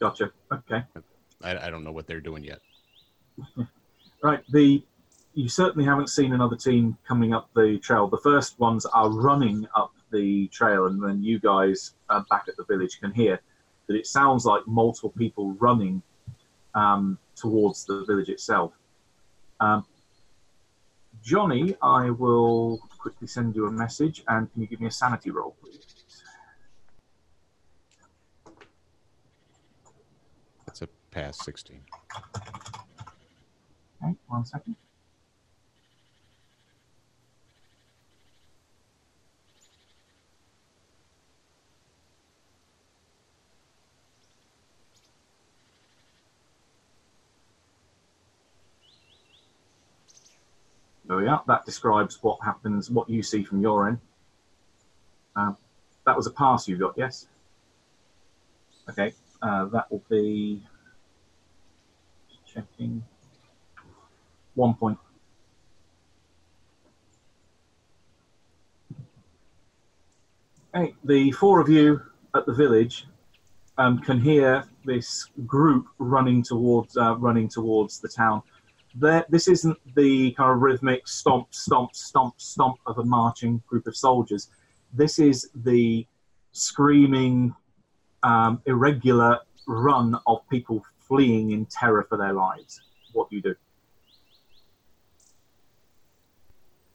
Gotcha. 0.00 0.30
Okay. 0.52 0.82
I, 1.42 1.66
I 1.66 1.70
don't 1.70 1.84
know 1.84 1.92
what 1.92 2.06
they're 2.06 2.20
doing 2.20 2.44
yet. 2.44 2.60
Right. 4.22 4.42
The 4.50 4.82
you 5.34 5.48
certainly 5.48 5.84
haven't 5.84 6.08
seen 6.08 6.32
another 6.32 6.56
team 6.56 6.96
coming 7.06 7.34
up 7.34 7.50
the 7.54 7.78
trail. 7.78 8.08
The 8.08 8.18
first 8.18 8.58
ones 8.58 8.86
are 8.86 9.10
running 9.10 9.66
up 9.76 9.92
the 10.10 10.48
trail, 10.48 10.86
and 10.86 11.00
then 11.00 11.22
you 11.22 11.38
guys 11.38 11.92
uh, 12.08 12.22
back 12.30 12.46
at 12.48 12.56
the 12.56 12.64
village 12.64 12.98
can 12.98 13.12
hear 13.12 13.38
that 13.86 13.94
it 13.94 14.06
sounds 14.06 14.46
like 14.46 14.66
multiple 14.66 15.10
people 15.10 15.52
running 15.60 16.02
um, 16.74 17.18
towards 17.36 17.84
the 17.84 18.04
village 18.06 18.30
itself. 18.30 18.72
Um, 19.60 19.84
Johnny, 21.22 21.76
I 21.82 22.10
will 22.10 22.80
quickly 23.06 23.28
send 23.28 23.54
you 23.54 23.66
a 23.66 23.70
message, 23.70 24.24
and 24.26 24.52
can 24.52 24.62
you 24.62 24.66
give 24.66 24.80
me 24.80 24.88
a 24.88 24.90
sanity 24.90 25.30
roll, 25.30 25.54
please? 25.62 25.78
That's 30.66 30.82
a 30.82 30.88
pass 31.12 31.38
16. 31.44 31.82
Okay, 34.02 34.14
one 34.26 34.44
second. 34.44 34.74
We 51.08 51.28
are. 51.28 51.42
That 51.46 51.64
describes 51.64 52.18
what 52.22 52.38
happens, 52.44 52.90
what 52.90 53.08
you 53.08 53.22
see 53.22 53.44
from 53.44 53.60
your 53.60 53.88
end. 53.88 53.98
Um, 55.36 55.56
that 56.04 56.16
was 56.16 56.26
a 56.26 56.30
pass 56.30 56.66
you 56.66 56.76
got, 56.76 56.94
yes? 56.96 57.28
Okay, 58.88 59.12
uh, 59.42 59.66
that 59.66 59.90
will 59.90 60.02
be 60.08 60.62
checking 62.46 63.04
one 64.54 64.74
point. 64.74 64.98
Okay, 70.74 70.94
the 71.04 71.32
four 71.32 71.60
of 71.60 71.68
you 71.68 72.02
at 72.34 72.46
the 72.46 72.52
village 72.52 73.06
um, 73.78 73.98
can 73.98 74.20
hear 74.20 74.64
this 74.84 75.26
group 75.46 75.86
running 75.98 76.42
towards 76.42 76.96
uh, 76.96 77.16
running 77.16 77.48
towards 77.48 77.98
the 78.00 78.08
town. 78.08 78.42
There, 78.98 79.26
this 79.28 79.46
isn't 79.46 79.78
the 79.94 80.30
kind 80.32 80.52
of 80.52 80.62
rhythmic 80.62 81.06
stomp, 81.06 81.54
stomp, 81.54 81.94
stomp, 81.94 82.40
stomp 82.40 82.78
of 82.86 82.98
a 82.98 83.04
marching 83.04 83.62
group 83.66 83.86
of 83.86 83.94
soldiers. 83.94 84.48
This 84.94 85.18
is 85.18 85.50
the 85.54 86.06
screaming, 86.52 87.54
um, 88.22 88.62
irregular 88.64 89.40
run 89.66 90.18
of 90.26 90.48
people 90.48 90.82
fleeing 90.98 91.50
in 91.50 91.66
terror 91.66 92.06
for 92.08 92.16
their 92.16 92.32
lives. 92.32 92.80
What 93.12 93.28
do 93.28 93.36
you 93.36 93.42
do? 93.42 93.54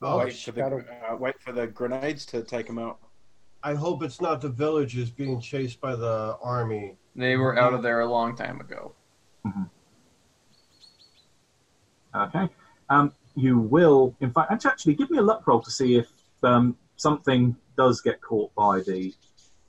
Oh, 0.02 0.18
wait, 0.18 0.34
for 0.34 0.52
the, 0.52 0.86
uh, 1.08 1.16
wait 1.16 1.40
for 1.40 1.52
the 1.52 1.68
grenades 1.68 2.26
to 2.28 2.42
take 2.42 2.66
them 2.66 2.80
out. 2.80 2.98
I 3.62 3.76
hope 3.76 4.02
it's 4.02 4.20
not 4.20 4.42
the 4.42 4.50
villagers 4.50 5.12
being 5.12 5.40
chased 5.40 5.80
by 5.80 5.96
the 5.96 6.38
army. 6.42 6.98
They 7.16 7.38
were 7.38 7.60
out 7.60 7.76
of 7.76 7.84
there 7.84 8.00
a 8.00 8.08
long 8.08 8.36
time 8.36 8.60
ago. 8.60 8.96
Okay. 12.16 12.50
Um, 12.90 13.14
you 13.36 13.58
will, 13.60 14.16
in 14.20 14.32
fact, 14.32 14.52
actually, 14.52 14.72
actually 14.72 14.96
give 14.96 15.10
me 15.10 15.18
a 15.18 15.22
luck 15.22 15.48
roll 15.48 15.62
to 15.62 15.72
see 15.72 15.96
if 15.96 16.08
um, 16.44 16.76
something 16.98 17.56
does 17.78 18.02
get 18.02 18.22
caught 18.22 18.54
by 18.56 18.82
the 18.82 19.14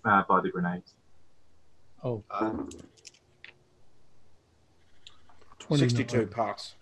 uh, 0.04 0.22
by 0.28 0.40
the 0.40 0.50
grenades. 0.50 0.94
Oh, 2.02 2.24
Uh, 2.30 2.50
29. 5.60 5.88
62 5.88 6.26
pass. 6.26 6.74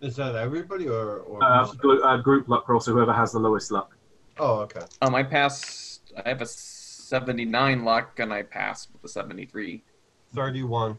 is 0.00 0.16
that 0.16 0.34
everybody 0.34 0.88
or? 0.88 1.18
or 1.20 1.42
Uh, 1.44 1.66
gl- 1.66 2.02
uh, 2.02 2.16
group 2.18 2.48
luck 2.48 2.66
roll, 2.68 2.80
so 2.80 2.92
whoever 2.92 3.12
has 3.12 3.32
the 3.32 3.38
lowest 3.38 3.70
luck. 3.70 3.94
oh, 4.38 4.60
okay. 4.60 4.80
Um, 5.02 5.14
I 5.14 5.22
passed. 5.22 6.12
I 6.24 6.28
have 6.30 6.40
a 6.40 6.46
79 6.46 7.84
luck, 7.84 8.18
and 8.18 8.32
I 8.32 8.42
passed 8.42 8.88
with 8.92 9.04
a 9.04 9.08
73. 9.08 9.82
31. 10.34 10.96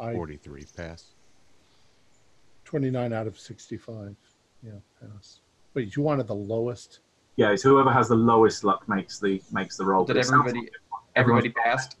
I 0.00 0.12
43 0.14 0.64
pass. 0.76 1.14
29 2.64 3.12
out 3.12 3.26
of 3.26 3.38
65. 3.38 4.16
Yeah, 4.62 4.72
pass. 5.00 5.40
Wait, 5.74 5.94
you 5.96 6.02
wanted 6.02 6.26
the 6.26 6.34
lowest? 6.34 7.00
Yeah, 7.36 7.52
it's 7.52 7.62
whoever 7.62 7.90
has 7.92 8.08
the 8.08 8.14
lowest 8.16 8.64
luck 8.64 8.88
makes 8.88 9.18
the 9.18 9.40
makes 9.52 9.76
the 9.76 9.84
roll. 9.84 10.04
Did 10.04 10.14
But 10.14 10.20
it 10.20 10.24
sounds 10.26 10.48
everybody? 10.48 10.70
Everybody 11.16 11.48
passed. 11.50 11.96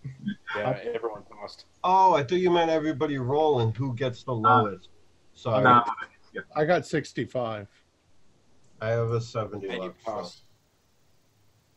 Yeah, 0.56 0.78
everyone 0.94 1.22
passed. 1.40 1.66
Oh, 1.82 2.14
I 2.14 2.22
thought 2.22 2.36
you 2.36 2.50
meant 2.50 2.70
everybody 2.70 3.18
rolling 3.18 3.72
who 3.74 3.94
gets 3.94 4.22
the 4.22 4.32
uh, 4.32 4.36
lowest. 4.36 4.88
Sorry. 5.34 5.64
No, 5.64 5.82
I 6.54 6.64
got 6.64 6.86
65. 6.86 7.66
I 8.82 8.88
have 8.88 9.10
a 9.10 9.20
70 9.20 9.66
And 9.66 9.74
you 9.76 9.82
left. 9.82 10.04
so- 10.04 10.12
passed. 10.12 10.42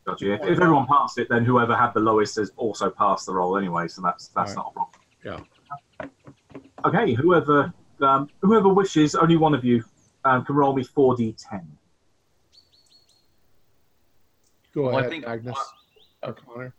gotcha. 0.06 0.34
If, 0.34 0.40
if 0.42 0.60
everyone 0.60 0.86
passed 0.86 1.18
it, 1.18 1.28
then 1.28 1.44
whoever 1.44 1.74
had 1.76 1.92
the 1.92 2.00
lowest 2.00 2.36
has 2.36 2.50
also 2.56 2.90
passed 2.90 3.26
the 3.26 3.34
roll 3.34 3.56
anyway, 3.56 3.88
so 3.88 4.02
that's 4.02 4.28
that's 4.28 4.50
Right. 4.50 4.56
not 4.56 4.70
a 4.70 4.72
problem. 4.72 5.00
Yeah. 5.24 5.40
Okay, 6.84 7.14
whoever 7.14 7.72
um, 8.00 8.28
whoever 8.42 8.68
wishes, 8.68 9.14
only 9.14 9.36
one 9.36 9.54
of 9.54 9.64
you 9.64 9.82
um, 10.24 10.44
can 10.44 10.54
roll 10.54 10.74
me 10.74 10.82
four 10.84 11.16
d10. 11.16 11.64
Go 14.74 14.82
Well, 14.82 14.96
I 14.96 15.00
ahead, 15.00 15.10
think- 15.10 15.26
Agnes. 15.26 15.56
uh, 16.22 16.26
or 16.28 16.32
Connor. 16.34 16.74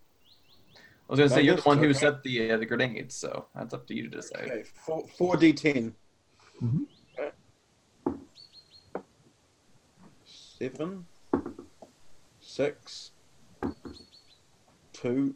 I 1.08 1.12
was 1.12 1.18
gonna 1.20 1.30
say 1.30 1.42
you're 1.42 1.56
the 1.56 1.62
one 1.62 1.78
who 1.78 1.84
okay. 1.90 1.92
set 1.92 2.22
the 2.24 2.52
uh, 2.52 2.56
the 2.58 2.66
grenades, 2.66 3.14
so 3.14 3.46
that's 3.54 3.72
up 3.72 3.86
to 3.86 3.94
you 3.94 4.02
to 4.04 4.08
decide. 4.08 4.50
Okay, 4.50 4.62
four, 4.64 5.04
4d10. 5.36 5.92
Mhm. 6.62 6.86
Okay. 7.18 7.30
Seven, 10.24 11.06
six, 12.40 13.12
two, 14.92 15.34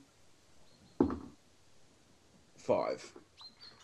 five. 2.57 3.13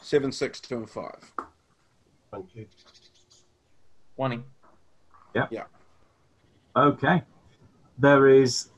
Seven, 0.07 0.31
six, 0.31 0.61
two, 0.61 0.77
and 0.77 0.89
five. 0.89 1.33
Twenty. 2.31 2.69
20. 4.15 4.41
Okay. 6.77 7.25
There 7.99 8.29
is 8.29 8.69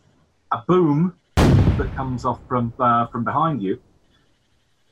a 0.50 0.62
boom 0.66 1.16
that 1.36 1.94
comes 1.94 2.24
off 2.24 2.40
from 2.48 2.72
uh, 2.80 3.09
from 3.09 3.24
behind 3.24 3.60
you. 3.62 3.78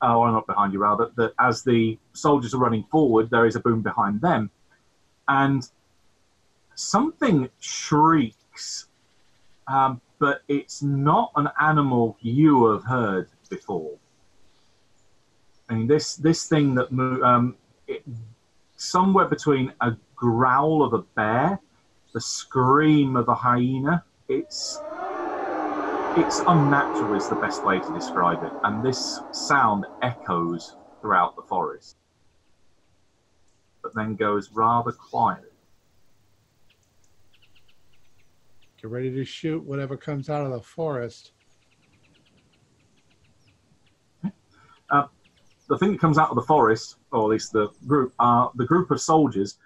Oh, 0.03 0.19
or 0.19 0.31
not 0.31 0.47
behind 0.47 0.75
you, 0.75 0.79
rather. 0.79 1.11
That 1.17 1.33
as 1.41 1.63
the 1.63 1.99
soldiers 2.13 2.53
are 2.53 2.59
running 2.59 2.85
forward, 2.91 3.31
there 3.31 3.47
is 3.47 3.57
a 3.57 3.61
boom 3.61 3.81
behind 3.81 4.21
them, 4.21 4.51
and 5.29 5.67
something 6.75 7.49
shrieks, 7.61 8.89
um, 9.69 10.03
but 10.19 10.43
it's 10.49 10.83
not 10.83 11.33
an 11.37 11.49
animal 11.59 12.19
you 12.21 12.67
have 12.73 12.85
heard 12.85 13.31
before. 13.49 13.97
I 15.69 15.75
mean, 15.75 15.87
this 15.87 16.17
this 16.17 16.49
thing 16.49 16.75
that 16.77 16.93
um, 17.25 17.57
it, 17.87 18.03
somewhere 18.77 19.27
between 19.27 19.73
a 19.81 19.97
growl 20.17 20.83
of 20.83 20.93
a 20.93 20.99
bear 20.99 21.61
the 22.17 22.21
scream 22.23 23.15
of 23.15 23.29
a 23.29 23.35
hyena. 23.35 24.03
It's 24.27 24.81
it's 26.15 26.41
unnatural 26.47 27.13
is 27.13 27.29
the 27.29 27.35
best 27.35 27.63
way 27.63 27.79
to 27.79 27.93
describe 27.93 28.43
it, 28.43 28.53
and 28.65 28.83
this 28.83 29.21
sound 29.33 29.85
echoes 30.01 30.77
throughout 31.03 31.37
the 31.37 31.43
forest, 31.43 31.97
but 33.83 33.95
then 33.95 34.17
goes 34.17 34.51
rather 34.51 34.93
quiet. 34.93 35.53
Get 38.81 38.91
ready 38.91 39.11
to 39.11 39.25
shoot 39.27 39.63
whatever 39.63 39.99
comes 39.99 40.31
out 40.31 40.47
of 40.47 40.53
the 40.53 40.63
forest. 40.63 41.33
The 45.69 45.79
thing 45.79 45.93
that 45.93 46.01
comes 46.01 46.19
out 46.19 46.31
of 46.31 46.37
the 46.37 46.43
forest, 46.43 46.97
or 47.11 47.23
at 47.23 47.29
least 47.29 47.53
the 47.53 47.69
group, 47.87 48.13
are 48.19 48.51
the 48.55 48.65
group 48.65 48.91
of 48.91 49.01
soldiers 49.01 49.59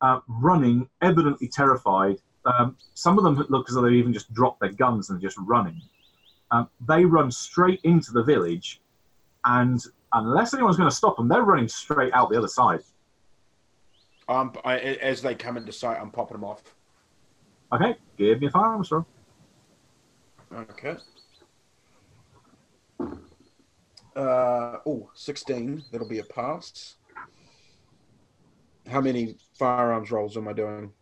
uh, 0.00 0.20
running, 0.26 0.88
evidently 1.02 1.48
terrified. 1.48 2.16
Um, 2.44 2.76
some 2.94 3.18
of 3.18 3.24
them 3.24 3.44
look 3.48 3.68
as 3.68 3.74
though 3.74 3.82
they've 3.82 3.92
even 3.92 4.12
just 4.12 4.32
dropped 4.32 4.60
their 4.60 4.72
guns 4.72 5.10
and 5.10 5.18
are 5.18 5.22
just 5.22 5.38
running. 5.38 5.80
Um, 6.50 6.68
they 6.86 7.04
run 7.04 7.30
straight 7.30 7.80
into 7.84 8.12
the 8.12 8.22
village, 8.22 8.80
and 9.44 9.82
unless 10.12 10.54
anyone's 10.54 10.76
going 10.76 10.90
to 10.90 10.94
stop 10.94 11.16
them, 11.16 11.28
they're 11.28 11.42
running 11.42 11.68
straight 11.68 12.12
out 12.12 12.30
the 12.30 12.38
other 12.38 12.48
side. 12.48 12.80
Um, 14.28 14.52
I, 14.64 14.78
as 14.78 15.22
they 15.22 15.34
come 15.34 15.56
into 15.56 15.72
sight, 15.72 15.98
I'm 16.00 16.10
popping 16.10 16.36
them 16.36 16.44
off. 16.44 16.62
Okay, 17.72 17.96
give 18.16 18.40
me 18.40 18.48
a 18.48 18.50
firearms 18.50 18.90
roll. 18.90 19.06
Okay. 20.54 20.96
Uh, 24.14 24.78
oh, 24.86 25.10
16. 25.14 25.84
That'll 25.90 26.08
be 26.08 26.18
a 26.18 26.24
pass. 26.24 26.96
How 28.90 29.00
many 29.00 29.36
firearms 29.58 30.10
rolls 30.10 30.36
am 30.36 30.48
I 30.48 30.52
doing? 30.52 30.92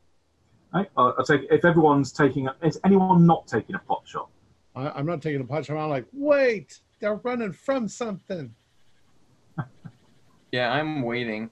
I'll, 0.72 0.86
I'll 0.96 1.24
take 1.24 1.42
if 1.50 1.64
everyone's 1.64 2.12
taking. 2.12 2.46
A, 2.46 2.54
is 2.62 2.78
anyone 2.84 3.26
not 3.26 3.46
taking 3.48 3.74
a 3.74 3.78
pot 3.78 4.02
shot? 4.04 4.28
I, 4.76 4.90
I'm 4.90 5.06
not 5.06 5.20
taking 5.22 5.40
a 5.40 5.44
punch. 5.44 5.70
I'm 5.70 5.88
like, 5.88 6.06
wait, 6.12 6.78
they're 7.00 7.16
running 7.16 7.52
from 7.52 7.88
something. 7.88 8.54
Yeah, 10.52 10.72
I'm 10.72 11.02
waiting. 11.02 11.48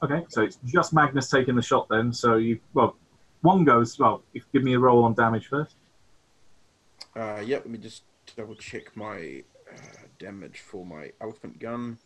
Okay, 0.00 0.24
so 0.28 0.42
it's 0.42 0.60
just 0.64 0.92
Magnus 0.92 1.28
taking 1.28 1.56
the 1.56 1.62
shot 1.62 1.88
then. 1.90 2.12
So 2.12 2.36
you 2.36 2.60
well, 2.72 2.96
one 3.40 3.64
goes. 3.64 3.98
Well, 3.98 4.22
if 4.32 4.44
give 4.52 4.62
me 4.62 4.74
a 4.74 4.78
roll 4.78 5.02
on 5.02 5.14
damage 5.14 5.48
first. 5.48 5.74
Uh, 7.16 7.42
yep, 7.44 7.62
let 7.64 7.70
me 7.70 7.78
just 7.78 8.04
double 8.36 8.54
check 8.54 8.96
my 8.96 9.42
damage 10.20 10.60
for 10.60 10.86
my 10.86 11.10
elephant 11.20 11.58
gun. 11.58 11.98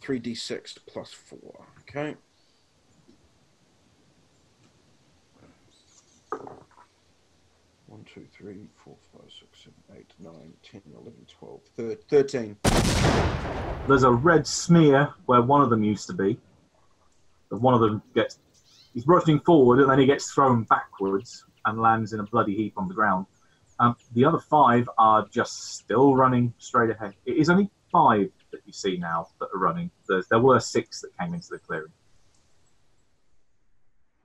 3d6 0.00 0.78
plus 0.86 1.12
4. 1.12 1.38
Okay. 1.82 2.16
One, 7.86 8.04
two, 8.12 8.26
three, 8.32 8.68
four, 8.82 8.96
five, 9.12 9.30
six, 9.30 9.58
seven, 9.58 9.74
eight, 9.96 10.10
nine, 10.18 10.54
10, 10.64 10.80
11, 10.92 11.12
12, 11.28 11.60
thir- 11.76 11.98
13. 12.08 12.56
There's 13.86 14.02
a 14.02 14.10
red 14.10 14.46
smear 14.46 15.12
where 15.26 15.42
one 15.42 15.60
of 15.60 15.68
them 15.70 15.84
used 15.84 16.06
to 16.06 16.14
be. 16.14 16.38
One 17.50 17.74
of 17.74 17.80
them 17.80 18.02
gets. 18.14 18.38
He's 18.94 19.06
rushing 19.06 19.40
forward 19.40 19.80
and 19.80 19.90
then 19.90 19.98
he 19.98 20.06
gets 20.06 20.32
thrown 20.32 20.64
backwards 20.64 21.44
and 21.66 21.80
lands 21.80 22.12
in 22.14 22.20
a 22.20 22.24
bloody 22.24 22.56
heap 22.56 22.72
on 22.76 22.88
the 22.88 22.94
ground. 22.94 23.26
Um, 23.82 23.96
the 24.12 24.24
other 24.24 24.38
five 24.38 24.88
are 24.96 25.26
just 25.28 25.74
still 25.74 26.14
running 26.14 26.54
straight 26.58 26.90
ahead. 26.90 27.14
It 27.26 27.36
is 27.36 27.50
only 27.50 27.68
five 27.90 28.30
that 28.52 28.60
you 28.64 28.72
see 28.72 28.96
now 28.96 29.26
that 29.40 29.48
are 29.52 29.58
running. 29.58 29.90
There's, 30.08 30.28
there 30.28 30.38
were 30.38 30.60
six 30.60 31.00
that 31.00 31.10
came 31.18 31.34
into 31.34 31.48
the 31.50 31.58
clearing. 31.58 31.90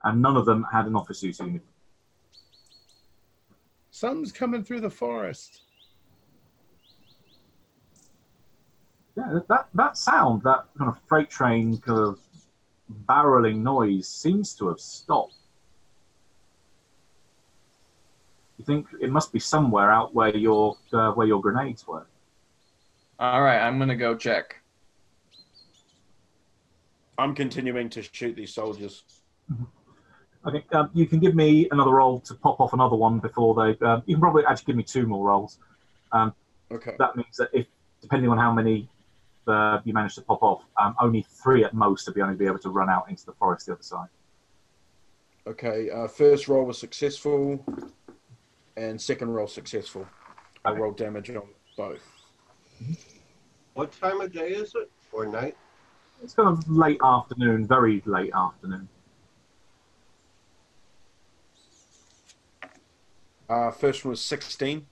And 0.04 0.22
none 0.22 0.36
of 0.36 0.46
them 0.46 0.64
had 0.72 0.86
an 0.86 0.94
officer's 0.94 1.40
uniform. 1.40 1.62
Something's 3.90 4.30
coming 4.30 4.62
through 4.62 4.80
the 4.80 4.90
forest. 4.90 5.62
Yeah, 9.16 9.40
that, 9.48 9.66
that 9.74 9.96
sound, 9.96 10.42
that 10.44 10.66
kind 10.78 10.88
of 10.88 10.98
freight 11.08 11.30
train 11.30 11.78
kind 11.78 11.98
of 11.98 12.20
barreling 13.06 13.56
noise 13.56 14.06
seems 14.06 14.54
to 14.54 14.68
have 14.68 14.78
stopped. 14.78 15.34
You 18.58 18.64
think 18.64 18.86
it 19.00 19.10
must 19.10 19.32
be 19.32 19.38
somewhere 19.38 19.90
out 19.90 20.14
where 20.14 20.36
your 20.36 20.76
uh, 20.92 21.12
where 21.12 21.26
your 21.26 21.40
grenades 21.40 21.86
were. 21.86 22.06
All 23.18 23.42
right, 23.42 23.60
I'm 23.60 23.78
gonna 23.78 23.96
go 23.96 24.16
check. 24.16 24.56
I'm 27.16 27.34
continuing 27.34 27.88
to 27.90 28.02
shoot 28.02 28.34
these 28.36 28.52
soldiers. 28.52 29.04
Okay, 30.46 30.64
um, 30.72 30.90
you 30.94 31.06
can 31.06 31.18
give 31.18 31.34
me 31.34 31.68
another 31.70 31.92
roll 31.92 32.20
to 32.20 32.34
pop 32.34 32.60
off 32.60 32.72
another 32.72 32.96
one 32.96 33.18
before 33.18 33.54
they. 33.54 33.86
Um, 33.86 34.02
you 34.06 34.16
can 34.16 34.20
probably 34.20 34.44
actually 34.44 34.66
give 34.66 34.76
me 34.76 34.82
two 34.84 35.06
more 35.06 35.26
rolls. 35.26 35.58
Um, 36.12 36.34
Okay. 36.70 36.96
that 36.98 37.16
means 37.16 37.34
that 37.38 37.48
if 37.54 37.66
depending 38.02 38.30
on 38.30 38.36
how 38.36 38.52
many 38.52 38.90
uh, 39.46 39.80
you 39.84 39.94
manage 39.94 40.14
to 40.16 40.20
pop 40.20 40.42
off, 40.42 40.62
um, 40.78 40.94
only 41.00 41.22
three 41.22 41.64
at 41.64 41.72
most 41.72 42.04
to 42.04 42.12
be 42.12 42.20
only 42.20 42.36
be 42.36 42.44
able 42.44 42.58
to 42.58 42.68
run 42.68 42.90
out 42.90 43.08
into 43.08 43.24
the 43.24 43.32
forest 43.32 43.66
the 43.66 43.72
other 43.72 43.82
side. 43.82 44.08
Okay. 45.46 45.88
Uh, 45.90 46.06
first 46.06 46.46
roll 46.46 46.64
was 46.66 46.76
successful, 46.78 47.64
and 48.78 49.00
second 49.00 49.30
roll 49.30 49.46
successful. 49.48 50.06
I 50.64 50.70
Okay. 50.70 50.80
rolled 50.80 50.96
damage 50.96 51.30
on 51.30 51.48
both. 51.76 52.02
What 53.74 53.92
time 53.92 54.20
of 54.20 54.32
day 54.32 54.50
is 54.50 54.74
it? 54.74 54.90
Or 55.12 55.26
night? 55.26 55.56
It's 56.22 56.34
kind 56.34 56.48
of 56.48 56.68
late 56.68 57.00
afternoon, 57.02 57.66
very 57.66 58.02
late 58.06 58.32
afternoon. 58.34 58.88
Uh, 63.48 63.70
first 63.70 64.04
one 64.04 64.10
was 64.10 64.20
16. 64.20 64.86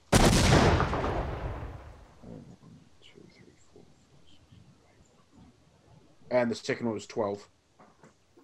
And 6.31 6.51
the 6.51 6.55
second 6.55 6.87
one 6.87 6.95
was 6.95 7.07
12. 7.07 7.49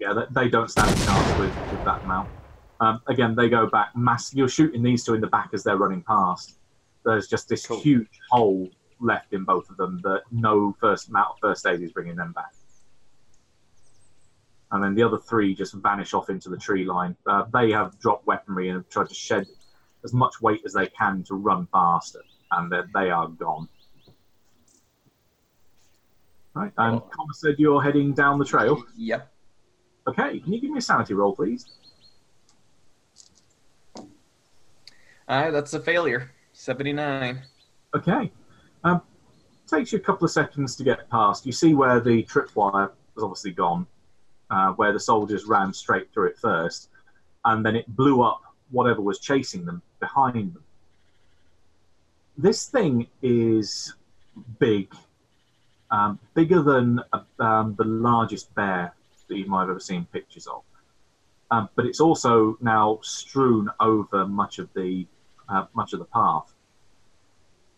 yeah, 0.01 0.13
they, 0.13 0.43
they 0.45 0.49
don't 0.49 0.71
stand 0.71 0.89
a 0.91 1.05
chance 1.05 1.39
with, 1.39 1.55
with 1.73 1.85
that 1.85 2.03
amount. 2.05 2.29
Um, 2.83 3.01
again, 3.07 3.37
they 3.37 3.49
go 3.49 3.69
back 3.69 3.97
mass. 3.97 4.35
You're 4.35 4.49
shooting 4.49 4.83
these 4.83 5.05
two 5.05 5.15
in 5.15 5.21
the 5.21 5.29
back 5.29 5.51
as 5.53 5.63
they're 5.63 5.77
running 5.77 6.03
past. 6.03 6.59
There's 7.05 7.29
just 7.29 7.49
this 7.49 7.65
Cool. 7.65 7.79
huge 7.81 8.09
hole 8.29 8.69
left 8.99 9.33
in 9.33 9.45
both 9.45 9.71
of 9.71 9.77
them 9.77 10.01
that 10.03 10.23
no 10.33 10.75
first 10.81 11.09
amount 11.09 11.39
first 11.41 11.65
aid 11.65 11.81
is 11.81 11.93
bringing 11.93 12.17
them 12.17 12.33
back. 12.33 12.53
And 14.73 14.83
then 14.83 14.97
the 14.97 15.03
other 15.05 15.19
three 15.19 15.55
just 15.55 15.75
vanish 15.75 16.13
off 16.13 16.29
into 16.29 16.49
the 16.49 16.57
tree 16.57 16.85
line. 16.85 17.17
Uh, 17.25 17.45
they 17.53 17.71
have 17.71 17.97
dropped 18.01 18.27
weaponry 18.27 18.69
and 18.69 18.79
have 18.79 18.89
tried 18.89 19.09
to 19.09 19.15
shed 19.15 19.47
as 20.03 20.13
much 20.13 20.41
weight 20.41 20.63
as 20.65 20.73
they 20.73 20.89
can 20.89 21.23
to 21.25 21.35
run 21.37 21.67
faster, 21.67 22.23
and 22.51 22.73
they're- 22.73 22.89
gone. 23.39 23.69
Right, 26.55 26.73
and 26.79 26.97
Oh. 26.97 27.01
Connor 27.01 27.33
said 27.35 27.55
you're 27.59 27.81
heading 27.81 28.13
down 28.13 28.39
the 28.41 28.45
trail. 28.45 28.83
Yep. 28.97 29.33
Okay, 30.09 30.41
can 30.41 30.53
you 30.53 30.61
give 30.61 30.71
me 30.71 30.79
a 30.79 30.83
sanity 30.83 31.15
roll, 31.15 31.35
please? 31.37 31.65
All 33.97 34.09
right, 35.29 35.51
that's 35.51 35.75
a 35.75 35.81
failure. 35.81 36.31
79. 36.53 37.43
Okay. 37.95 38.33
Um, 38.85 39.03
takes 39.67 39.93
you 39.93 39.99
a 39.99 40.03
couple 40.03 40.25
of 40.25 40.31
seconds 40.31 40.77
to 40.77 40.85
get 40.85 41.09
past. 41.11 41.47
You 41.47 41.53
see 41.53 41.75
where 41.75 42.01
the 42.01 42.23
tripwire 42.25 42.91
was 43.15 43.25
obviously 43.25 43.53
gone, 43.53 43.87
uh, 44.51 44.73
where 44.73 44.93
the 44.93 45.01
soldiers 45.01 45.47
ran 45.47 45.73
straight 45.73 46.13
through 46.13 46.29
it 46.29 46.39
first, 46.39 46.91
and 47.45 47.65
then 47.65 47.77
it 47.77 47.87
blew 47.97 48.23
up 48.23 48.43
whatever 48.71 49.01
was 49.01 49.19
chasing 49.19 49.65
them 49.65 49.83
behind 50.01 50.55
them. 50.55 50.65
This 52.37 52.67
thing 52.67 53.07
is 53.23 53.95
big, 54.59 54.95
um, 55.91 56.19
bigger 56.35 56.63
than 56.63 57.01
uh, 57.13 57.21
um, 57.43 57.75
the 57.77 57.85
largest 57.85 58.55
bear 58.55 58.95
that 59.29 59.37
you 59.37 59.47
might 59.47 59.63
have 59.63 59.71
ever 59.71 59.81
seen 59.81 60.07
pictures 60.13 60.47
of. 60.47 60.63
Um, 61.53 61.69
but 61.77 61.85
it's 61.87 62.01
also 62.01 62.57
now 62.61 62.99
strewn 63.03 63.69
over 63.79 64.27
much 64.27 64.59
of 64.59 64.69
the 64.75 65.07
uh, 65.49 65.67
much 65.75 65.93
of 65.93 65.99
the 65.99 66.07
path 66.07 66.53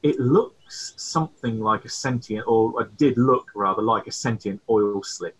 it 0.04 0.20
looks 0.20 0.92
something 0.98 1.58
like 1.58 1.86
a 1.86 1.88
sentient, 1.88 2.44
or 2.46 2.82
it 2.82 2.96
did 2.98 3.16
look 3.16 3.50
rather 3.54 3.80
like 3.80 4.06
a 4.06 4.12
sentient 4.12 4.60
oil 4.68 5.02
slick 5.02 5.36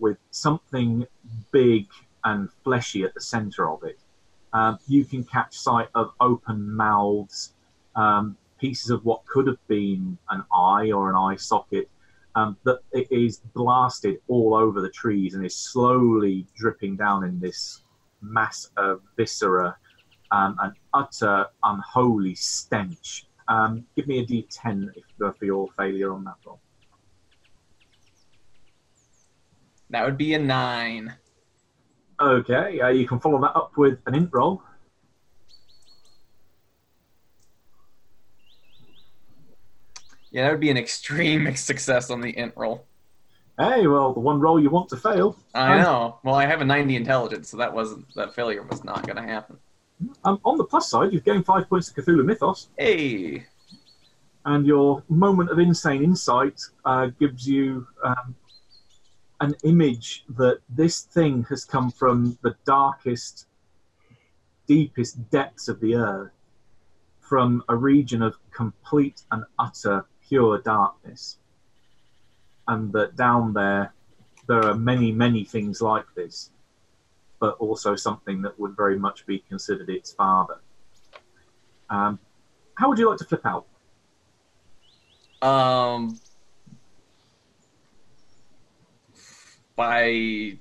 with 0.00 0.18
something 0.32 1.06
big 1.52 1.86
and 2.24 2.50
fleshy 2.64 3.04
at 3.04 3.14
the 3.14 3.20
center 3.20 3.70
of 3.70 3.84
it. 3.84 4.00
Um, 4.52 4.80
you 4.88 5.04
can 5.04 5.22
catch 5.22 5.56
sight 5.56 5.86
of 5.94 6.14
open 6.20 6.68
mouths, 6.74 7.54
um, 7.94 8.36
pieces 8.58 8.90
of 8.90 9.04
what 9.04 9.24
could 9.24 9.46
have 9.46 9.64
been 9.68 10.18
an 10.30 10.42
eye 10.52 10.90
or 10.90 11.10
an 11.10 11.14
eye 11.14 11.36
socket, 11.36 11.88
um, 12.38 12.56
that 12.64 12.78
it 12.92 13.10
is 13.10 13.38
blasted 13.54 14.18
all 14.28 14.54
over 14.54 14.80
the 14.80 14.90
trees 14.90 15.34
and 15.34 15.44
is 15.44 15.56
slowly 15.56 16.46
dripping 16.54 16.96
down 16.96 17.24
in 17.24 17.40
this 17.40 17.82
mass 18.20 18.70
of 18.76 19.00
viscera, 19.16 19.76
um, 20.30 20.56
an 20.60 20.72
utter 20.94 21.46
unholy 21.64 22.34
stench. 22.34 23.26
Um, 23.48 23.84
give 23.96 24.06
me 24.06 24.20
a 24.20 24.26
d10 24.26 24.90
if, 24.94 25.04
for 25.18 25.44
your 25.44 25.68
failure 25.76 26.12
on 26.12 26.24
that 26.24 26.34
roll. 26.46 26.60
That 29.90 30.04
would 30.04 30.18
be 30.18 30.34
a 30.34 30.38
nine. 30.38 31.14
Okay, 32.20 32.80
uh, 32.80 32.88
you 32.88 33.06
can 33.06 33.20
follow 33.20 33.40
that 33.40 33.56
up 33.56 33.76
with 33.76 33.98
an 34.06 34.14
int 34.14 34.30
roll. 34.32 34.62
Yeah, 40.30 40.44
that 40.44 40.50
would 40.52 40.60
be 40.60 40.70
an 40.70 40.76
extreme 40.76 41.54
success 41.56 42.10
on 42.10 42.20
the 42.20 42.36
int 42.36 42.52
roll. 42.56 42.84
Hey, 43.58 43.86
well, 43.86 44.12
the 44.12 44.20
one 44.20 44.38
roll 44.38 44.60
you 44.60 44.70
want 44.70 44.88
to 44.90 44.96
fail. 44.96 45.36
I 45.54 45.74
Um, 45.78 45.82
know. 45.82 46.18
Well, 46.22 46.36
I 46.36 46.46
have 46.46 46.60
a 46.60 46.64
90 46.64 46.94
intelligence, 46.96 47.48
so 47.48 47.56
that 47.56 47.72
wasn't 47.72 48.06
that 48.14 48.34
failure 48.34 48.62
was 48.62 48.84
not 48.84 49.04
going 49.04 49.16
to 49.16 49.22
happen. 49.22 49.58
Um, 50.24 50.40
on 50.44 50.56
the 50.58 50.64
plus 50.64 50.88
side, 50.88 51.12
you've 51.12 51.24
gained 51.24 51.44
five 51.44 51.68
points 51.68 51.88
of 51.90 51.96
Cthulhu 51.96 52.24
Mythos, 52.24 52.68
Hey, 52.78 53.46
and 54.44 54.64
your 54.64 55.02
moment 55.08 55.50
of 55.50 55.58
insane 55.58 56.04
insight 56.04 56.60
uh, 56.84 57.06
gives 57.18 57.48
you 57.48 57.84
um, 58.04 58.36
an 59.40 59.56
image 59.64 60.24
that 60.36 60.60
this 60.68 61.00
thing 61.02 61.44
has 61.48 61.64
come 61.64 61.90
from 61.90 62.38
the 62.42 62.54
darkest, 62.64 63.46
deepest 64.68 65.28
depths 65.30 65.66
of 65.66 65.80
the 65.80 65.96
earth, 65.96 66.30
from 67.20 67.64
a 67.68 67.74
region 67.76 68.22
of 68.22 68.36
complete 68.52 69.22
and 69.32 69.42
utter 69.58 70.06
pure 70.28 70.58
darkness. 70.58 71.38
And 72.66 72.92
that 72.92 73.16
down 73.16 73.54
there, 73.54 73.94
there 74.46 74.64
are 74.64 74.74
many, 74.74 75.10
many 75.10 75.44
things 75.44 75.80
like 75.80 76.04
this, 76.14 76.50
but 77.40 77.56
also 77.58 77.96
something 77.96 78.42
that 78.42 78.58
would 78.60 78.76
very 78.76 78.98
much 78.98 79.26
be 79.26 79.38
considered 79.48 79.88
its 79.88 80.12
father. 80.12 80.60
Um, 81.88 82.18
how 82.74 82.88
would 82.88 82.98
you 82.98 83.08
like 83.08 83.18
to 83.18 83.24
flip 83.24 83.46
out? 83.46 83.66
um, 85.42 86.18
by 89.76 90.58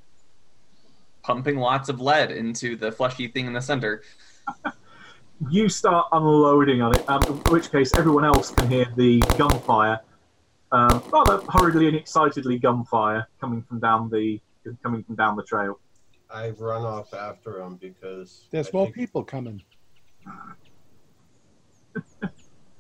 pumping 1.24 1.58
lots 1.58 1.90
of 1.90 2.00
lead 2.00 2.32
into 2.32 2.76
the 2.76 2.92
fleshy 2.92 3.28
thing 3.28 3.48
in 3.48 3.54
the 3.54 3.62
center. 3.62 4.04
you 5.50 5.70
start 5.70 6.08
unloading 6.12 6.82
on 6.82 6.96
it, 6.96 7.08
um, 7.10 7.22
in 7.24 7.38
which 7.52 7.72
case 7.72 7.94
everyone 7.98 8.26
else 8.26 8.52
can 8.52 8.70
hear 8.70 8.86
the 8.96 9.20
gunfire, 9.38 10.00
um, 10.72 11.02
rather 11.12 11.40
hurriedly 11.52 11.88
and 11.88 11.96
excitedly 11.96 12.58
gunfire 12.58 13.28
coming 13.40 13.62
from 13.64 13.80
down 13.80 14.10
the 14.10 14.40
coming 14.84 15.04
from 15.04 15.16
down 15.16 15.36
the 15.36 15.44
trail. 15.44 15.80
I've 16.30 16.60
run 16.60 16.84
off 16.84 17.14
after 17.14 17.62
him 17.62 17.76
because 17.78 18.48
There's 18.52 18.68
I 18.68 18.72
more 18.74 18.86
think- 18.88 18.96
people 18.96 19.24
coming. 19.24 19.62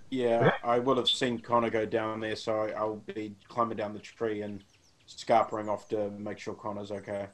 Yeah, 0.09 0.53
I 0.63 0.79
will 0.79 0.95
have 0.95 1.09
seen 1.09 1.37
Connor 1.39 1.69
go 1.69 1.85
down 1.85 2.21
there, 2.21 2.37
so 2.37 2.61
I- 2.61 2.71
I'll 2.71 2.95
be 3.13 3.35
climbing 3.49 3.75
down 3.75 3.91
the 3.93 3.99
tree 3.99 4.41
and 4.41 4.63
scarpering 5.05 5.67
off 5.67 5.89
to 5.89 6.09
make 6.11 6.39
sure 6.39 6.53
Connor's 6.53 6.91
okay. 6.91 7.27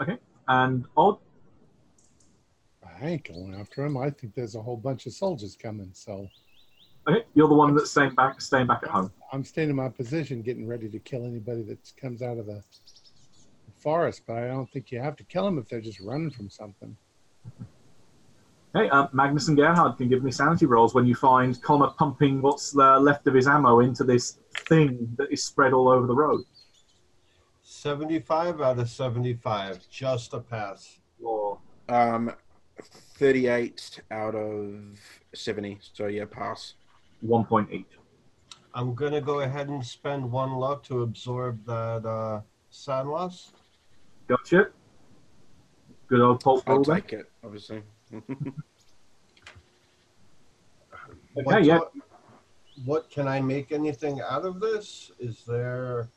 okay. 0.00 0.16
And 0.48 0.86
Odd, 0.96 1.18
I 3.00 3.06
ain't 3.06 3.24
going 3.24 3.54
after 3.58 3.84
him. 3.84 3.96
I 3.96 4.10
think 4.10 4.34
there's 4.34 4.54
a 4.54 4.62
whole 4.62 4.76
bunch 4.76 5.06
of 5.06 5.12
soldiers 5.12 5.56
coming, 5.60 5.90
so 5.92 6.28
okay, 7.08 7.24
you're 7.34 7.48
the 7.48 7.54
one 7.54 7.74
that's 7.74 7.90
staying 7.90 8.14
back, 8.14 8.40
staying 8.40 8.66
back 8.66 8.80
at 8.82 8.90
home. 8.90 9.10
I'm 9.32 9.44
staying 9.44 9.70
in 9.70 9.76
my 9.76 9.88
position, 9.88 10.42
getting 10.42 10.66
ready 10.66 10.88
to 10.88 10.98
kill 10.98 11.24
anybody 11.26 11.62
that 11.62 11.78
comes 12.00 12.22
out 12.22 12.38
of 12.38 12.46
the 12.46 12.62
forest. 13.78 14.22
But 14.26 14.38
I 14.38 14.48
don't 14.48 14.70
think 14.70 14.92
you 14.92 15.00
have 15.00 15.16
to 15.16 15.24
kill 15.24 15.44
them 15.44 15.58
if 15.58 15.68
they're 15.68 15.80
just 15.80 16.00
running 16.00 16.30
from 16.30 16.48
something. 16.48 16.96
Hey, 18.74 18.88
uh, 18.88 19.06
Magnus 19.12 19.46
and 19.46 19.56
Gerhard 19.56 19.96
can 19.98 20.08
give 20.08 20.24
me 20.24 20.32
sanity 20.32 20.66
rolls 20.66 20.94
when 20.94 21.06
you 21.06 21.14
find 21.14 21.60
Connor 21.62 21.90
pumping 21.96 22.42
what's 22.42 22.76
uh, 22.76 22.98
left 22.98 23.26
of 23.28 23.34
his 23.34 23.46
ammo 23.46 23.78
into 23.80 24.02
this 24.02 24.38
thing 24.66 25.14
that 25.16 25.32
is 25.32 25.44
spread 25.44 25.72
all 25.72 25.88
over 25.88 26.08
the 26.08 26.14
road. 26.14 26.42
75 27.62 28.60
out 28.60 28.78
of 28.78 28.88
75, 28.88 29.88
just 29.88 30.34
a 30.34 30.40
pass. 30.40 30.98
Or 31.22 31.58
Um, 31.88 32.32
38 33.14 34.00
out 34.10 34.34
of 34.34 34.98
70, 35.34 35.78
so 35.92 36.06
yeah, 36.06 36.24
pass. 36.24 36.74
1.8. 37.24 37.84
I'm 38.74 38.94
gonna 38.94 39.20
go 39.20 39.40
ahead 39.40 39.68
and 39.68 39.84
spend 39.84 40.30
one 40.30 40.52
luck 40.54 40.82
to 40.84 41.02
absorb 41.02 41.64
that 41.66 42.04
uh, 42.04 42.40
san 42.70 43.06
loss. 43.08 43.52
Gotcha. 44.26 44.70
Good 46.08 46.20
old 46.20 46.40
pulp 46.40 46.64
I'll 46.66 46.76
roll 46.76 46.84
take 46.84 47.12
it, 47.12 47.30
obviously. 47.42 47.82
Okay, 51.36 51.42
what, 51.42 51.64
yeah. 51.64 51.78
do- 51.78 52.02
what 52.84 53.10
can 53.10 53.26
I 53.26 53.40
make 53.40 53.72
anything 53.72 54.20
out 54.20 54.44
of 54.44 54.60
this? 54.60 55.10
Is 55.18 55.42
there? 55.46 56.08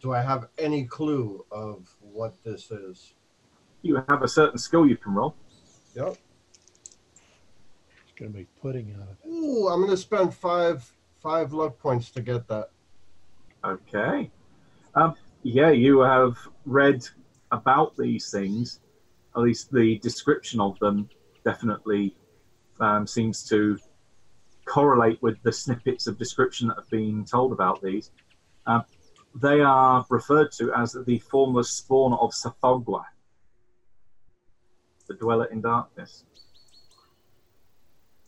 Do 0.00 0.12
I 0.12 0.20
have 0.20 0.48
any 0.58 0.84
clue 0.84 1.44
of 1.50 1.88
what 2.00 2.34
this 2.44 2.70
is? 2.70 3.14
You 3.80 4.02
have 4.08 4.22
a 4.22 4.28
certain 4.28 4.58
skill 4.58 4.86
you 4.86 4.98
can 4.98 5.14
roll. 5.14 5.34
Yep. 5.98 6.16
It's 7.90 8.12
gonna 8.16 8.30
make 8.30 8.46
pudding 8.62 8.94
out 8.94 9.08
of 9.08 9.16
it. 9.24 9.28
Ooh, 9.28 9.66
I'm 9.66 9.80
gonna 9.80 9.96
spend 9.96 10.32
five 10.32 10.88
five 11.20 11.52
luck 11.52 11.76
points 11.80 12.12
to 12.12 12.22
get 12.22 12.46
that. 12.46 12.70
Okay. 13.64 14.30
Um, 14.94 15.16
yeah, 15.42 15.70
you 15.70 15.98
have 15.98 16.36
read 16.64 17.04
about 17.50 17.96
these 17.96 18.30
things. 18.30 18.78
At 19.34 19.42
least 19.42 19.72
the 19.72 19.98
description 19.98 20.60
of 20.60 20.78
them 20.78 21.08
definitely 21.44 22.14
um, 22.78 23.04
seems 23.04 23.42
to 23.48 23.76
correlate 24.66 25.20
with 25.20 25.42
the 25.42 25.50
snippets 25.50 26.06
of 26.06 26.16
description 26.16 26.68
that 26.68 26.76
have 26.76 26.90
been 26.90 27.24
told 27.24 27.50
about 27.52 27.82
these. 27.82 28.12
Um, 28.66 28.84
they 29.34 29.62
are 29.62 30.06
referred 30.10 30.52
to 30.58 30.72
as 30.74 30.96
the 31.06 31.18
formless 31.18 31.70
spawn 31.70 32.12
of 32.12 32.30
Tsathoggua, 32.30 33.02
the 35.08 35.14
dweller 35.14 35.46
in 35.46 35.60
darkness. 35.60 36.24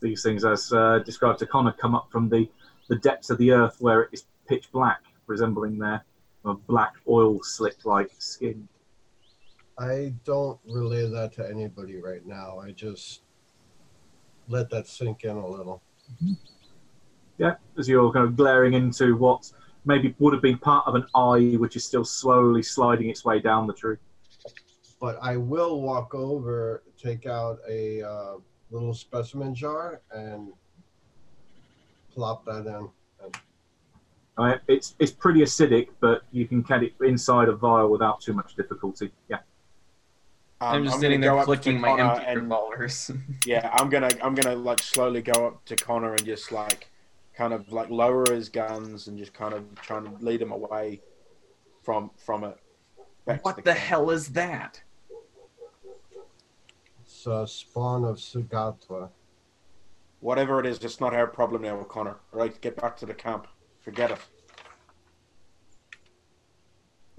These 0.01 0.23
things, 0.23 0.43
as 0.43 0.73
uh, 0.73 0.99
described 0.99 1.39
to 1.39 1.45
Connor, 1.45 1.73
come 1.73 1.95
up 1.95 2.07
from 2.11 2.27
the, 2.27 2.49
the 2.89 2.95
depths 2.97 3.29
of 3.29 3.37
the 3.37 3.51
earth 3.51 3.77
where 3.79 4.03
it 4.03 4.09
is 4.11 4.25
pitch 4.47 4.71
black, 4.71 5.01
resembling 5.27 5.77
their 5.77 6.03
uh, 6.43 6.53
black 6.53 6.95
oil 7.07 7.39
slick 7.43 7.85
like 7.85 8.11
skin. 8.17 8.67
I 9.77 10.13
don't 10.25 10.59
relay 10.67 11.09
that 11.09 11.33
to 11.33 11.47
anybody 11.47 12.01
right 12.01 12.25
now. 12.25 12.59
I 12.59 12.71
just 12.71 13.21
let 14.47 14.69
that 14.71 14.87
sink 14.87 15.23
in 15.23 15.37
a 15.37 15.47
little. 15.47 15.81
Yeah, 17.37 17.55
as 17.77 17.87
you're 17.87 18.11
kind 18.11 18.25
of 18.25 18.35
glaring 18.35 18.73
into 18.73 19.15
what 19.15 19.51
maybe 19.85 20.13
would 20.19 20.33
have 20.33 20.41
been 20.41 20.57
part 20.57 20.87
of 20.87 20.95
an 20.95 21.05
eye, 21.15 21.55
which 21.57 21.75
is 21.75 21.85
still 21.85 22.05
slowly 22.05 22.61
sliding 22.61 23.09
its 23.09 23.23
way 23.25 23.39
down 23.39 23.65
the 23.65 23.73
tree. 23.73 23.97
But 25.01 25.17
I 25.19 25.35
will 25.35 25.81
walk 25.81 26.13
over, 26.13 26.83
take 26.95 27.25
out 27.25 27.57
a 27.67 28.03
uh, 28.03 28.35
little 28.69 28.93
specimen 28.93 29.55
jar, 29.55 30.01
and 30.11 30.53
plop 32.13 32.45
that 32.45 32.67
in. 32.67 32.87
Uh, 34.37 34.57
it's 34.67 34.95
it's 34.99 35.11
pretty 35.11 35.41
acidic, 35.41 35.89
but 35.99 36.21
you 36.31 36.47
can 36.47 36.61
get 36.61 36.83
it 36.83 36.93
inside 37.01 37.49
a 37.49 37.55
vial 37.55 37.89
without 37.89 38.21
too 38.21 38.33
much 38.33 38.55
difficulty. 38.55 39.11
Yeah. 39.27 39.37
Um, 40.61 40.75
I'm 40.75 40.83
just 40.83 40.93
gonna 40.93 41.01
sitting 41.01 41.21
there 41.21 41.37
up 41.37 41.45
flicking 41.45 41.81
my 41.81 41.89
Connor 41.89 42.03
empty 42.03 42.25
and- 42.27 42.41
revolvers. 42.43 43.11
Yeah, 43.45 43.71
I'm 43.73 43.89
gonna 43.89 44.09
I'm 44.23 44.35
gonna 44.35 44.55
like 44.55 44.79
slowly 44.79 45.23
go 45.23 45.47
up 45.47 45.65
to 45.65 45.75
Connor 45.75 46.13
and 46.13 46.23
just 46.23 46.51
like 46.51 46.87
kind 47.35 47.53
of 47.53 47.71
like 47.71 47.89
lower 47.89 48.23
his 48.29 48.49
guns 48.49 49.07
and 49.07 49.17
just 49.17 49.33
kind 49.33 49.55
of 49.55 49.63
trying 49.81 50.05
to 50.05 50.23
lead 50.23 50.41
him 50.41 50.51
away 50.51 51.01
from 51.81 52.11
from 52.15 52.43
it. 52.43 52.57
What 53.41 53.55
the 53.57 53.63
camp. 53.63 53.77
hell 53.77 54.09
is 54.11 54.29
that? 54.29 54.81
It's 57.21 57.27
a 57.27 57.45
spawn 57.45 58.03
of 58.03 58.15
Tsathoggua. 58.17 59.07
Whatever 60.21 60.59
it 60.59 60.65
is, 60.65 60.79
it's 60.79 60.99
not 60.99 61.13
our 61.13 61.27
problem 61.27 61.61
now, 61.61 61.83
Connor. 61.83 62.15
Right, 62.31 62.59
get 62.61 62.75
back 62.81 62.97
to 62.97 63.05
the 63.05 63.13
camp. 63.13 63.45
Forget 63.79 64.09
it. 64.09 64.17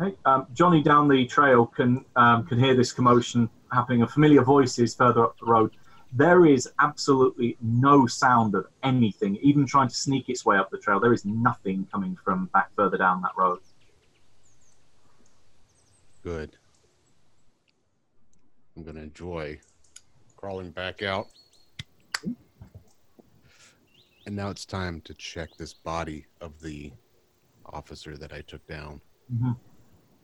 Okay. 0.01 0.17
Um, 0.25 0.49
Johnny 0.55 0.83
down 0.83 1.07
the 1.07 1.25
trail 1.27 1.67
can 1.67 2.05
um, 2.17 2.45
can 2.47 2.59
hear 2.59 2.75
this 2.75 2.91
commotion 2.91 3.49
happening 3.71 4.03
and 4.03 4.11
familiar 4.11 4.43
voices 4.43 4.93
further 4.93 5.23
up 5.23 5.39
the 5.39 5.47
road. 5.47 5.71
there 6.13 6.47
is 6.47 6.69
absolutely 6.81 7.57
no 7.61 8.09
sound 8.09 8.57
of 8.57 8.67
anything, 8.83 9.37
even 9.37 9.65
trying 9.65 9.89
to 9.89 9.95
sneak 9.95 10.29
its 10.29 10.45
way 10.45 10.57
up 10.57 10.69
the 10.73 10.79
trail. 10.79 10.99
There 10.99 11.13
is 11.13 11.25
nothing 11.25 11.87
coming 11.93 12.19
from 12.25 12.47
back 12.47 12.75
further 12.75 12.99
down 12.99 13.23
that 13.23 13.37
road. 13.37 13.61
Good. 16.25 16.57
I'm 18.77 18.83
going 18.83 18.97
to 18.97 19.03
enjoy 19.03 19.61
crawling 20.43 20.73
back 20.73 21.03
out. 21.03 21.29
And 24.27 24.35
now 24.35 24.51
it's 24.51 24.67
time 24.67 25.01
to 25.03 25.15
check 25.15 25.51
this 25.57 25.73
body 25.73 26.27
of 26.41 26.61
the 26.61 26.93
officer 27.67 28.17
that 28.17 28.33
I 28.33 28.41
took 28.41 28.67
down. 28.67 29.01
Mhm. 29.33 29.57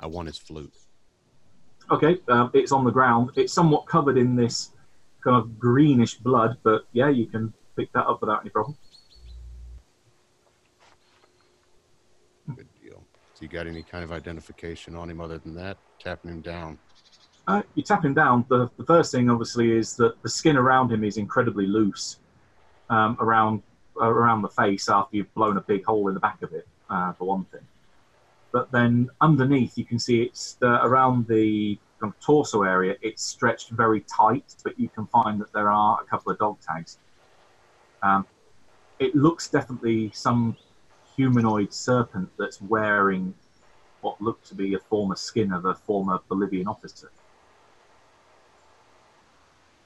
I 0.01 0.07
want 0.09 0.27
his 0.27 0.39
flute. 0.39 0.75
Okay, 1.91 2.21
um, 2.29 2.51
it's 2.53 2.73
on 2.73 2.85
the 2.85 2.91
ground. 2.91 3.31
It's 3.37 3.53
somewhat 3.53 3.87
covered 3.87 4.19
in 4.19 4.35
this 4.35 4.75
kind 5.21 5.37
of 5.37 5.57
greenish 5.57 6.19
blood, 6.19 6.59
but 6.65 6.87
yeah, 6.93 7.09
you 7.09 7.27
can 7.27 7.55
pick 7.77 7.93
that 7.93 8.07
up 8.07 8.21
without 8.21 8.41
any 8.41 8.51
problem. 8.51 8.77
Good 12.57 12.69
deal. 12.83 13.07
So 13.35 13.43
you 13.43 13.49
got 13.49 13.69
any 13.69 13.85
kind 13.85 14.03
of 14.03 14.11
identification 14.11 14.97
on 14.97 15.11
him 15.11 15.21
other 15.21 15.39
than 15.39 15.55
that? 15.55 15.79
Tapping 16.01 16.31
him 16.31 16.41
down. 16.41 16.79
Uh, 17.49 17.63
you 17.75 17.83
tap 17.83 18.05
him 18.05 18.13
down. 18.13 18.45
The, 18.51 18.69
the 18.77 18.85
first 18.85 19.11
thing, 19.11 19.31
obviously, 19.31 19.73
is 19.73 19.97
that 19.97 20.23
the 20.23 20.29
skin 20.29 20.59
around 20.59 20.93
him 20.93 21.03
is 21.03 21.17
incredibly 21.17 21.67
loose 21.67 22.19
um, 22.91 23.17
around 23.21 23.63
around 24.01 24.43
the 24.43 24.49
face 24.49 24.89
after 24.89 25.17
you've 25.17 25.35
blown 25.35 25.57
a 25.57 25.61
big 25.63 25.85
hole 25.85 26.07
in 26.07 26.15
the 26.15 26.21
back 26.21 26.41
of 26.43 26.53
it, 26.53 26.69
uh, 26.91 27.13
for 27.15 27.25
one 27.25 27.45
thing. 27.47 27.67
But 28.53 28.71
then 28.71 29.09
underneath, 29.21 29.77
you 29.77 29.85
can 29.85 29.99
see 29.99 30.23
it's 30.23 30.59
uh, 30.63 30.81
around 30.83 31.27
the 31.27 31.79
kind 31.99 32.13
of 32.13 32.21
torso 32.21 32.63
area. 32.63 32.97
It's 33.01 33.25
stretched 33.25 33.71
very 33.71 34.03
tight, 34.03 34.55
but 34.63 34.79
you 34.79 34.89
can 34.91 35.07
find 35.07 35.41
that 35.41 35.53
there 35.53 35.71
are 35.71 35.99
a 36.01 36.05
couple 36.05 36.31
of 36.31 36.39
dog 36.39 36.59
tags. 36.61 36.99
Um, 38.03 38.27
it 38.99 39.17
looks 39.17 39.49
definitely 39.49 40.11
some 40.13 40.55
humanoid 41.17 41.73
serpent 41.73 42.29
that's 42.39 42.61
wearing 42.61 43.35
what 44.03 44.21
looked 44.21 44.47
to 44.49 44.55
be 44.55 44.75
a 44.75 44.79
former 44.79 45.17
skin 45.17 45.51
of 45.53 45.65
a 45.65 45.75
former 45.75 46.21
Bolivian 46.29 46.69
officer. 46.69 47.11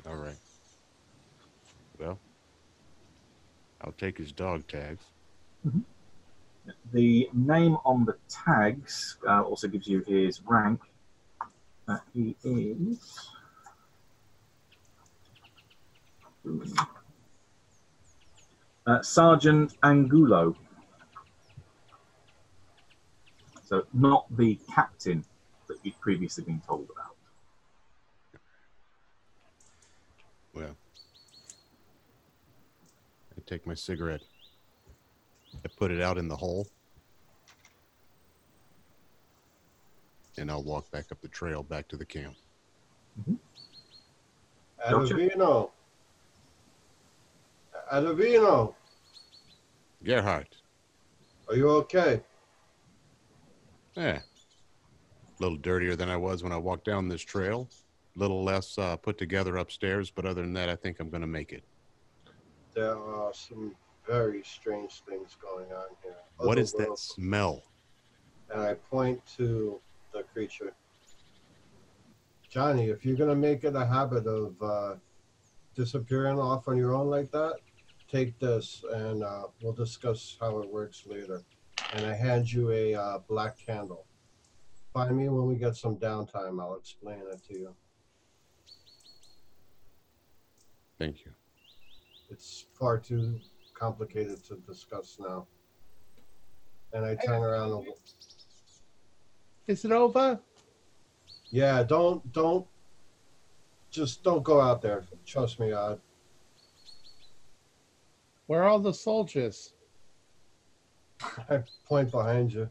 All 0.07 0.17
right. 0.17 0.37
Well, 1.99 2.19
I'll 3.81 3.93
take 3.93 4.19
his 4.19 4.33
dog 4.33 4.67
tags. 4.67 5.05
The 6.93 7.29
name 7.33 7.77
on 7.85 8.05
the 8.05 8.17
tags 8.29 9.17
uh, 9.27 9.43
also 9.43 9.69
gives 9.69 9.87
you 9.87 10.03
his 10.07 10.41
rank. 10.45 10.81
Uh, 11.89 11.99
he 12.15 12.37
is. 12.45 13.29
Uh, 18.87 19.03
Sergeant 19.03 19.77
Angulo. 19.83 20.57
So, 23.65 23.87
not 23.93 24.27
the 24.37 24.59
captain 24.75 25.25
that 25.69 25.79
you'd 25.83 25.99
previously 26.01 26.45
been 26.45 26.61
told 26.67 26.89
about. 26.91 27.17
Well, 30.55 30.77
I 33.37 33.41
take 33.53 33.67
my 33.67 33.75
cigarette. 33.75 34.23
I 35.65 35.69
put 35.77 35.91
it 35.91 36.01
out 36.01 36.17
in 36.17 36.27
the 36.27 36.37
hole. 36.37 36.67
And 40.39 40.51
I'll 40.51 40.63
walk 40.63 40.91
back 40.91 41.13
up 41.13 41.21
the 41.21 41.29
trail 41.29 41.63
back 41.63 41.87
to 41.89 41.97
the 41.97 42.05
camp. 42.07 42.35
Gotcha. 44.89 45.15
Adovino. 45.15 45.71
Adovino, 47.93 48.75
Gerhard. 50.03 50.49
are 51.49 51.57
you 51.57 51.69
okay? 51.69 52.23
Yeah. 53.95 54.21
A 54.21 55.43
little 55.43 55.59
dirtier 55.59 55.95
than 55.95 56.09
I 56.09 56.17
was 56.17 56.43
when 56.43 56.53
I 56.53 56.57
walked 56.57 56.87
down 56.87 57.09
this 57.09 57.21
trail. 57.21 57.69
A 58.17 58.19
little 58.19 58.43
less 58.43 58.79
uh, 58.79 58.97
put 58.97 59.19
together 59.19 59.59
upstairs, 59.59 60.11
but 60.11 60.25
other 60.25 60.41
than 60.41 60.55
that, 60.55 60.71
I 60.71 60.77
think 60.77 61.01
I'm 61.01 61.11
going 61.11 61.21
to 61.21 61.27
make 61.27 61.53
it. 61.53 61.65
There 62.75 62.99
are 62.99 63.33
some 63.35 63.75
very 64.07 64.43
strange 64.45 65.03
things 65.09 65.37
going 65.41 65.71
on 65.73 65.89
here. 66.03 66.15
What 66.37 66.59
is 66.59 66.73
that 66.73 66.99
smell? 66.99 67.63
And 68.51 68.61
I 68.63 68.75
point 68.75 69.21
to 69.37 69.81
the 70.13 70.23
creature. 70.23 70.75
Johnny, 72.49 72.89
if 72.89 73.05
you're 73.05 73.17
gonna 73.17 73.35
make 73.35 73.65
it 73.65 73.75
a 73.75 73.87
habit 73.87 74.27
of 74.27 74.63
uh, 74.63 74.95
disappearing 75.75 76.39
off 76.39 76.69
on 76.69 76.77
your 76.77 76.95
own 76.95 77.09
like 77.09 77.31
that, 77.33 77.57
take 78.11 78.39
this 78.39 78.85
and 78.93 79.23
uh, 79.23 79.45
we'll 79.63 79.73
discuss 79.73 80.37
how 80.41 80.59
it 80.59 80.71
works 80.71 81.05
later. 81.07 81.43
And 81.95 82.07
I 82.07 82.15
hand 82.15 82.53
you 82.53 82.71
a 82.71 82.95
uh, 82.95 83.19
black 83.29 83.59
candle. 83.59 84.07
Find 84.93 85.17
me 85.17 85.29
when 85.29 85.47
we 85.47 85.57
get 85.57 85.77
some 85.77 85.97
downtime. 85.97 86.61
I'll 86.61 86.77
explain 86.77 87.21
it 87.33 87.43
to 87.49 87.59
you. 87.59 87.75
Thank 90.99 91.25
you. 91.25 91.33
It's 92.33 92.65
far 92.73 92.99
too 92.99 93.39
complicated 93.75 94.43
to 94.45 94.57
discuss 94.67 95.19
now. 95.21 95.47
And 96.95 97.05
I 97.05 97.15
turn 97.15 97.43
around 97.43 97.73
and 97.73 97.87
Is 99.67 99.85
it 99.85 99.93
over? 99.93 100.41
yeah, 101.51 101.83
don't 101.83 102.33
don't 102.33 102.67
just 103.91 104.23
don't 104.23 104.43
go 104.43 104.63
out 104.63 104.81
there. 104.81 105.05
Trust 105.27 105.61
me, 105.61 105.73
Odd. 105.73 106.01
Where 108.47 108.63
are 108.63 108.69
all 108.69 108.79
the 108.79 108.95
soldiers? 108.95 109.75
I 111.51 111.63
point 111.87 112.11
behind 112.11 112.55
you. 112.55 112.71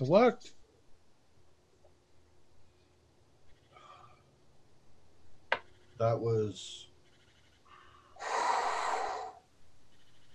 It 0.00 0.08
worked. 0.08 0.52
That 5.98 6.18
was. 6.18 6.89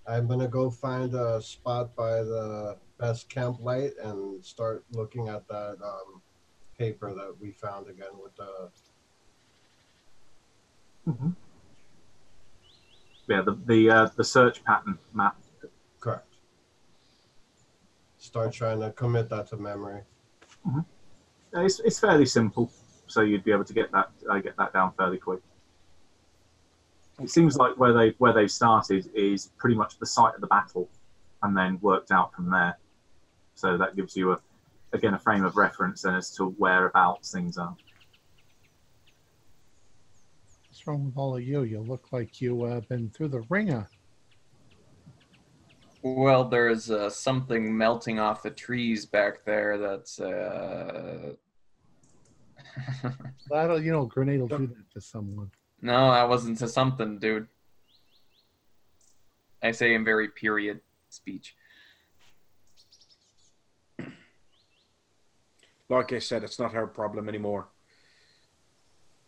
I'm 0.07 0.27
gonna 0.27 0.48
go 0.48 0.69
find 0.69 1.14
a 1.15 1.41
spot 1.41 1.95
by 1.95 2.23
the 2.23 2.77
best 2.99 3.30
camp 3.30 3.57
light 3.60 3.94
and 4.02 4.44
start 4.44 4.86
looking 4.91 5.27
at 5.30 5.48
that 5.48 5.77
um, 5.84 6.22
paper 6.77 7.14
that 7.14 7.36
we 7.40 7.52
found 7.52 7.90
again 7.90 8.11
with 8.22 8.36
the. 8.36 8.69
Yeah, 13.27 13.41
the 13.41 13.57
the, 13.65 13.90
uh, 13.90 14.10
the 14.15 14.23
search 14.23 14.64
pattern 14.64 14.99
map. 15.14 15.38
Correct. 15.99 16.27
Start 18.18 18.53
trying 18.53 18.80
to 18.82 18.91
commit 18.91 19.30
that 19.30 19.48
to 19.48 19.57
memory. 19.57 20.02
Uh, 21.56 21.61
It's, 21.61 21.80
it's 21.80 21.99
fairly 21.99 22.26
simple, 22.26 22.72
so 23.07 23.22
you'd 23.22 23.44
be 23.44 23.52
able 23.52 23.64
to 23.64 23.73
get 23.73 23.91
that 23.91 24.10
uh, 24.30 24.40
get 24.40 24.56
that 24.57 24.73
down 24.73 24.94
fairly 24.98 25.18
quick. 25.18 25.41
It 27.21 27.29
seems 27.29 27.55
like 27.55 27.77
where 27.77 27.93
they 27.93 28.09
where 28.17 28.33
they've 28.33 28.51
started 28.51 29.09
is 29.13 29.51
pretty 29.57 29.75
much 29.75 29.97
the 29.99 30.05
site 30.05 30.35
of 30.35 30.41
the 30.41 30.47
battle, 30.47 30.89
and 31.43 31.55
then 31.55 31.79
worked 31.81 32.11
out 32.11 32.33
from 32.33 32.49
there. 32.49 32.77
So 33.55 33.77
that 33.77 33.95
gives 33.95 34.15
you 34.17 34.33
a 34.33 34.39
again 34.93 35.13
a 35.13 35.19
frame 35.19 35.45
of 35.45 35.55
reference 35.55 36.01
then 36.01 36.15
as 36.15 36.31
to 36.35 36.45
whereabouts 36.57 37.31
things 37.31 37.57
are. 37.57 37.75
What's 40.67 40.85
wrong 40.87 41.05
with 41.05 41.17
all 41.17 41.37
of 41.37 41.43
you? 41.43 41.63
You 41.63 41.79
look 41.79 42.11
like 42.11 42.41
you 42.41 42.63
uh, 42.63 42.81
been 42.81 43.09
through 43.09 43.29
the 43.29 43.43
ringer. 43.49 43.87
Well, 46.01 46.43
there's 46.43 46.91
uh, 46.91 47.09
something 47.09 47.75
melting 47.75 48.19
off 48.19 48.43
the 48.43 48.51
trees 48.51 49.05
back 49.05 49.43
there 49.45 49.77
that's. 49.77 50.19
Uh... 50.19 51.33
That'll, 53.49 53.81
you 53.81 53.91
know, 53.91 54.05
grenade 54.05 54.41
will 54.41 54.47
do 54.47 54.67
that 54.67 54.91
to 54.93 55.01
someone. 55.01 55.49
No, 55.86 56.12
that 56.12 56.28
wasn't 56.28 56.57
to 56.57 56.68
something, 56.68 57.20
dude. 57.20 57.48
I 59.62 59.72
say 59.72 59.94
in 59.94 60.03
very 60.03 60.30
period 60.30 60.82
speech. 61.10 61.56
Like 65.88 66.12
I 66.12 66.20
said, 66.20 66.44
it's 66.44 66.57
not 66.57 66.74
her 66.74 66.88
problem 66.88 67.30
anymore. 67.30 67.68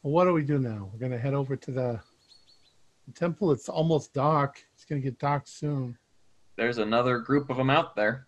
Well, 0.02 0.14
what 0.14 0.26
do 0.26 0.34
we 0.34 0.44
do 0.44 0.58
now? 0.58 0.90
We're 0.92 1.00
gonna 1.00 1.20
head 1.20 1.36
over 1.36 1.56
to 1.56 1.72
the, 1.72 2.00
the 3.06 3.14
temple. 3.14 3.52
It's 3.52 3.70
almost 3.70 4.14
dark. 4.14 4.64
It's 4.74 4.84
gonna 4.84 5.02
get 5.02 5.20
dark 5.20 5.44
soon. 5.46 5.96
There's 6.56 6.80
another 6.80 7.20
group 7.20 7.52
of 7.52 7.58
them 7.58 7.70
out 7.70 7.96
there. 7.96 8.26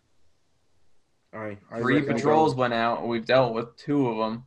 I, 1.33 1.57
I 1.71 1.79
Three 1.79 2.01
reckon 2.01 2.15
patrols 2.15 2.53
went 2.53 2.75
out. 2.75 3.07
We've 3.07 3.25
dealt 3.25 3.55
with 3.55 3.75
two 3.75 4.07
of 4.07 4.17
them. 4.17 4.43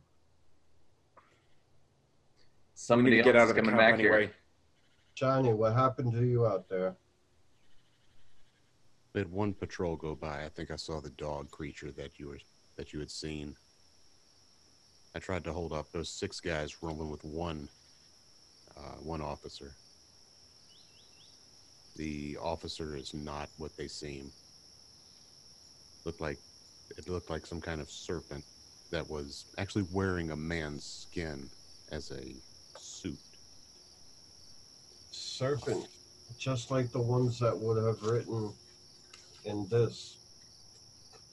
We 2.83 2.85
Somebody 2.85 3.15
need 3.15 3.23
to 3.23 3.31
get 3.31 3.35
else 3.37 3.43
out 3.43 3.45
is 3.45 3.49
of 3.51 3.55
the 3.55 3.61
coming 3.61 3.77
back 3.77 3.93
anyway. 3.93 4.19
here. 4.23 4.31
Johnny, 5.15 5.53
what 5.53 5.71
happened 5.71 6.11
to 6.11 6.25
you 6.25 6.45
out 6.45 6.67
there? 6.67 6.97
We 9.13 9.21
had 9.21 9.31
one 9.31 9.53
patrol 9.53 9.95
go 9.95 10.15
by. 10.15 10.43
I 10.43 10.49
think 10.49 10.69
I 10.69 10.75
saw 10.75 10.99
the 10.99 11.11
dog 11.11 11.49
creature 11.49 11.91
that 11.91 12.19
you 12.19 12.27
were 12.27 12.39
that 12.75 12.91
you 12.91 12.99
had 12.99 13.09
seen. 13.09 13.55
I 15.15 15.19
tried 15.19 15.45
to 15.45 15.53
hold 15.53 15.71
up 15.71 15.93
those 15.93 16.09
six 16.09 16.41
guys 16.41 16.83
rolling 16.83 17.09
with 17.09 17.23
one 17.23 17.69
uh, 18.75 18.97
one 19.01 19.21
officer. 19.21 19.71
The 21.95 22.37
officer 22.41 22.97
is 22.97 23.13
not 23.13 23.47
what 23.59 23.77
they 23.77 23.87
seem. 23.87 24.29
Looked 26.03 26.19
like 26.19 26.39
it 26.97 27.07
looked 27.07 27.29
like 27.29 27.45
some 27.45 27.61
kind 27.61 27.79
of 27.79 27.89
serpent 27.89 28.43
that 28.91 29.09
was 29.09 29.45
actually 29.57 29.85
wearing 29.93 30.31
a 30.31 30.35
man's 30.35 30.83
skin 30.83 31.49
as 31.93 32.11
a 32.11 32.21
suit. 32.21 32.52
Serpent, 35.33 35.87
just 36.37 36.69
like 36.69 36.91
the 36.91 37.01
ones 37.01 37.39
that 37.39 37.57
would 37.57 37.83
have 37.83 38.03
written 38.03 38.53
in 39.45 39.67
this. 39.67 40.17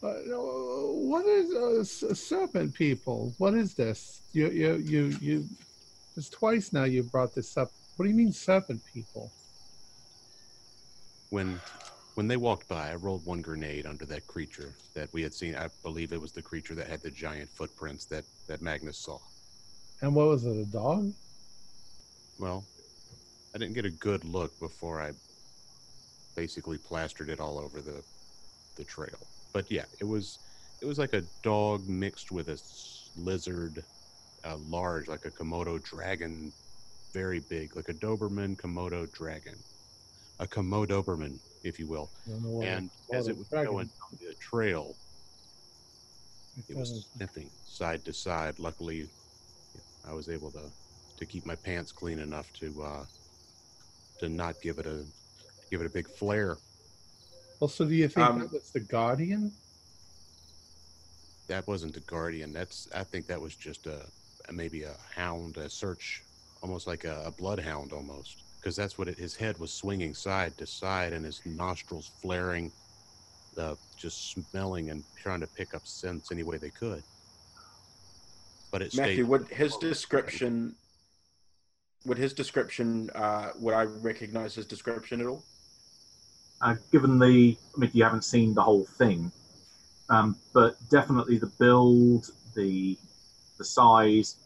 Uh, 0.02 0.14
what 0.14 1.26
is 1.26 2.02
uh, 2.02 2.14
serpent 2.14 2.72
people? 2.72 3.34
What 3.36 3.52
is 3.52 3.74
this? 3.74 4.22
You, 4.32 4.48
you, 4.48 4.76
you, 4.76 5.16
you. 5.20 5.48
It's 6.16 6.30
twice 6.30 6.72
now 6.72 6.84
you 6.84 7.02
brought 7.02 7.34
this 7.34 7.58
up. 7.58 7.70
What 7.96 8.06
do 8.06 8.10
you 8.10 8.16
mean 8.16 8.32
serpent 8.32 8.80
people? 8.90 9.30
When 11.28 11.60
when 12.14 12.26
they 12.26 12.38
walked 12.38 12.68
by, 12.68 12.92
I 12.92 12.94
rolled 12.94 13.26
one 13.26 13.42
grenade 13.42 13.84
under 13.84 14.06
that 14.06 14.26
creature 14.26 14.74
that 14.94 15.12
we 15.12 15.22
had 15.22 15.34
seen. 15.34 15.54
I 15.54 15.68
believe 15.82 16.14
it 16.14 16.20
was 16.20 16.32
the 16.32 16.40
creature 16.40 16.74
that 16.74 16.88
had 16.88 17.02
the 17.02 17.10
giant 17.10 17.50
footprints 17.50 18.06
that 18.06 18.24
that 18.48 18.62
Magnus 18.62 18.96
saw. 18.96 19.18
And 20.00 20.14
what 20.14 20.28
was 20.28 20.46
it? 20.46 20.56
A 20.56 20.64
dog? 20.64 21.12
Well, 22.38 22.64
I 23.54 23.58
didn't 23.58 23.74
get 23.74 23.84
a 23.84 23.90
good 23.90 24.24
look 24.24 24.58
before 24.60 25.00
I 25.00 25.12
basically 26.36 26.78
plastered 26.78 27.30
it 27.30 27.40
all 27.40 27.58
over 27.58 27.80
the 27.80 28.02
the 28.76 28.84
trail. 28.84 29.18
But 29.52 29.70
yeah, 29.70 29.84
it 30.00 30.04
was 30.04 30.38
it 30.80 30.86
was 30.86 30.98
like 30.98 31.12
a 31.12 31.22
dog 31.42 31.88
mixed 31.88 32.30
with 32.30 32.48
a 32.48 32.60
lizard, 33.16 33.84
a 34.44 34.56
large 34.56 35.08
like 35.08 35.24
a 35.26 35.30
Komodo 35.30 35.82
dragon, 35.82 36.52
very 37.12 37.40
big, 37.40 37.76
like 37.76 37.88
a 37.88 37.94
Doberman 37.94 38.56
Komodo 38.56 39.10
dragon, 39.12 39.56
a 40.38 40.46
Komodo 40.46 41.04
Komodoberman, 41.04 41.38
if 41.64 41.78
you 41.78 41.86
will. 41.86 42.10
I 42.26 42.30
don't 42.30 42.42
know 42.42 42.50
what 42.50 42.66
And 42.68 42.90
as 43.12 43.28
it 43.28 43.36
was 43.36 43.48
dragon 43.48 43.72
going 43.72 43.86
down 43.86 44.18
the 44.20 44.34
trail, 44.34 44.94
it 46.68 46.76
was 46.76 47.08
sniffing 47.16 47.50
side 47.64 48.04
to 48.04 48.12
side. 48.12 48.58
Luckily, 48.60 49.10
I 50.06 50.12
was 50.12 50.28
able 50.28 50.52
to 50.52 50.70
to 51.16 51.26
keep 51.26 51.44
my 51.44 51.56
pants 51.56 51.92
clean 51.92 52.18
enough 52.18 52.50
to 52.54 52.82
uh, 52.82 53.04
to 54.20 54.28
not 54.28 54.60
give 54.60 54.78
it 54.78 54.86
a 54.86 55.04
give 55.70 55.80
it 55.80 55.86
a 55.86 55.90
big 55.90 56.08
flare. 56.08 56.58
Well, 57.58 57.68
so 57.68 57.84
do 57.86 57.94
you 57.94 58.08
think 58.08 58.26
Um, 58.26 58.38
that 58.40 58.52
was 58.52 58.70
the 58.70 58.80
guardian? 58.80 59.52
That 61.48 61.66
wasn't 61.66 61.94
the 61.94 62.00
guardian. 62.00 62.52
That's 62.52 62.88
I 62.94 63.02
think 63.04 63.26
that 63.26 63.40
was 63.40 63.56
just 63.56 63.86
a, 63.86 64.06
a 64.48 64.52
maybe 64.52 64.84
a 64.84 64.96
hound, 65.14 65.56
a 65.56 65.68
search, 65.68 66.22
almost 66.62 66.86
like 66.86 67.04
a, 67.04 67.24
a 67.26 67.30
bloodhound, 67.30 67.92
almost 67.92 68.44
because 68.60 68.76
that's 68.76 68.98
what 68.98 69.08
it, 69.08 69.18
his 69.18 69.34
head 69.34 69.58
was 69.58 69.72
swinging 69.72 70.14
side 70.14 70.56
to 70.58 70.66
side 70.66 71.12
and 71.14 71.24
his 71.24 71.40
nostrils 71.46 72.10
flaring, 72.20 72.70
uh, 73.56 73.74
just 73.96 74.32
smelling 74.32 74.90
and 74.90 75.02
trying 75.16 75.40
to 75.40 75.46
pick 75.46 75.74
up 75.74 75.86
scents 75.86 76.30
any 76.30 76.42
way 76.42 76.58
they 76.58 76.70
could. 76.70 77.02
But 78.70 78.82
it 78.82 78.94
Matthew, 78.94 79.14
stayed 79.14 79.22
would 79.24 79.48
his 79.48 79.76
description 79.78 80.76
would 82.06 82.18
his 82.18 82.32
description 82.32 83.10
uh, 83.14 83.50
would 83.58 83.74
I 83.74 83.82
recognize 83.82 84.54
his 84.54 84.66
description 84.66 85.20
at 85.20 85.26
all? 85.26 85.42
Uh, 86.62 86.74
given 86.92 87.18
the, 87.18 87.56
I 87.74 87.80
mean, 87.80 87.90
you 87.94 88.04
haven't 88.04 88.24
seen 88.24 88.54
the 88.54 88.62
whole 88.62 88.84
thing, 88.84 89.32
um, 90.10 90.36
but 90.52 90.76
definitely 90.90 91.38
the 91.38 91.50
build, 91.58 92.30
the 92.54 92.98
the 93.58 93.64
size, 93.64 94.36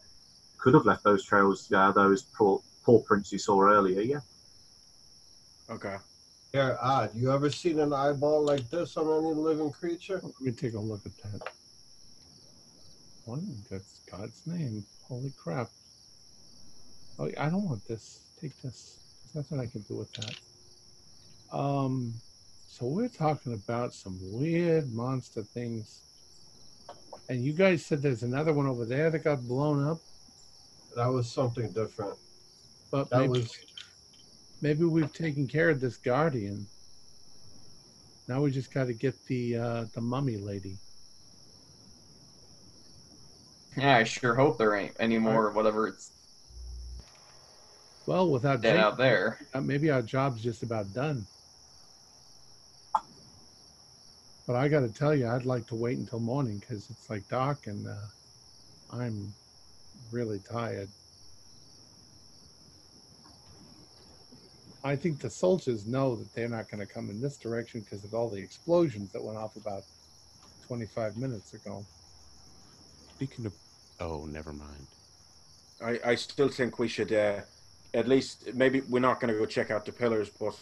could 0.57 0.73
have 0.73 0.85
left 0.85 1.03
those 1.03 1.23
trails, 1.23 1.71
uh, 1.71 1.91
those 1.91 2.23
paw, 2.23 2.59
paw 2.83 2.99
prints 2.99 3.31
you 3.31 3.39
saw 3.39 3.61
earlier. 3.61 4.01
Yeah. 4.01 4.19
Okay. 5.69 5.95
Yeah, 6.53 6.77
odd. 6.81 7.11
You 7.15 7.31
ever 7.31 7.49
seen 7.49 7.79
an 7.79 7.91
eyeball 7.91 8.43
like 8.43 8.69
this 8.69 8.95
on 8.97 9.07
any 9.25 9.33
living 9.33 9.71
creature? 9.71 10.21
Let 10.23 10.41
me 10.41 10.51
take 10.51 10.73
a 10.73 10.79
look 10.79 11.01
at 11.05 11.17
that. 11.17 11.49
What? 13.25 13.39
That's 13.69 13.99
God's 14.09 14.41
name. 14.45 14.85
Holy 15.07 15.33
crap. 15.37 15.69
Oh, 17.17 17.29
I 17.37 17.49
don't 17.49 17.67
want 17.67 17.85
this. 17.87 18.21
Take 18.39 18.61
this. 18.61 18.99
There's 19.23 19.35
nothing 19.35 19.59
I 19.59 19.71
can 19.71 19.81
do 19.81 19.95
with 19.95 20.11
that. 20.13 20.35
Um, 21.57 22.13
so 22.67 22.85
we're 22.87 23.07
talking 23.07 23.53
about 23.53 23.93
some 23.93 24.17
weird 24.21 24.91
monster 24.93 25.43
things. 25.43 26.03
And 27.29 27.43
you 27.43 27.53
guys 27.53 27.85
said 27.85 28.01
there's 28.01 28.23
another 28.23 28.53
one 28.53 28.67
over 28.67 28.85
there 28.85 29.09
that 29.09 29.19
got 29.19 29.47
blown 29.47 29.87
up, 29.87 30.01
That 30.95 31.07
was 31.07 31.31
something 31.31 31.71
different. 31.71 32.17
but 32.91 33.09
That 33.09 33.19
maybe, 33.19 33.29
was 33.29 33.57
maybe 34.61 34.83
we've 34.83 35.13
taken 35.13 35.47
care 35.47 35.69
of 35.69 35.79
this 35.79 35.97
guardian. 35.97 36.67
Now 38.27 38.41
we 38.41 38.51
just 38.51 38.73
got 38.73 38.85
to 38.85 38.93
get 38.93 39.23
the 39.25 39.55
uh, 39.57 39.85
the 39.93 40.01
mummy 40.01 40.37
lady. 40.37 40.77
Yeah, 43.77 43.97
I 43.97 44.03
sure 44.03 44.35
hope 44.35 44.57
there 44.57 44.75
ain't 44.75 44.95
any 44.99 45.17
more 45.17 45.51
whatever 45.51 45.87
it's 45.87 46.11
Well, 48.05 48.29
without 48.29 48.61
dead 48.61 48.73
Jake- 48.73 48.81
out 48.81 48.97
there. 48.97 49.39
Uh, 49.53 49.61
maybe 49.61 49.89
our 49.89 50.01
job's 50.01 50.43
just 50.43 50.63
about 50.63 50.93
done. 50.93 51.25
But 54.47 54.55
I 54.55 54.67
got 54.67 54.81
to 54.81 54.89
tell 54.89 55.15
you, 55.15 55.27
I'd 55.27 55.45
like 55.45 55.65
to 55.67 55.75
wait 55.75 55.97
until 55.97 56.19
morning 56.19 56.59
because 56.59 56.89
it's 56.91 57.09
like 57.09 57.27
dark 57.29 57.65
and 57.65 57.87
uh, 57.87 57.95
I'm 58.91 59.33
really 60.11 60.39
tired. 60.39 60.89
I 64.83 64.95
think 64.95 65.19
the 65.19 65.31
soldiers 65.31 65.87
know 65.87 66.15
that 66.15 66.31
they're 66.35 66.47
not 66.47 66.69
going 66.69 66.85
to 66.85 66.93
come 66.93 67.09
in 67.09 67.19
this 67.19 67.37
direction 67.37 67.81
because 67.81 68.03
of 68.03 68.13
all 68.13 68.29
the 68.29 68.37
explosions 68.37 69.11
that 69.13 69.23
went 69.23 69.39
off 69.39 69.55
about 69.55 69.83
25 70.67 71.17
minutes 71.17 71.53
ago. 71.53 71.83
Speaking 73.15 73.47
of, 73.47 73.53
oh, 73.99 74.25
never 74.25 74.53
mind. 74.53 74.87
I, 75.81 76.11
I 76.11 76.15
still 76.15 76.49
think 76.49 76.77
we 76.77 76.87
should 76.87 77.11
uh, 77.11 77.41
at 77.95 78.07
least 78.07 78.53
maybe 78.53 78.81
we're 78.89 78.99
not 78.99 79.19
going 79.19 79.33
to 79.33 79.39
go 79.39 79.45
check 79.45 79.71
out 79.71 79.85
the 79.85 79.91
pillars, 79.91 80.29
but 80.29 80.53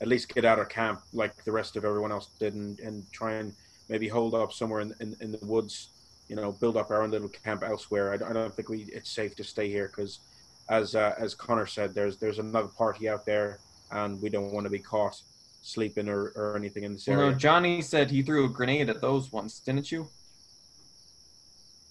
at 0.00 0.08
least 0.08 0.32
get 0.34 0.44
out 0.44 0.58
of 0.58 0.68
camp 0.68 1.00
like 1.12 1.44
the 1.44 1.52
rest 1.52 1.76
of 1.76 1.84
everyone 1.84 2.10
else 2.12 2.28
did, 2.38 2.54
and, 2.54 2.78
and 2.80 3.10
try 3.12 3.34
and 3.34 3.54
maybe 3.88 4.08
hold 4.08 4.34
up 4.34 4.52
somewhere 4.52 4.80
in, 4.80 4.94
in, 5.00 5.16
in 5.20 5.32
the 5.32 5.38
woods. 5.46 5.88
You 6.28 6.36
know, 6.36 6.52
build 6.52 6.76
up 6.76 6.90
our 6.90 7.02
own 7.02 7.10
little 7.10 7.28
camp 7.28 7.62
elsewhere. 7.64 8.12
I, 8.12 8.16
don't- 8.16 8.30
I 8.30 8.32
don't 8.32 8.54
think 8.54 8.68
we 8.68 8.82
it's 8.92 9.10
safe 9.10 9.34
to 9.36 9.44
stay 9.44 9.68
here 9.68 9.88
because, 9.88 10.20
as 10.68 10.94
uh, 10.94 11.14
as 11.18 11.34
Connor 11.34 11.66
said, 11.66 11.94
there's 11.94 12.16
there's 12.18 12.38
another 12.38 12.68
party 12.68 13.08
out 13.08 13.26
there, 13.26 13.58
and 13.90 14.20
we 14.22 14.28
don't 14.28 14.52
want 14.52 14.64
to 14.64 14.70
be 14.70 14.78
caught 14.78 15.20
sleeping 15.62 16.08
or, 16.08 16.32
or 16.36 16.56
anything 16.56 16.84
in 16.84 16.92
this 16.94 17.06
Well, 17.06 17.30
no. 17.30 17.32
Johnny 17.34 17.82
said 17.82 18.10
he 18.10 18.22
threw 18.22 18.44
a 18.46 18.48
grenade 18.48 18.88
at 18.88 19.00
those 19.00 19.30
ones, 19.32 19.60
didn't 19.60 19.90
you? 19.92 20.08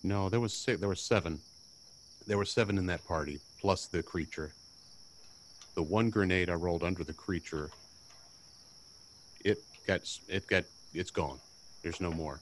No, 0.04 0.30
there 0.30 0.40
was 0.40 0.54
six, 0.54 0.80
there 0.80 0.90
were 0.90 0.96
seven. 0.96 1.40
There 2.26 2.38
were 2.38 2.46
seven 2.46 2.78
in 2.78 2.86
that 2.88 3.06
party, 3.06 3.40
plus 3.60 3.88
the 3.88 4.02
creature. 4.02 4.54
The 5.76 5.84
one 5.84 6.10
grenade 6.10 6.50
I 6.50 6.54
rolled 6.56 6.84
under 6.84 7.04
the 7.04 7.14
creature, 7.14 7.70
it 9.46 9.64
got 9.88 10.02
it 10.28 10.48
got 10.48 10.66
it's 10.94 11.12
gone. 11.12 11.40
There's 11.84 12.02
no 12.02 12.12
more. 12.12 12.42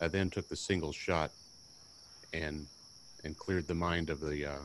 I 0.00 0.08
then 0.08 0.30
took 0.30 0.48
the 0.48 0.56
single 0.56 0.92
shot 0.92 1.30
and 2.32 2.66
and 3.24 3.36
cleared 3.36 3.66
the 3.66 3.74
mind 3.74 4.08
of 4.08 4.20
the 4.20 4.46
uh, 4.46 4.62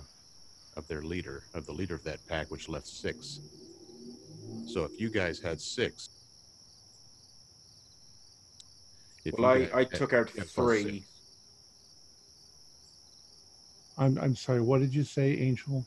of 0.77 0.87
their 0.87 1.01
leader, 1.01 1.43
of 1.53 1.65
the 1.65 1.73
leader 1.73 1.95
of 1.95 2.03
that 2.03 2.25
pack, 2.27 2.49
which 2.51 2.69
left 2.69 2.87
six. 2.87 3.41
So 4.67 4.83
if 4.83 4.99
you 4.99 5.09
guys 5.09 5.39
had 5.39 5.59
six, 5.59 6.07
if 9.25 9.33
Well, 9.37 9.57
you 9.57 9.63
I, 9.63 9.65
guys 9.65 9.71
I 9.73 9.83
took 9.83 10.13
out 10.13 10.31
plus 10.33 10.51
three. 10.51 10.83
six. 10.83 11.05
I'm, 13.97 14.17
I'm 14.17 14.35
sorry, 14.35 14.61
what 14.61 14.81
did 14.81 14.93
you 14.93 15.03
say, 15.03 15.37
Angel? 15.37 15.85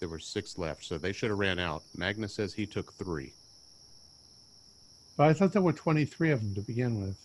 There 0.00 0.08
were 0.08 0.18
six 0.18 0.58
left, 0.58 0.84
so 0.84 0.98
they 0.98 1.12
should 1.12 1.30
have 1.30 1.38
ran 1.38 1.58
out. 1.58 1.82
Magnus 1.96 2.34
says 2.34 2.52
he 2.52 2.66
took 2.66 2.92
three. 2.94 3.32
But 5.16 5.28
I 5.28 5.32
thought 5.32 5.52
there 5.52 5.62
were 5.62 5.72
23 5.72 6.30
of 6.32 6.40
them 6.40 6.54
to 6.54 6.60
begin 6.60 7.00
with. 7.00 7.16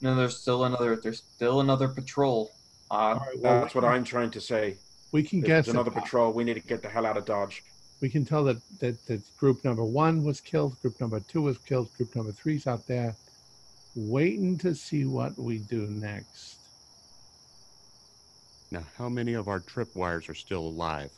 No, 0.00 0.14
there's 0.16 0.36
still 0.36 0.64
another. 0.64 0.96
There's 0.96 1.22
still 1.22 1.60
another 1.60 1.88
patrol. 1.88 2.50
Uh, 2.90 2.94
All 2.94 3.14
right, 3.14 3.38
well, 3.40 3.60
That's 3.62 3.74
what 3.74 3.84
I'm 3.84 4.04
trying 4.04 4.30
to 4.32 4.40
say. 4.40 4.76
We 5.12 5.22
can 5.22 5.40
There's 5.40 5.66
guess. 5.66 5.72
another 5.72 5.90
that- 5.90 6.02
patrol. 6.02 6.32
We 6.32 6.44
need 6.44 6.54
to 6.54 6.60
get 6.60 6.82
the 6.82 6.88
hell 6.88 7.06
out 7.06 7.16
of 7.16 7.24
Dodge. 7.24 7.62
we 8.00 8.10
can 8.10 8.24
tell 8.24 8.44
that, 8.44 8.58
that 8.80 9.06
that 9.06 9.36
group 9.38 9.64
number 9.64 9.84
one 9.84 10.22
was 10.22 10.40
killed, 10.40 10.78
group 10.82 11.00
number 11.00 11.18
two 11.20 11.40
was 11.42 11.56
killed, 11.58 11.88
group 11.96 12.14
number 12.14 12.30
three's 12.32 12.66
out 12.66 12.86
there, 12.86 13.14
waiting 13.94 14.58
to 14.58 14.74
see 14.74 15.04
what 15.06 15.38
we 15.38 15.58
do 15.58 15.86
next. 15.86 16.56
Now, 18.70 18.82
how 18.98 19.08
many 19.08 19.32
of 19.34 19.48
our 19.48 19.60
tripwires 19.60 20.28
are 20.28 20.34
still 20.34 20.60
alive? 20.66 21.10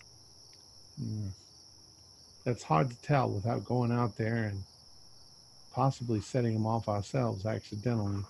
That's 2.44 2.62
hard 2.62 2.90
to 2.90 2.96
tell 3.02 3.30
without 3.30 3.64
going 3.64 3.92
out 3.92 4.16
there 4.16 4.44
and 4.44 4.62
possibly 5.72 6.20
setting 6.20 6.54
them 6.54 6.66
off 6.66 6.88
ourselves 6.88 7.46
accidentally. 7.46 8.22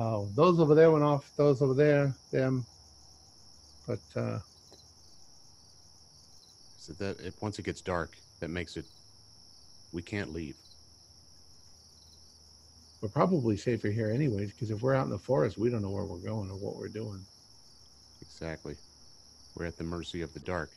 Oh, 0.00 0.28
those 0.34 0.60
over 0.60 0.74
there 0.74 0.90
went 0.90 1.04
off. 1.04 1.30
Those 1.36 1.60
over 1.60 1.74
there, 1.74 2.14
them. 2.30 2.64
But 3.86 4.00
uh, 4.16 4.38
So 6.78 6.92
that 6.94 7.20
it, 7.20 7.34
once 7.40 7.58
it 7.58 7.64
gets 7.64 7.80
dark, 7.80 8.16
that 8.40 8.48
makes 8.48 8.76
it 8.76 8.86
we 9.92 10.02
can't 10.02 10.32
leave. 10.32 10.56
We're 13.00 13.08
probably 13.08 13.56
safer 13.56 13.88
here 13.88 14.10
anyways, 14.10 14.52
because 14.52 14.70
if 14.70 14.82
we're 14.82 14.94
out 14.94 15.04
in 15.04 15.10
the 15.10 15.18
forest, 15.18 15.58
we 15.58 15.70
don't 15.70 15.82
know 15.82 15.90
where 15.90 16.04
we're 16.04 16.18
going 16.18 16.50
or 16.50 16.56
what 16.56 16.76
we're 16.76 16.88
doing. 16.88 17.20
Exactly. 18.20 18.76
We're 19.54 19.66
at 19.66 19.76
the 19.76 19.84
mercy 19.84 20.22
of 20.22 20.32
the 20.34 20.40
dark. 20.40 20.70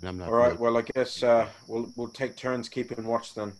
And 0.00 0.08
I'm 0.08 0.18
not. 0.18 0.28
All 0.28 0.34
right. 0.34 0.46
really- 0.48 0.58
Well, 0.58 0.76
I 0.78 0.82
guess 0.82 1.22
uh, 1.22 1.48
we'll 1.66 1.90
we'll 1.96 2.08
take 2.08 2.36
turns 2.36 2.68
keeping 2.68 3.04
watch 3.04 3.34
then. 3.34 3.52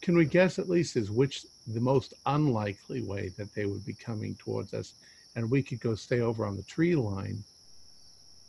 Can 0.00 0.16
we 0.16 0.24
guess 0.24 0.58
at 0.58 0.68
least 0.68 0.96
is 0.96 1.10
which 1.10 1.46
the 1.68 1.80
most 1.80 2.14
unlikely 2.26 3.02
way 3.02 3.28
that 3.36 3.54
they 3.54 3.66
would 3.66 3.84
be 3.86 3.94
coming 3.94 4.34
towards 4.36 4.74
us? 4.74 4.94
And 5.36 5.48
we 5.50 5.62
could 5.62 5.80
go 5.80 5.94
stay 5.94 6.20
over 6.20 6.44
on 6.44 6.56
the 6.56 6.62
tree 6.64 6.96
line 6.96 7.42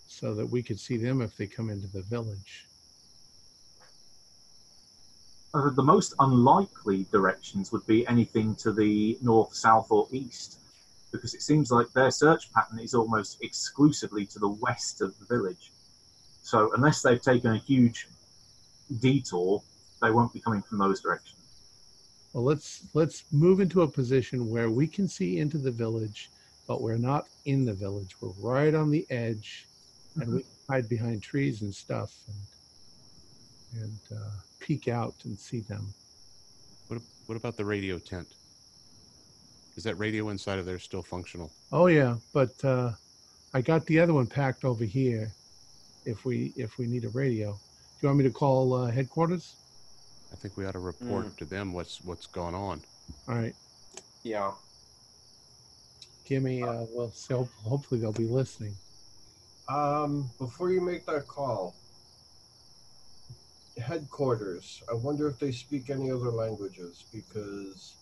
so 0.08 0.34
that 0.34 0.46
we 0.46 0.64
could 0.64 0.80
see 0.80 0.98
them 0.98 1.22
if 1.22 1.38
they 1.38 1.46
come 1.48 1.70
into 1.70 1.88
the 1.88 2.02
village. 2.02 2.66
Uh, 5.54 5.70
the 5.70 5.84
most 5.84 6.16
unlikely 6.20 7.06
directions 7.12 7.72
would 7.72 7.86
be 7.86 8.06
anything 8.08 8.56
to 8.56 8.72
the 8.74 9.18
north, 9.22 9.54
south, 9.54 9.92
or 9.92 10.08
east, 10.12 10.60
because 11.12 11.36
it 11.36 11.44
seems 11.44 11.72
like 11.72 11.92
their 11.94 12.10
search 12.10 12.52
pattern 12.52 12.80
is 12.80 12.96
almost 12.96 13.38
exclusively 13.44 14.26
to 14.26 14.40
the 14.40 14.50
west 14.50 15.02
of 15.02 15.14
the 15.20 15.26
village. 15.26 15.72
So, 16.44 16.72
unless 16.76 17.02
they've 17.02 17.22
taken 17.22 17.54
a 17.54 17.58
huge 17.58 18.08
detour, 19.00 19.64
they 20.02 20.12
won't 20.12 20.34
be 20.34 20.40
coming 20.40 20.62
from 20.62 20.78
those 20.78 21.02
directions. 21.02 21.40
Well, 22.34 22.44
let's 22.44 22.88
let's 22.94 23.24
move 23.32 23.60
into 23.60 23.82
a 23.84 23.88
position 23.88 24.50
where 24.50 24.70
we 24.70 24.88
can 24.88 25.08
see 25.08 25.40
into 25.40 25.58
the 25.58 25.72
village, 25.72 26.30
but 26.68 26.82
we're 26.82 26.98
not 26.98 27.28
in 27.46 27.64
the 27.64 27.74
village. 27.74 28.16
We're 28.22 28.32
right 28.40 28.76
on 28.76 28.92
the 28.92 29.06
edge, 29.10 29.68
and 30.20 30.36
we 30.36 30.46
hide 30.70 30.90
behind 30.90 31.24
trees 31.24 31.62
and 31.62 31.74
stuff, 31.74 32.14
and 32.28 33.84
and 33.84 34.00
uh, 34.18 34.30
peek 34.60 34.88
out 34.88 35.16
and 35.26 35.40
see 35.40 35.62
them. 35.62 35.94
What, 36.88 37.02
what 37.26 37.36
about 37.36 37.58
the 37.58 37.66
radio 37.66 37.98
tent? 37.98 38.28
Is 39.76 39.84
that 39.84 39.96
radio 39.96 40.30
inside 40.30 40.60
of 40.60 40.66
there 40.66 40.80
still 40.80 41.02
functional? 41.02 41.52
Oh 41.72 41.88
yeah, 41.88 42.16
but 42.34 42.64
uh, 42.64 42.92
I 43.54 43.62
got 43.62 43.86
the 43.86 44.00
other 44.00 44.14
one 44.14 44.28
packed 44.28 44.66
over 44.66 44.84
here. 44.84 45.32
If 46.06 46.26
we 46.26 46.54
if 46.56 46.78
we 46.78 46.88
need 46.88 47.06
a 47.06 47.10
radio, 47.10 47.54
do 47.54 47.60
you 48.02 48.08
want 48.10 48.18
me 48.18 48.24
to 48.26 48.32
call 48.32 48.74
uh, 48.74 48.92
headquarters? 48.92 49.58
I 50.32 50.36
think 50.36 50.58
we 50.58 50.66
ought 50.66 50.74
to 50.74 50.80
report 50.80 51.28
Mm. 51.28 51.38
to 51.38 51.46
them 51.46 51.74
what's 51.74 52.02
what's 52.02 52.28
going 52.28 52.56
on. 52.56 52.84
All 53.28 53.36
right, 53.36 53.56
Yeah. 54.24 54.52
give 56.26 56.44
me. 56.44 56.62
Uh, 56.62 56.86
well, 56.90 57.12
so 57.12 57.48
hopefully 57.64 58.02
they'll 58.02 58.12
be 58.12 58.26
listening. 58.28 58.78
Um, 59.70 60.32
before 60.40 60.72
you 60.72 60.82
make 60.82 61.06
that 61.06 61.28
call, 61.28 61.76
headquarters. 63.78 64.84
I 64.90 64.94
wonder 64.94 65.30
if 65.30 65.40
they 65.40 65.52
speak 65.52 65.90
any 65.90 66.12
other 66.12 66.32
languages 66.32 67.06
because, 67.12 67.98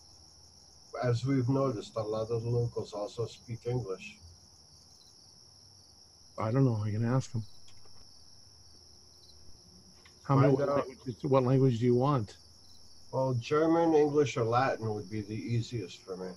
as 1.04 1.24
we've 1.24 1.48
noticed, 1.48 1.96
a 1.96 2.02
lot 2.02 2.30
of 2.30 2.42
the 2.42 2.48
locals 2.50 2.92
also 2.92 3.26
speak 3.26 3.60
English. 3.66 4.18
I 6.38 6.50
don't 6.50 6.64
know. 6.64 6.82
I 6.82 6.90
can 6.90 7.04
ask 7.04 7.30
them. 7.32 7.44
How 10.24 10.36
many? 10.36 10.48
Find 10.54 10.58
What 10.58 10.68
out. 10.68 10.88
language, 10.88 11.16
what 11.22 11.42
language 11.44 11.78
do 11.80 11.84
you 11.86 11.94
want? 11.94 12.36
Well, 13.12 13.34
German, 13.34 13.94
English, 13.94 14.36
or 14.36 14.44
Latin 14.44 14.94
would 14.94 15.10
be 15.10 15.20
the 15.20 15.34
easiest 15.34 15.98
for 16.02 16.16
me. 16.16 16.28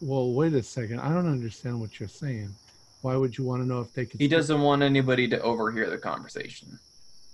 Well, 0.00 0.32
wait 0.32 0.54
a 0.54 0.62
second. 0.62 1.00
I 1.00 1.08
don't 1.10 1.28
understand 1.28 1.80
what 1.80 2.00
you're 2.00 2.08
saying. 2.08 2.54
Why 3.02 3.16
would 3.16 3.36
you 3.36 3.44
want 3.44 3.62
to 3.62 3.68
know 3.68 3.80
if 3.80 3.92
they 3.92 4.06
could? 4.06 4.20
He 4.20 4.28
doesn't 4.28 4.60
want 4.60 4.82
anybody 4.82 5.28
to 5.28 5.40
overhear 5.42 5.90
the 5.90 5.98
conversation. 5.98 6.78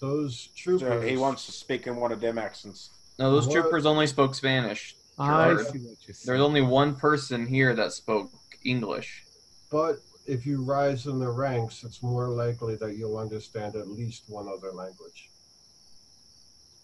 Those 0.00 0.48
So 0.54 0.78
troopers. 0.78 1.08
he 1.08 1.16
wants 1.16 1.46
to 1.46 1.52
speak 1.52 1.86
in 1.86 1.96
one 1.96 2.12
of 2.12 2.20
them 2.20 2.38
accents. 2.38 2.90
No, 3.18 3.30
those 3.30 3.46
What? 3.46 3.54
troopers 3.54 3.84
only 3.86 4.06
spoke 4.06 4.34
Spanish. 4.34 4.94
I 5.18 5.26
Gerard. 5.54 5.66
see 5.66 5.78
what 5.78 5.96
you're 6.06 6.16
There's 6.24 6.40
only 6.40 6.62
one 6.62 6.94
person 6.94 7.46
here 7.46 7.74
that 7.74 7.92
spoke 7.92 8.30
English. 8.64 9.24
But 9.70 10.00
if 10.28 10.44
you 10.44 10.62
rise 10.62 11.06
in 11.06 11.18
the 11.18 11.30
ranks, 11.30 11.82
it's 11.84 12.02
more 12.02 12.28
likely 12.28 12.76
that 12.76 12.96
you'll 12.96 13.16
understand 13.16 13.74
at 13.76 13.88
least 13.88 14.24
one 14.28 14.46
other 14.46 14.70
language. 14.72 15.30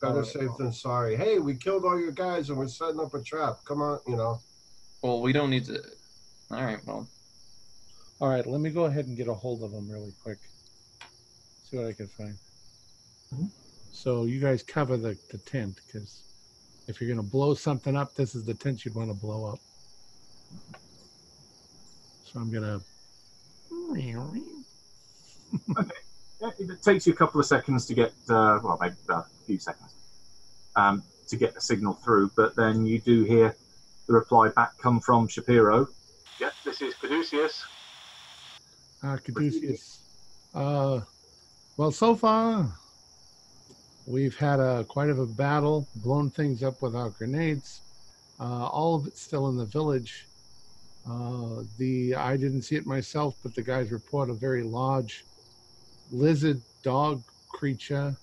Better 0.00 0.14
Alright. 0.14 0.26
safe 0.32 0.50
than 0.58 0.72
sorry. 0.72 1.14
Hey, 1.14 1.38
we 1.38 1.54
killed 1.54 1.84
all 1.84 2.00
your 2.00 2.10
guys 2.10 2.48
and 2.48 2.58
we're 2.58 2.68
setting 2.68 3.00
up 3.00 3.12
a 3.12 3.20
trap. 3.22 3.58
Come 3.66 3.82
on, 3.82 4.00
you 4.08 4.16
know. 4.16 4.40
Well, 5.02 5.20
we 5.20 5.32
don't 5.32 5.50
need 5.50 5.66
to. 5.66 5.82
All 6.50 6.64
right. 6.64 6.78
Well, 6.86 7.06
All 8.20 8.28
right, 8.30 8.46
let 8.46 8.60
me 8.62 8.70
go 8.70 8.84
ahead 8.86 9.06
and 9.06 9.16
get 9.16 9.28
a 9.28 9.34
hold 9.34 9.62
of 9.62 9.72
them 9.72 9.90
really 9.90 10.14
quick. 10.22 10.38
See 11.64 11.76
what 11.76 11.86
I 11.86 11.92
can 11.92 12.08
find. 12.08 12.38
Mhm. 13.34 13.50
So 13.92 14.24
you 14.24 14.40
guys 14.40 14.62
cover 14.62 14.96
the, 14.96 15.18
the 15.30 15.38
tent 15.38 15.80
because 15.86 16.22
if 16.88 16.98
you're 17.00 17.08
going 17.08 17.22
to 17.24 17.30
blow 17.30 17.52
something 17.54 17.94
up, 17.94 18.14
this 18.14 18.34
is 18.34 18.44
the 18.44 18.54
tent 18.54 18.84
you'd 18.86 18.94
want 18.94 19.10
to 19.10 19.14
blow 19.14 19.44
up. 19.52 19.58
So 22.24 22.40
I'm 22.40 22.50
going 22.50 22.62
to. 22.62 22.80
Yeah, 23.92 24.24
It 26.58 26.82
takes 26.82 27.06
you 27.06 27.12
a 27.12 27.16
couple 27.16 27.40
of 27.40 27.46
seconds 27.46 27.86
to 27.86 27.94
get, 27.94 28.12
uh, 28.28 28.58
well, 28.62 28.78
maybe 28.80 28.94
uh, 29.08 29.14
a 29.14 29.26
few 29.46 29.58
seconds, 29.58 29.94
um, 30.76 31.02
to 31.28 31.36
get 31.36 31.54
the 31.54 31.60
signal 31.60 31.94
through, 31.94 32.30
but 32.36 32.54
then 32.56 32.86
you 32.86 33.00
do 33.00 33.24
hear 33.24 33.54
the 34.06 34.12
reply 34.12 34.48
back 34.48 34.76
come 34.78 35.00
from 35.00 35.28
Shapiro. 35.28 35.88
Yep, 36.40 36.52
this 36.64 36.82
is 36.82 36.94
Caduceus. 36.94 37.64
Uh, 39.02 39.16
Caduceus. 39.18 40.00
Uh, 40.54 41.00
well, 41.76 41.90
so 41.90 42.14
far, 42.14 42.70
we've 44.06 44.36
had 44.36 44.60
a 44.60 44.84
quite 44.84 45.10
of 45.10 45.18
a 45.18 45.26
battle, 45.26 45.86
blown 45.96 46.30
things 46.30 46.62
up 46.62 46.82
with 46.82 46.94
our 46.94 47.10
grenades. 47.10 47.80
Uh, 48.38 48.66
all 48.66 48.96
of 48.96 49.06
it's 49.06 49.20
still 49.20 49.48
in 49.48 49.56
the 49.56 49.64
village. 49.64 50.26
Uh, 51.08 51.62
the 51.78 52.14
I 52.14 52.36
didn't 52.36 52.62
see 52.62 52.76
it 52.76 52.86
myself, 52.86 53.34
but 53.42 53.54
the 53.54 53.62
guys 53.62 53.90
report 53.92 54.30
a 54.30 54.34
very 54.34 54.62
large 54.62 55.24
lizard 56.10 56.60
dog 56.82 57.22
creature 57.48 58.16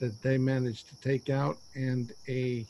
that 0.00 0.20
they 0.22 0.36
managed 0.38 0.88
to 0.88 0.96
take 0.96 1.30
out, 1.30 1.58
and 1.74 2.12
a 2.28 2.66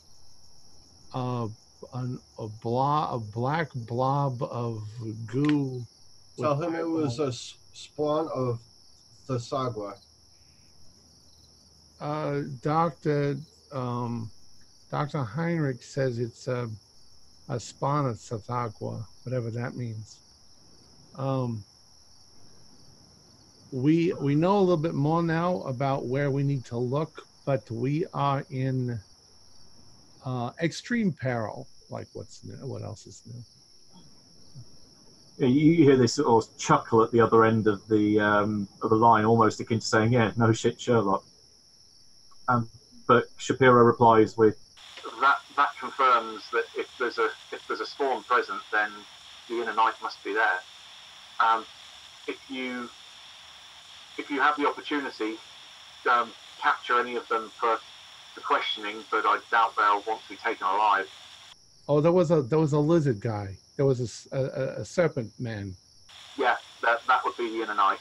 uh, 1.13 1.47
an, 1.93 2.19
a 2.39 2.47
blob, 2.47 3.15
a 3.15 3.19
black 3.19 3.69
blob 3.73 4.41
of 4.43 4.87
goo. 5.25 5.85
Tell 6.39 6.61
him 6.61 6.75
it 6.75 6.87
was 6.87 7.19
a 7.19 7.31
spawn 7.73 8.29
of 8.33 8.59
Tsathoggua. 9.27 9.97
Uh, 11.99 12.41
Doctor 12.61 13.35
um, 13.71 14.31
Doctor 14.89 15.23
Heinrich 15.23 15.83
says 15.83 16.19
it's 16.19 16.47
a, 16.47 16.69
a 17.47 17.59
spawn 17.59 18.07
of 18.07 18.17
Tsathoggua, 18.17 19.05
whatever 19.23 19.49
that 19.51 19.75
means. 19.75 20.19
Um, 21.17 21.63
we 23.71 24.13
we 24.13 24.35
know 24.35 24.57
a 24.57 24.61
little 24.61 24.77
bit 24.77 24.93
more 24.93 25.23
now 25.23 25.61
about 25.61 26.05
where 26.05 26.29
we 26.31 26.43
need 26.43 26.65
to 26.65 26.77
look, 26.77 27.25
but 27.45 27.69
we 27.71 28.05
are 28.13 28.45
in 28.49 28.99
uh, 30.25 30.51
extreme 30.61 31.11
peril. 31.11 31.67
Like 31.89 32.07
what's 32.13 32.43
new? 32.43 32.55
What 32.65 32.83
else 32.83 33.07
is 33.07 33.21
new? 33.25 33.41
Yeah, 35.37 35.47
you 35.47 35.71
you 35.71 35.83
hear 35.85 35.97
this 35.97 36.13
sort 36.13 36.45
of 36.45 36.57
chuckle 36.57 37.03
at 37.03 37.11
the 37.11 37.19
other 37.19 37.45
end 37.45 37.67
of 37.67 37.87
the 37.87 38.19
um, 38.19 38.67
of 38.81 38.89
the 38.89 38.95
line, 38.95 39.25
almost 39.25 39.59
akin 39.59 39.79
to 39.79 39.85
saying, 39.85 40.13
"Yeah, 40.13 40.31
no 40.37 40.51
shit, 40.51 40.79
Sherlock." 40.79 41.23
Um, 42.47 42.69
but 43.07 43.25
Shapiro 43.37 43.83
replies 43.83 44.37
with, 44.37 44.57
"That 45.55 45.69
confirms 45.79 46.43
that 46.51 46.65
if 46.77 46.87
there's 46.97 47.17
a 47.17 47.29
if 47.51 47.61
there's 47.67 47.81
a 47.81 47.85
spawn 47.85 48.23
present, 48.23 48.61
then 48.71 48.91
the 49.49 49.61
inner 49.61 49.73
night 49.73 49.95
must 50.01 50.23
be 50.23 50.33
there. 50.33 50.59
Um, 51.39 51.65
if 52.27 52.37
you 52.49 52.89
if 54.17 54.29
you 54.29 54.39
have 54.39 54.55
the 54.57 54.67
opportunity, 54.67 55.37
um, 56.09 56.31
capture 56.59 56.99
any 56.99 57.15
of 57.15 57.27
them 57.27 57.51
for 57.59 57.79
for 58.33 58.41
questioning, 58.41 59.03
but 59.11 59.25
I 59.25 59.39
doubt 59.49 59.75
they'll 59.75 60.03
want 60.07 60.21
to 60.23 60.29
be 60.29 60.37
taken 60.37 60.65
alive." 60.65 61.07
Oh, 61.87 61.99
there 61.99 62.11
was 62.11 62.31
a 62.31 62.41
there 62.41 62.59
was 62.59 62.73
a 62.73 62.79
lizard 62.79 63.19
guy. 63.19 63.57
There 63.75 63.85
was 63.85 64.27
a 64.31 64.37
a 64.81 64.85
serpent 64.85 65.31
man. 65.39 65.75
Yeah, 66.37 66.55
that 66.83 67.01
that 67.07 67.23
would 67.25 67.35
be 67.37 67.49
the 67.49 67.63
inner 67.63 67.75
night. 67.75 67.99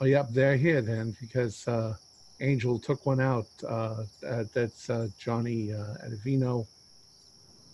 Oh, 0.00 0.04
yep, 0.04 0.28
they're 0.32 0.56
here 0.56 0.82
then 0.82 1.16
because 1.20 1.68
uh, 1.68 1.94
Angel 2.42 2.78
took 2.78 3.06
one 3.06 3.20
out. 3.20 3.46
Uh, 3.66 4.04
uh, 4.26 4.44
that's 4.52 4.90
uh, 4.90 5.08
Johnny 5.18 5.72
uh, 5.72 5.94
Adivino. 6.06 6.66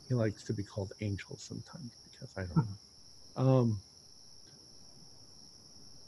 He 0.06 0.14
likes 0.14 0.44
to 0.44 0.52
be 0.52 0.62
called 0.62 0.92
Angel 1.00 1.36
sometimes 1.36 1.90
because 2.12 2.36
I 2.36 2.42
don't 2.42 2.56
know. 2.56 3.42
Um, 3.42 3.80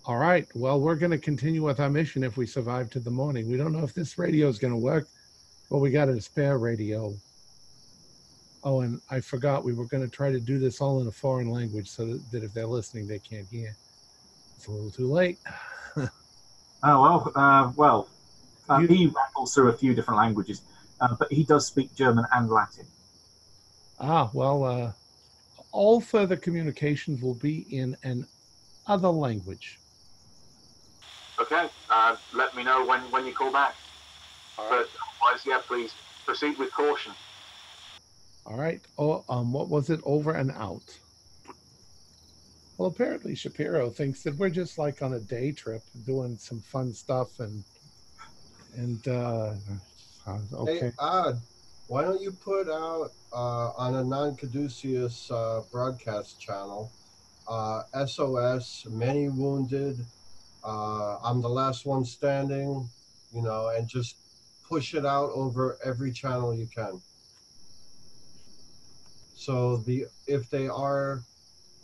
all 0.07 0.17
right. 0.17 0.47
Well, 0.55 0.81
we're 0.81 0.95
going 0.95 1.11
to 1.11 1.19
continue 1.19 1.63
with 1.63 1.81
our 1.81 1.91
mission 1.91 2.23
if 2.23 2.37
we 2.37 2.47
survive 2.47 2.91
to 2.91 3.01
the 3.01 3.11
morning. 3.11 3.49
We 3.49 3.57
don't 3.57 3.73
know 3.73 3.85
if 3.85 3.95
this 3.95 4.19
radio 4.19 4.49
is 4.49 4.59
going 4.59 4.73
to 4.73 4.79
work, 4.79 5.09
but 5.71 5.79
we 5.79 5.91
got 5.91 6.09
a 6.09 6.21
spare 6.21 6.59
radio. 6.59 7.15
Oh, 8.63 8.81
and 8.81 9.01
I 9.11 9.21
forgot 9.21 9.65
we 9.65 9.73
were 9.73 9.87
going 9.87 10.03
to 10.03 10.09
try 10.09 10.31
to 10.31 10.41
do 10.41 10.59
this 10.59 10.81
all 10.81 11.01
in 11.01 11.07
a 11.07 11.13
foreign 11.13 11.51
language 11.51 11.89
so 11.89 12.07
that, 12.07 12.31
that 12.31 12.45
if 12.45 12.53
they're 12.53 12.67
listening, 12.67 13.07
they 13.07 13.19
can't 13.19 13.49
hear. 13.49 13.75
It's 14.57 14.67
a 14.67 14.71
little 14.71 14.91
too 14.91 15.11
late. 15.11 15.39
Oh 16.83 17.03
well, 17.03 17.33
uh, 17.35 17.73
well, 17.77 18.09
You- 18.79 18.87
he 18.87 19.07
rattles 19.09 19.55
through 19.55 19.69
a 19.71 19.77
few 19.77 19.95
different 19.95 20.19
languages, 20.19 20.63
uh, 21.01 21.15
but 21.19 21.33
he 21.33 21.45
does 21.45 21.67
speak 21.67 21.95
German 21.95 22.25
and 22.33 22.49
Latin. 22.51 22.87
Ah, 23.99 24.31
well, 24.33 24.65
uh, 24.65 24.93
all 25.73 26.01
further 26.01 26.37
communications 26.37 27.21
will 27.21 27.35
be 27.35 27.59
in 27.75 27.97
an 28.03 28.27
other 28.87 29.09
language. 29.09 29.81
Okay, 31.39 31.69
uh, 31.89 32.17
let 32.35 32.55
me 32.55 32.63
know 32.63 32.85
when, 32.87 33.01
when 33.11 33.27
you 33.27 33.35
call 33.35 33.53
back. 33.53 33.75
All 34.59 34.71
right. 34.71 34.87
otherwise, 35.23 35.47
yeah, 35.47 35.61
please 35.67 35.93
proceed 36.25 36.59
with 36.59 36.73
caution. 36.73 37.13
All 38.47 38.57
right. 38.57 38.87
Oh, 38.99 39.25
um, 39.29 39.53
what 39.53 39.69
was 39.69 39.91
it? 39.91 40.01
Over 40.05 40.33
and 40.33 40.51
out. 40.53 40.99
Well, 42.77 42.89
apparently 42.89 43.35
Shapiro 43.35 43.91
thinks 43.91 44.23
that 44.23 44.37
we're 44.37 44.51
just 44.51 44.79
like 44.79 45.03
on 45.03 45.13
a 45.13 45.21
day 45.21 45.53
trip, 45.53 45.83
doing 46.05 46.39
some 46.39 46.61
fun 46.63 46.93
stuff, 46.93 47.39
and 47.39 47.65
and 48.77 49.07
uh, 49.09 49.53
uh, 50.27 50.39
okay. 50.55 50.79
Hey, 50.79 50.93
Odd, 50.99 51.41
why 51.89 52.03
don't 52.03 52.21
you 52.21 52.33
put 52.33 52.69
out 52.69 53.13
uh, 53.33 53.71
on 53.77 53.97
a 53.97 54.05
non 54.05 54.37
caduceus 54.37 55.31
uh, 55.31 55.63
broadcast 55.71 56.41
channel 56.41 56.91
uh, 57.51 57.83
SOS, 58.07 58.87
many 58.89 59.29
wounded, 59.29 60.07
uh, 60.63 61.19
I'm 61.23 61.43
the 61.43 61.49
last 61.49 61.85
one 61.85 62.05
standing, 62.05 62.89
you 63.35 63.43
know, 63.43 63.73
and 63.77 63.89
just 63.89 64.17
push 64.69 64.95
it 64.95 65.05
out 65.05 65.31
over 65.35 65.77
every 65.85 66.13
channel 66.13 66.55
you 66.55 66.69
can. 66.73 67.01
So 69.35 69.79
the 69.79 70.07
if 70.27 70.49
they 70.51 70.69
are, 70.69 71.23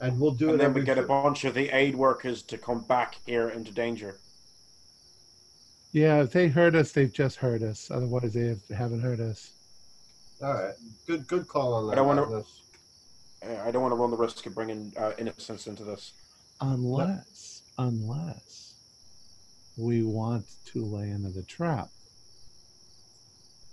and 0.00 0.20
we'll 0.20 0.32
do 0.32 0.50
and 0.50 0.56
it 0.56 0.58
then 0.58 0.74
we 0.74 0.82
get 0.82 0.98
a 0.98 1.02
bunch 1.02 1.44
of 1.44 1.54
the 1.54 1.74
aid 1.74 1.96
workers 1.96 2.42
to 2.44 2.58
come 2.58 2.80
back 2.80 3.16
here 3.26 3.48
into 3.48 3.72
danger. 3.72 4.18
Yeah, 5.97 6.20
if 6.20 6.31
they 6.31 6.48
heard 6.48 6.77
us, 6.77 6.93
they've 6.93 7.10
just 7.10 7.36
heard 7.39 7.62
us. 7.62 7.90
Otherwise, 7.90 8.35
they 8.35 8.48
have, 8.48 8.68
haven't 8.68 9.01
heard 9.01 9.18
us. 9.18 9.52
All 10.43 10.52
right, 10.52 10.74
good 11.06 11.27
good 11.27 11.48
call 11.48 11.73
on 11.73 11.86
that. 11.86 11.93
I 11.93 11.94
don't 11.94 12.06
wanna- 12.06 12.44
Uh, 13.43 13.62
I 13.64 13.70
don't 13.70 13.81
want 13.81 13.93
to 13.93 13.97
run 13.97 14.10
the 14.10 14.16
risk 14.18 14.44
of 14.44 14.55
bringing 14.55 14.93
uh, 14.98 15.12
innocence 15.16 15.66
into 15.66 15.85
this. 15.85 16.12
Unless, 16.60 17.62
unless 17.78 18.74
we 19.78 20.02
want 20.02 20.44
to 20.66 20.85
lay 20.85 21.09
another 21.09 21.40
trap 21.43 21.89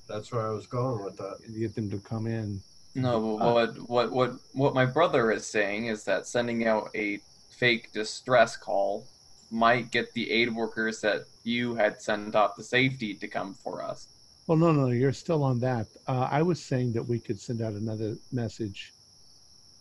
That's 0.08 0.32
where 0.32 0.48
I 0.48 0.52
was 0.52 0.66
going 0.66 1.04
with 1.04 1.18
that. 1.18 1.40
and 1.46 1.54
get 1.60 1.76
them 1.76 1.90
to 1.90 2.00
come 2.00 2.26
in. 2.26 2.62
No, 2.96 3.38
but 3.38 3.54
what 3.54 3.90
what 3.90 4.12
what 4.14 4.32
what 4.54 4.74
my 4.74 4.86
brother 4.86 5.30
is 5.30 5.46
saying 5.46 5.88
is 5.88 6.06
that 6.06 6.26
sending 6.26 6.68
out 6.68 6.90
a 6.96 7.18
fake 7.50 7.92
distress 7.92 8.56
call 8.56 9.10
might 9.54 9.92
get 9.92 10.12
the 10.14 10.30
aid 10.32 10.54
workers 10.54 11.00
that 11.02 11.26
you 11.44 11.76
had 11.76 12.02
sent 12.02 12.36
off 12.36 12.56
to 12.56 12.64
safety 12.64 13.14
to 13.14 13.28
come 13.28 13.54
for 13.54 13.84
us. 13.84 14.08
Well, 14.48 14.58
no, 14.58 14.72
no, 14.72 14.88
you're 14.88 15.14
still 15.14 15.44
on 15.44 15.60
that. 15.60 15.88
Uh, 16.08 16.28
I 16.30 16.42
was 16.42 16.62
saying 16.62 16.94
that 16.94 17.08
we 17.08 17.20
could 17.20 17.40
send 17.40 17.62
out 17.62 17.74
another 17.74 18.18
message. 18.32 18.92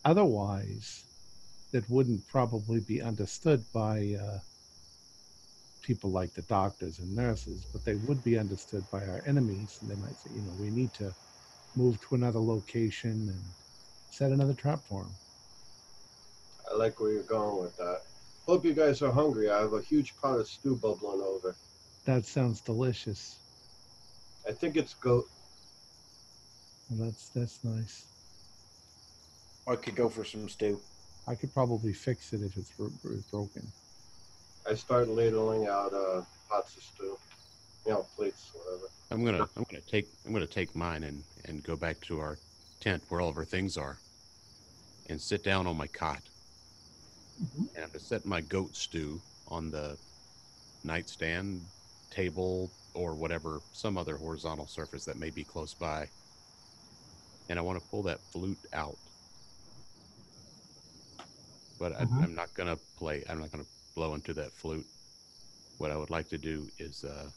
Otherwise, 0.05 1.05
that 1.71 1.89
wouldn't 1.89 2.25
probably 2.27 2.79
be 2.81 3.01
understood 3.01 3.65
by 3.73 4.15
uh, 4.21 4.37
people 5.81 6.11
like 6.11 6.33
the 6.33 6.43
doctors 6.43 6.99
and 6.99 7.13
nurses, 7.15 7.65
but 7.73 7.83
they 7.83 7.95
would 7.95 8.23
be 8.23 8.37
understood 8.37 8.85
by 8.91 8.99
our 8.99 9.23
enemies. 9.25 9.79
And 9.81 9.89
they 9.89 9.95
might 9.95 10.15
say, 10.15 10.29
you 10.35 10.43
know, 10.43 10.53
we 10.59 10.69
need 10.69 10.93
to 10.93 11.11
move 11.75 11.99
to 12.07 12.15
another 12.15 12.39
location 12.39 13.11
and 13.11 13.43
set 14.11 14.31
another 14.31 14.53
trap 14.53 14.81
for 14.87 15.01
them. 15.01 15.13
I 16.71 16.75
like 16.75 16.99
where 16.99 17.11
you're 17.11 17.23
going 17.23 17.61
with 17.61 17.75
that. 17.77 18.01
Hope 18.45 18.65
you 18.65 18.73
guys 18.73 19.01
are 19.01 19.11
hungry. 19.11 19.49
I 19.49 19.59
have 19.59 19.73
a 19.73 19.81
huge 19.81 20.15
pot 20.17 20.39
of 20.39 20.47
stew 20.47 20.75
bubbling 20.75 21.21
over. 21.21 21.55
That 22.05 22.25
sounds 22.25 22.59
delicious. 22.59 23.37
I 24.47 24.51
think 24.51 24.75
it's 24.75 24.93
goat. 24.95 25.29
Well, 26.89 27.05
that's 27.05 27.29
that's 27.29 27.63
nice. 27.63 28.05
I 29.65 29.77
could 29.77 29.95
go 29.95 30.09
for 30.09 30.25
some 30.25 30.49
stew. 30.49 30.79
I 31.25 31.35
could 31.35 31.53
probably 31.53 31.93
fix 31.93 32.33
it 32.33 32.41
if 32.41 32.57
it's 32.57 32.71
bro- 32.71 32.91
bro- 33.01 33.23
broken. 33.31 33.65
I 34.69 34.75
start 34.75 35.07
ladling 35.07 35.67
out 35.67 35.93
uh, 35.93 36.21
pots 36.49 36.75
of 36.75 36.83
stew. 36.83 37.17
You 37.85 37.93
know, 37.93 38.05
plates, 38.15 38.51
whatever. 38.53 38.87
I'm 39.11 39.23
gonna 39.23 39.47
I'm 39.55 39.63
gonna 39.69 39.81
take 39.81 40.07
I'm 40.25 40.33
gonna 40.33 40.45
take 40.45 40.75
mine 40.75 41.03
and 41.03 41.23
and 41.45 41.63
go 41.63 41.77
back 41.77 42.01
to 42.01 42.19
our 42.19 42.37
tent 42.81 43.03
where 43.07 43.21
all 43.21 43.29
of 43.29 43.37
our 43.37 43.45
things 43.45 43.77
are, 43.77 43.97
and 45.09 45.19
sit 45.19 45.43
down 45.45 45.65
on 45.65 45.77
my 45.77 45.87
cot. 45.87 46.21
And 47.39 47.83
I'm 47.83 47.89
gonna 47.89 47.99
set 47.99 48.25
my 48.25 48.41
goat 48.41 48.75
stew 48.75 49.21
on 49.47 49.71
the 49.71 49.97
nightstand, 50.83 51.65
table, 52.09 52.73
or 52.93 53.15
whatever 53.15 53.61
some 53.71 53.97
other 53.97 54.17
horizontal 54.17 54.67
surface 54.67 55.05
that 55.05 55.17
may 55.17 55.29
be 55.29 55.43
close 55.43 55.73
by. 55.73 56.09
And 57.49 57.57
I 57.57 57.61
want 57.61 57.81
to 57.81 57.89
pull 57.89 58.03
that 58.03 58.23
flute 58.31 58.65
out. 58.73 58.99
But 61.79 61.93
I, 61.93 62.05
Mhm. 62.05 62.23
I'm 62.23 62.35
not 62.35 62.53
gonna 62.53 62.77
play. 62.97 63.23
I'm 63.27 63.39
not 63.39 63.51
gonna 63.51 63.65
blow 63.95 64.13
into 64.13 64.33
that 64.35 64.55
flute. 64.55 64.87
What 65.77 65.91
I 65.91 65.97
would 65.97 66.09
like 66.09 66.29
to 66.29 66.37
do 66.37 66.69
is 66.77 67.03
uh, 67.03 67.29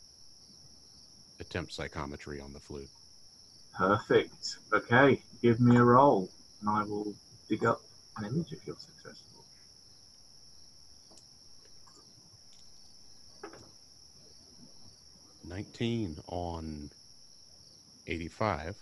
attempt 1.41 1.73
psychometry 1.73 2.41
on 2.41 2.53
the 2.53 2.61
flute. 2.61 2.91
Perfect. 3.73 4.59
Okay, 4.73 5.25
give 5.43 5.61
me 5.61 5.77
a 5.77 5.83
roll, 5.85 6.33
and 6.61 6.71
I 6.71 6.85
will 6.85 7.15
dig 7.49 7.65
up 7.65 7.83
an 8.17 8.27
image 8.27 8.53
if 8.53 8.67
you're 8.67 8.79
successful. 8.79 9.36
Nineteen 15.49 16.17
on 16.27 16.91
eighty-five. 18.07 18.77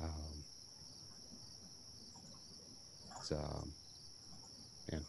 Um, 0.00 0.08
it's 3.16 3.32
um, 3.32 3.72
man. 4.90 5.02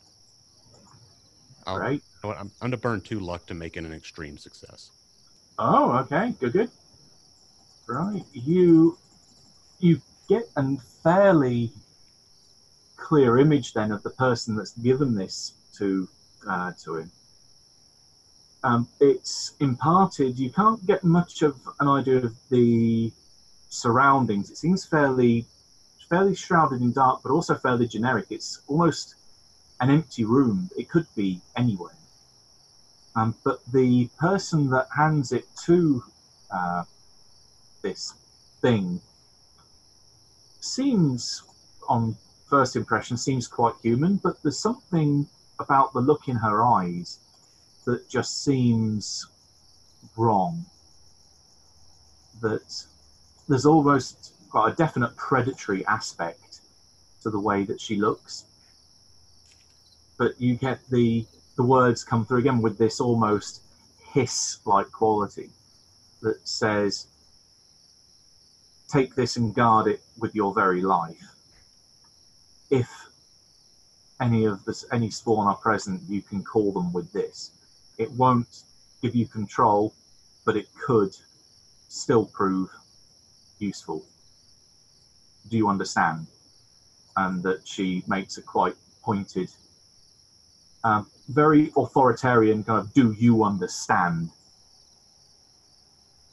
I'll, 1.68 1.78
Great. 1.78 1.94
you 1.94 2.00
know 2.24 2.30
what, 2.30 2.38
I'm, 2.40 2.52
I'm 2.62 2.72
gonna 2.72 2.78
burn 2.78 3.02
two 3.02 3.20
luck 3.20 3.46
to 3.48 3.54
make 3.54 3.78
it 3.78 3.86
an 3.86 3.94
extreme 3.94 4.38
success. 4.38 4.90
Oh, 5.60 5.92
okay, 6.00 6.34
good, 6.40 6.54
good. 6.54 6.72
Right, 7.88 8.26
you 8.34 8.98
you 9.80 10.02
get 10.28 10.50
a 10.56 10.78
fairly 11.04 11.72
clear 12.98 13.38
image 13.38 13.74
then 13.74 13.92
of 13.92 14.02
the 14.04 14.10
person 14.10 14.56
that's 14.56 14.74
given 14.74 15.16
this 15.16 15.54
to 15.78 16.08
uh, 16.50 16.72
to 16.84 16.98
him. 16.98 17.12
Um, 18.64 18.88
it's 19.00 19.54
imparted. 19.60 20.38
You 20.38 20.52
can't 20.52 20.86
get 20.86 21.04
much 21.04 21.42
of 21.42 21.60
an 21.80 21.88
idea 21.88 22.18
of 22.18 22.36
the 22.50 23.12
surroundings. 23.70 24.52
It 24.52 24.58
seems 24.58 24.86
fairly 24.86 25.46
fairly 26.10 26.36
shrouded 26.36 26.82
in 26.82 26.92
dark, 26.92 27.22
but 27.24 27.32
also 27.32 27.56
fairly 27.56 27.88
generic. 27.88 28.26
It's 28.30 28.62
almost 28.68 29.16
an 29.80 29.90
empty 29.90 30.26
room. 30.26 30.70
It 30.78 30.90
could 30.90 31.08
be 31.16 31.40
anywhere. 31.56 31.96
Um, 33.16 33.34
but 33.46 33.60
the 33.72 34.10
person 34.20 34.70
that 34.72 34.88
hands 34.96 35.32
it 35.32 35.46
to 35.66 36.04
uh, 36.52 36.84
this 37.82 38.14
thing 38.62 39.00
seems, 40.60 41.44
on 41.88 42.18
first 42.50 42.76
impression, 42.76 43.16
seems 43.16 43.48
quite 43.48 43.76
human, 43.82 44.18
but 44.18 44.42
there's 44.44 44.60
something 44.60 45.28
about 45.60 45.94
the 45.94 46.02
look 46.02 46.28
in 46.28 46.36
her 46.36 46.62
eyes 46.62 47.20
that 47.86 48.10
just 48.10 48.44
seems 48.44 49.28
wrong. 50.16 50.66
That 52.42 52.86
there's 53.48 53.66
almost 53.66 54.34
got 54.50 54.72
a 54.72 54.76
definite 54.76 55.16
predatory 55.16 55.86
aspect 55.86 56.62
to 57.22 57.30
the 57.30 57.40
way 57.40 57.64
that 57.64 57.80
she 57.80 57.96
looks. 57.96 58.46
But 60.18 60.40
you 60.40 60.56
get 60.56 60.80
the 60.90 61.26
the 61.56 61.64
words 61.64 62.04
come 62.04 62.26
through 62.26 62.40
again 62.40 62.62
with 62.62 62.78
this 62.78 63.00
almost 63.00 63.62
hiss 64.14 64.60
like 64.66 64.92
quality 64.92 65.50
that 66.22 66.48
says, 66.48 67.08
Take 68.88 69.16
this 69.16 69.38
and 69.38 69.56
guard 69.56 69.88
it 69.88 70.02
with 70.20 70.36
your 70.36 70.54
very 70.54 70.82
life. 70.82 71.36
If 72.70 72.90
any 74.20 74.46
of 74.46 74.66
this, 74.66 74.86
any 74.92 75.10
spawn 75.10 75.48
are 75.48 75.56
present, 75.56 76.02
you 76.10 76.22
can 76.22 76.44
call 76.44 76.74
them 76.74 76.92
with 76.92 77.12
this. 77.14 77.52
It 78.02 78.12
won't 78.14 78.64
give 79.04 79.16
you 79.16 79.28
control, 79.28 79.94
but 80.44 80.58
it 80.58 80.68
could 80.74 81.16
still 81.88 82.26
prove 82.26 82.70
useful. 83.60 84.04
Do 85.50 85.56
you 85.56 85.70
understand? 85.70 86.26
And 87.16 87.44
that 87.44 87.68
she 87.68 88.04
makes 88.08 88.40
a 88.40 88.42
quite 88.42 88.76
pointed 89.04 89.50
um, 90.84 91.06
very 91.30 91.72
authoritarian 91.78 92.64
kind 92.64 92.80
of 92.80 92.92
"Do 92.92 93.12
you 93.12 93.44
understand?" 93.44 94.32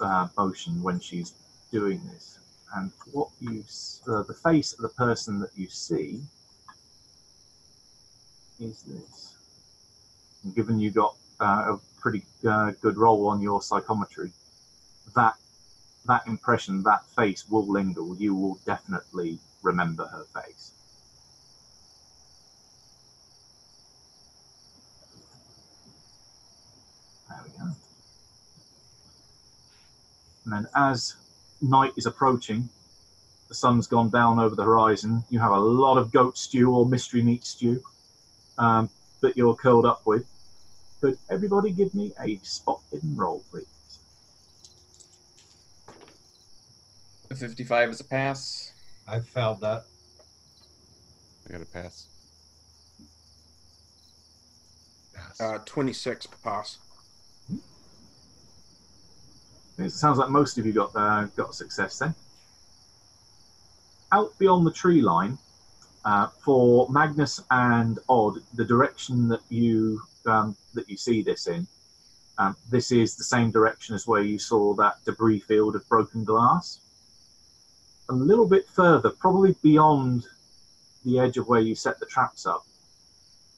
Uh, 0.01 0.29
motion 0.39 0.83
when 0.83 1.01
she's 1.01 1.35
doing 1.71 2.01
this, 2.11 2.39
and 2.77 2.91
what 3.13 3.29
you 3.41 3.63
uh, 4.07 4.23
the 4.23 4.33
face 4.33 4.73
of 4.73 4.81
the 4.81 4.95
person 5.05 5.39
that 5.41 5.51
you 5.55 5.69
see 5.69 6.23
is 8.59 8.83
this. 8.85 9.35
and 10.43 10.55
given 10.55 10.81
you 10.81 10.91
got 10.91 11.15
uh, 11.41 11.75
a 11.75 11.81
pretty 12.01 12.23
uh, 12.49 12.73
good 12.81 12.97
role 12.97 13.29
on 13.29 13.41
your 13.41 13.63
psychometry, 13.63 14.33
that 15.15 15.35
that 16.07 16.27
impression, 16.27 16.83
that 16.85 17.05
face 17.05 17.49
will 17.49 17.67
linger. 17.67 18.03
You 18.19 18.35
will 18.35 18.59
definitely 18.65 19.39
remember 19.63 20.07
her 20.07 20.25
face. 20.41 20.73
There 27.29 27.39
we 27.45 27.51
go. 27.59 27.73
And 30.45 30.53
then 30.53 30.67
as 30.75 31.17
night 31.61 31.93
is 31.97 32.07
approaching, 32.07 32.71
the 33.49 33.55
sun's 33.55 33.87
gone 33.87 34.09
down 34.09 34.39
over 34.39 34.55
the 34.55 34.65
horizon. 34.65 35.25
You 35.29 35.41
have 35.41 35.53
a 35.53 35.59
lot 35.59 35.99
of 35.99 36.11
goat 36.11 36.39
stew 36.39 36.71
or 36.71 36.87
mystery 36.87 37.23
meat 37.23 37.45
stew 37.45 37.83
um, 38.57 38.89
that 39.21 39.37
you're 39.37 39.55
curled 39.55 39.85
up 39.85 40.07
with. 40.07 40.27
Could 41.01 41.19
everybody 41.31 41.71
give 41.71 41.95
me 41.95 42.13
a 42.21 42.39
spot 42.43 42.81
hidden 42.91 43.17
roll, 43.17 43.45
please? 43.51 43.67
A 47.31 47.35
55 47.35 47.91
is 47.91 48.01
a 48.01 48.05
pass. 48.05 48.73
I 49.07 49.21
failed 49.21 49.61
that. 49.61 49.85
I 51.47 51.53
got 51.53 51.61
to 51.61 51.67
pass. 51.67 52.07
Pass. 55.15 55.41
Uh, 55.41 55.59
26 55.65 56.27
pass. 56.43 56.79
It 59.79 59.91
sounds 59.91 60.19
like 60.19 60.31
most 60.31 60.59
of 60.59 60.67
you 60.67 60.73
got 60.73 60.91
uh, 60.97 61.27
got 61.37 61.55
success 61.55 62.01
then. 62.01 62.15
Out 64.11 64.37
beyond 64.39 64.67
the 64.67 64.73
tree 64.73 65.01
line, 65.01 65.39
uh, 66.05 66.27
for 66.43 66.89
Magnus 66.91 67.41
and 67.51 67.99
Odd, 68.09 68.43
the 68.55 68.65
direction 68.65 69.29
that 69.29 69.43
you 69.51 70.03
um, 70.29 70.57
that 70.75 70.89
you 70.89 70.97
see 70.97 71.23
this 71.23 71.47
in, 71.47 71.67
um, 72.39 72.57
this 72.71 72.93
is 72.93 73.17
the 73.17 73.25
same 73.25 73.51
direction 73.51 73.95
as 73.95 74.07
where 74.07 74.23
you 74.23 74.39
saw 74.39 74.73
that 74.75 75.05
debris 75.05 75.41
field 75.41 75.75
of 75.75 75.89
broken 75.89 76.25
glass. 76.25 76.81
A 78.11 78.15
little 78.15 78.47
bit 78.47 78.67
further, 78.69 79.11
probably 79.11 79.57
beyond 79.63 80.27
the 81.05 81.19
edge 81.19 81.37
of 81.37 81.49
where 81.49 81.61
you 81.61 81.75
set 81.75 81.99
the 81.99 82.07
traps 82.07 82.47
up, 82.47 82.65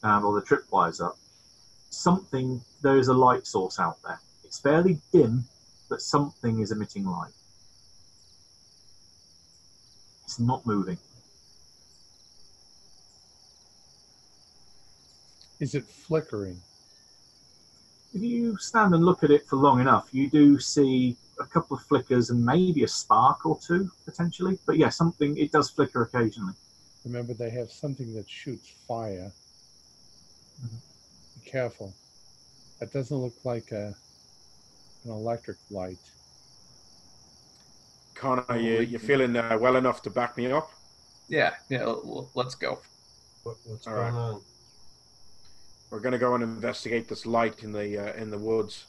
um, 0.03 0.25
or 0.25 0.41
the 0.41 0.47
tripwires 0.47 1.05
up, 1.05 1.17
something 1.91 2.61
there 2.83 2.97
is 2.97 3.09
a 3.09 3.15
light 3.15 3.47
source 3.47 3.79
out 3.79 3.99
there. 4.03 4.19
It's 4.45 4.59
fairly 4.59 4.99
dim, 5.13 5.45
but 5.89 6.01
something 6.01 6.61
is 6.61 6.73
emitting 6.73 7.05
light. 7.05 7.33
It's 10.25 10.41
not 10.41 10.65
moving. 10.65 10.99
Is 15.61 15.75
it 15.75 15.85
flickering? 15.87 16.61
If 18.15 18.23
you 18.23 18.57
stand 18.59 18.95
and 18.95 19.05
look 19.05 19.23
at 19.23 19.31
it 19.31 19.47
for 19.47 19.57
long 19.57 19.81
enough, 19.81 20.09
you 20.13 20.29
do 20.29 20.59
see 20.59 21.17
a 21.39 21.45
couple 21.47 21.77
of 21.77 21.83
flickers 21.85 22.31
and 22.31 22.45
maybe 22.45 22.83
a 22.83 22.89
spark 22.89 23.47
or 23.47 23.59
two 23.59 23.91
potentially. 24.05 24.59
But 24.67 24.79
yeah, 24.79 24.89
something 24.89 25.37
it 25.37 25.53
does 25.53 25.71
flicker 25.71 26.03
occasionally. 26.03 26.55
Remember, 27.05 27.35
they 27.35 27.51
have 27.51 27.71
something 27.71 28.13
that 28.15 28.29
shoots 28.29 28.71
fire. 28.89 29.33
Mhm. 30.65 30.81
Be 31.45 31.51
careful. 31.51 31.95
That 32.81 32.93
doesn't 32.93 33.17
look 33.17 33.37
like 33.45 33.71
a 33.73 33.95
an 35.05 35.11
electric 35.11 35.57
light. 35.71 35.99
Connor, 38.15 38.59
you, 38.59 38.81
you 38.81 38.99
feeling 38.99 39.35
uh, 39.37 39.57
well 39.59 39.77
enough 39.77 40.03
to 40.03 40.11
back 40.11 40.37
me 40.37 40.51
up? 40.53 40.71
Yeah, 41.29 41.55
yeah, 41.71 41.83
l- 41.83 42.03
l- 42.05 42.31
let's 42.35 42.55
go. 42.55 42.81
What, 43.45 43.57
what's 43.65 43.87
All 43.87 43.95
going 43.95 44.15
right. 44.15 44.21
on? 44.21 44.43
We're 45.91 46.01
going 46.01 46.13
to 46.13 46.19
go 46.19 46.35
and 46.35 46.43
investigate 46.45 47.09
this 47.09 47.27
light 47.27 47.63
in 47.65 47.73
the 47.73 47.99
uh, 47.99 48.13
in 48.15 48.31
the 48.31 48.39
woods. 48.39 48.85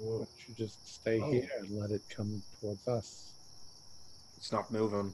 Why 0.00 0.18
don't 0.18 0.28
you 0.48 0.54
just 0.54 0.94
stay 0.94 1.20
Oh. 1.20 1.30
here 1.30 1.48
and 1.58 1.70
let 1.78 1.90
it 1.90 2.02
come 2.14 2.42
towards 2.60 2.86
us? 2.86 3.32
It's 4.36 4.52
not 4.52 4.70
moving. 4.70 5.12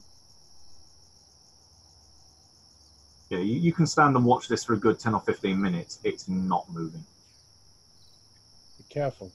Yeah, 3.29 3.39
you, 3.39 3.55
you 3.59 3.71
can 3.73 3.87
stand 3.87 4.15
and 4.15 4.25
watch 4.25 4.47
this 4.47 4.63
for 4.63 4.73
a 4.73 4.77
good 4.77 4.99
10 4.99 5.15
or 5.15 5.21
15 5.21 5.59
minutes. 5.59 5.99
It's 6.03 6.27
not 6.27 6.65
moving. 6.71 7.03
Be 8.77 8.83
careful. 8.89 9.31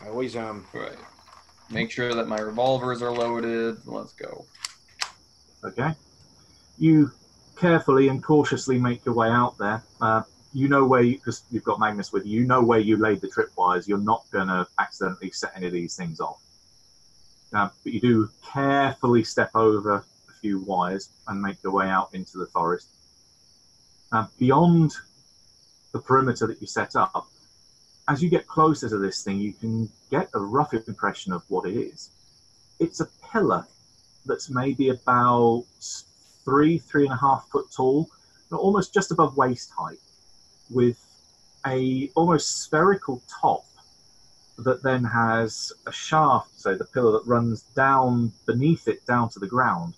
I 0.00 0.08
always 0.08 0.36
um 0.36 0.64
Right. 0.72 0.96
Make 1.70 1.90
sure 1.90 2.14
that 2.14 2.28
my 2.28 2.38
revolvers 2.38 3.02
are 3.02 3.10
loaded. 3.10 3.78
Let's 3.86 4.12
go. 4.12 4.44
Okay. 5.64 5.92
You 6.78 7.10
carefully 7.56 8.08
and 8.08 8.22
cautiously 8.22 8.78
make 8.78 9.04
your 9.04 9.14
way 9.14 9.28
out 9.28 9.58
there. 9.58 9.82
Uh, 10.00 10.22
you 10.52 10.68
know 10.68 10.86
where 10.86 11.02
you, 11.02 11.16
because 11.16 11.42
you've 11.50 11.64
got 11.64 11.80
Magnus 11.80 12.12
with 12.12 12.24
you, 12.26 12.40
you 12.40 12.46
know 12.46 12.62
where 12.62 12.78
you 12.78 12.96
laid 12.96 13.20
the 13.20 13.28
tripwires. 13.28 13.86
You're 13.86 13.98
not 13.98 14.24
going 14.30 14.48
to 14.48 14.66
accidentally 14.78 15.30
set 15.30 15.52
any 15.54 15.66
of 15.66 15.72
these 15.72 15.96
things 15.96 16.20
off. 16.20 16.40
Uh, 17.52 17.68
but 17.84 17.92
you 17.92 18.00
do 18.00 18.30
carefully 18.44 19.24
step 19.24 19.50
over 19.54 19.94
a 19.94 20.32
few 20.40 20.60
wires 20.60 21.10
and 21.28 21.40
make 21.40 21.62
your 21.62 21.72
way 21.72 21.88
out 21.88 22.10
into 22.12 22.38
the 22.38 22.46
forest. 22.46 22.88
Uh, 24.12 24.26
beyond 24.38 24.92
the 25.92 25.98
perimeter 25.98 26.46
that 26.46 26.60
you 26.60 26.66
set 26.66 26.96
up, 26.96 27.26
as 28.08 28.22
you 28.22 28.30
get 28.30 28.46
closer 28.46 28.88
to 28.88 28.98
this 28.98 29.22
thing, 29.22 29.38
you 29.38 29.52
can 29.52 29.88
get 30.10 30.28
a 30.34 30.38
rough 30.38 30.72
impression 30.74 31.32
of 31.32 31.42
what 31.48 31.68
it 31.68 31.76
is. 31.76 32.10
It's 32.78 33.00
a 33.00 33.08
pillar 33.32 33.66
that's 34.26 34.48
maybe 34.48 34.90
about 34.90 35.64
three, 36.46 36.78
three 36.78 37.04
and 37.04 37.12
a 37.12 37.16
half 37.18 37.46
foot 37.52 37.66
tall, 37.70 38.08
almost 38.50 38.94
just 38.94 39.10
above 39.10 39.36
waist 39.36 39.70
height, 39.76 39.98
with 40.70 40.98
a 41.66 42.10
almost 42.14 42.62
spherical 42.62 43.20
top 43.28 43.64
that 44.58 44.82
then 44.82 45.04
has 45.04 45.72
a 45.86 45.92
shaft, 45.92 46.58
so 46.58 46.74
the 46.74 46.84
pillar 46.84 47.12
that 47.12 47.26
runs 47.26 47.62
down 47.74 48.32
beneath 48.46 48.88
it 48.88 49.04
down 49.04 49.28
to 49.28 49.38
the 49.38 49.46
ground, 49.46 49.94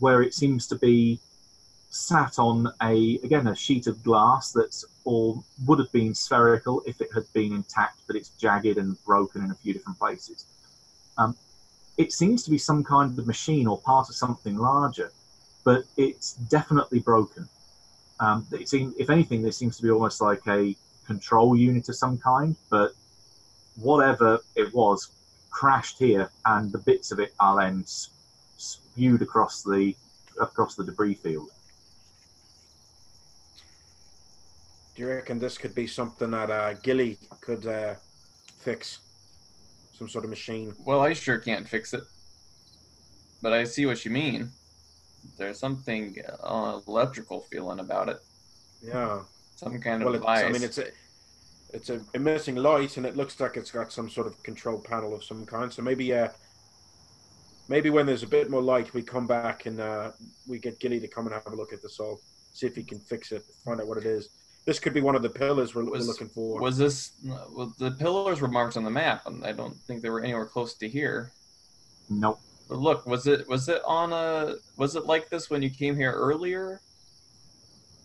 where 0.00 0.20
it 0.20 0.34
seems 0.34 0.66
to 0.66 0.76
be 0.76 1.18
sat 1.88 2.38
on 2.38 2.70
a 2.82 3.18
again 3.24 3.46
a 3.46 3.54
sheet 3.54 3.86
of 3.86 4.02
glass 4.02 4.52
that's 4.52 4.84
all 5.04 5.42
would 5.66 5.78
have 5.78 5.90
been 5.92 6.14
spherical 6.14 6.82
if 6.86 7.00
it 7.00 7.08
had 7.14 7.24
been 7.32 7.54
intact, 7.54 8.00
but 8.06 8.16
it's 8.16 8.30
jagged 8.30 8.76
and 8.76 9.02
broken 9.04 9.42
in 9.42 9.50
a 9.50 9.54
few 9.54 9.72
different 9.72 9.98
places. 9.98 10.44
Um, 11.16 11.34
it 11.96 12.12
seems 12.12 12.42
to 12.42 12.50
be 12.50 12.58
some 12.58 12.84
kind 12.84 13.18
of 13.18 13.26
machine 13.26 13.66
or 13.66 13.78
part 13.80 14.10
of 14.10 14.14
something 14.14 14.56
larger, 14.58 15.10
but 15.66 15.82
it's 15.96 16.34
definitely 16.34 17.00
broken. 17.00 17.46
Um, 18.20 18.46
it 18.52 18.68
seems, 18.68 18.94
if 18.98 19.10
anything, 19.10 19.42
there 19.42 19.50
seems 19.50 19.76
to 19.76 19.82
be 19.82 19.90
almost 19.90 20.20
like 20.20 20.46
a 20.46 20.76
control 21.04 21.56
unit 21.56 21.88
of 21.88 21.96
some 21.96 22.16
kind, 22.18 22.54
but 22.70 22.92
whatever 23.74 24.38
it 24.54 24.72
was 24.72 25.10
crashed 25.50 25.98
here, 25.98 26.30
and 26.46 26.70
the 26.70 26.78
bits 26.78 27.10
of 27.10 27.18
it 27.18 27.34
are 27.40 27.60
then 27.60 27.84
spewed 27.84 29.22
across 29.22 29.64
the 29.64 29.94
across 30.40 30.76
the 30.76 30.84
debris 30.84 31.14
field. 31.14 31.50
Do 34.94 35.02
you 35.02 35.08
reckon 35.08 35.40
this 35.40 35.58
could 35.58 35.74
be 35.74 35.88
something 35.88 36.30
that 36.30 36.48
uh, 36.48 36.74
Gilly 36.74 37.18
could 37.40 37.66
uh, 37.66 37.94
fix? 38.60 39.00
Some 39.98 40.08
sort 40.08 40.24
of 40.24 40.30
machine. 40.30 40.74
Well, 40.84 41.00
I 41.00 41.12
sure 41.12 41.38
can't 41.38 41.68
fix 41.68 41.92
it. 41.92 42.04
But 43.42 43.52
I 43.52 43.64
see 43.64 43.84
what 43.84 44.04
you 44.04 44.10
mean. 44.10 44.52
There's 45.36 45.58
something 45.58 46.16
uh, 46.42 46.80
electrical 46.86 47.40
feeling 47.40 47.80
about 47.80 48.08
it. 48.08 48.18
Yeah. 48.82 49.20
Some 49.56 49.80
kind 49.80 50.04
Well, 50.04 50.14
of 50.14 50.16
it's, 50.16 50.22
device. 50.22 50.44
I 50.44 50.52
mean, 50.52 50.62
it's 50.62 50.78
a 50.78 50.86
it's 51.72 51.90
a 51.90 52.00
emitting 52.14 52.56
light, 52.56 52.96
and 52.96 53.04
it 53.06 53.16
looks 53.16 53.38
like 53.40 53.56
it's 53.56 53.70
got 53.70 53.92
some 53.92 54.08
sort 54.08 54.26
of 54.26 54.40
control 54.42 54.78
panel 54.78 55.14
of 55.14 55.24
some 55.24 55.44
kind. 55.46 55.72
So 55.72 55.82
maybe, 55.82 56.14
uh, 56.14 56.28
maybe 57.68 57.90
when 57.90 58.06
there's 58.06 58.22
a 58.22 58.26
bit 58.28 58.50
more 58.50 58.62
light, 58.62 58.94
we 58.94 59.02
come 59.02 59.26
back 59.26 59.66
and 59.66 59.80
uh, 59.80 60.12
we 60.46 60.58
get 60.58 60.78
Gilly 60.78 61.00
to 61.00 61.08
come 61.08 61.26
and 61.26 61.34
have 61.34 61.46
a 61.46 61.56
look 61.56 61.72
at 61.72 61.82
this 61.82 61.98
all, 61.98 62.20
see 62.52 62.66
if 62.66 62.76
he 62.76 62.82
can 62.82 63.00
fix 63.00 63.32
it, 63.32 63.42
find 63.64 63.80
out 63.80 63.88
what 63.88 63.98
it 63.98 64.06
is. 64.06 64.28
This 64.64 64.78
could 64.78 64.94
be 64.94 65.00
one 65.00 65.14
of 65.14 65.22
the 65.22 65.30
pillars 65.30 65.74
we're, 65.74 65.84
we're 65.84 65.92
Was- 65.92 66.06
looking 66.08 66.28
for. 66.28 66.60
Was 66.60 66.76
this 66.78 67.12
well, 67.24 67.72
the 67.78 67.92
pillars 67.92 68.40
were 68.40 68.48
marked 68.48 68.76
on 68.76 68.84
the 68.84 68.90
map, 68.90 69.26
and 69.26 69.44
I 69.44 69.52
don't 69.52 69.76
think 69.86 70.02
they 70.02 70.10
were 70.10 70.20
anywhere 70.22 70.46
close 70.46 70.74
to 70.74 70.88
here. 70.88 71.32
Nope. 72.08 72.40
But 72.68 72.78
look, 72.78 73.06
was 73.06 73.26
it 73.26 73.48
was 73.48 73.68
it 73.68 73.80
on 73.86 74.12
a 74.12 74.54
was 74.76 74.96
it 74.96 75.06
like 75.06 75.28
this 75.30 75.48
when 75.50 75.62
you 75.62 75.70
came 75.70 75.94
here 75.96 76.12
earlier, 76.12 76.80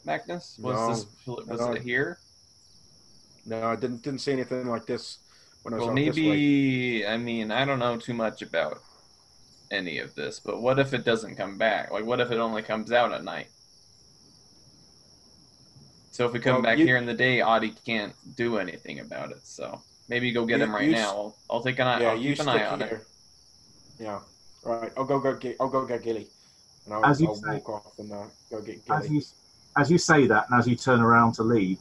Magnus? 0.06 0.60
Was 0.62 0.76
No. 0.76 1.36
this 1.36 1.48
was 1.50 1.60
No. 1.62 1.72
it 1.74 1.82
here? 1.82 2.20
no, 3.44 3.64
I 3.64 3.76
didn't 3.76 4.04
didn't 4.04 4.20
see 4.20 4.32
anything 4.34 4.68
like 4.68 4.86
this 4.86 5.18
when 5.64 5.74
I 5.74 5.78
was 5.78 5.88
Well, 5.88 5.92
out 5.92 5.96
this 6.06 6.16
way. 6.16 6.22
maybe 6.22 7.08
I 7.08 7.18
mean 7.18 7.50
I 7.52 7.66
don't 7.66 7.80
know 7.80 7.98
too 7.98 8.14
much 8.14 8.44
about 8.44 8.82
any 9.72 9.98
of 9.98 10.14
this, 10.16 10.40
but 10.40 10.62
what 10.62 10.78
if 10.80 10.94
it 10.94 11.06
doesn't 11.06 11.38
come 11.38 11.58
back? 11.58 11.90
Like, 11.92 12.06
what 12.06 12.20
if 12.20 12.30
it 12.30 12.38
only 12.38 12.62
comes 12.62 12.92
out 12.92 13.14
at 13.14 13.24
night? 13.24 13.48
So 16.12 16.26
if 16.26 16.34
we 16.34 16.40
come 16.40 16.56
Well, 16.56 16.62
back 16.64 16.78
you- 16.78 16.86
here 16.86 16.98
in 16.98 17.06
the 17.06 17.14
day, 17.14 17.42
Audie 17.42 17.74
can't 17.86 18.14
do 18.36 18.58
anything 18.58 19.00
about 19.00 19.32
it. 19.32 19.40
So 19.48 19.82
maybe 20.10 20.32
go 20.34 20.46
get 20.46 20.58
You- 20.60 20.66
him 20.66 20.76
right 20.76 20.86
you 20.86 20.92
now. 20.92 21.08
I'll, 21.10 21.38
I'll 21.50 21.64
take 21.64 21.80
an 21.80 21.88
eye. 21.88 22.02
Yeah, 22.02 22.10
I'll 22.12 22.18
keep 22.20 22.40
an 22.40 22.50
eye 22.50 22.68
on 22.68 22.82
it. 22.82 23.06
Yeah. 23.98 24.20
All 24.66 24.74
right. 24.80 24.92
I'll 24.98 25.04
go 25.06 25.20
go 25.20 25.36
get. 25.36 25.58
I'll 25.60 25.70
go 25.70 25.86
get 25.86 26.04
Gilly, 26.04 26.28
and 26.86 26.94
I'll, 26.94 27.06
As 27.06 27.20
you 27.22 27.28
I'll 27.28 27.36
say- 27.36 27.62
walk 27.66 27.70
off 27.70 28.00
and 28.00 28.12
uh, 28.12 28.24
go 28.50 28.62
get 28.62 28.80
As 28.90 29.04
Gilly. 29.04 29.16
you 29.16 29.22
as 29.78 29.90
you 29.90 29.98
say 29.98 30.28
that, 30.28 30.50
and 30.50 30.60
as 30.60 30.68
you 30.68 30.76
turn 30.76 31.00
around 31.00 31.32
to 31.34 31.44
leave, 31.44 31.80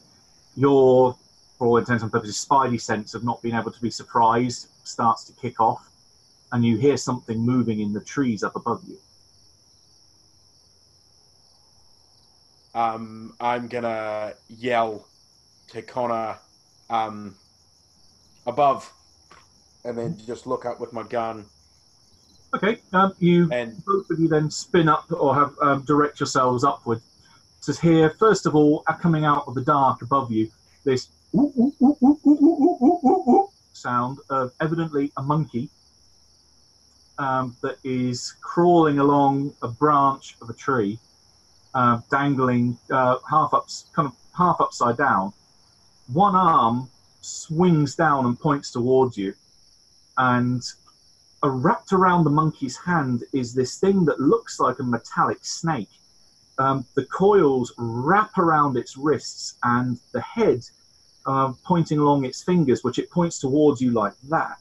your, 0.55 1.17
for 1.59 1.67
all 1.67 1.77
intents 1.77 2.05
and 2.05 2.13
purposes, 2.13 2.37
spidey 2.49 2.81
sense 2.81 3.15
of 3.15 3.25
not 3.25 3.43
being 3.43 3.57
able 3.57 3.73
to 3.73 3.81
be 3.83 3.91
surprised 3.91 4.69
starts 4.85 5.25
to 5.25 5.33
kick 5.33 5.61
off, 5.61 5.91
and 6.53 6.65
you 6.65 6.77
hear 6.77 6.97
something 6.97 7.39
moving 7.39 7.81
in 7.81 7.93
the 7.93 8.01
trees 8.01 8.45
up 8.45 8.55
above 8.55 8.81
you. 8.87 8.97
Um, 12.75 13.35
I'm 13.41 13.67
gonna 13.67 14.35
yell 14.49 15.09
to 15.73 15.83
Connor, 15.83 16.39
um, 16.89 17.35
above, 18.47 18.91
and 19.85 19.99
then 19.99 20.17
just 20.25 20.47
look 20.47 20.65
up 20.65 20.79
with 20.79 20.93
my 20.93 21.03
gun. 21.03 21.47
Okay, 22.53 22.79
um, 22.93 23.15
you 23.19 23.49
and, 23.53 23.83
both 23.85 24.11
of 24.11 24.19
you 24.19 24.29
then 24.29 24.51
spin 24.51 24.89
up 24.89 25.11
or 25.13 25.35
have 25.35 25.55
um, 25.63 25.83
direct 25.83 26.19
yourselves 26.19 26.65
upward 26.65 27.01
to 27.63 27.73
hear 27.81 28.11
first 28.11 28.47
of 28.47 28.55
all 28.55 28.83
coming 29.01 29.25
out 29.25 29.45
of 29.47 29.55
the 29.55 29.61
dark 29.61 30.03
above 30.03 30.33
you 30.33 30.51
this 30.85 31.09
sound 33.73 34.19
of 34.31 34.53
evidently 34.61 35.13
a 35.17 35.23
monkey 35.23 35.69
um, 37.21 37.55
that 37.63 37.77
is 37.85 38.35
crawling 38.41 38.99
along 38.99 39.53
a 39.63 39.69
branch 39.69 40.37
of 40.41 40.49
a 40.49 40.55
tree, 40.55 40.99
uh, 41.75 42.01
dangling 42.11 42.79
uh, 42.91 43.17
half 43.29 43.53
up, 43.53 43.69
kind 43.95 44.09
of 44.09 44.17
half 44.37 44.57
upside 44.61 44.97
down. 44.97 45.33
One 46.13 46.35
arm 46.35 46.89
swings 47.21 47.95
down 47.95 48.25
and 48.25 48.41
points 48.41 48.73
towards 48.73 49.19
you, 49.19 49.35
and 50.17 50.63
uh, 51.43 51.49
wrapped 51.49 51.93
around 51.93 52.25
the 52.25 52.31
monkey's 52.31 52.77
hand 52.77 53.25
is 53.33 53.55
this 53.55 53.79
thing 53.79 54.05
that 54.05 54.21
looks 54.21 54.61
like 54.61 54.79
a 54.79 54.83
metallic 54.83 55.45
snake. 55.45 55.89
Um, 56.59 56.85
the 56.95 57.07
coils 57.07 57.73
wrap 57.79 58.37
around 58.37 58.77
its 58.77 58.97
wrists, 58.97 59.55
and 59.63 59.99
the 60.13 60.21
head 60.21 60.63
uh, 61.27 61.53
pointing 61.65 61.99
along 61.99 62.25
its 62.25 62.43
fingers, 62.43 62.85
which 62.85 62.99
it 62.99 63.11
points 63.11 63.39
towards 63.39 63.81
you 63.81 63.93
like 63.93 64.13
that. 64.29 64.59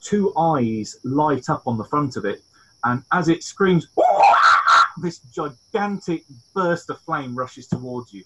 Two 0.00 0.36
eyes 0.36 0.96
light 1.04 1.48
up 1.48 1.62
on 1.66 1.78
the 1.78 1.84
front 1.84 2.16
of 2.16 2.24
it, 2.24 2.42
and 2.82 3.02
as 3.12 3.28
it 3.28 3.44
screams, 3.44 3.86
this 5.00 5.20
gigantic 5.20 6.24
burst 6.54 6.90
of 6.90 7.00
flame 7.00 7.34
rushes 7.36 7.68
towards 7.68 8.12
you. 8.12 8.24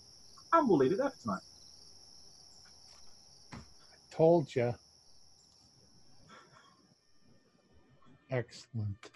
And 0.52 0.66
we'll 0.68 0.78
leave 0.78 0.92
it 0.92 0.98
there 0.98 1.10
for 1.10 1.22
tonight. 1.22 1.42
I 3.52 3.58
told 4.10 4.54
you. 4.54 4.74
Excellent. 8.30 9.10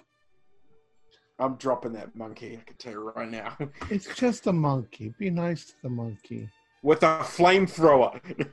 I'm 1.39 1.57
dropping 1.57 1.93
that 1.95 2.15
monkey. 2.15 2.59
I 2.61 2.63
can 2.65 2.77
tell 2.77 2.93
you 2.93 3.13
right 3.15 3.31
now, 3.31 3.57
It's 3.91 4.15
just 4.15 4.47
a 4.47 4.53
monkey. 4.53 5.13
Be 5.19 5.31
nice 5.31 5.65
to 5.67 5.73
the 5.83 5.89
monkey. 5.89 6.49
with 6.83 7.03
a 7.03 7.19
flamethrower. 7.21 8.21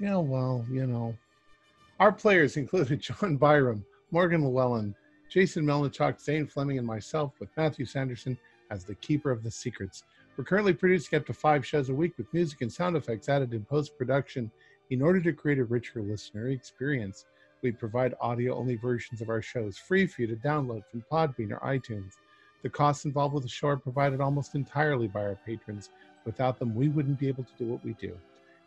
Yeah, 0.00 0.16
well, 0.16 0.66
you 0.68 0.88
know. 0.88 1.14
Our 2.00 2.10
players 2.10 2.56
included 2.56 2.98
John 3.20 3.36
Byram, 3.36 3.84
Morgan 4.10 4.42
Llewellyn, 4.44 4.92
Jason 5.30 5.64
Melnichuk, 5.64 6.20
Zane 6.20 6.48
Fleming, 6.48 6.78
and 6.78 6.86
myself, 6.86 7.32
with 7.38 7.48
Matthew 7.56 7.86
Sanderson 7.86 8.36
as 8.72 8.84
the 8.84 8.96
keeper 8.96 9.30
of 9.30 9.44
the 9.44 9.50
secrets. 9.52 10.02
We're 10.36 10.44
currently 10.44 10.72
producing 10.74 11.16
up 11.16 11.26
to 11.26 11.32
five 11.32 11.64
shows 11.64 11.90
a 11.90 11.94
week 11.94 12.18
with 12.18 12.26
music 12.34 12.60
and 12.62 12.72
sound 12.72 12.96
effects 12.96 13.28
added 13.28 13.54
in 13.54 13.64
post 13.64 13.96
production 13.96 14.50
in 14.90 15.00
order 15.00 15.20
to 15.20 15.32
create 15.32 15.60
a 15.60 15.64
richer 15.64 16.02
listener 16.02 16.48
experience. 16.48 17.24
We 17.64 17.72
provide 17.72 18.12
audio 18.20 18.54
only 18.54 18.76
versions 18.76 19.22
of 19.22 19.30
our 19.30 19.40
shows 19.40 19.78
free 19.78 20.06
for 20.06 20.20
you 20.20 20.26
to 20.28 20.36
download 20.36 20.82
from 20.90 21.02
Podbean 21.10 21.50
or 21.50 21.60
iTunes. 21.60 22.12
The 22.62 22.68
costs 22.68 23.06
involved 23.06 23.32
with 23.32 23.42
the 23.42 23.48
show 23.48 23.68
are 23.68 23.78
provided 23.78 24.20
almost 24.20 24.54
entirely 24.54 25.08
by 25.08 25.22
our 25.22 25.38
patrons. 25.46 25.88
Without 26.26 26.58
them, 26.58 26.74
we 26.74 26.88
wouldn't 26.88 27.18
be 27.18 27.26
able 27.26 27.44
to 27.44 27.52
do 27.58 27.64
what 27.64 27.82
we 27.82 27.94
do. 27.94 28.14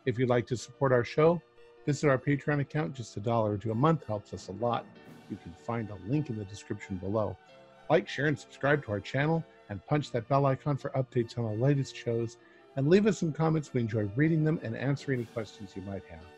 If 0.04 0.18
you'd 0.18 0.28
like 0.28 0.48
to 0.48 0.56
support 0.56 0.90
our 0.90 1.04
show, 1.04 1.40
visit 1.86 2.08
our 2.08 2.18
Patreon 2.18 2.58
account. 2.58 2.92
Just 2.92 3.16
a 3.16 3.20
dollar 3.20 3.52
or 3.52 3.56
two 3.56 3.70
a 3.70 3.74
month 3.74 4.04
helps 4.04 4.34
us 4.34 4.48
a 4.48 4.52
lot. 4.52 4.84
You 5.30 5.36
can 5.36 5.52
find 5.52 5.88
a 5.90 6.10
link 6.10 6.28
in 6.28 6.36
the 6.36 6.44
description 6.44 6.96
below. 6.96 7.36
Like, 7.88 8.08
share, 8.08 8.26
and 8.26 8.36
subscribe 8.36 8.84
to 8.86 8.90
our 8.90 9.00
channel, 9.00 9.44
and 9.68 9.86
punch 9.86 10.10
that 10.10 10.28
bell 10.28 10.44
icon 10.46 10.76
for 10.76 10.90
updates 10.90 11.38
on 11.38 11.44
our 11.44 11.54
latest 11.54 11.94
shows. 11.94 12.36
And 12.74 12.88
leave 12.88 13.06
us 13.06 13.18
some 13.18 13.32
comments. 13.32 13.72
We 13.72 13.80
enjoy 13.80 14.10
reading 14.16 14.42
them 14.42 14.58
and 14.64 14.76
answering 14.76 15.20
any 15.20 15.26
questions 15.26 15.74
you 15.76 15.82
might 15.82 16.02
have. 16.10 16.37